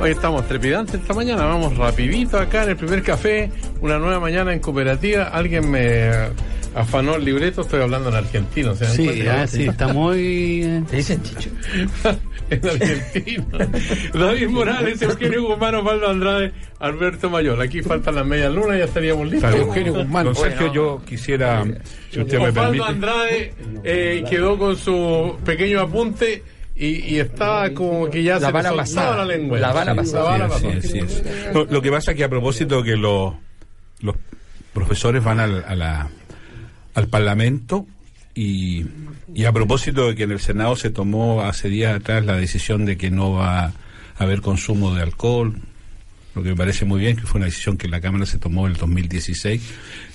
Hoy 0.03 0.11
estamos 0.11 0.45
trepidantes 0.49 0.95
esta 0.95 1.13
mañana, 1.13 1.45
vamos 1.45 1.77
rapidito 1.77 2.37
acá 2.37 2.63
en 2.65 2.71
el 2.71 2.75
primer 2.75 3.01
café, 3.03 3.49
una 3.79 3.97
nueva 3.97 4.19
mañana 4.19 4.51
en 4.51 4.59
cooperativa. 4.59 5.29
Alguien 5.29 5.71
me 5.71 6.09
afanó 6.75 7.15
el 7.15 7.23
libreto, 7.23 7.61
estoy 7.61 7.81
hablando 7.81 8.09
en 8.09 8.15
argentino. 8.15 8.75
¿se 8.75 8.83
dan 8.83 8.93
Sí, 8.97 9.21
ah, 9.25 9.47
sí, 9.47 9.63
está 9.63 9.87
muy... 9.93 10.61
eh, 10.61 10.83
Te 10.89 10.97
dicen 10.97 11.23
chicho. 11.23 11.49
en 12.49 12.67
argentino. 12.67 13.45
David 14.13 14.49
Morales, 14.49 15.01
Eugenio 15.01 15.47
Guzmán, 15.47 15.75
Osvaldo 15.75 16.09
Andrade, 16.09 16.51
Alberto 16.79 17.29
Mayor. 17.29 17.61
Aquí 17.61 17.81
faltan 17.81 18.15
las 18.15 18.25
medias 18.25 18.53
lunas, 18.53 18.77
ya 18.79 18.83
estaríamos 18.83 19.31
listos. 19.31 19.51
Claro, 19.51 19.67
Eugenio 19.67 19.93
Guzmán. 19.93 20.25
Don 20.25 20.35
Sergio, 20.35 20.57
Bueno. 20.67 20.73
yo 20.73 21.01
quisiera, 21.05 21.63
si 22.11 22.19
usted 22.19 22.39
me 22.39 22.49
Osvaldo 22.49 22.71
permite... 22.71 22.89
Andrade 22.89 23.53
eh, 23.85 24.23
quedó 24.29 24.57
con 24.57 24.75
su 24.75 25.37
pequeño 25.45 25.79
apunte 25.79 26.43
y, 26.75 27.13
y 27.15 27.19
estaba 27.19 27.69
como 27.71 28.09
que 28.09 28.23
ya 28.23 28.33
La 28.39 28.39
se 28.39 28.51
soltaba 28.51 28.75
pasada. 28.77 29.17
la 29.17 29.25
lengua. 29.25 29.59
La 29.59 30.03
Sí, 30.57 30.67
sí, 30.81 31.01
sí. 31.07 31.21
No, 31.53 31.65
lo 31.65 31.81
que 31.81 31.91
pasa 31.91 32.11
es 32.11 32.17
que 32.17 32.23
a 32.23 32.29
propósito 32.29 32.81
que 32.83 32.95
los, 32.95 33.33
los 34.01 34.15
profesores 34.73 35.23
van 35.23 35.39
al, 35.39 35.63
a 35.67 35.75
la- 35.75 36.09
al 36.95 37.07
Parlamento 37.07 37.85
y, 38.35 38.85
y 39.33 39.45
a 39.45 39.51
propósito 39.51 40.07
de 40.07 40.15
que 40.15 40.23
en 40.23 40.31
el 40.31 40.39
Senado 40.39 40.75
se 40.75 40.89
tomó 40.89 41.41
hace 41.43 41.69
días 41.69 41.95
atrás 41.95 42.25
la 42.25 42.35
decisión 42.37 42.85
de 42.85 42.97
que 42.97 43.09
no 43.11 43.33
va 43.33 43.65
a 43.65 43.73
haber 44.17 44.41
consumo 44.41 44.93
de 44.95 45.01
alcohol, 45.01 45.55
lo 46.35 46.41
que 46.43 46.49
me 46.49 46.55
parece 46.55 46.85
muy 46.85 46.99
bien, 46.99 47.15
que 47.15 47.23
fue 47.23 47.37
una 47.39 47.45
decisión 47.45 47.77
que 47.77 47.87
la 47.87 48.01
Cámara 48.01 48.25
se 48.25 48.37
tomó 48.39 48.65
en 48.67 48.73
el 48.73 48.77
2016. 48.79 49.61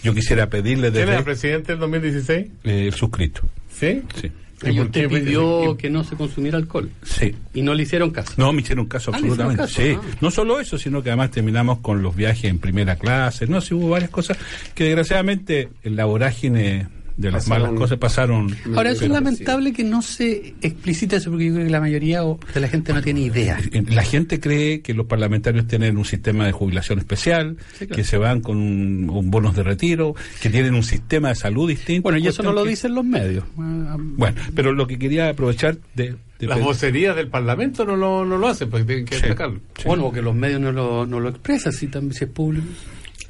Yo 0.02 0.14
quisiera 0.14 0.48
pedirle 0.50 0.90
¿Quién 0.90 1.08
era 1.08 1.22
presidente 1.24 1.72
del 1.72 1.80
2016? 1.80 2.46
eh, 2.64 2.86
el 2.88 2.94
suscrito. 2.94 3.42
¿Sí? 3.72 4.02
Sí, 4.20 4.30
¿Y 4.66 4.80
usted 4.80 5.08
pidió 5.08 5.76
que 5.76 5.88
no 5.90 6.02
se 6.04 6.16
consumiera 6.16 6.58
alcohol 6.58 6.90
sí. 7.04 7.34
y 7.54 7.62
no 7.62 7.74
le 7.74 7.84
hicieron 7.84 8.10
caso. 8.10 8.32
No, 8.36 8.52
me 8.52 8.62
hicieron 8.62 8.86
caso 8.86 9.10
Ah, 9.12 9.16
absolutamente. 9.16 9.62
caso, 9.62 9.80
sí. 9.82 9.96
ah. 9.96 10.16
No 10.20 10.30
solo 10.30 10.58
eso, 10.60 10.78
sino 10.78 11.02
que 11.02 11.10
además 11.10 11.30
terminamos 11.30 11.78
con 11.78 12.02
los 12.02 12.16
viajes 12.16 12.44
en 12.46 12.58
primera 12.58 12.96
clase. 12.96 13.46
No, 13.46 13.60
sí 13.60 13.74
hubo 13.74 13.90
varias 13.90 14.10
cosas 14.10 14.36
que 14.74 14.84
desgraciadamente 14.84 15.68
en 15.82 15.96
la 15.96 16.04
vorágine 16.06 16.88
de 17.18 17.30
las 17.32 17.44
Pasaron- 17.48 17.62
malas 17.66 17.78
cosas 17.80 17.98
pasaron. 17.98 18.56
Ahora, 18.76 18.92
eso 18.92 19.04
es 19.04 19.10
lamentable 19.10 19.72
que 19.72 19.82
no 19.84 20.02
se 20.02 20.54
explicite 20.62 21.16
eso, 21.16 21.30
porque 21.30 21.46
yo 21.46 21.52
creo 21.54 21.66
que 21.66 21.70
la 21.72 21.80
mayoría 21.80 22.22
de 22.22 22.60
la 22.60 22.68
gente 22.68 22.92
no 22.94 23.02
tiene 23.02 23.20
idea. 23.22 23.58
La 23.88 24.04
gente 24.04 24.38
cree 24.40 24.80
que 24.82 24.94
los 24.94 25.06
parlamentarios 25.06 25.66
tienen 25.66 25.96
un 25.98 26.04
sistema 26.04 26.46
de 26.46 26.52
jubilación 26.52 26.98
especial, 27.00 27.56
Sí, 27.72 27.86
claro. 27.86 27.96
que 27.96 28.04
se 28.04 28.16
van 28.18 28.40
con 28.40 28.56
un, 28.58 29.10
un 29.10 29.30
bonos 29.30 29.56
de 29.56 29.64
retiro, 29.64 30.14
que 30.40 30.48
tienen 30.48 30.74
un 30.74 30.84
sistema 30.84 31.28
de 31.30 31.34
salud 31.34 31.68
distinto. 31.68 32.02
Bueno, 32.04 32.18
y 32.18 32.26
eso 32.28 32.42
no 32.44 32.52
lo 32.52 32.62
que- 32.62 32.70
dicen 32.70 32.94
los 32.94 33.04
medios. 33.04 33.44
Bueno, 33.56 34.40
pero 34.54 34.72
lo 34.72 34.86
que 34.86 34.98
quería 34.98 35.28
aprovechar 35.28 35.76
de... 35.94 36.14
Las 36.40 36.60
vocerías 36.60 37.16
del 37.16 37.26
Parlamento 37.26 37.84
no 37.84 37.96
lo, 37.96 38.24
no 38.24 38.38
lo 38.38 38.46
hacen, 38.46 38.70
porque 38.70 38.84
tienen 38.84 39.04
que 39.06 39.16
Sí. 39.16 39.22
destacarlo. 39.22 39.58
Bueno, 39.84 40.04
porque 40.04 40.22
los 40.22 40.36
medios 40.36 40.60
no 40.60 40.70
lo, 40.70 41.04
no 41.04 41.18
lo 41.18 41.30
expresan, 41.30 41.72
si, 41.72 41.88
también, 41.88 42.14
si 42.14 42.24
es 42.26 42.30
público. 42.30 42.64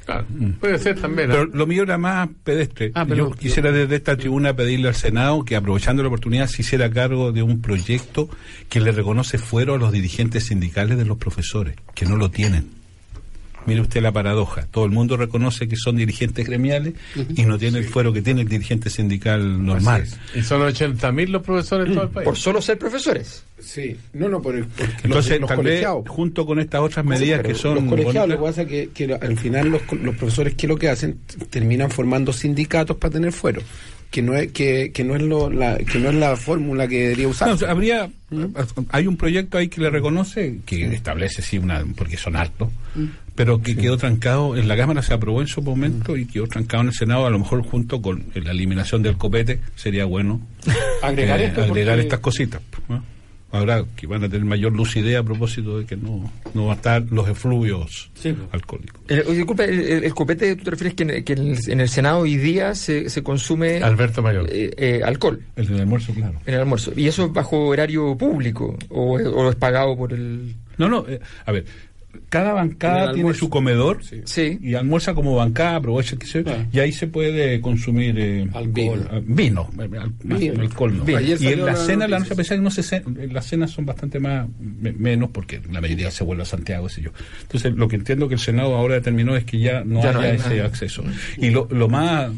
Claro, 0.09 0.25
puede 0.59 0.79
ser 0.79 0.99
también. 0.99 1.29
¿eh? 1.29 1.33
Pero 1.35 1.45
lo 1.45 1.67
mío 1.67 1.83
era 1.83 1.99
más 1.99 2.29
pedestre. 2.43 2.91
Ah, 2.95 3.05
Yo 3.05 3.29
quisiera 3.29 3.71
desde 3.71 3.97
esta 3.97 4.17
tribuna 4.17 4.55
pedirle 4.55 4.87
al 4.87 4.95
Senado 4.95 5.45
que, 5.45 5.55
aprovechando 5.55 6.01
la 6.01 6.07
oportunidad, 6.07 6.47
se 6.47 6.63
hiciera 6.63 6.89
cargo 6.89 7.31
de 7.31 7.43
un 7.43 7.61
proyecto 7.61 8.27
que 8.69 8.79
le 8.79 8.91
reconoce 8.91 9.37
fuero 9.37 9.75
a 9.75 9.77
los 9.77 9.91
dirigentes 9.91 10.47
sindicales 10.47 10.97
de 10.97 11.05
los 11.05 11.17
profesores, 11.17 11.75
que 11.93 12.05
no 12.05 12.15
lo 12.15 12.31
tienen. 12.31 12.78
Mire 13.65 13.81
usted 13.81 14.01
la 14.01 14.11
paradoja. 14.11 14.65
Todo 14.71 14.85
el 14.85 14.91
mundo 14.91 15.17
reconoce 15.17 15.67
que 15.67 15.75
son 15.75 15.97
dirigentes 15.97 16.45
gremiales 16.45 16.93
y 17.35 17.43
no 17.43 17.57
tiene 17.57 17.79
el 17.79 17.85
fuero 17.85 18.13
que 18.13 18.21
tiene 18.21 18.41
el 18.41 18.47
dirigente 18.47 18.89
sindical 18.89 19.63
normal. 19.63 20.05
Y 20.33 20.41
son 20.41 20.61
80.000 20.61 21.27
los 21.27 21.41
profesores 21.43 21.87
en 21.87 21.93
todo 21.93 22.03
el 22.03 22.09
país. 22.09 22.25
Por 22.25 22.37
solo 22.37 22.61
ser 22.61 22.77
profesores. 22.77 23.43
Sí, 23.59 23.95
no, 24.13 24.29
no, 24.29 24.41
por 24.41 24.55
el, 24.55 24.65
por 24.65 24.87
Entonces, 25.03 25.31
los, 25.33 25.41
los 25.41 25.47
tal 25.49 25.57
vez, 25.57 25.65
colegiados. 25.65 26.09
junto 26.09 26.45
con 26.45 26.59
estas 26.59 26.81
otras 26.81 27.05
medidas 27.05 27.41
que 27.41 27.53
son... 27.53 27.75
los 27.75 27.83
colegiados, 27.83 28.29
lo 28.29 28.37
que 28.37 28.41
pasa 28.41 28.61
es 28.61 28.67
que, 28.67 28.89
que 28.93 29.13
al 29.13 29.37
final 29.37 29.69
los, 29.69 29.81
los 30.01 30.15
profesores 30.15 30.55
que 30.55 30.67
lo 30.67 30.77
que 30.77 30.89
hacen 30.89 31.19
terminan 31.49 31.91
formando 31.91 32.31
sindicatos 32.31 32.95
para 32.97 33.13
tener 33.13 33.33
fuero, 33.33 33.61
que 34.11 34.21
no 34.21 34.35
es 34.35 34.51
que, 34.51 34.91
que 34.93 35.03
no 35.03 35.15
es 35.15 35.21
lo, 35.21 35.49
la, 35.49 35.77
que 35.77 35.99
no 35.99 36.09
es 36.09 36.15
la 36.15 36.35
fórmula 36.37 36.87
que 36.87 37.01
debería 37.01 37.27
usar. 37.27 37.49
No, 37.49 37.55
o 37.55 37.57
sea, 37.57 37.71
habría, 37.71 38.09
hay 38.89 39.07
un 39.07 39.17
proyecto 39.17 39.57
ahí 39.57 39.67
que 39.67 39.81
le 39.81 39.89
reconoce, 39.89 40.59
que 40.65 40.85
establece 40.93 41.41
sí 41.41 41.57
una, 41.57 41.83
porque 41.95 42.17
son 42.17 42.35
altos, 42.37 42.69
pero 43.39 43.61
que 43.61 43.73
quedó 43.77 43.95
trancado 43.95 44.57
en 44.57 44.67
la 44.67 44.75
Cámara, 44.75 45.01
se 45.01 45.13
aprobó 45.13 45.39
en 45.39 45.47
su 45.47 45.61
momento 45.61 46.17
y 46.17 46.25
quedó 46.25 46.45
trancado 46.45 46.81
en 46.83 46.89
el 46.89 46.93
Senado, 46.93 47.25
a 47.25 47.29
lo 47.29 47.39
mejor 47.39 47.63
junto 47.63 48.01
con 48.01 48.25
la 48.35 48.51
eliminación 48.51 49.01
del 49.01 49.15
copete, 49.15 49.61
sería 49.77 50.03
bueno 50.03 50.41
Agregar 51.01 51.39
eh, 51.39 51.45
esto 51.45 51.61
agregar 51.63 51.93
porque- 51.95 52.01
estas 52.07 52.19
cositas. 52.19 52.61
¿no? 52.89 53.01
Ahora 53.51 53.85
que 53.95 54.07
van 54.07 54.25
a 54.25 54.29
tener 54.29 54.43
mayor 54.45 54.73
lucidez 54.73 55.15
a 55.17 55.23
propósito 55.23 55.79
de 55.79 55.85
que 55.85 55.95
no, 55.95 56.29
no 56.53 56.65
va 56.65 56.73
a 56.73 56.75
estar 56.75 57.01
los 57.11 57.29
efluvios 57.29 58.11
Sí. 58.13 58.35
alcohólicos. 58.51 59.01
Eh, 59.07 59.23
oye, 59.25 59.37
disculpa, 59.37 59.63
el, 59.63 59.79
el- 59.79 60.03
el 60.03 60.13
copete, 60.13 60.57
¿tú 60.57 60.65
te 60.65 60.71
refieres 60.71 60.93
que, 60.95 61.03
en, 61.03 61.23
que 61.23 61.33
en 61.33 61.39
el, 61.53 61.57
en 61.69 61.79
el 61.79 61.87
Senado 61.87 62.19
hoy 62.19 62.35
día 62.35 62.75
se, 62.75 63.09
se 63.09 63.23
consume 63.23 63.77
Alberto 63.81 64.21
Mayor. 64.21 64.47
eh, 64.51 64.69
eh, 64.77 65.01
alcohol 65.03 65.41
El 65.55 65.65
del 65.67 65.79
almuerzo, 65.79 66.13
claro. 66.13 66.39
en 66.45 66.53
el 66.55 66.59
almuerzo? 66.59 66.91
¿Y 66.93 67.07
eso 67.07 67.25
es 67.25 67.31
bajo 67.31 67.67
horario 67.67 68.17
público 68.17 68.77
o, 68.89 69.13
o 69.17 69.49
es 69.49 69.55
pagado 69.55 69.95
por 69.97 70.11
el...? 70.11 70.55
No, 70.77 70.87
no, 70.89 71.05
eh, 71.07 71.19
a 71.45 71.51
ver, 71.51 71.65
cada 72.29 72.53
bancada 72.53 73.13
tiene 73.13 73.33
su 73.33 73.49
comedor 73.49 74.01
Sí. 74.25 74.57
y 74.61 74.73
almuerza 74.75 75.13
como 75.13 75.35
bancada, 75.35 75.75
aprovecha 75.77 76.15
que 76.17 76.25
se, 76.27 76.43
Claro. 76.43 76.65
y 76.71 76.79
ahí 76.79 76.91
se 76.91 77.07
puede 77.07 77.59
consumir 77.61 78.15
eh, 78.19 78.47
Alcohol. 78.53 79.07
eh, 79.11 79.21
vino, 79.25 79.69
eh, 79.79 79.81
al- 79.99 80.13
Vino. 80.23 80.61
alcohol 80.61 80.97
no. 80.97 81.03
Vino. 81.05 81.21
Y 81.21 81.47
en 81.47 81.59
la 81.59 81.65
la 81.71 81.75
cena, 81.75 82.07
la 82.07 82.19
noche 82.19 82.35
pesada, 82.35 82.61
no 82.61 82.71
se 82.71 82.81
cen- 82.81 83.31
las 83.31 83.45
cenas 83.45 83.71
son 83.71 83.85
bastante 83.85 84.19
más 84.19 84.47
me- 84.59 84.91
menos 84.93 85.29
porque 85.31 85.61
la 85.71 85.81
mayoría 85.81 86.11
se 86.11 86.23
vuelve 86.23 86.43
a 86.43 86.45
Santiago, 86.45 86.89
sé 86.89 87.01
yo. 87.01 87.11
Entonces, 87.41 87.73
lo 87.75 87.87
que 87.87 87.95
entiendo 87.95 88.27
que 88.27 88.33
el 88.35 88.39
Senado 88.39 88.75
ahora 88.75 88.95
determinó 88.95 89.35
es 89.35 89.43
que 89.45 89.59
ya 89.59 89.83
no 89.83 90.01
Ya 90.03 90.11
no 90.13 90.19
haya 90.19 90.29
hay 90.31 90.35
ese 90.37 90.49
nada. 90.55 90.65
acceso. 90.65 91.03
Y 91.37 91.49
lo, 91.51 91.67
lo 91.71 91.87
más 91.89 92.31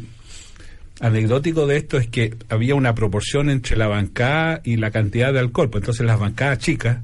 anecdótico 1.00 1.66
de 1.68 1.78
esto 1.78 1.98
es 1.98 2.08
que 2.08 2.36
había 2.50 2.76
una 2.76 2.94
proporción 2.94 3.50
entre 3.50 3.76
la 3.78 3.88
bancada 3.88 4.62
y 4.64 4.78
la 4.78 4.92
cantidad 4.92 5.34
de 5.34 5.40
alcohol. 5.40 5.70
Pues 5.70 5.82
entonces 5.82 6.06
las 6.06 6.20
bancadas 6.20 6.60
chicas 6.60 7.00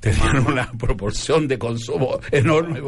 tenían 0.00 0.46
una 0.46 0.70
proporción 0.72 1.48
de 1.48 1.58
consumo 1.58 2.20
enorme. 2.30 2.80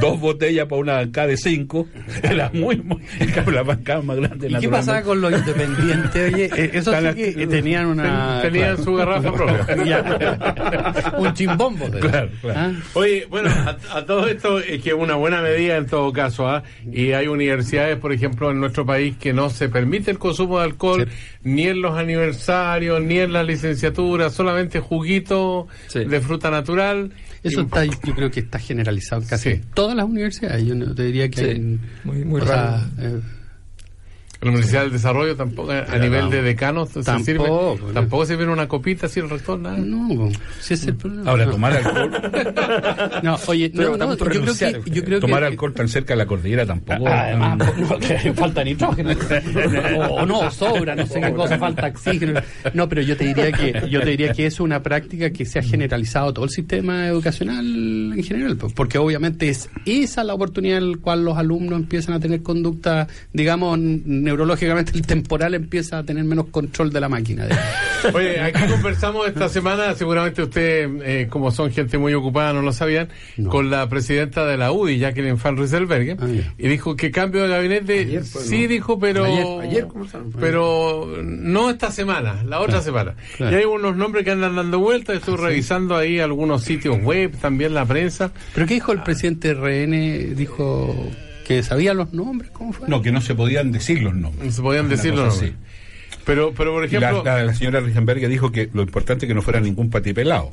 Dos 0.00 0.18
botellas 0.20 0.66
para 0.66 0.80
una 0.80 0.92
bancada 0.94 1.26
de 1.28 1.36
cinco. 1.36 1.86
Era 2.22 2.50
muy, 2.52 2.76
muy. 2.76 3.00
En 3.18 3.30
cambio, 3.30 3.54
las 3.54 3.66
bancadas 3.66 4.04
más 4.04 4.16
grandes. 4.16 4.50
¿Y 4.50 4.56
qué 4.56 4.68
pasaba 4.68 5.02
con 5.02 5.20
los 5.20 5.32
independientes? 5.32 6.34
Oye, 6.34 6.44
eh, 6.56 6.70
eso 6.74 6.92
sí 7.14 7.34
que 7.34 7.46
tenían 7.46 7.86
una... 7.86 8.40
Tenían 8.42 8.76
claro. 8.76 8.84
su 8.84 8.94
garrafa 8.94 9.32
propia. 9.32 11.12
Un 11.18 11.34
chimbombo. 11.34 11.88
de- 11.88 12.00
Claro, 12.00 12.30
claro. 12.40 12.58
¿Ah? 12.60 12.72
Oye, 12.94 13.26
bueno, 13.28 13.50
a, 13.50 13.76
a 13.98 14.06
todo 14.06 14.26
esto 14.26 14.58
es 14.58 14.82
que 14.82 14.90
es 14.90 14.94
una 14.94 15.14
buena 15.16 15.40
medida 15.42 15.76
en 15.76 15.86
todo 15.86 16.12
caso, 16.12 16.48
¿ah? 16.48 16.62
Y 16.90 17.12
hay 17.12 17.26
universidades, 17.28 17.96
por 17.98 18.12
ejemplo, 18.12 18.50
en 18.50 18.60
nuestro 18.60 18.84
país 18.86 19.16
que 19.18 19.32
no 19.32 19.50
se 19.50 19.68
permite 19.68 20.10
el 20.10 20.18
consumo 20.18 20.58
de 20.58 20.64
alcohol 20.64 21.08
ni 21.42 21.66
en 21.68 21.80
los 21.82 21.96
aniversarios, 21.96 23.00
ni 23.02 23.18
en 23.18 23.32
las 23.32 23.46
licenciaturas, 23.46 24.32
solamente 24.34 24.80
juguito 24.80 25.68
Sí. 25.88 26.04
de 26.04 26.20
fruta 26.20 26.39
natural. 26.48 27.10
Eso 27.42 27.62
Y- 27.62 27.64
está, 27.64 27.84
yo 27.84 28.14
creo 28.14 28.30
que 28.30 28.38
está 28.38 28.60
generalizado 28.60 29.20
en 29.22 29.28
casi 29.28 29.50
Sí. 29.56 29.60
todas 29.74 29.96
las 29.96 30.06
universidades. 30.06 30.64
Yo 30.64 30.76
no 30.76 30.94
te 30.94 31.02
diría 31.02 31.28
que 31.28 31.40
Sí, 31.42 31.50
hay, 31.50 31.78
muy- 32.04 32.24
muy 32.24 32.40
o 32.40 32.46
sea, 32.46 32.88
raro. 32.96 33.18
eh, 33.18 33.20
la 34.40 34.48
Universidad 34.50 34.82
del 34.82 34.92
Desarrollo 34.92 35.36
tampoco, 35.36 35.70
a 35.70 35.84
Pero 35.84 36.02
nivel 36.02 36.24
no. 36.24 36.30
de 36.30 36.42
decanos, 36.42 36.88
se 36.88 37.02
Tampoco, 37.02 37.24
sirve, 37.24 37.48
¿no? 37.88 37.92
tampoco 37.92 38.26
se 38.26 38.36
viene 38.36 38.52
una 38.52 38.68
copita 38.68 39.06
así 39.06 39.20
el 39.20 39.28
rector, 39.28 39.58
nada. 39.58 39.76
no, 39.78 40.30
si 40.60 40.74
ese 40.74 40.74
es 40.74 40.86
el 40.88 40.96
problema. 40.96 41.30
Ahora, 41.30 41.50
tomar 41.50 41.72
alcohol, 41.74 42.10
No, 43.22 43.36
oye, 43.46 43.70
Pero 43.74 43.96
no, 43.96 44.16
yo 44.16 44.40
creo 44.42 44.54
que, 44.56 44.90
yo 44.90 45.04
creo 45.04 45.20
tomar 45.20 45.40
que, 45.40 45.46
alcohol 45.46 45.74
tan 45.74 45.88
cerca 45.88 46.14
de 46.14 46.18
la 46.18 46.26
cordillera 46.26 46.64
tampoco. 46.64 47.06
Además, 47.06 47.58
no, 47.78 47.98
que 47.98 48.32
falta 48.32 48.64
nitrógeno. 48.64 49.10
o, 50.08 50.14
o 50.14 50.26
no, 50.26 50.50
sobra, 50.50 50.96
no 50.96 51.06
sé 51.06 51.20
qué 51.20 51.32
cosa, 51.34 51.58
falta 51.58 51.88
oxígeno. 51.88 52.40
No, 52.72 52.88
pero 52.88 53.02
yo 53.02 53.16
te 53.16 53.24
diría 53.26 53.52
que 53.52 53.88
yo 53.90 54.00
te 54.00 54.10
diría 54.10 54.32
que 54.32 54.46
es 54.46 54.58
una 54.60 54.82
práctica 54.82 55.30
que 55.30 55.44
se 55.44 55.58
ha 55.58 55.62
generalizado 55.62 56.32
todo 56.32 56.44
el 56.44 56.50
sistema 56.50 57.06
educacional 57.08 57.64
en 58.16 58.22
general, 58.22 58.56
pues, 58.56 58.72
porque 58.72 58.98
obviamente 58.98 59.48
es 59.48 59.68
esa 59.84 60.24
la 60.24 60.34
oportunidad 60.34 60.78
en 60.78 60.92
la 60.92 60.98
cual 60.98 61.24
los 61.24 61.36
alumnos 61.36 61.78
empiezan 61.80 62.14
a 62.14 62.20
tener 62.20 62.42
conducta, 62.42 63.06
digamos, 63.32 63.78
neurológicamente 64.30 64.92
el 64.94 65.02
temporal 65.06 65.54
empieza 65.54 65.98
a 65.98 66.04
tener 66.04 66.24
menos 66.24 66.46
control 66.50 66.92
de 66.92 67.00
la 67.00 67.08
máquina. 67.08 67.46
Oye, 68.14 68.40
aquí 68.40 68.62
conversamos 68.70 69.26
esta 69.28 69.48
semana, 69.48 69.94
seguramente 69.94 70.42
ustedes, 70.42 70.88
eh, 71.04 71.26
como 71.28 71.50
son 71.50 71.70
gente 71.70 71.98
muy 71.98 72.14
ocupada, 72.14 72.52
no 72.52 72.62
lo 72.62 72.72
sabían, 72.72 73.08
No. 73.36 73.50
con 73.50 73.70
la 73.70 73.88
presidenta 73.88 74.46
de 74.46 74.56
la 74.56 74.72
UDI, 74.72 74.98
Jacqueline 74.98 75.36
Van 75.42 75.56
Rieselberghe, 75.56 76.16
Ah, 76.18 76.26
y 76.56 76.68
dijo 76.68 76.96
que 76.96 77.10
cambio 77.10 77.42
de 77.42 77.48
gabinete, 77.48 77.98
Ayer 78.00 78.24
sí 78.24 78.62
¿no? 78.62 78.68
dijo, 78.68 78.98
pero 78.98 79.24
Ayer, 79.24 79.46
ayer 79.62 79.86
conversaron. 79.86 80.32
pero 80.40 81.08
no 81.22 81.70
esta 81.70 81.90
semana, 81.90 82.42
la 82.44 82.58
otra 82.60 82.80
Claro, 82.80 82.84
semana. 82.84 83.14
claro. 83.36 83.56
Y 83.56 83.58
hay 83.60 83.64
unos 83.66 83.96
nombres 83.96 84.24
que 84.24 84.30
andan 84.30 84.56
dando 84.56 84.78
vueltas, 84.78 85.16
estoy 85.16 85.36
revisando 85.36 85.96
ahí 85.96 86.20
algunos 86.20 86.62
sitios 86.62 86.96
web, 87.02 87.32
también 87.40 87.74
la 87.74 87.84
prensa. 87.84 88.30
¿Pero 88.54 88.66
qué 88.66 88.74
dijo 88.74 88.92
el 88.92 89.02
presidente 89.02 89.52
RN? 89.54 90.34
Dijo 90.36 90.94
que 91.56 91.62
sabía 91.62 91.94
los 91.94 92.12
nombres, 92.12 92.50
¿cómo 92.52 92.72
fue? 92.72 92.88
No, 92.88 93.02
que 93.02 93.10
no 93.12 93.20
se 93.20 93.34
podían 93.34 93.72
decir 93.72 94.02
los 94.02 94.14
nombres. 94.14 94.46
No 94.46 94.52
se 94.52 94.62
podían 94.62 94.88
decir 94.88 95.14
los 95.14 95.34
así. 95.34 95.46
nombres. 95.46 95.60
Pero, 96.24 96.52
pero 96.56 96.72
por 96.72 96.80
la, 96.82 96.86
ejemplo, 96.86 97.24
la- 97.24 97.42
la 97.44 97.54
señora 97.54 97.80
Risenberg 97.80 98.28
dijo 98.28 98.52
que 98.52 98.68
lo 98.72 98.82
importante 98.82 99.26
es 99.26 99.28
que 99.28 99.34
no 99.34 99.42
fuera 99.42 99.58
ningún 99.60 99.90
patipelado. 99.90 100.52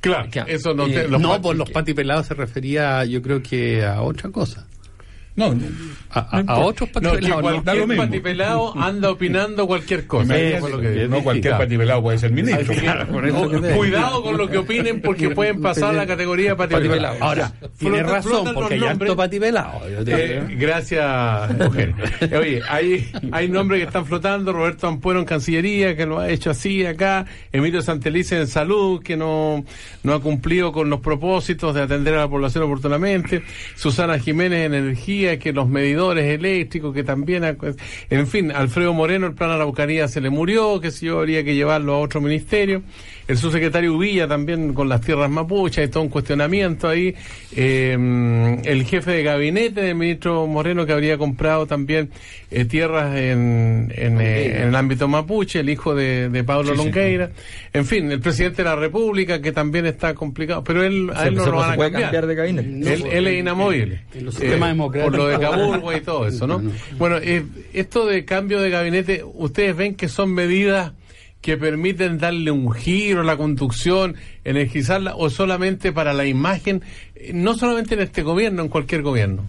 claro, 0.00 0.28
Claro. 0.30 0.48
eso 0.48 0.74
no, 0.74 0.86
Eh, 0.86 0.92
te- 0.92 1.08
los 1.08 1.20
no, 1.20 1.40
por 1.42 1.56
los 1.56 1.70
patipelados 1.70 2.26
se 2.26 2.34
refería, 2.34 3.04
yo 3.04 3.20
creo 3.20 3.42
que 3.42 3.84
a 3.84 4.00
otra 4.02 4.30
cosa. 4.30 4.66
No, 5.38 5.54
no. 5.54 5.62
A, 6.10 6.38
a- 6.38 6.40
a 6.54 6.58
otros 6.60 6.88
patipelados. 6.88 7.42
no. 7.42 7.62
cualquier 7.62 7.96
patipelado 7.96 8.78
anda 8.78 9.10
opinando 9.10 9.66
cualquier 9.66 10.06
cosa. 10.06 10.34
Lo 10.36 10.80
que 10.80 11.06
no 11.08 11.22
cualquier 11.22 11.50
Claro. 11.52 11.64
patipelado 11.64 12.02
puede 12.02 12.18
ser 12.18 12.32
ministro. 12.32 12.74
Que, 12.74 13.74
cuidado 13.76 14.22
con 14.22 14.36
lo 14.38 14.48
que 14.48 14.58
opinen 14.58 15.00
porque 15.02 15.30
pueden 15.30 15.60
pasar 15.60 15.94
la 15.94 16.06
categoría 16.06 16.56
patipelado. 16.56 17.16
Ahora, 17.20 17.52
tiene 17.78 18.02
razón, 18.02 18.48
porque 18.54 18.74
hay 18.74 18.80
harto 18.80 19.04
nombres. 19.04 19.14
patipelado. 19.16 19.80
Eh, 20.06 20.42
gracias. 20.58 21.50
Eh, 22.20 22.36
Oye, 22.38 22.62
hay, 22.68 23.10
hay 23.30 23.48
nombres 23.48 23.80
que 23.80 23.86
están 23.86 24.06
flotando. 24.06 24.52
Roberto 24.52 24.86
Ampuero 24.88 25.20
en 25.20 25.26
Cancillería, 25.26 25.96
que 25.96 26.06
lo 26.06 26.18
ha 26.20 26.28
hecho 26.30 26.50
así 26.50 26.84
acá. 26.86 27.26
Emilio 27.52 27.82
Santelice 27.82 28.38
en 28.38 28.46
Salud, 28.46 29.02
que 29.02 29.16
no, 29.16 29.64
no 30.02 30.14
ha 30.14 30.20
cumplido 30.20 30.72
con 30.72 30.88
los 30.90 31.00
propósitos 31.00 31.74
de 31.74 31.82
atender 31.82 32.14
a 32.14 32.18
la 32.20 32.28
población 32.28 32.64
oportunamente. 32.64 33.42
Susana 33.76 34.18
Jiménez 34.18 34.66
en 34.66 34.74
Energía, 34.74 35.27
que 35.36 35.52
los 35.52 35.68
medidores 35.68 36.24
eléctricos, 36.24 36.94
que 36.94 37.04
también. 37.04 37.44
En 38.08 38.26
fin, 38.26 38.50
Alfredo 38.50 38.94
Moreno, 38.94 39.26
el 39.26 39.34
plan 39.34 39.50
Araucanía 39.50 40.08
se 40.08 40.20
le 40.20 40.30
murió, 40.30 40.80
que 40.80 40.90
si 40.90 41.06
yo 41.06 41.18
habría 41.18 41.44
que 41.44 41.54
llevarlo 41.54 41.94
a 41.94 41.98
otro 41.98 42.20
ministerio. 42.20 42.82
El 43.28 43.36
subsecretario 43.36 43.98
Villa 43.98 44.26
también 44.26 44.72
con 44.72 44.88
las 44.88 45.02
tierras 45.02 45.30
mapuches, 45.30 45.78
hay 45.78 45.88
todo 45.88 46.02
un 46.02 46.08
cuestionamiento 46.08 46.88
ahí. 46.88 47.14
Eh, 47.54 47.92
el 48.64 48.84
jefe 48.84 49.10
de 49.10 49.22
gabinete 49.22 49.82
del 49.82 49.96
ministro 49.96 50.46
Moreno 50.46 50.86
que 50.86 50.92
habría 50.94 51.18
comprado 51.18 51.66
también 51.66 52.08
eh, 52.50 52.64
tierras 52.64 53.14
en, 53.16 53.92
en, 53.94 54.18
eh, 54.20 54.62
en 54.62 54.68
el 54.68 54.74
ámbito 54.74 55.08
mapuche, 55.08 55.60
el 55.60 55.68
hijo 55.68 55.94
de, 55.94 56.30
de 56.30 56.42
Pablo 56.42 56.70
Sí, 56.72 56.78
sí. 56.78 56.84
Longueira. 56.84 57.30
En 57.74 57.84
fin, 57.84 58.10
el 58.10 58.20
presidente 58.20 58.62
de 58.62 58.68
la 58.70 58.76
República 58.76 59.42
que 59.42 59.52
también 59.52 59.84
está 59.84 60.14
complicado, 60.14 60.64
pero 60.64 60.82
él, 60.82 61.10
a 61.14 61.26
él 61.28 61.34
no 61.34 61.44
lo 61.44 61.58
van 61.58 61.72
a 61.72 61.76
cambiar. 61.76 62.02
cambiar 62.04 62.26
de 62.26 62.34
gabinete. 62.34 62.94
él, 62.94 63.04
él 63.12 63.26
es 63.26 63.40
inamovible. 63.40 64.00
en 64.14 64.24
los 64.24 64.34
sistemas 64.36 64.70
democráticos. 64.70 65.18
Por 65.18 65.18
lo 65.18 65.28
de 65.28 65.38
Caburgo 65.38 65.92
y 65.94 66.00
todo 66.00 66.26
eso, 66.26 66.46
¿no? 66.46 66.60
No, 66.60 66.70
no. 66.70 66.72
Bueno, 66.96 67.18
eh, 67.18 67.44
esto 67.74 68.06
de 68.06 68.24
cambio 68.24 68.58
de 68.62 68.70
gabinete, 68.70 69.22
¿ustedes 69.34 69.76
ven 69.76 69.94
que 69.96 70.08
son 70.08 70.32
medidas 70.32 70.92
que 71.40 71.56
permiten 71.56 72.18
darle 72.18 72.50
un 72.50 72.72
giro 72.72 73.20
a 73.20 73.24
la 73.24 73.36
conducción, 73.36 74.16
energizarla, 74.44 75.14
o 75.16 75.30
solamente 75.30 75.92
para 75.92 76.12
la 76.12 76.26
imagen, 76.26 76.82
eh, 77.14 77.30
no 77.32 77.54
solamente 77.54 77.94
en 77.94 78.00
este 78.00 78.22
gobierno, 78.22 78.62
en 78.62 78.68
cualquier 78.68 79.02
gobierno? 79.02 79.48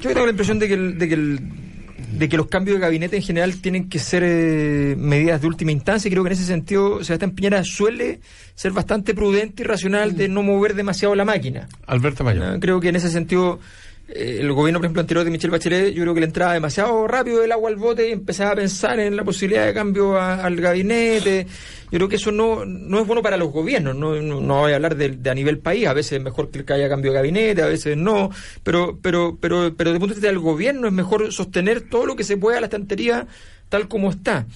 Yo 0.00 0.10
tengo 0.12 0.24
la 0.26 0.30
impresión 0.30 0.58
de 0.58 0.68
que, 0.68 0.74
el- 0.74 0.98
de 0.98 1.08
que, 1.08 1.14
el- 1.14 1.40
de 2.18 2.28
que 2.28 2.36
los 2.36 2.46
cambios 2.46 2.76
de 2.76 2.80
gabinete 2.80 3.16
en 3.16 3.22
general 3.22 3.60
tienen 3.60 3.88
que 3.88 3.98
ser 3.98 4.22
eh, 4.24 4.94
medidas 4.98 5.40
de 5.40 5.46
última 5.46 5.72
instancia 5.72 6.08
y 6.08 6.10
creo 6.12 6.22
que 6.22 6.28
en 6.28 6.32
ese 6.34 6.44
sentido 6.44 7.02
Sebastián 7.04 7.32
Piñera 7.32 7.62
suele 7.64 8.20
ser 8.54 8.72
bastante 8.72 9.14
prudente 9.14 9.62
y 9.62 9.66
racional 9.66 10.16
de 10.16 10.28
no 10.28 10.42
mover 10.42 10.74
demasiado 10.74 11.14
la 11.14 11.24
máquina. 11.24 11.68
Alberto 11.86 12.22
Mayor. 12.24 12.44
Ah, 12.44 12.56
Creo 12.60 12.80
que 12.80 12.88
en 12.88 12.96
ese 12.96 13.08
sentido 13.10 13.60
el 14.08 14.52
gobierno, 14.52 14.80
por 14.80 14.86
ejemplo, 14.86 15.00
anterior 15.00 15.24
de 15.24 15.30
Michelle 15.30 15.50
Bachelet, 15.50 15.94
yo 15.94 16.02
creo 16.02 16.14
que 16.14 16.20
le 16.20 16.26
entraba 16.26 16.52
demasiado 16.52 17.06
rápido 17.08 17.42
el 17.42 17.50
agua 17.50 17.70
al 17.70 17.76
bote 17.76 18.08
y 18.08 18.12
empezaba 18.12 18.52
a 18.52 18.56
pensar 18.56 19.00
en 19.00 19.16
la 19.16 19.24
posibilidad 19.24 19.64
de 19.64 19.72
cambio 19.72 20.20
al 20.20 20.56
gabinete. 20.56 21.46
Yo 21.90 21.98
creo 21.98 22.08
que 22.08 22.16
eso 22.16 22.30
no, 22.30 22.64
no 22.66 23.00
es 23.00 23.06
bueno 23.06 23.22
para 23.22 23.36
los 23.36 23.50
gobiernos. 23.50 23.96
No, 23.96 24.20
no, 24.20 24.40
no 24.40 24.60
voy 24.60 24.72
a 24.72 24.76
hablar 24.76 24.96
de, 24.96 25.10
de 25.10 25.30
a 25.30 25.34
nivel 25.34 25.58
país. 25.58 25.86
A 25.86 25.94
veces 25.94 26.12
es 26.12 26.22
mejor 26.22 26.50
que 26.50 26.72
haya 26.72 26.88
cambio 26.88 27.12
de 27.12 27.18
gabinete, 27.18 27.62
a 27.62 27.66
veces 27.66 27.96
no. 27.96 28.30
Pero, 28.62 28.98
pero, 29.00 29.38
pero, 29.40 29.74
pero 29.74 29.90
desde 29.90 29.96
el 29.96 30.00
punto 30.00 30.14
de 30.14 30.20
vista 30.20 30.28
del 30.28 30.38
gobierno 30.38 30.86
es 30.86 30.92
mejor 30.92 31.32
sostener 31.32 31.82
todo 31.82 32.04
lo 32.04 32.16
que 32.16 32.24
se 32.24 32.36
pueda 32.36 32.58
a 32.58 32.60
la 32.60 32.66
estantería 32.66 33.26
tal 33.68 33.88
como 33.88 34.10
está. 34.10 34.46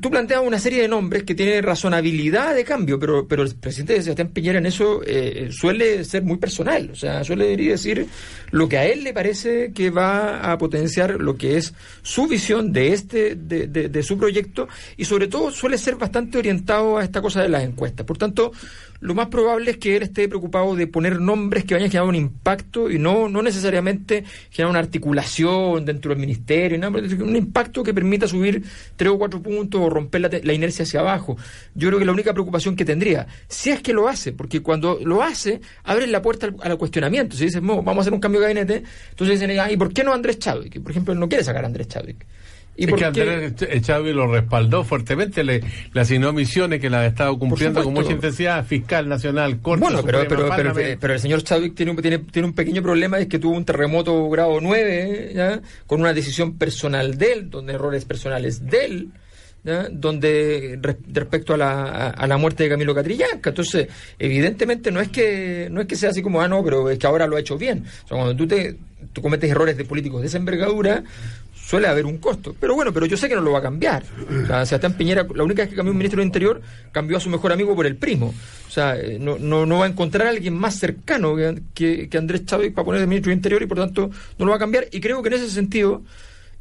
Tú 0.00 0.10
planteas 0.10 0.42
una 0.44 0.58
serie 0.58 0.82
de 0.82 0.88
nombres 0.88 1.22
que 1.22 1.34
tienen 1.34 1.62
razonabilidad 1.62 2.54
de 2.54 2.64
cambio, 2.64 2.98
pero, 2.98 3.26
pero 3.26 3.42
el 3.42 3.54
presidente 3.54 4.00
Sebastián 4.02 4.28
Piñera 4.28 4.58
en 4.58 4.66
eso 4.66 5.00
eh, 5.06 5.48
suele 5.50 6.04
ser 6.04 6.22
muy 6.24 6.36
personal, 6.36 6.90
o 6.92 6.96
sea, 6.96 7.24
suele 7.24 7.56
decir 7.56 8.06
lo 8.50 8.68
que 8.68 8.76
a 8.78 8.86
él 8.86 9.04
le 9.04 9.12
parece 9.14 9.72
que 9.72 9.90
va 9.90 10.52
a 10.52 10.58
potenciar 10.58 11.20
lo 11.20 11.36
que 11.36 11.56
es 11.56 11.72
su 12.02 12.26
visión 12.26 12.72
de 12.72 12.92
este, 12.92 13.34
de, 13.34 13.66
de- 13.66 13.88
de 13.88 14.02
su 14.02 14.18
proyecto, 14.18 14.68
y 14.96 15.04
sobre 15.04 15.26
todo 15.28 15.50
suele 15.50 15.78
ser 15.78 15.94
bastante 15.96 16.38
orientado 16.38 16.98
a 16.98 17.04
esta 17.04 17.22
cosa 17.22 17.42
de 17.42 17.48
las 17.48 17.62
encuestas. 17.64 18.04
Por 18.04 18.18
tanto, 18.18 18.52
lo 19.00 19.14
más 19.14 19.28
probable 19.28 19.72
es 19.72 19.76
que 19.78 19.96
él 19.96 20.02
esté 20.02 20.28
preocupado 20.28 20.74
de 20.74 20.86
poner 20.86 21.20
nombres 21.20 21.64
que 21.64 21.74
vayan 21.74 21.88
a 21.88 21.90
generar 21.90 22.08
un 22.08 22.14
impacto 22.16 22.90
y 22.90 22.98
no, 22.98 23.28
no 23.28 23.42
necesariamente 23.42 24.24
generar 24.50 24.70
una 24.70 24.80
articulación 24.80 25.84
dentro 25.84 26.10
del 26.10 26.18
ministerio, 26.18 26.80
pero 26.92 27.24
un 27.24 27.36
impacto 27.36 27.82
que 27.82 27.94
permita 27.94 28.26
subir 28.26 28.62
tres 28.96 29.10
o 29.10 29.18
cuatro 29.18 29.40
puntos 29.40 29.80
o 29.80 29.88
romper 29.88 30.22
la, 30.22 30.30
la 30.42 30.52
inercia 30.52 30.82
hacia 30.82 31.00
abajo. 31.00 31.36
Yo 31.74 31.88
creo 31.88 31.98
que 31.98 32.04
la 32.04 32.12
única 32.12 32.32
preocupación 32.32 32.74
que 32.74 32.84
tendría, 32.84 33.26
si 33.48 33.70
es 33.70 33.80
que 33.80 33.92
lo 33.92 34.08
hace, 34.08 34.32
porque 34.32 34.60
cuando 34.60 34.98
lo 35.04 35.22
hace, 35.22 35.60
abre 35.84 36.06
la 36.06 36.20
puerta 36.20 36.46
al, 36.46 36.56
al 36.60 36.78
cuestionamiento. 36.78 37.36
Si 37.36 37.44
dices, 37.44 37.62
"Mo, 37.62 37.82
vamos 37.82 37.98
a 37.98 38.00
hacer 38.02 38.12
un 38.14 38.20
cambio 38.20 38.40
de 38.40 38.46
gabinete, 38.46 38.82
entonces 39.10 39.40
dicen, 39.40 39.58
"Ah, 39.60 39.70
¿y 39.70 39.76
por 39.76 39.92
qué 39.92 40.02
no 40.02 40.12
Andrés 40.12 40.38
Chadwick? 40.38 40.80
Por 40.82 40.90
ejemplo, 40.90 41.12
él 41.12 41.20
no 41.20 41.28
quiere 41.28 41.44
sacar 41.44 41.62
a 41.64 41.66
Andrés 41.66 41.88
Chadwick. 41.88 42.26
¿Y 42.80 42.84
es 42.84 42.94
que? 42.94 43.04
Andrés 43.04 43.56
Ch- 43.56 43.80
Chávez 43.82 44.14
lo 44.14 44.26
respaldó 44.32 44.84
fuertemente, 44.84 45.42
le, 45.42 45.60
le 45.92 46.00
asignó 46.00 46.32
misiones 46.32 46.80
que 46.80 46.88
las 46.88 47.00
ha 47.00 47.06
estado 47.06 47.38
cumpliendo 47.38 47.82
con 47.82 47.92
mucha 47.92 48.12
intensidad, 48.12 48.64
fiscal 48.64 49.08
nacional, 49.08 49.60
corte 49.60 49.82
Bueno, 49.84 50.02
pero, 50.04 50.20
Suprema, 50.22 50.54
pero, 50.56 50.72
pero, 50.74 50.98
pero 51.00 51.14
el 51.14 51.20
señor 51.20 51.42
Chadwick 51.42 51.74
tiene 51.74 51.90
un, 51.90 51.96
tiene, 52.00 52.18
tiene 52.18 52.46
un 52.48 52.54
pequeño 52.54 52.80
problema, 52.82 53.18
es 53.18 53.26
que 53.26 53.38
tuvo 53.40 53.56
un 53.56 53.64
terremoto 53.64 54.30
grado 54.30 54.60
9, 54.60 55.32
¿ya? 55.34 55.60
con 55.86 56.00
una 56.00 56.12
decisión 56.14 56.56
personal 56.56 57.18
de 57.18 57.32
él, 57.32 57.50
donde 57.50 57.72
errores 57.74 58.04
personales 58.04 58.64
de 58.64 58.84
él, 58.84 59.08
¿ya? 59.64 59.88
donde 59.90 60.78
res- 60.80 60.96
respecto 61.12 61.54
a 61.54 61.56
la, 61.56 61.70
a, 61.82 62.10
a 62.10 62.26
la 62.28 62.36
muerte 62.36 62.62
de 62.62 62.68
Camilo 62.70 62.94
Catrillanca. 62.94 63.50
Entonces, 63.50 63.88
evidentemente 64.20 64.92
no 64.92 65.00
es 65.00 65.08
que 65.08 65.68
no 65.70 65.80
es 65.80 65.86
que 65.88 65.96
sea 65.96 66.10
así 66.10 66.22
como, 66.22 66.40
ah, 66.40 66.46
no, 66.48 66.62
pero 66.62 66.88
es 66.90 66.98
que 66.98 67.06
ahora 67.08 67.26
lo 67.26 67.36
ha 67.36 67.40
hecho 67.40 67.58
bien. 67.58 67.84
O 68.04 68.08
sea, 68.08 68.16
cuando 68.16 68.36
tú, 68.36 68.46
te, 68.46 68.76
tú 69.12 69.20
cometes 69.20 69.50
errores 69.50 69.76
de 69.76 69.84
políticos 69.84 70.20
de 70.20 70.28
esa 70.28 70.36
envergadura, 70.38 71.02
suele 71.68 71.86
haber 71.86 72.06
un 72.06 72.16
costo. 72.16 72.56
Pero 72.58 72.74
bueno, 72.74 72.94
pero 72.94 73.04
yo 73.04 73.18
sé 73.18 73.28
que 73.28 73.34
no 73.34 73.42
lo 73.42 73.52
va 73.52 73.58
a 73.58 73.62
cambiar. 73.62 74.02
O 74.42 74.46
sea, 74.46 74.64
Sebastián 74.64 74.94
Piñera, 74.94 75.26
la 75.34 75.44
única 75.44 75.62
vez 75.62 75.68
que 75.68 75.76
cambió 75.76 75.92
un 75.92 75.98
ministro 75.98 76.20
del 76.20 76.26
Interior, 76.28 76.62
cambió 76.92 77.18
a 77.18 77.20
su 77.20 77.28
mejor 77.28 77.52
amigo 77.52 77.76
por 77.76 77.84
el 77.84 77.96
primo. 77.96 78.32
O 78.66 78.70
sea, 78.70 78.96
eh, 78.96 79.18
no, 79.20 79.36
no, 79.38 79.66
no 79.66 79.80
va 79.80 79.84
a 79.84 79.88
encontrar 79.88 80.28
a 80.28 80.30
alguien 80.30 80.54
más 80.54 80.76
cercano 80.76 81.36
que, 81.36 81.60
que, 81.74 82.08
que 82.08 82.16
Andrés 82.16 82.46
Chávez 82.46 82.72
para 82.72 82.86
poner 82.86 83.02
de 83.02 83.06
ministro 83.06 83.28
del 83.28 83.36
Interior 83.36 83.62
y 83.62 83.66
por 83.66 83.76
tanto 83.76 84.10
no 84.38 84.46
lo 84.46 84.50
va 84.52 84.56
a 84.56 84.60
cambiar. 84.60 84.86
Y 84.92 85.00
creo 85.00 85.20
que 85.22 85.28
en 85.28 85.34
ese 85.34 85.50
sentido 85.50 86.02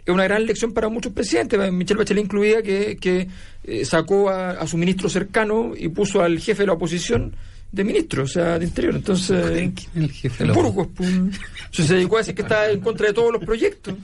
es 0.06 0.14
una 0.14 0.26
gran 0.26 0.46
lección 0.46 0.74
para 0.74 0.90
muchos 0.90 1.14
presidentes, 1.14 1.72
Michelle 1.72 2.00
Bachelet 2.00 2.26
incluida, 2.26 2.62
que, 2.62 2.98
que 2.98 3.30
eh, 3.64 3.86
sacó 3.86 4.30
a, 4.30 4.52
a 4.52 4.68
su 4.68 4.78
ministro 4.78 5.08
cercano 5.08 5.72
y 5.78 5.88
puso 5.88 6.22
al 6.22 6.38
jefe 6.38 6.64
de 6.64 6.68
la 6.68 6.74
oposición 6.74 7.34
de 7.72 7.84
ministro, 7.84 8.24
o 8.24 8.28
sea, 8.28 8.58
de 8.58 8.66
Interior. 8.66 8.96
Entonces, 8.96 9.46
¿Quién 9.52 9.74
es 9.76 9.96
el 9.96 10.12
jefe? 10.12 10.44
de 10.44 10.48
la 10.48 10.54
Burgos, 10.54 10.88
pues, 10.96 11.12
se 11.72 11.96
dedicó 11.96 12.16
a 12.16 12.20
decir 12.20 12.36
que 12.36 12.42
está 12.44 12.70
en 12.72 12.80
contra 12.80 13.08
de 13.08 13.14
todos 13.14 13.32
los 13.32 13.44
proyectos. 13.44 13.96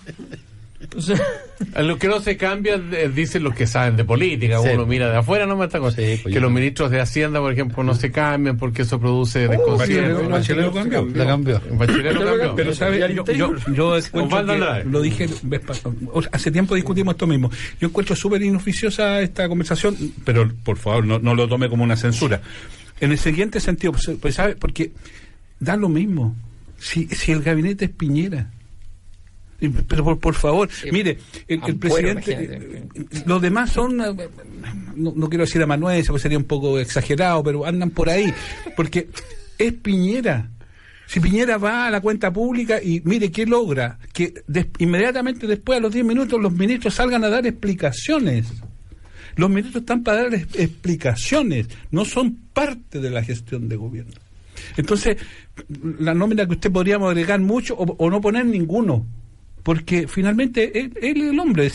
A 1.75 1.81
lo 1.81 1.97
que 1.97 2.07
no 2.07 2.19
se 2.19 2.35
cambia, 2.35 2.75
eh, 2.91 3.09
dicen 3.13 3.43
los 3.43 3.53
que 3.55 3.67
saben 3.67 3.95
de 3.95 4.03
política, 4.03 4.59
Sí. 4.61 4.69
uno 4.73 4.85
mira 4.85 5.09
de 5.09 5.17
afuera, 5.17 5.45
no 5.45 5.55
me 5.55 5.65
está 5.65 5.79
cosa. 5.79 5.95
Sí, 5.97 6.19
pues, 6.21 6.33
que 6.33 6.39
los 6.41 6.51
ministros 6.51 6.91
de 6.91 6.99
Hacienda, 6.99 7.39
por 7.39 7.51
ejemplo, 7.53 7.83
no 7.83 7.93
se 7.95 8.11
cambian 8.11 8.57
porque 8.57 8.81
eso 8.81 8.99
produce 8.99 9.47
Bachelet, 9.47 9.65
desconcierto. 9.65 10.29
Bachelet 10.29 10.65
lo 10.65 10.73
cambió. 10.73 11.07
La 11.15 11.25
cambió. 11.25 11.61
Bachelet 11.71 12.13
lo 12.13 12.25
cambió. 12.25 12.55
Pero 12.55 12.73
sabe, 12.75 12.99
yo, 12.99 13.07
yo, 13.07 13.23
que- 13.25 14.83
lo 14.85 15.01
dije 15.01 15.27
o 16.11 16.21
sea, 16.21 16.29
hace 16.33 16.51
tiempo 16.51 16.75
discutimos 16.75 17.13
esto 17.13 17.27
mismo. 17.27 17.49
Yo 17.79 17.87
encuentro 17.87 18.15
súper 18.15 18.41
inoficiosa 18.41 19.21
esta 19.21 19.47
conversación, 19.47 19.95
pero 20.25 20.49
por 20.63 20.77
favor 20.77 21.05
no, 21.05 21.19
no 21.19 21.33
lo 21.35 21.47
tome 21.47 21.69
como 21.69 21.83
una 21.83 21.95
censura. 21.95 22.41
En 22.99 23.11
el 23.11 23.17
siguiente 23.17 23.59
sentido, 23.59 23.93
pues, 23.93 24.11
pues, 24.21 24.35
sabe, 24.35 24.55
porque 24.55 24.91
da 25.59 25.75
lo 25.77 25.89
mismo. 25.89 26.35
Si, 26.77 27.07
si 27.07 27.31
el 27.31 27.41
gabinete 27.41 27.85
es 27.85 27.91
Piñera. 27.91 28.49
Pero 29.87 30.03
por, 30.03 30.19
por 30.19 30.33
favor, 30.35 30.69
mire, 30.91 31.17
el, 31.47 31.59
el 31.63 31.71
Ampuero, 31.71 31.79
presidente, 32.19 32.31
imagínate. 32.31 32.77
eh, 33.15 33.23
los 33.25 33.41
demás 33.41 33.69
son, 33.71 34.01
eh, 34.01 34.29
no, 34.95 35.13
no 35.15 35.29
quiero 35.29 35.45
decir 35.45 35.61
amanuenses, 35.61 36.07
porque 36.07 36.21
sería 36.23 36.37
un 36.37 36.43
poco 36.45 36.79
exagerado, 36.79 37.43
pero 37.43 37.65
andan 37.65 37.89
por 37.91 38.09
ahí, 38.09 38.33
porque 38.75 39.07
es 39.57 39.73
Piñera. 39.73 40.49
Si 41.05 41.19
Piñera 41.19 41.57
va 41.57 41.85
a 41.87 41.91
la 41.91 42.01
cuenta 42.01 42.31
pública 42.33 42.81
y 42.81 43.01
mire 43.05 43.31
qué 43.31 43.45
logra, 43.45 43.99
que 44.13 44.33
des- 44.47 44.67
inmediatamente 44.79 45.45
después, 45.47 45.77
a 45.77 45.81
los 45.81 45.93
10 45.93 46.05
minutos, 46.05 46.41
los 46.41 46.51
ministros 46.53 46.93
salgan 46.95 47.23
a 47.23 47.29
dar 47.29 47.45
explicaciones. 47.45 48.47
Los 49.35 49.49
ministros 49.49 49.81
están 49.81 50.03
para 50.03 50.23
dar 50.23 50.33
es- 50.33 50.47
explicaciones, 50.55 51.67
no 51.91 52.05
son 52.05 52.35
parte 52.53 52.99
de 52.99 53.09
la 53.09 53.23
gestión 53.23 53.67
de 53.69 53.75
gobierno. 53.75 54.13
Entonces, 54.77 55.17
la 55.99 56.13
nómina 56.13 56.45
que 56.45 56.53
usted 56.53 56.71
podríamos 56.71 57.09
agregar 57.09 57.39
mucho 57.41 57.75
o, 57.75 57.83
o 57.97 58.09
no 58.09 58.21
poner 58.21 58.45
ninguno. 58.45 59.05
Porque 59.63 60.07
finalmente 60.09 60.77
él, 60.77 60.91
es 61.01 61.15
el 61.15 61.39
hombre, 61.39 61.67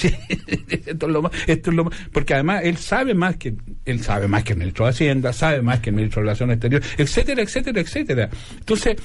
esto 0.69 1.07
es 1.07 1.13
lo 1.13 1.23
más, 1.23 1.33
esto 1.47 1.71
es 1.71 1.77
lo 1.77 1.85
más- 1.85 1.95
porque 2.13 2.35
además 2.35 2.61
él 2.65 2.77
sabe 2.77 3.15
más 3.15 3.37
que 3.37 3.55
él 3.87 4.03
sabe 4.03 4.29
más 4.29 4.45
que 4.45 4.53
el 4.53 4.59
ministro 4.59 4.85
de 4.85 4.91
Hacienda, 4.91 5.33
sabe 5.33 5.63
más 5.63 5.81
que 5.81 5.89
el 5.91 5.97
ministro 5.97 6.21
de 6.21 6.25
Relaciones 6.27 6.55
Exteriores, 6.57 6.89
etcétera, 6.99 7.43
etcétera, 7.43 7.81
etcétera. 7.81 8.31
Entonces, 8.59 8.97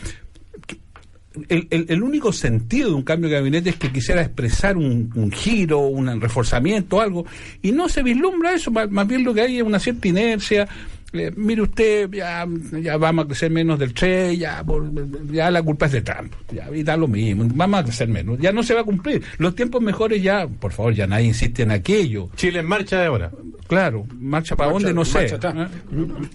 el, 1.49 1.67
el- 1.89 2.03
único 2.03 2.31
sentido 2.31 2.89
de 2.89 2.95
un 2.95 3.01
cambio 3.03 3.29
de 3.29 3.36
gabinete 3.38 3.69
es 3.71 3.75
que 3.77 3.91
quisiera 3.91 4.21
expresar 4.21 4.77
un, 4.77 5.11
un 5.15 5.31
giro, 5.31 5.79
un 5.79 6.21
reforzamiento, 6.21 7.01
algo, 7.01 7.25
y 7.61 7.71
no 7.71 7.89
se 7.89 8.03
vislumbra 8.03 8.53
eso, 8.53 8.69
más 8.69 9.07
bien 9.07 9.23
lo 9.23 9.34
que 9.34 9.41
hay 9.41 9.57
es 9.57 9.63
una 9.63 9.79
cierta 9.79 10.07
inercia. 10.07 10.67
Eh, 11.14 11.32
mire 11.36 11.61
usted, 11.61 12.09
ya, 12.11 12.45
ya 12.82 12.97
vamos 12.97 13.26
a 13.26 13.28
crecer 13.28 13.51
menos 13.51 13.78
del 13.78 13.93
3, 13.93 14.38
ya, 14.38 14.64
por- 14.64 14.91
ya 15.32 15.51
la 15.51 15.61
culpa 15.61 15.86
es 15.86 15.91
de 15.91 16.01
Trump, 16.01 16.34
ya, 16.51 16.68
y 16.74 16.82
da 16.82 16.97
lo 16.97 17.07
mismo, 17.07 17.45
vamos 17.53 17.80
a 17.80 17.84
crecer 17.84 18.07
menos, 18.07 18.39
ya 18.39 18.51
no 18.51 18.64
se 18.64 18.74
va 18.74 18.82
a 18.82 18.84
cumplir. 18.84 19.22
Los 19.38 19.53
tiempos 19.55 19.82
mejores 19.82 20.24
ya, 20.24 20.47
por 20.47 20.72
favor, 20.72 20.93
ya 20.93 21.05
nadie 21.05 21.28
insiste 21.28 21.61
en 21.64 21.70
aquello. 21.72 22.30
Chile 22.36 22.59
en 22.61 22.66
marcha 22.66 22.99
de 22.99 23.05
ahora. 23.05 23.32
Claro, 23.68 24.05
marcha 24.20 24.55
para 24.55 24.72
Marcha- 24.72 24.88
dónde, 24.88 24.93
no 24.95 25.05
sé. 25.05 25.30
marcha. 25.32 25.49
¿eh? 25.55 25.68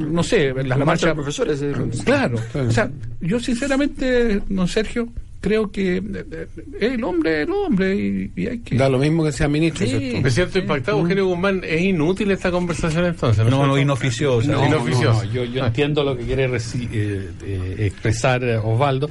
No 0.09 0.23
sé, 0.23 0.53
las 0.55 0.67
la 0.67 0.77
marcha 0.77 0.85
marchas 0.85 1.01
de 1.03 1.07
los 1.09 1.15
profesores. 1.17 1.63
eh, 1.63 2.03
Claro, 2.05 2.39
o 2.55 2.71
sea, 2.71 2.91
yo 3.21 3.41
sinceramente, 3.41 4.41
don 4.49 4.69
Sergio, 4.69 5.09
creo 5.41 5.71
que 5.71 5.97
eh, 5.97 6.03
eh, 6.33 6.47
el 6.81 7.05
hombre 7.05 7.43
es 7.43 7.49
el 7.49 7.53
hombre 7.55 7.95
y, 7.97 8.33
y 8.37 8.47
hay 8.47 8.59
que... 8.61 8.77
Da 8.77 8.89
lo 8.89 8.99
mismo 8.99 9.25
que 9.25 9.33
sea 9.33 9.49
ministro, 9.49 9.87
Sí. 9.87 9.99
¿cierto? 9.99 10.21
Me 10.23 10.31
siento 10.31 10.59
impactado, 10.59 10.99
Eugenio 11.01 11.27
Guzmán. 11.27 11.63
Es 11.65 11.81
inútil 11.83 12.31
esta 12.31 12.51
conversación 12.51 13.05
entonces. 13.07 13.45
No, 13.47 13.67
no, 13.67 13.79
inoficiosa. 13.79 14.51
No, 14.51 14.69
no, 14.69 15.25
yo, 15.33 15.45
yo 15.45 15.65
entiendo 15.67 16.03
lo 16.05 16.17
que 16.17 16.25
quiere 16.25 16.49
reci- 16.49 16.89
eh, 16.93 17.31
eh, 17.45 17.75
expresar 17.87 18.43
eh, 18.45 18.57
Osvaldo. 18.57 19.11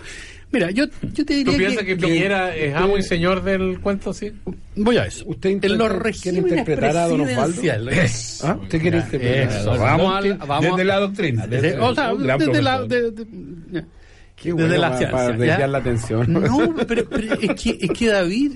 Mira, 0.49 0.71
yo, 0.71 0.85
yo 1.13 1.25
te 1.25 1.33
diría 1.33 1.51
¿Tú 1.51 1.57
piensas 1.57 1.83
que, 1.83 1.97
Piñera 1.97 2.55
es 2.55 2.73
amo 2.73 2.97
y 2.97 3.03
señor 3.03 3.43
del 3.43 3.81
cuento, 3.81 4.13
sí? 4.13 4.31
Voy 4.77 4.95
a 4.97 5.05
eso. 5.05 5.25
¿Usted 5.27 5.49
intenta- 5.49 5.75
los 5.89 6.21
quiere 6.21 6.37
interpretar 6.37 6.95
a 6.95 7.07
don 7.09 7.19
Osvaldo? 7.21 7.61
¿Ah? 8.43 8.57
¿Usted 8.61 8.81
quiere 8.81 8.97
interpretar? 8.99 9.59
Eso, 9.59 9.71
vamos 9.71 10.25
a, 10.25 10.45
vamos 10.45 10.65
Desde 10.77 10.81
a- 10.81 10.85
la 10.85 10.99
doctrina. 11.01 11.47
desde- 11.47 11.77
o 11.77 11.93
sea, 11.93 12.13
un 12.13 12.23
gran 12.23 12.39
desde 12.39 12.61
la, 12.61 12.81
de- 12.83 13.11
de-. 13.11 13.85
Qué 14.39 14.49
desde 14.49 14.53
bueno 14.53 14.77
la 14.77 14.87
para- 14.89 14.97
ciencia, 14.99 15.17
para 15.17 15.31
¿ya? 15.31 15.37
desviar 15.37 15.69
la 15.69 15.77
atención. 15.79 16.33
No, 16.33 16.75
pero, 16.87 17.05
pero 17.09 17.33
es, 17.41 17.61
que, 17.61 17.77
es 17.81 17.89
que 17.89 18.07
David, 18.07 18.51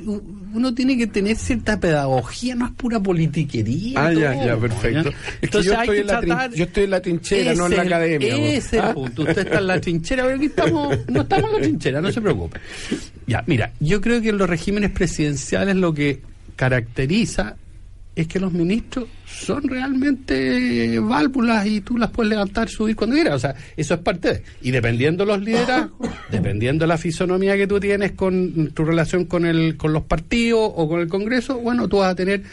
uno 0.54 0.76
tiene 0.76 0.96
que 0.96 1.08
tener 1.08 1.36
cierta 1.38 1.80
pedagogía, 1.80 2.54
no 2.54 2.68
es 2.68 2.72
pura 2.74 3.00
politiquería. 3.00 4.06
Ah, 4.06 4.14
ya, 4.14 4.46
ya, 4.46 4.58
perfecto. 4.58 5.10
¿ya? 5.10 5.10
Es 5.10 5.16
que 5.40 5.46
Entonces 5.48 5.72
yo 5.72 5.80
hay 5.80 5.90
estoy, 5.90 5.96
que 5.96 6.02
en 6.02 6.08
la 6.30 6.48
yo 6.50 6.64
estoy 6.66 6.84
en 6.84 6.90
la 6.92 7.02
trinchera, 7.02 7.54
no 7.56 7.66
en 7.66 7.72
la 7.76 7.82
el- 7.82 7.88
academia. 7.94 8.36
Ese 8.36 8.58
es 8.58 8.74
el 8.74 8.80
¿Ah? 8.82 8.94
punto. 8.94 9.22
Usted 9.24 9.38
está 9.40 9.58
en 9.58 9.68
la 9.68 9.82
trinchera, 9.82 10.24
pero 10.24 10.36
aquí 10.36 10.46
estamos, 10.46 10.98
no 11.10 11.22
estamos 11.22 11.50
en 11.50 11.56
la 11.56 11.62
trinchera, 11.62 12.00
no 12.02 12.12
se 12.12 12.22
preocupe. 12.22 12.60
Ya, 13.26 13.44
mira, 13.48 13.72
yo 13.80 14.02
creo 14.02 14.22
que 14.22 14.30
en 14.30 14.38
los 14.38 14.48
regímenes 14.50 14.92
presidenciales 14.92 15.76
lo 15.76 15.94
que 15.96 16.22
caracteriza 16.56 17.56
es 18.22 18.28
que 18.28 18.40
los 18.40 18.52
ministros 18.52 19.08
son 19.26 19.68
realmente 19.68 21.00
válvulas 21.00 21.66
y 21.66 21.82
tú 21.82 21.98
las 21.98 22.10
puedes 22.10 22.30
levantar, 22.30 22.70
subir 22.70 22.96
cuando 22.96 23.16
quieras. 23.16 23.36
O 23.36 23.40
sea, 23.40 23.56
eso 23.76 23.94
es 23.94 24.00
parte 24.02 24.34
de. 24.34 24.44
Y 24.62 24.72
dependiendo 24.72 25.26
los 25.26 25.42
liderazgos, 25.42 26.10
dependiendo 26.30 26.86
la 26.86 26.98
fisonomía 26.98 27.58
que 27.58 27.68
tú 27.68 27.80
tienes 27.80 28.14
con 28.14 28.72
tu 28.74 28.86
relación 28.86 29.26
con, 29.26 29.46
el, 29.46 29.78
con 29.78 29.94
los 29.94 30.04
partidos 30.04 30.72
o 30.76 30.88
con 30.88 31.02
el 31.02 31.08
Congreso, 31.08 31.58
bueno, 31.58 31.88
tú 31.88 31.98
vas 31.98 32.12
a 32.12 32.16
tener 32.16 32.44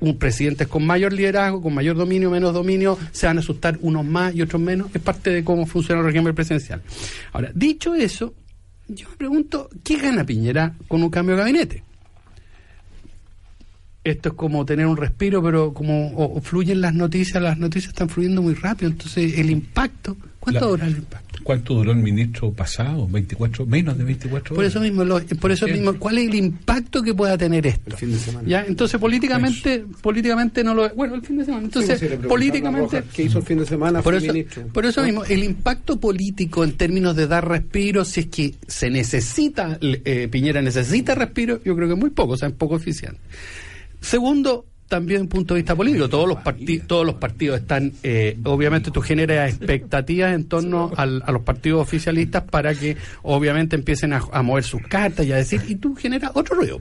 un 0.00 0.18
presidente 0.18 0.66
con 0.66 0.86
mayor 0.86 1.12
liderazgo, 1.12 1.62
con 1.62 1.74
mayor 1.74 1.96
dominio, 1.96 2.30
menos 2.30 2.52
dominio, 2.52 2.98
se 3.10 3.26
van 3.26 3.38
a 3.38 3.40
asustar 3.40 3.78
unos 3.80 4.04
más 4.04 4.34
y 4.34 4.42
otros 4.42 4.60
menos, 4.60 4.88
es 4.94 5.00
parte 5.00 5.30
de 5.30 5.44
cómo 5.44 5.66
funciona 5.66 6.00
el 6.00 6.06
régimen 6.06 6.34
presidencial. 6.34 6.82
Ahora, 7.32 7.50
dicho 7.54 7.94
eso, 7.94 8.34
yo 8.88 9.08
me 9.10 9.16
pregunto, 9.16 9.68
¿qué 9.82 9.96
gana 9.96 10.24
Piñera 10.24 10.74
con 10.88 11.02
un 11.02 11.10
cambio 11.10 11.36
de 11.36 11.40
gabinete? 11.40 11.84
Esto 14.04 14.30
es 14.30 14.34
como 14.34 14.64
tener 14.66 14.86
un 14.86 14.96
respiro, 14.96 15.42
pero 15.42 15.72
como 15.72 16.08
o- 16.08 16.36
o 16.38 16.40
fluyen 16.40 16.80
las 16.80 16.92
noticias, 16.94 17.40
las 17.42 17.56
noticias 17.58 17.90
están 17.92 18.08
fluyendo 18.08 18.42
muy 18.42 18.54
rápido, 18.54 18.90
entonces 18.90 19.38
el 19.38 19.48
impacto, 19.48 20.16
¿cuánto 20.40 20.70
dura 20.70 20.86
el 20.88 20.96
impacto? 20.96 21.38
¿Cuánto 21.44 21.74
duró 21.74 21.92
el 21.92 21.98
ministro 21.98 22.52
pasado? 22.52 23.06
24, 23.08 23.64
menos 23.66 23.96
de 23.98 24.02
24 24.04 24.54
Por 24.56 24.58
horas. 24.64 24.72
eso 24.72 24.80
mismo, 24.80 25.04
lo- 25.04 25.20
por 25.40 25.52
eso 25.52 25.68
mismo, 25.68 25.94
¿cuál 26.00 26.18
es 26.18 26.28
el 26.28 26.34
impacto 26.34 27.00
que 27.02 27.14
pueda 27.14 27.38
tener 27.38 27.64
esto? 27.66 27.90
El 27.90 27.96
fin 27.96 28.10
de 28.12 28.18
semana. 28.18 28.48
Ya, 28.48 28.64
entonces 28.66 28.98
políticamente, 29.00 29.84
políticamente 30.00 30.64
no 30.64 30.74
lo, 30.74 30.88
bueno, 30.96 31.14
el 31.14 31.22
fin 31.22 31.38
de 31.38 31.44
semana. 31.44 31.64
Entonces, 31.64 32.00
Sí, 32.00 32.06
pues, 32.06 32.20
si 32.20 32.26
políticamente, 32.26 32.96
Rojas 33.00 33.04
¿Qué 33.14 33.22
hizo 33.22 33.38
el 33.38 33.44
fin 33.44 33.58
de 33.58 33.66
semana? 33.66 34.02
por 34.02 34.14
eso, 34.16 34.32
ministro. 34.32 34.66
por 34.68 34.84
eso 34.84 35.02
mismo, 35.04 35.24
el 35.24 35.44
impacto 35.44 36.00
político 36.00 36.64
en 36.64 36.72
términos 36.72 37.14
de 37.14 37.28
dar 37.28 37.48
respiro, 37.48 38.04
si 38.04 38.20
es 38.20 38.26
que 38.26 38.54
se 38.66 38.90
necesita, 38.90 39.78
eh, 39.80 40.26
Piñera 40.28 40.60
necesita 40.60 41.14
respiro, 41.14 41.60
yo 41.64 41.76
creo 41.76 41.88
que 41.88 41.94
muy 41.94 42.10
poco, 42.10 42.32
o 42.32 42.36
sea, 42.36 42.48
es 42.48 42.54
poco 42.54 42.76
eficiente. 42.76 43.18
Segundo, 44.02 44.66
también 44.88 45.26
punto 45.28 45.54
de 45.54 45.60
vista 45.60 45.74
político, 45.74 46.08
todos 46.08 46.28
los, 46.28 46.38
parti- 46.38 46.80
todos 46.86 47.06
los 47.06 47.14
partidos 47.14 47.60
están, 47.60 47.92
eh, 48.02 48.36
obviamente 48.44 48.90
tú 48.90 49.00
generas 49.00 49.48
expectativas 49.50 50.34
en 50.34 50.44
torno 50.44 50.92
al- 50.96 51.22
a 51.24 51.32
los 51.32 51.42
partidos 51.42 51.80
oficialistas 51.80 52.42
para 52.42 52.74
que 52.74 52.96
obviamente 53.22 53.74
empiecen 53.76 54.12
a, 54.12 54.22
a 54.32 54.42
mover 54.42 54.64
sus 54.64 54.82
cartas 54.82 55.24
y 55.24 55.32
a 55.32 55.36
decir, 55.36 55.62
y 55.66 55.76
tú 55.76 55.94
generas 55.94 56.32
otro 56.34 56.56
ruido. 56.56 56.78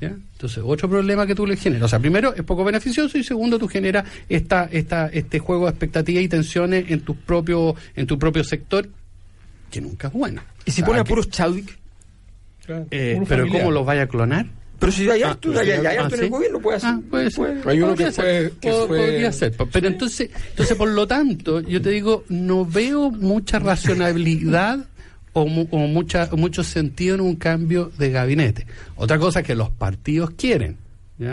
¿Ya? 0.00 0.08
Entonces, 0.32 0.62
otro 0.64 0.88
problema 0.88 1.26
que 1.26 1.34
tú 1.34 1.46
le 1.46 1.56
generas. 1.56 1.84
O 1.86 1.88
sea, 1.88 1.98
primero, 1.98 2.34
es 2.34 2.42
poco 2.42 2.64
beneficioso 2.64 3.18
y 3.18 3.24
segundo, 3.24 3.58
tú 3.58 3.68
generas 3.68 4.04
esta, 4.28 4.68
esta, 4.72 5.06
este 5.08 5.38
juego 5.38 5.64
de 5.66 5.70
expectativas 5.70 6.22
y 6.24 6.28
tensiones 6.28 6.90
en 6.90 7.00
tu 7.00 7.14
propio, 7.16 7.74
en 7.94 8.06
tu 8.06 8.18
propio 8.18 8.42
sector, 8.44 8.88
que 9.70 9.80
nunca 9.80 10.08
es 10.08 10.14
bueno. 10.14 10.42
Y 10.64 10.70
si 10.70 10.80
O 10.80 10.84
sea, 10.84 10.86
pone 10.86 11.00
a 11.00 11.04
puros 11.04 11.28
Chadwick, 11.30 11.76
eh, 12.68 13.20
pero 13.28 13.42
familiar. 13.44 13.62
¿cómo 13.62 13.70
los 13.72 13.84
vaya 13.86 14.02
a 14.02 14.06
clonar? 14.06 14.46
Pero 14.78 14.92
si 14.92 15.08
hay 15.10 15.22
Ah, 15.22 15.30
harto, 15.30 15.58
hay, 15.58 15.70
hay 15.70 15.86
harto 15.96 16.14
ah, 16.14 16.18
en 16.18 16.24
el 16.24 16.30
gobierno, 16.30 16.60
puede 16.60 16.80
ser. 16.80 16.88
Ah, 16.90 17.00
puede 17.10 17.30
ser. 17.30 17.62
Hay 17.66 17.78
uno 17.78 17.88
Podría 17.88 18.06
que 18.08 18.12
ser. 18.12 18.24
fue- 18.50 18.52
que 18.60 18.72
fue- 18.72 18.86
Podría 18.98 19.32
ser. 19.32 19.54
Pero 19.72 19.88
entonces, 19.88 20.30
entonces, 20.50 20.76
por 20.76 20.88
lo 20.90 21.06
tanto, 21.06 21.60
yo 21.60 21.80
te 21.80 21.90
digo, 21.90 22.24
no 22.28 22.64
veo 22.66 23.10
mucha 23.10 23.58
racionalidad 23.58 24.86
o, 25.32 25.46
mu- 25.46 25.68
o 25.70 25.78
mucha, 25.78 26.28
mucho 26.36 26.62
sentido 26.64 27.14
en 27.14 27.20
un 27.22 27.36
cambio 27.36 27.90
de 27.98 28.10
gabinete. 28.10 28.66
Otra 28.96 29.18
cosa 29.18 29.42
que 29.42 29.54
los 29.54 29.70
partidos 29.70 30.30
quieren. 30.30 30.76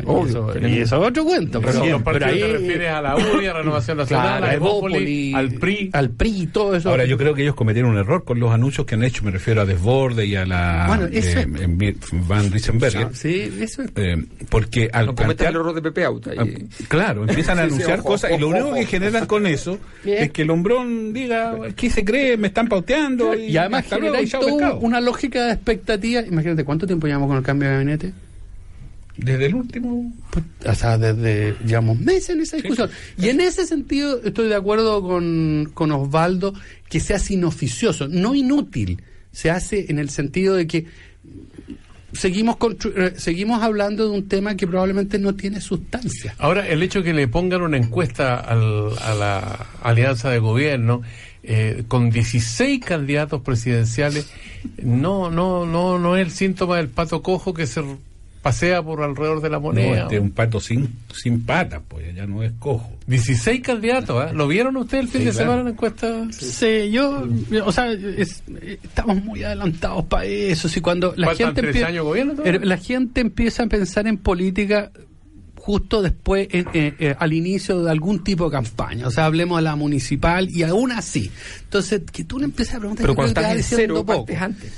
Obvio, 0.06 0.26
eso, 0.30 0.46
tenemos- 0.54 0.78
y 0.78 0.80
eso 0.80 0.96
es 1.04 1.10
otro 1.10 1.26
cuento. 1.26 1.60
Pero 1.60 1.82
Pero, 1.82 2.04
pero 2.06 2.26
ahí, 2.26 2.40
te 2.40 2.48
refieres 2.54 2.90
a 2.92 3.02
la 3.02 3.16
UDI, 3.18 3.48
a 3.48 3.54
Renovación 3.54 3.98
Nacional, 3.98 4.28
claro, 4.28 4.46
a 4.46 4.50
a 4.50 4.54
Evópoli, 4.54 4.96
Evópoli, 4.96 5.34
al 5.34 5.52
PRI. 5.60 5.90
al 5.92 6.10
PRI 6.12 6.42
y 6.44 6.48
todo 6.48 6.76
eso. 6.76 6.90
Ahora, 6.90 7.04
yo 7.04 7.18
creo 7.18 7.34
que 7.34 7.42
ellos 7.42 7.54
cometieron 7.56 7.92
un 7.92 7.98
error 7.98 8.24
con 8.24 8.40
los 8.40 8.52
anuncios 8.54 8.88
que 8.88 8.96
han 8.96 9.04
hecho, 9.04 9.26
me 9.26 9.32
refiero 9.32 9.60
a 9.62 9.66
Desborde 9.66 10.26
y 10.26 10.36
a 10.38 10.46
la 10.46 10.86
Bueno, 10.88 11.08
eso 11.12 11.40
eh, 11.40 11.48
es- 11.82 12.28
Van 12.28 12.50
Riesenberger, 12.50 13.14
Sí, 13.14 13.52
eso 13.60 13.82
es. 13.82 13.92
eh, 13.96 14.24
porque 14.50 14.90
al 14.94 15.08
No 15.08 15.16
plantear- 15.16 15.50
el 15.50 15.56
error 15.58 15.76
de 15.76 15.82
Pepe 15.82 16.06
Auta. 16.06 16.34
y- 16.34 16.38
Ah, 16.40 16.46
Claro, 16.88 17.26
empiezan 17.28 17.60
a 17.60 17.64
Sí, 17.64 17.68
sí, 17.70 17.74
anunciar 17.76 18.00
ojo, 18.00 18.08
cosas 18.08 18.32
y 18.32 18.38
lo 18.40 18.48
ojo, 18.48 18.56
único 18.56 18.74
que 18.76 18.82
ojo. 18.84 18.90
generan 18.90 19.26
con 19.26 19.48
eso 19.48 19.80
Bien. 20.06 20.24
es 20.24 20.32
que 20.32 20.44
el 20.44 20.50
hombrón 20.50 21.12
diga, 21.12 21.58
¿qué 21.76 21.90
se 21.90 22.06
cree? 22.06 22.38
Me 22.38 22.48
están 22.48 22.70
pauteando. 22.70 23.36
Y 23.36 23.58
además 23.58 23.86
generáis 23.90 24.30
y 24.30 24.32
chao, 24.32 24.42
toda 24.42 24.52
pescado. 24.54 24.80
una 24.80 25.02
lógica 25.02 25.46
de 25.48 25.52
expectativa. 25.54 26.22
Imagínate, 26.22 26.64
¿cuánto 26.64 26.88
tiempo 26.88 27.06
llevamos 27.08 27.28
con 27.28 27.38
el 27.38 27.44
cambio 27.44 27.68
de 27.68 27.74
gabinete? 27.76 28.14
Desde 29.18 29.46
el 29.46 29.56
último... 29.56 30.12
Pues, 30.32 30.44
o 30.66 30.74
sea, 30.76 30.98
desde, 30.98 31.56
llevamos 31.66 32.00
meses 32.00 32.32
en 32.32 32.42
esa 32.42 32.58
discusión. 32.58 32.90
Y 33.18 33.30
en 33.30 33.42
ese 33.42 33.66
sentido 33.68 34.20
estoy 34.24 34.48
de 34.50 34.56
acuerdo 34.56 35.02
con, 35.02 35.70
con 35.74 35.92
Osvaldo 35.92 36.54
que 36.90 37.00
se 37.00 37.14
hace 37.14 37.36
inoficioso, 37.36 38.08
no 38.08 38.34
inútil. 38.36 39.02
Se 39.32 39.52
hace 39.52 39.86
en 39.90 40.00
el 40.00 40.10
sentido 40.10 40.56
de 40.56 40.66
que 40.68 40.86
seguimos, 42.14 42.58
eh, 42.96 43.14
seguimos 43.16 43.62
hablando 43.64 44.06
de 44.10 44.12
un 44.18 44.28
tema 44.28 44.56
que 44.56 44.68
probablemente 44.68 45.18
no 45.20 45.36
tiene 45.36 45.62
sustancia. 45.62 46.36
Ahora, 46.38 46.68
el 46.68 46.82
hecho 46.84 47.00
de 47.00 47.06
que 47.06 47.14
le 47.14 47.28
pongan 47.28 47.62
una 47.62 47.78
encuesta 47.78 48.36
al- 48.40 48.98
a 49.02 49.14
la 49.16 49.68
alianza 49.82 50.30
de 50.30 50.40
gobierno 50.40 51.02
eh, 51.44 51.84
con 51.88 52.10
16 52.10 52.80
candidatos 52.86 53.42
presidenciales 53.42 54.28
no 54.82 55.30
no 55.30 55.66
no 55.66 56.00
no 56.00 56.16
es 56.16 56.26
el 56.26 56.32
síntoma 56.32 56.78
del 56.78 56.88
pato 56.88 57.22
cojo 57.22 57.54
que 57.54 57.68
se 57.68 57.84
pasea 58.44 58.84
por 58.84 59.02
alrededor 59.02 59.42
de 59.42 59.50
la 59.50 59.56
No, 59.58 59.62
moneda. 59.62 60.04
este 60.04 60.16
es 60.18 60.22
un 60.22 60.30
pato 60.32 60.60
sin, 60.60 60.94
sin 61.16 61.44
patas, 61.44 61.82
pues 61.88 62.14
ya 62.14 62.28
no 62.28 62.44
es 62.44 62.52
cojo. 62.60 62.92
16 63.08 63.62
candidatos, 63.62 64.30
¿eh? 64.30 64.34
¿Lo 64.36 64.48
vieron 64.48 64.78
ustedes 64.78 65.06
el 65.06 65.10
fin 65.10 65.22
Sí, 65.22 65.26
de 65.28 65.32
claro. 65.32 65.46
semana 65.46 65.60
en 65.62 65.66
la 65.66 65.72
encuesta? 65.72 66.28
Sí, 66.32 66.92
yo, 66.92 67.26
o 67.66 67.72
sea, 67.72 67.92
es- 67.92 68.44
estamos 68.84 69.24
muy 69.24 69.44
adelantados 69.44 70.06
para 70.06 70.26
eso. 70.26 70.70
Si 70.70 70.80
cuando 70.82 71.14
la 71.18 71.34
gente, 71.34 71.62
tres 71.62 71.76
empie- 71.76 71.86
años 71.86 71.96
de 72.06 72.10
gobierno 72.10 72.34
eh, 72.46 72.60
la 72.62 72.78
gente 72.78 73.22
empieza 73.22 73.64
a 73.64 73.68
pensar 73.68 74.06
en 74.08 74.18
política 74.18 74.92
justo 75.56 76.02
después, 76.02 76.50
eh, 76.52 76.66
eh, 76.74 76.94
eh, 77.00 77.16
al 77.18 77.32
inicio 77.32 77.82
de 77.84 77.90
algún 77.92 78.22
tipo 78.26 78.46
de 78.46 78.52
campaña. 78.52 79.08
O 79.08 79.12
sea, 79.12 79.26
hablemos 79.26 79.58
de 79.60 79.64
la 79.64 79.78
municipal 79.78 80.50
y 80.50 80.64
aún 80.64 80.92
así. 80.92 81.32
Entonces, 81.64 82.02
que 82.12 82.26
tú 82.26 82.38
le 82.40 82.46
empieces 82.46 82.76
a 82.76 82.80
preguntar, 82.80 83.04
Pero 83.04 83.16
cuando 83.16 83.30
estás 83.30 83.52
en 83.52 83.58
diciendo 83.58 83.94
cero, 83.96 84.06
poco. 84.06 84.26
partes 84.26 84.42
antes. 84.42 84.74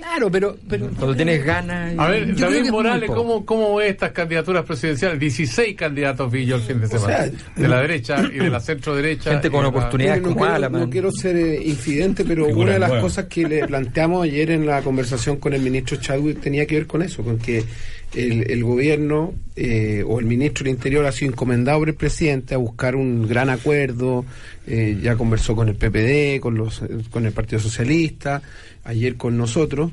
Claro, 0.00 0.30
pero, 0.30 0.56
pero 0.68 0.88
Cuando 0.96 1.14
tienes 1.14 1.44
ganas. 1.44 1.94
A 1.98 2.08
ver, 2.08 2.34
David 2.34 2.70
Morales. 2.70 3.10
¿cómo, 3.10 3.44
¿cómo 3.44 3.76
ve 3.76 3.90
estas 3.90 4.12
candidaturas 4.12 4.64
presidenciales? 4.64 5.20
16 5.20 5.76
candidatos 5.76 6.32
vi 6.32 6.46
yo 6.46 6.56
el 6.56 6.62
fin 6.62 6.80
de 6.80 6.88
semana. 6.88 7.16
sea, 7.18 7.30
de 7.56 7.68
la 7.68 7.80
derecha 7.80 8.22
y 8.32 8.38
de 8.38 8.50
la 8.50 8.60
centro 8.60 8.96
derecha. 8.96 9.30
Gente 9.30 9.50
con 9.50 9.64
oportunidades 9.66 10.22
no, 10.22 10.28
como 10.28 10.40
quiero, 10.40 10.54
Alaman. 10.54 10.80
no 10.80 10.90
quiero 10.90 11.12
ser 11.12 11.36
eh, 11.36 11.62
infidente, 11.62 12.24
pero 12.24 12.46
Figura 12.46 12.64
una 12.64 12.72
de 12.72 12.78
las 12.78 13.02
cosas 13.02 13.26
que 13.26 13.46
le 13.46 13.66
planteamos 13.66 14.24
ayer 14.24 14.50
en 14.52 14.66
la 14.66 14.80
conversación 14.82 15.36
con 15.36 15.52
el 15.52 15.60
ministro 15.60 15.98
Chadwick 15.98 16.40
tenía 16.40 16.66
que 16.66 16.76
ver 16.76 16.86
con 16.86 17.02
eso, 17.02 17.22
con 17.22 17.38
que 17.38 17.62
el, 18.14 18.50
el 18.50 18.64
gobierno 18.64 19.34
eh, 19.56 20.04
o 20.06 20.20
el 20.20 20.26
ministro 20.26 20.64
del 20.64 20.74
Interior 20.74 21.06
ha 21.06 21.12
sido 21.12 21.32
encomendado 21.32 21.78
por 21.80 21.88
el 21.88 21.94
presidente 21.94 22.54
a 22.54 22.58
buscar 22.58 22.96
un 22.96 23.28
gran 23.28 23.50
acuerdo, 23.50 24.24
eh, 24.66 24.98
ya 25.02 25.16
conversó 25.16 25.54
con 25.54 25.68
el 25.68 25.76
PPD, 25.76 26.40
con, 26.40 26.54
los, 26.54 26.82
con 27.10 27.26
el 27.26 27.32
Partido 27.32 27.60
Socialista, 27.60 28.42
ayer 28.84 29.16
con 29.16 29.36
nosotros, 29.36 29.92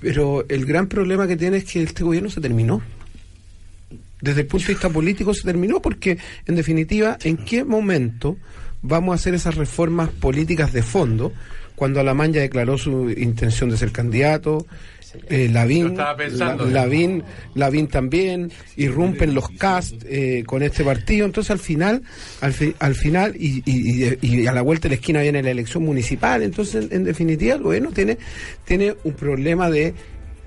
pero 0.00 0.44
el 0.48 0.66
gran 0.66 0.88
problema 0.88 1.26
que 1.26 1.36
tiene 1.36 1.58
es 1.58 1.64
que 1.64 1.82
este 1.82 2.04
gobierno 2.04 2.30
se 2.30 2.40
terminó 2.40 2.82
desde 4.24 4.40
el 4.40 4.46
punto 4.46 4.66
de 4.66 4.72
vista 4.72 4.88
político 4.88 5.34
se 5.34 5.42
terminó 5.42 5.82
porque, 5.82 6.16
en 6.46 6.54
definitiva, 6.54 7.18
¿en 7.22 7.36
qué 7.36 7.62
momento 7.62 8.38
vamos 8.80 9.12
a 9.12 9.16
hacer 9.16 9.34
esas 9.34 9.54
reformas 9.54 10.08
políticas 10.08 10.72
de 10.72 10.82
fondo 10.82 11.32
cuando 11.76 12.00
Alamán 12.00 12.32
ya 12.32 12.40
declaró 12.40 12.78
su 12.78 13.10
intención 13.10 13.68
de 13.68 13.76
ser 13.76 13.92
candidato? 13.92 14.66
Eh, 15.28 15.48
Lavín, 15.52 15.86
estaba 15.88 16.16
pensando, 16.16 16.64
La-. 16.66 16.82
Lavín, 16.82 17.22
Lavín 17.54 17.86
también, 17.88 18.50
irrumpen 18.76 19.34
los 19.34 19.48
cast 19.50 20.02
eh, 20.06 20.42
con 20.46 20.62
este 20.62 20.84
partido, 20.84 21.24
entonces 21.26 21.50
al 21.50 21.58
final, 21.58 22.02
al, 22.40 22.52
fi- 22.52 22.74
al 22.78 22.94
final 22.94 23.34
y, 23.38 23.62
y- 23.64 24.04
y- 24.20 24.40
y 24.42 24.46
a 24.46 24.52
la 24.52 24.62
vuelta 24.62 24.84
de 24.88 24.94
la 24.96 25.00
esquina 25.00 25.22
viene 25.22 25.42
la 25.42 25.50
elección 25.50 25.84
municipal, 25.84 26.42
entonces 26.42 26.84
en, 26.86 26.92
en 26.96 27.04
definitiva 27.04 27.54
el 27.54 27.62
gobierno 27.62 27.90
tiene, 27.92 28.18
tiene 28.64 28.94
un 29.04 29.12
problema 29.14 29.70
de 29.70 29.94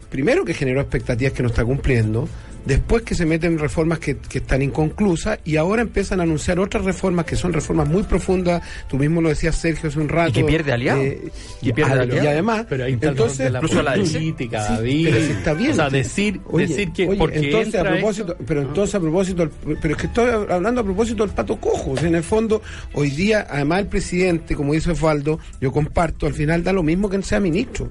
primero 0.09 0.45
que 0.45 0.53
generó 0.53 0.81
expectativas 0.81 1.33
que 1.33 1.43
no 1.43 1.49
está 1.49 1.65
cumpliendo, 1.65 2.27
después 2.67 3.01
que 3.03 3.15
se 3.15 3.25
meten 3.25 3.57
reformas 3.57 3.99
que, 3.99 4.17
que 4.17 4.39
están 4.39 4.61
inconclusas 4.61 5.39
y 5.45 5.55
ahora 5.55 5.81
empiezan 5.81 6.19
a 6.19 6.23
anunciar 6.23 6.59
otras 6.59 6.83
reformas 6.85 7.25
que 7.25 7.35
son 7.35 7.53
reformas 7.53 7.87
muy 7.87 8.03
profundas, 8.03 8.61
tú 8.89 8.97
mismo 8.97 9.21
lo 9.21 9.29
decías 9.29 9.55
Sergio 9.55 9.89
hace 9.89 9.99
un 9.99 10.09
rato. 10.09 10.33
que 10.33 10.43
pierde 10.43 10.71
aliados. 10.73 11.03
eh, 11.03 11.31
Y 11.61 11.69
y, 11.69 11.73
pierde 11.73 11.91
a- 11.91 12.01
aliados. 12.01 12.23
y 12.23 12.27
además, 12.27 12.65
Pero 12.69 12.83
ahí 12.85 12.93
está 12.93 13.05
el 13.07 13.11
entonces, 13.13 13.37
de 13.39 13.49
la 13.49 13.59
incluso 13.59 13.81
la 13.81 13.93
política, 13.95 14.67
Sí, 14.67 14.73
David. 14.73 15.07
pero 15.11 15.25
si 15.25 15.31
está 15.31 15.53
bien. 15.53 15.71
O 15.71 15.75
sea, 15.75 15.89
decir, 15.89 16.41
Oye, 16.45 16.67
decir 16.67 16.91
que 16.91 17.07
oye, 17.07 17.17
porque 17.17 17.39
entonces 17.39 17.75
a 17.75 17.83
propósito, 17.83 18.31
esto- 18.33 18.43
pero 18.45 18.61
entonces 18.61 18.95
a 18.95 18.99
propósito, 18.99 19.49
pero 19.81 19.93
es 19.95 20.01
que 20.01 20.07
estoy 20.07 20.29
hablando 20.49 20.81
a 20.81 20.83
propósito 20.83 21.25
del 21.25 21.33
pato 21.35 21.57
cojo, 21.57 21.91
o 21.91 21.97
sea, 21.97 22.07
en 22.07 22.15
el 22.15 22.23
fondo 22.23 22.61
hoy 22.93 23.09
día 23.11 23.47
además 23.49 23.79
el 23.79 23.87
presidente, 23.87 24.55
como 24.55 24.73
dice 24.73 24.91
Osvaldo, 24.91 25.39
yo 25.61 25.71
comparto, 25.71 26.25
al 26.27 26.33
final 26.33 26.63
da 26.63 26.73
lo 26.73 26.83
mismo 26.83 27.09
que 27.09 27.21
sea 27.21 27.39
ministro. 27.39 27.89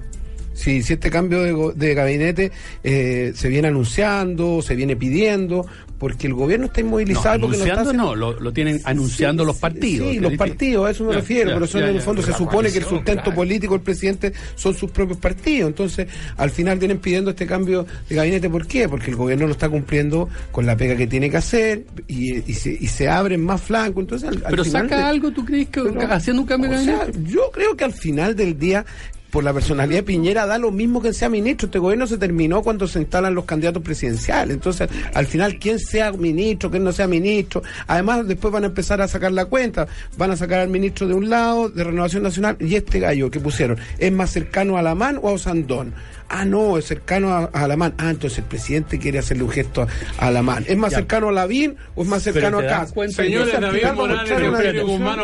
Si, 0.57 0.81
si 0.81 0.93
este 0.93 1.09
cambio 1.11 1.71
de, 1.73 1.93
gabinete 1.93 2.51
eh, 2.83 3.31
se 3.35 3.47
viene 3.47 3.67
anunciando, 3.67 4.61
se 4.63 4.75
viene 4.75 4.95
pidiendo, 4.95 5.65
porque 5.99 6.27
el 6.27 6.33
gobierno 6.33 6.65
está 6.67 6.81
No, 6.81 6.87
inmovilizado. 6.87 7.39
porque 7.41 7.57
no 7.57 7.63
está 7.63 7.73
anunciando 7.81 7.89
haciendo- 7.91 8.03
no, 8.25 8.33
lo, 8.33 8.39
lo 8.39 8.53
tienen 8.53 8.81
anunciando 8.83 9.43
Sí, 9.43 9.47
los 9.47 9.57
partidos. 9.57 10.11
Sí, 10.11 10.19
los 10.19 10.33
partidos, 10.33 10.87
a 10.87 10.91
eso 10.91 11.03
me 11.05 11.11
Ya, 11.13 11.19
refiero, 11.19 11.49
ya, 11.49 11.55
pero 11.55 11.67
son 11.67 11.81
ya, 11.81 11.89
en 11.89 11.95
el 11.95 12.01
fondo 12.01 12.21
se 12.21 12.33
supone 12.33 12.71
que 12.71 12.77
el 12.79 12.83
sustento 12.85 13.23
claro. 13.23 13.35
político 13.35 13.73
del 13.75 13.81
presidente 13.83 14.33
son 14.55 14.75
sus 14.75 14.91
propios 14.91 15.17
partidos. 15.19 15.69
Entonces, 15.69 16.07
al 16.37 16.49
final 16.51 16.77
vienen 16.79 16.99
pidiendo 16.99 17.31
este 17.31 17.45
cambio 17.47 17.85
de 18.09 18.15
gabinete. 18.15 18.49
¿Por 18.49 18.67
qué? 18.67 18.87
Porque 18.89 19.09
el 19.11 19.15
gobierno 19.15 19.45
no 19.45 19.51
está 19.51 19.69
cumpliendo 19.69 20.27
con 20.51 20.65
la 20.65 20.75
pega 20.75 20.95
que 20.95 21.07
tiene 21.07 21.29
que 21.31 21.37
hacer 21.37 21.85
y, 22.07 22.49
y 22.49 22.53
se, 22.55 22.77
y 22.79 22.87
se 22.87 23.07
abren 23.09 23.43
más 23.43 23.61
flancos. 23.61 24.01
Entonces, 24.01 24.29
al, 24.29 24.35
al 24.45 24.51
Pero 24.51 24.63
final 24.65 24.83
saca 24.83 24.97
de- 24.97 25.03
algo, 25.03 25.31
¿tú 25.31 25.45
crees 25.45 25.67
que 25.69 25.81
pero- 25.81 26.13
haciendo 26.13 26.41
un 26.43 26.47
cambio 26.47 26.69
de 26.71 26.83
sea, 26.83 26.97
gabinete? 26.97 27.31
yo 27.31 27.49
creo 27.51 27.75
que 27.75 27.83
al 27.85 27.93
final 27.93 28.35
del 28.35 28.57
día 28.59 28.85
por 29.37 29.43
la 29.43 29.53
personalidad 29.53 29.99
de 29.99 30.03
Piñera 30.03 30.47
da 30.47 30.57
lo 30.57 30.71
mismo 30.71 30.99
que 30.99 31.13
sea 31.13 31.29
ministro. 31.29 31.67
Este 31.67 31.77
gobierno 31.77 32.07
se 32.07 32.17
terminó 32.17 32.63
cuando 32.63 32.87
se 32.87 32.97
instalan 32.97 33.35
los 33.35 33.45
candidatos 33.45 33.83
presidenciales. 33.83 34.55
Entonces, 34.55 34.89
al 35.13 35.27
final, 35.27 35.59
quién 35.59 35.77
sea 35.77 36.11
ministro, 36.11 36.71
quién 36.71 36.83
no 36.83 36.91
sea 36.91 37.05
ministro. 37.05 37.61
Además, 37.85 38.27
después 38.27 38.51
van 38.51 38.63
a 38.63 38.65
empezar 38.65 38.99
a 38.99 39.07
sacar 39.07 39.31
la 39.31 39.45
cuenta. 39.45 39.87
Van 40.17 40.31
a 40.31 40.37
sacar 40.37 40.61
al 40.61 40.69
ministro 40.69 41.07
de 41.07 41.13
un 41.13 41.29
lado, 41.29 41.69
de 41.69 41.83
Renovación 41.83 42.23
Nacional, 42.23 42.57
y 42.59 42.73
este 42.73 42.99
gallo 42.99 43.29
que 43.29 43.39
pusieron, 43.39 43.77
¿es 43.99 44.11
más 44.11 44.31
cercano 44.31 44.75
a 44.75 44.79
Alamán 44.79 45.19
o 45.21 45.29
a 45.29 45.33
Osandón? 45.33 45.93
Ah, 46.29 46.43
no, 46.45 46.77
es 46.77 46.85
cercano 46.85 47.29
a, 47.31 47.49
a 47.53 47.63
Alamán. 47.63 47.93
Ah, 47.97 48.09
entonces 48.09 48.39
el 48.39 48.45
presidente 48.45 48.99
quiere 48.99 49.19
hacerle 49.19 49.43
un 49.43 49.49
gesto 49.49 49.83
a, 50.19 50.27
Alamán. 50.27 50.65
¿Es 50.67 50.75
más 50.77 50.91
Ya. 50.91 50.97
cercano 50.97 51.29
a 51.29 51.31
Lavín 51.31 51.77
o 51.95 52.01
es 52.03 52.07
más 52.09 52.21
cercano 52.23 52.59
a 52.59 52.65
Cas? 52.67 52.93
Señores, 53.09 53.53
David 53.59 53.79
final 53.79 53.95
vamos 53.95 54.09
a 54.19 54.23
Morales. 54.49 54.83
Guzmán, 54.83 55.19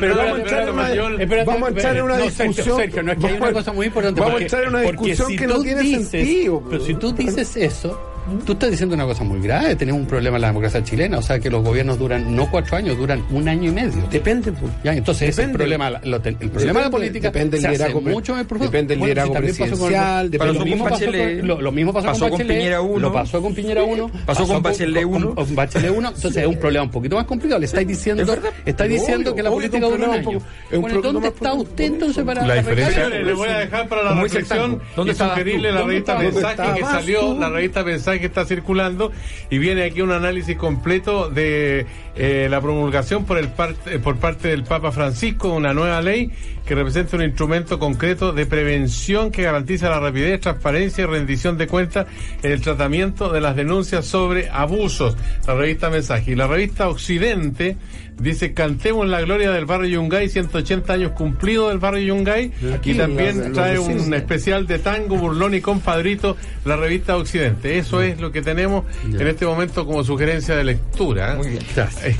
Pero 0.00 0.16
vamos 0.16 0.38
a 0.38 1.68
entrar 1.68 1.96
en 1.96 2.02
una- 2.04 2.16
discusión. 2.18 2.76
Sergio, 2.78 3.02
no, 3.02 3.12
es 3.12 3.18
que 3.18 3.26
hay 3.26 3.36
una 3.36 3.52
cosa 3.52 3.72
muy 3.72 3.86
importante. 3.86 4.20
Vamos 4.20 4.40
a 4.40 4.42
entrar 4.42 4.62
en 4.62 4.68
una 4.70 4.80
discusión 4.80 5.28
si 5.28 5.36
que 5.36 5.46
no 5.46 5.60
tiene 5.60 5.82
sentido. 6.00 6.62
Pero 6.70 6.84
si 6.84 6.94
tú 6.94 7.12
dices 7.12 7.56
eso, 7.56 8.05
tú 8.44 8.52
estás 8.52 8.70
diciendo 8.70 8.94
una 8.94 9.04
cosa 9.04 9.24
muy 9.24 9.40
grave. 9.40 9.76
Tenemos 9.76 10.00
un 10.00 10.06
problema 10.06 10.36
en 10.36 10.42
la 10.42 10.48
democracia 10.48 10.82
chilena. 10.82 11.18
O 11.18 11.22
sea, 11.22 11.38
que 11.38 11.50
los 11.50 11.62
gobiernos 11.64 11.98
duran 11.98 12.34
no 12.34 12.50
cuatro 12.50 12.76
años, 12.76 12.96
duran 12.98 13.24
un 13.30 13.48
año 13.48 13.70
y 13.70 13.72
medio. 13.72 14.02
Depende, 14.10 14.52
pues. 14.52 14.72
Ya, 14.84 14.92
entonces 14.94 15.28
ese 15.28 15.30
es 15.30 15.38
el 15.48 15.52
Depende. 15.52 15.58
problema, 15.76 15.90
lo- 15.90 16.16
el 16.16 16.22
problema 16.34 16.34
de 16.34 16.64
la 16.66 16.72
Depende- 16.72 16.90
política 16.90 17.28
depende 17.30 17.60
se 17.60 17.68
hace 17.68 17.94
mucho 17.94 18.34
más 18.34 18.44
profundo. 18.46 18.70
depende 18.70 18.88
del 18.94 18.98
Bueno, 18.98 19.14
liderazgo 19.14 19.34
si 19.34 19.40
presidencial, 19.40 20.28
pero 20.30 20.44
depende- 20.44 20.58
lo 20.58 20.64
mismo 20.64 20.84
Pasó 20.86 21.04
con 21.06 21.46
lo, 21.48 21.60
lo 21.60 21.72
mismo 21.72 21.92
pasó, 21.92 22.06
pasó 22.06 22.28
con 22.30 22.38
Piñera 22.38 22.80
uno, 22.80 22.98
lo 22.98 23.12
pasó 23.12 23.42
con 23.42 23.54
Piñera 23.54 23.82
1, 23.84 24.10
pasó 24.26 24.46
con 24.46 24.62
Bachelet 24.62 25.04
uno. 25.04 25.34
con 25.34 25.54
Bachelet 25.54 25.90
1, 25.90 26.08
entonces 26.08 26.36
es 26.42 26.48
un 26.48 26.56
problema 26.58 26.84
un 26.84 26.90
poquito 26.90 27.16
más 27.16 27.24
complicado. 27.26 27.58
Le 27.60 27.66
estáis 27.66 27.86
diciendo, 27.88 28.22
Es 28.22 28.38
estáis 28.66 28.90
diciendo 28.90 29.30
Obvio, 29.30 29.34
que 29.36 29.42
la 29.42 29.50
política 29.50 29.86
dura 29.86 30.08
un 30.08 30.14
año. 30.14 30.38
Bueno, 30.80 31.00
¿dónde 31.00 31.28
está 31.28 31.52
usted 31.54 31.84
entonces 31.84 32.24
para 32.24 32.46
La 32.46 32.54
diferencia- 32.56 33.08
les 33.08 33.34
voy 33.36 33.48
a 33.48 33.58
dejar 33.58 33.88
para 33.88 34.02
la 34.02 34.20
reflexión 34.20 34.58
tango, 34.58 34.80
¿dónde 34.96 35.12
y 35.12 35.14
sugerirle 35.16 35.72
la 35.72 35.78
¿Dónde 35.80 35.92
revista? 35.94 36.18
Mensaje 36.18 36.56
¿Dónde 36.56 36.80
que 36.80 36.86
salió, 36.86 37.38
la 37.38 37.48
revista 37.50 37.82
Mensaje 37.84 38.15
que 38.20 38.26
está 38.26 38.44
circulando 38.44 39.12
y 39.50 39.58
viene 39.58 39.84
aquí 39.84 40.02
un 40.02 40.12
análisis 40.12 40.56
completo 40.56 41.28
de 41.30 41.86
eh, 42.16 42.48
la 42.50 42.60
promulgación 42.60 43.24
por, 43.24 43.38
el 43.38 43.48
parte, 43.48 43.98
por 43.98 44.16
parte 44.16 44.48
del 44.48 44.64
Papa 44.64 44.92
Francisco, 44.92 45.52
una 45.52 45.74
nueva 45.74 46.00
ley 46.00 46.30
que 46.66 46.74
representa 46.74 47.16
un 47.16 47.22
instrumento 47.22 47.78
concreto 47.78 48.32
de 48.32 48.44
prevención 48.44 49.30
que 49.30 49.42
garantiza 49.42 49.88
la 49.88 50.00
rapidez, 50.00 50.40
transparencia 50.40 51.04
y 51.04 51.06
rendición 51.06 51.56
de 51.56 51.66
cuentas 51.68 52.06
en 52.42 52.52
el 52.52 52.60
tratamiento 52.60 53.30
de 53.32 53.40
las 53.40 53.54
denuncias 53.56 54.04
sobre 54.06 54.50
abusos. 54.50 55.16
La 55.46 55.54
revista 55.54 55.90
Mensaje 55.90 56.32
y 56.32 56.34
la 56.34 56.46
revista 56.48 56.88
Occidente 56.88 57.76
dice 58.18 58.52
cantemos 58.54 59.06
la 59.06 59.20
gloria 59.20 59.50
del 59.52 59.66
barrio 59.66 59.88
Yungay, 59.90 60.28
180 60.28 60.92
años 60.92 61.12
cumplidos 61.12 61.68
del 61.68 61.78
barrio 61.78 62.14
Yungay 62.14 62.50
Aquí, 62.74 62.92
y 62.92 62.94
también 62.94 63.36
los- 63.38 63.46
los 63.48 63.52
trae 63.56 63.78
un 63.78 64.12
especial 64.14 64.66
de 64.66 64.78
tango, 64.78 65.16
burlón 65.16 65.54
y 65.54 65.60
compadrito, 65.60 66.36
la 66.64 66.76
revista 66.76 67.16
Occidente. 67.16 67.78
Eso 67.78 68.02
es 68.02 68.20
lo 68.20 68.32
que 68.32 68.42
tenemos 68.42 68.84
Ya. 69.10 69.20
en 69.20 69.26
este 69.28 69.46
momento 69.46 69.86
como 69.86 70.02
sugerencia 70.02 70.56
de 70.56 70.64
lectura. 70.64 71.34
Muy 71.36 71.48
bien. 71.50 71.62
Eh, 72.04 72.16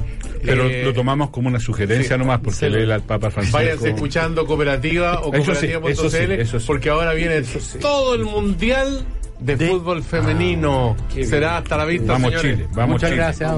Pero 0.47 0.64
eh, 0.68 0.82
lo 0.84 0.92
tomamos 0.94 1.30
como 1.30 1.49
una 1.49 1.61
sugerencia 1.61 2.16
sí. 2.16 2.18
nomás 2.18 2.40
porque 2.40 2.59
Sí. 2.59 2.68
lee 2.70 2.90
al 2.90 3.03
Papa 3.03 3.30
Francisco. 3.30 3.59
Váyanse 3.59 3.90
escuchando 3.90 4.47
Cooperativa 4.47 5.20
o 5.20 5.32
Cooperativa.cl 5.32 5.90
eso 5.90 6.11
sí, 6.11 6.18
eso 6.38 6.61
sí. 6.61 6.64
porque 6.66 6.88
ahora 6.90 7.12
viene 7.14 7.42
todo 7.80 8.14
el 8.14 8.24
Mundial 8.24 9.05
de, 9.38 9.57
fútbol 9.57 10.03
femenino. 10.03 10.97
Será 11.22 11.59
hasta 11.59 11.76
la 11.76 11.84
vista, 11.84 12.12
Vamos 12.12 12.30
señores. 12.30 12.57
Chile, 12.57 12.68
vamos 12.74 12.92
Muchas 12.94 13.11
Chile. 13.11 13.22
gracias. 13.22 13.53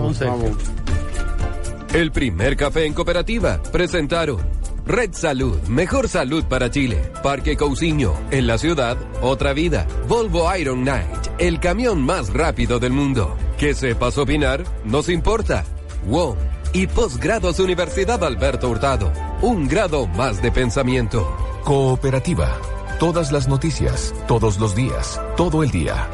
El 1.95 2.13
primer 2.13 2.57
café 2.57 2.85
en 2.85 2.93
cooperativa 2.93 3.63
presentaron 3.73 4.39
Red 4.87 5.13
Salud, 5.13 5.59
mejor 5.69 6.09
salud 6.09 6.45
para 6.45 6.71
Chile. 6.71 6.99
Parque 7.23 7.57
Cousiño, 7.57 8.15
en 8.31 8.47
la 8.47 8.59
ciudad, 8.59 8.97
otra 9.21 9.53
vida. 9.53 9.87
Volvo 10.09 10.55
Iron 10.57 10.83
Knight, 10.83 11.07
el 11.39 11.61
camión 11.61 12.03
más 12.03 12.33
rápido 12.33 12.79
del 12.79 12.93
mundo. 12.93 13.37
Que 13.59 13.75
sepas 13.75 14.17
opinar, 14.19 14.65
nos 14.85 15.09
importa. 15.09 15.65
WOM 16.07 16.37
y 16.73 16.87
Posgrados 16.87 17.59
Universidad 17.59 18.23
Alberto 18.23 18.69
Hurtado, 18.69 19.13
un 19.43 19.69
grado 19.69 20.07
más 20.07 20.43
de 20.43 20.53
pensamiento. 20.53 21.37
Cooperativa. 21.65 22.57
Todas 22.99 23.31
las 23.33 23.49
noticias, 23.49 24.15
todos 24.27 24.59
los 24.59 24.75
días, 24.75 25.21
todo 25.37 25.63
el 25.63 25.71
día. 25.71 26.09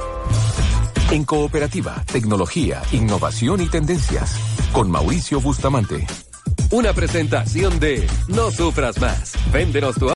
En 1.11 1.25
Cooperativa, 1.25 2.03
tecnología, 2.13 2.83
innovación 2.93 3.61
y 3.61 3.69
tendencias. 3.69 4.37
Con 4.73 4.91
Mauricio 4.91 5.41
Bustamante. 5.41 6.07
Una 6.71 6.93
presentación 6.93 7.79
de 7.79 8.07
No 8.29 8.51
Sufras 8.51 9.01
Más. 9.01 9.33
Véndenos 9.53 9.95
tu 9.97 10.11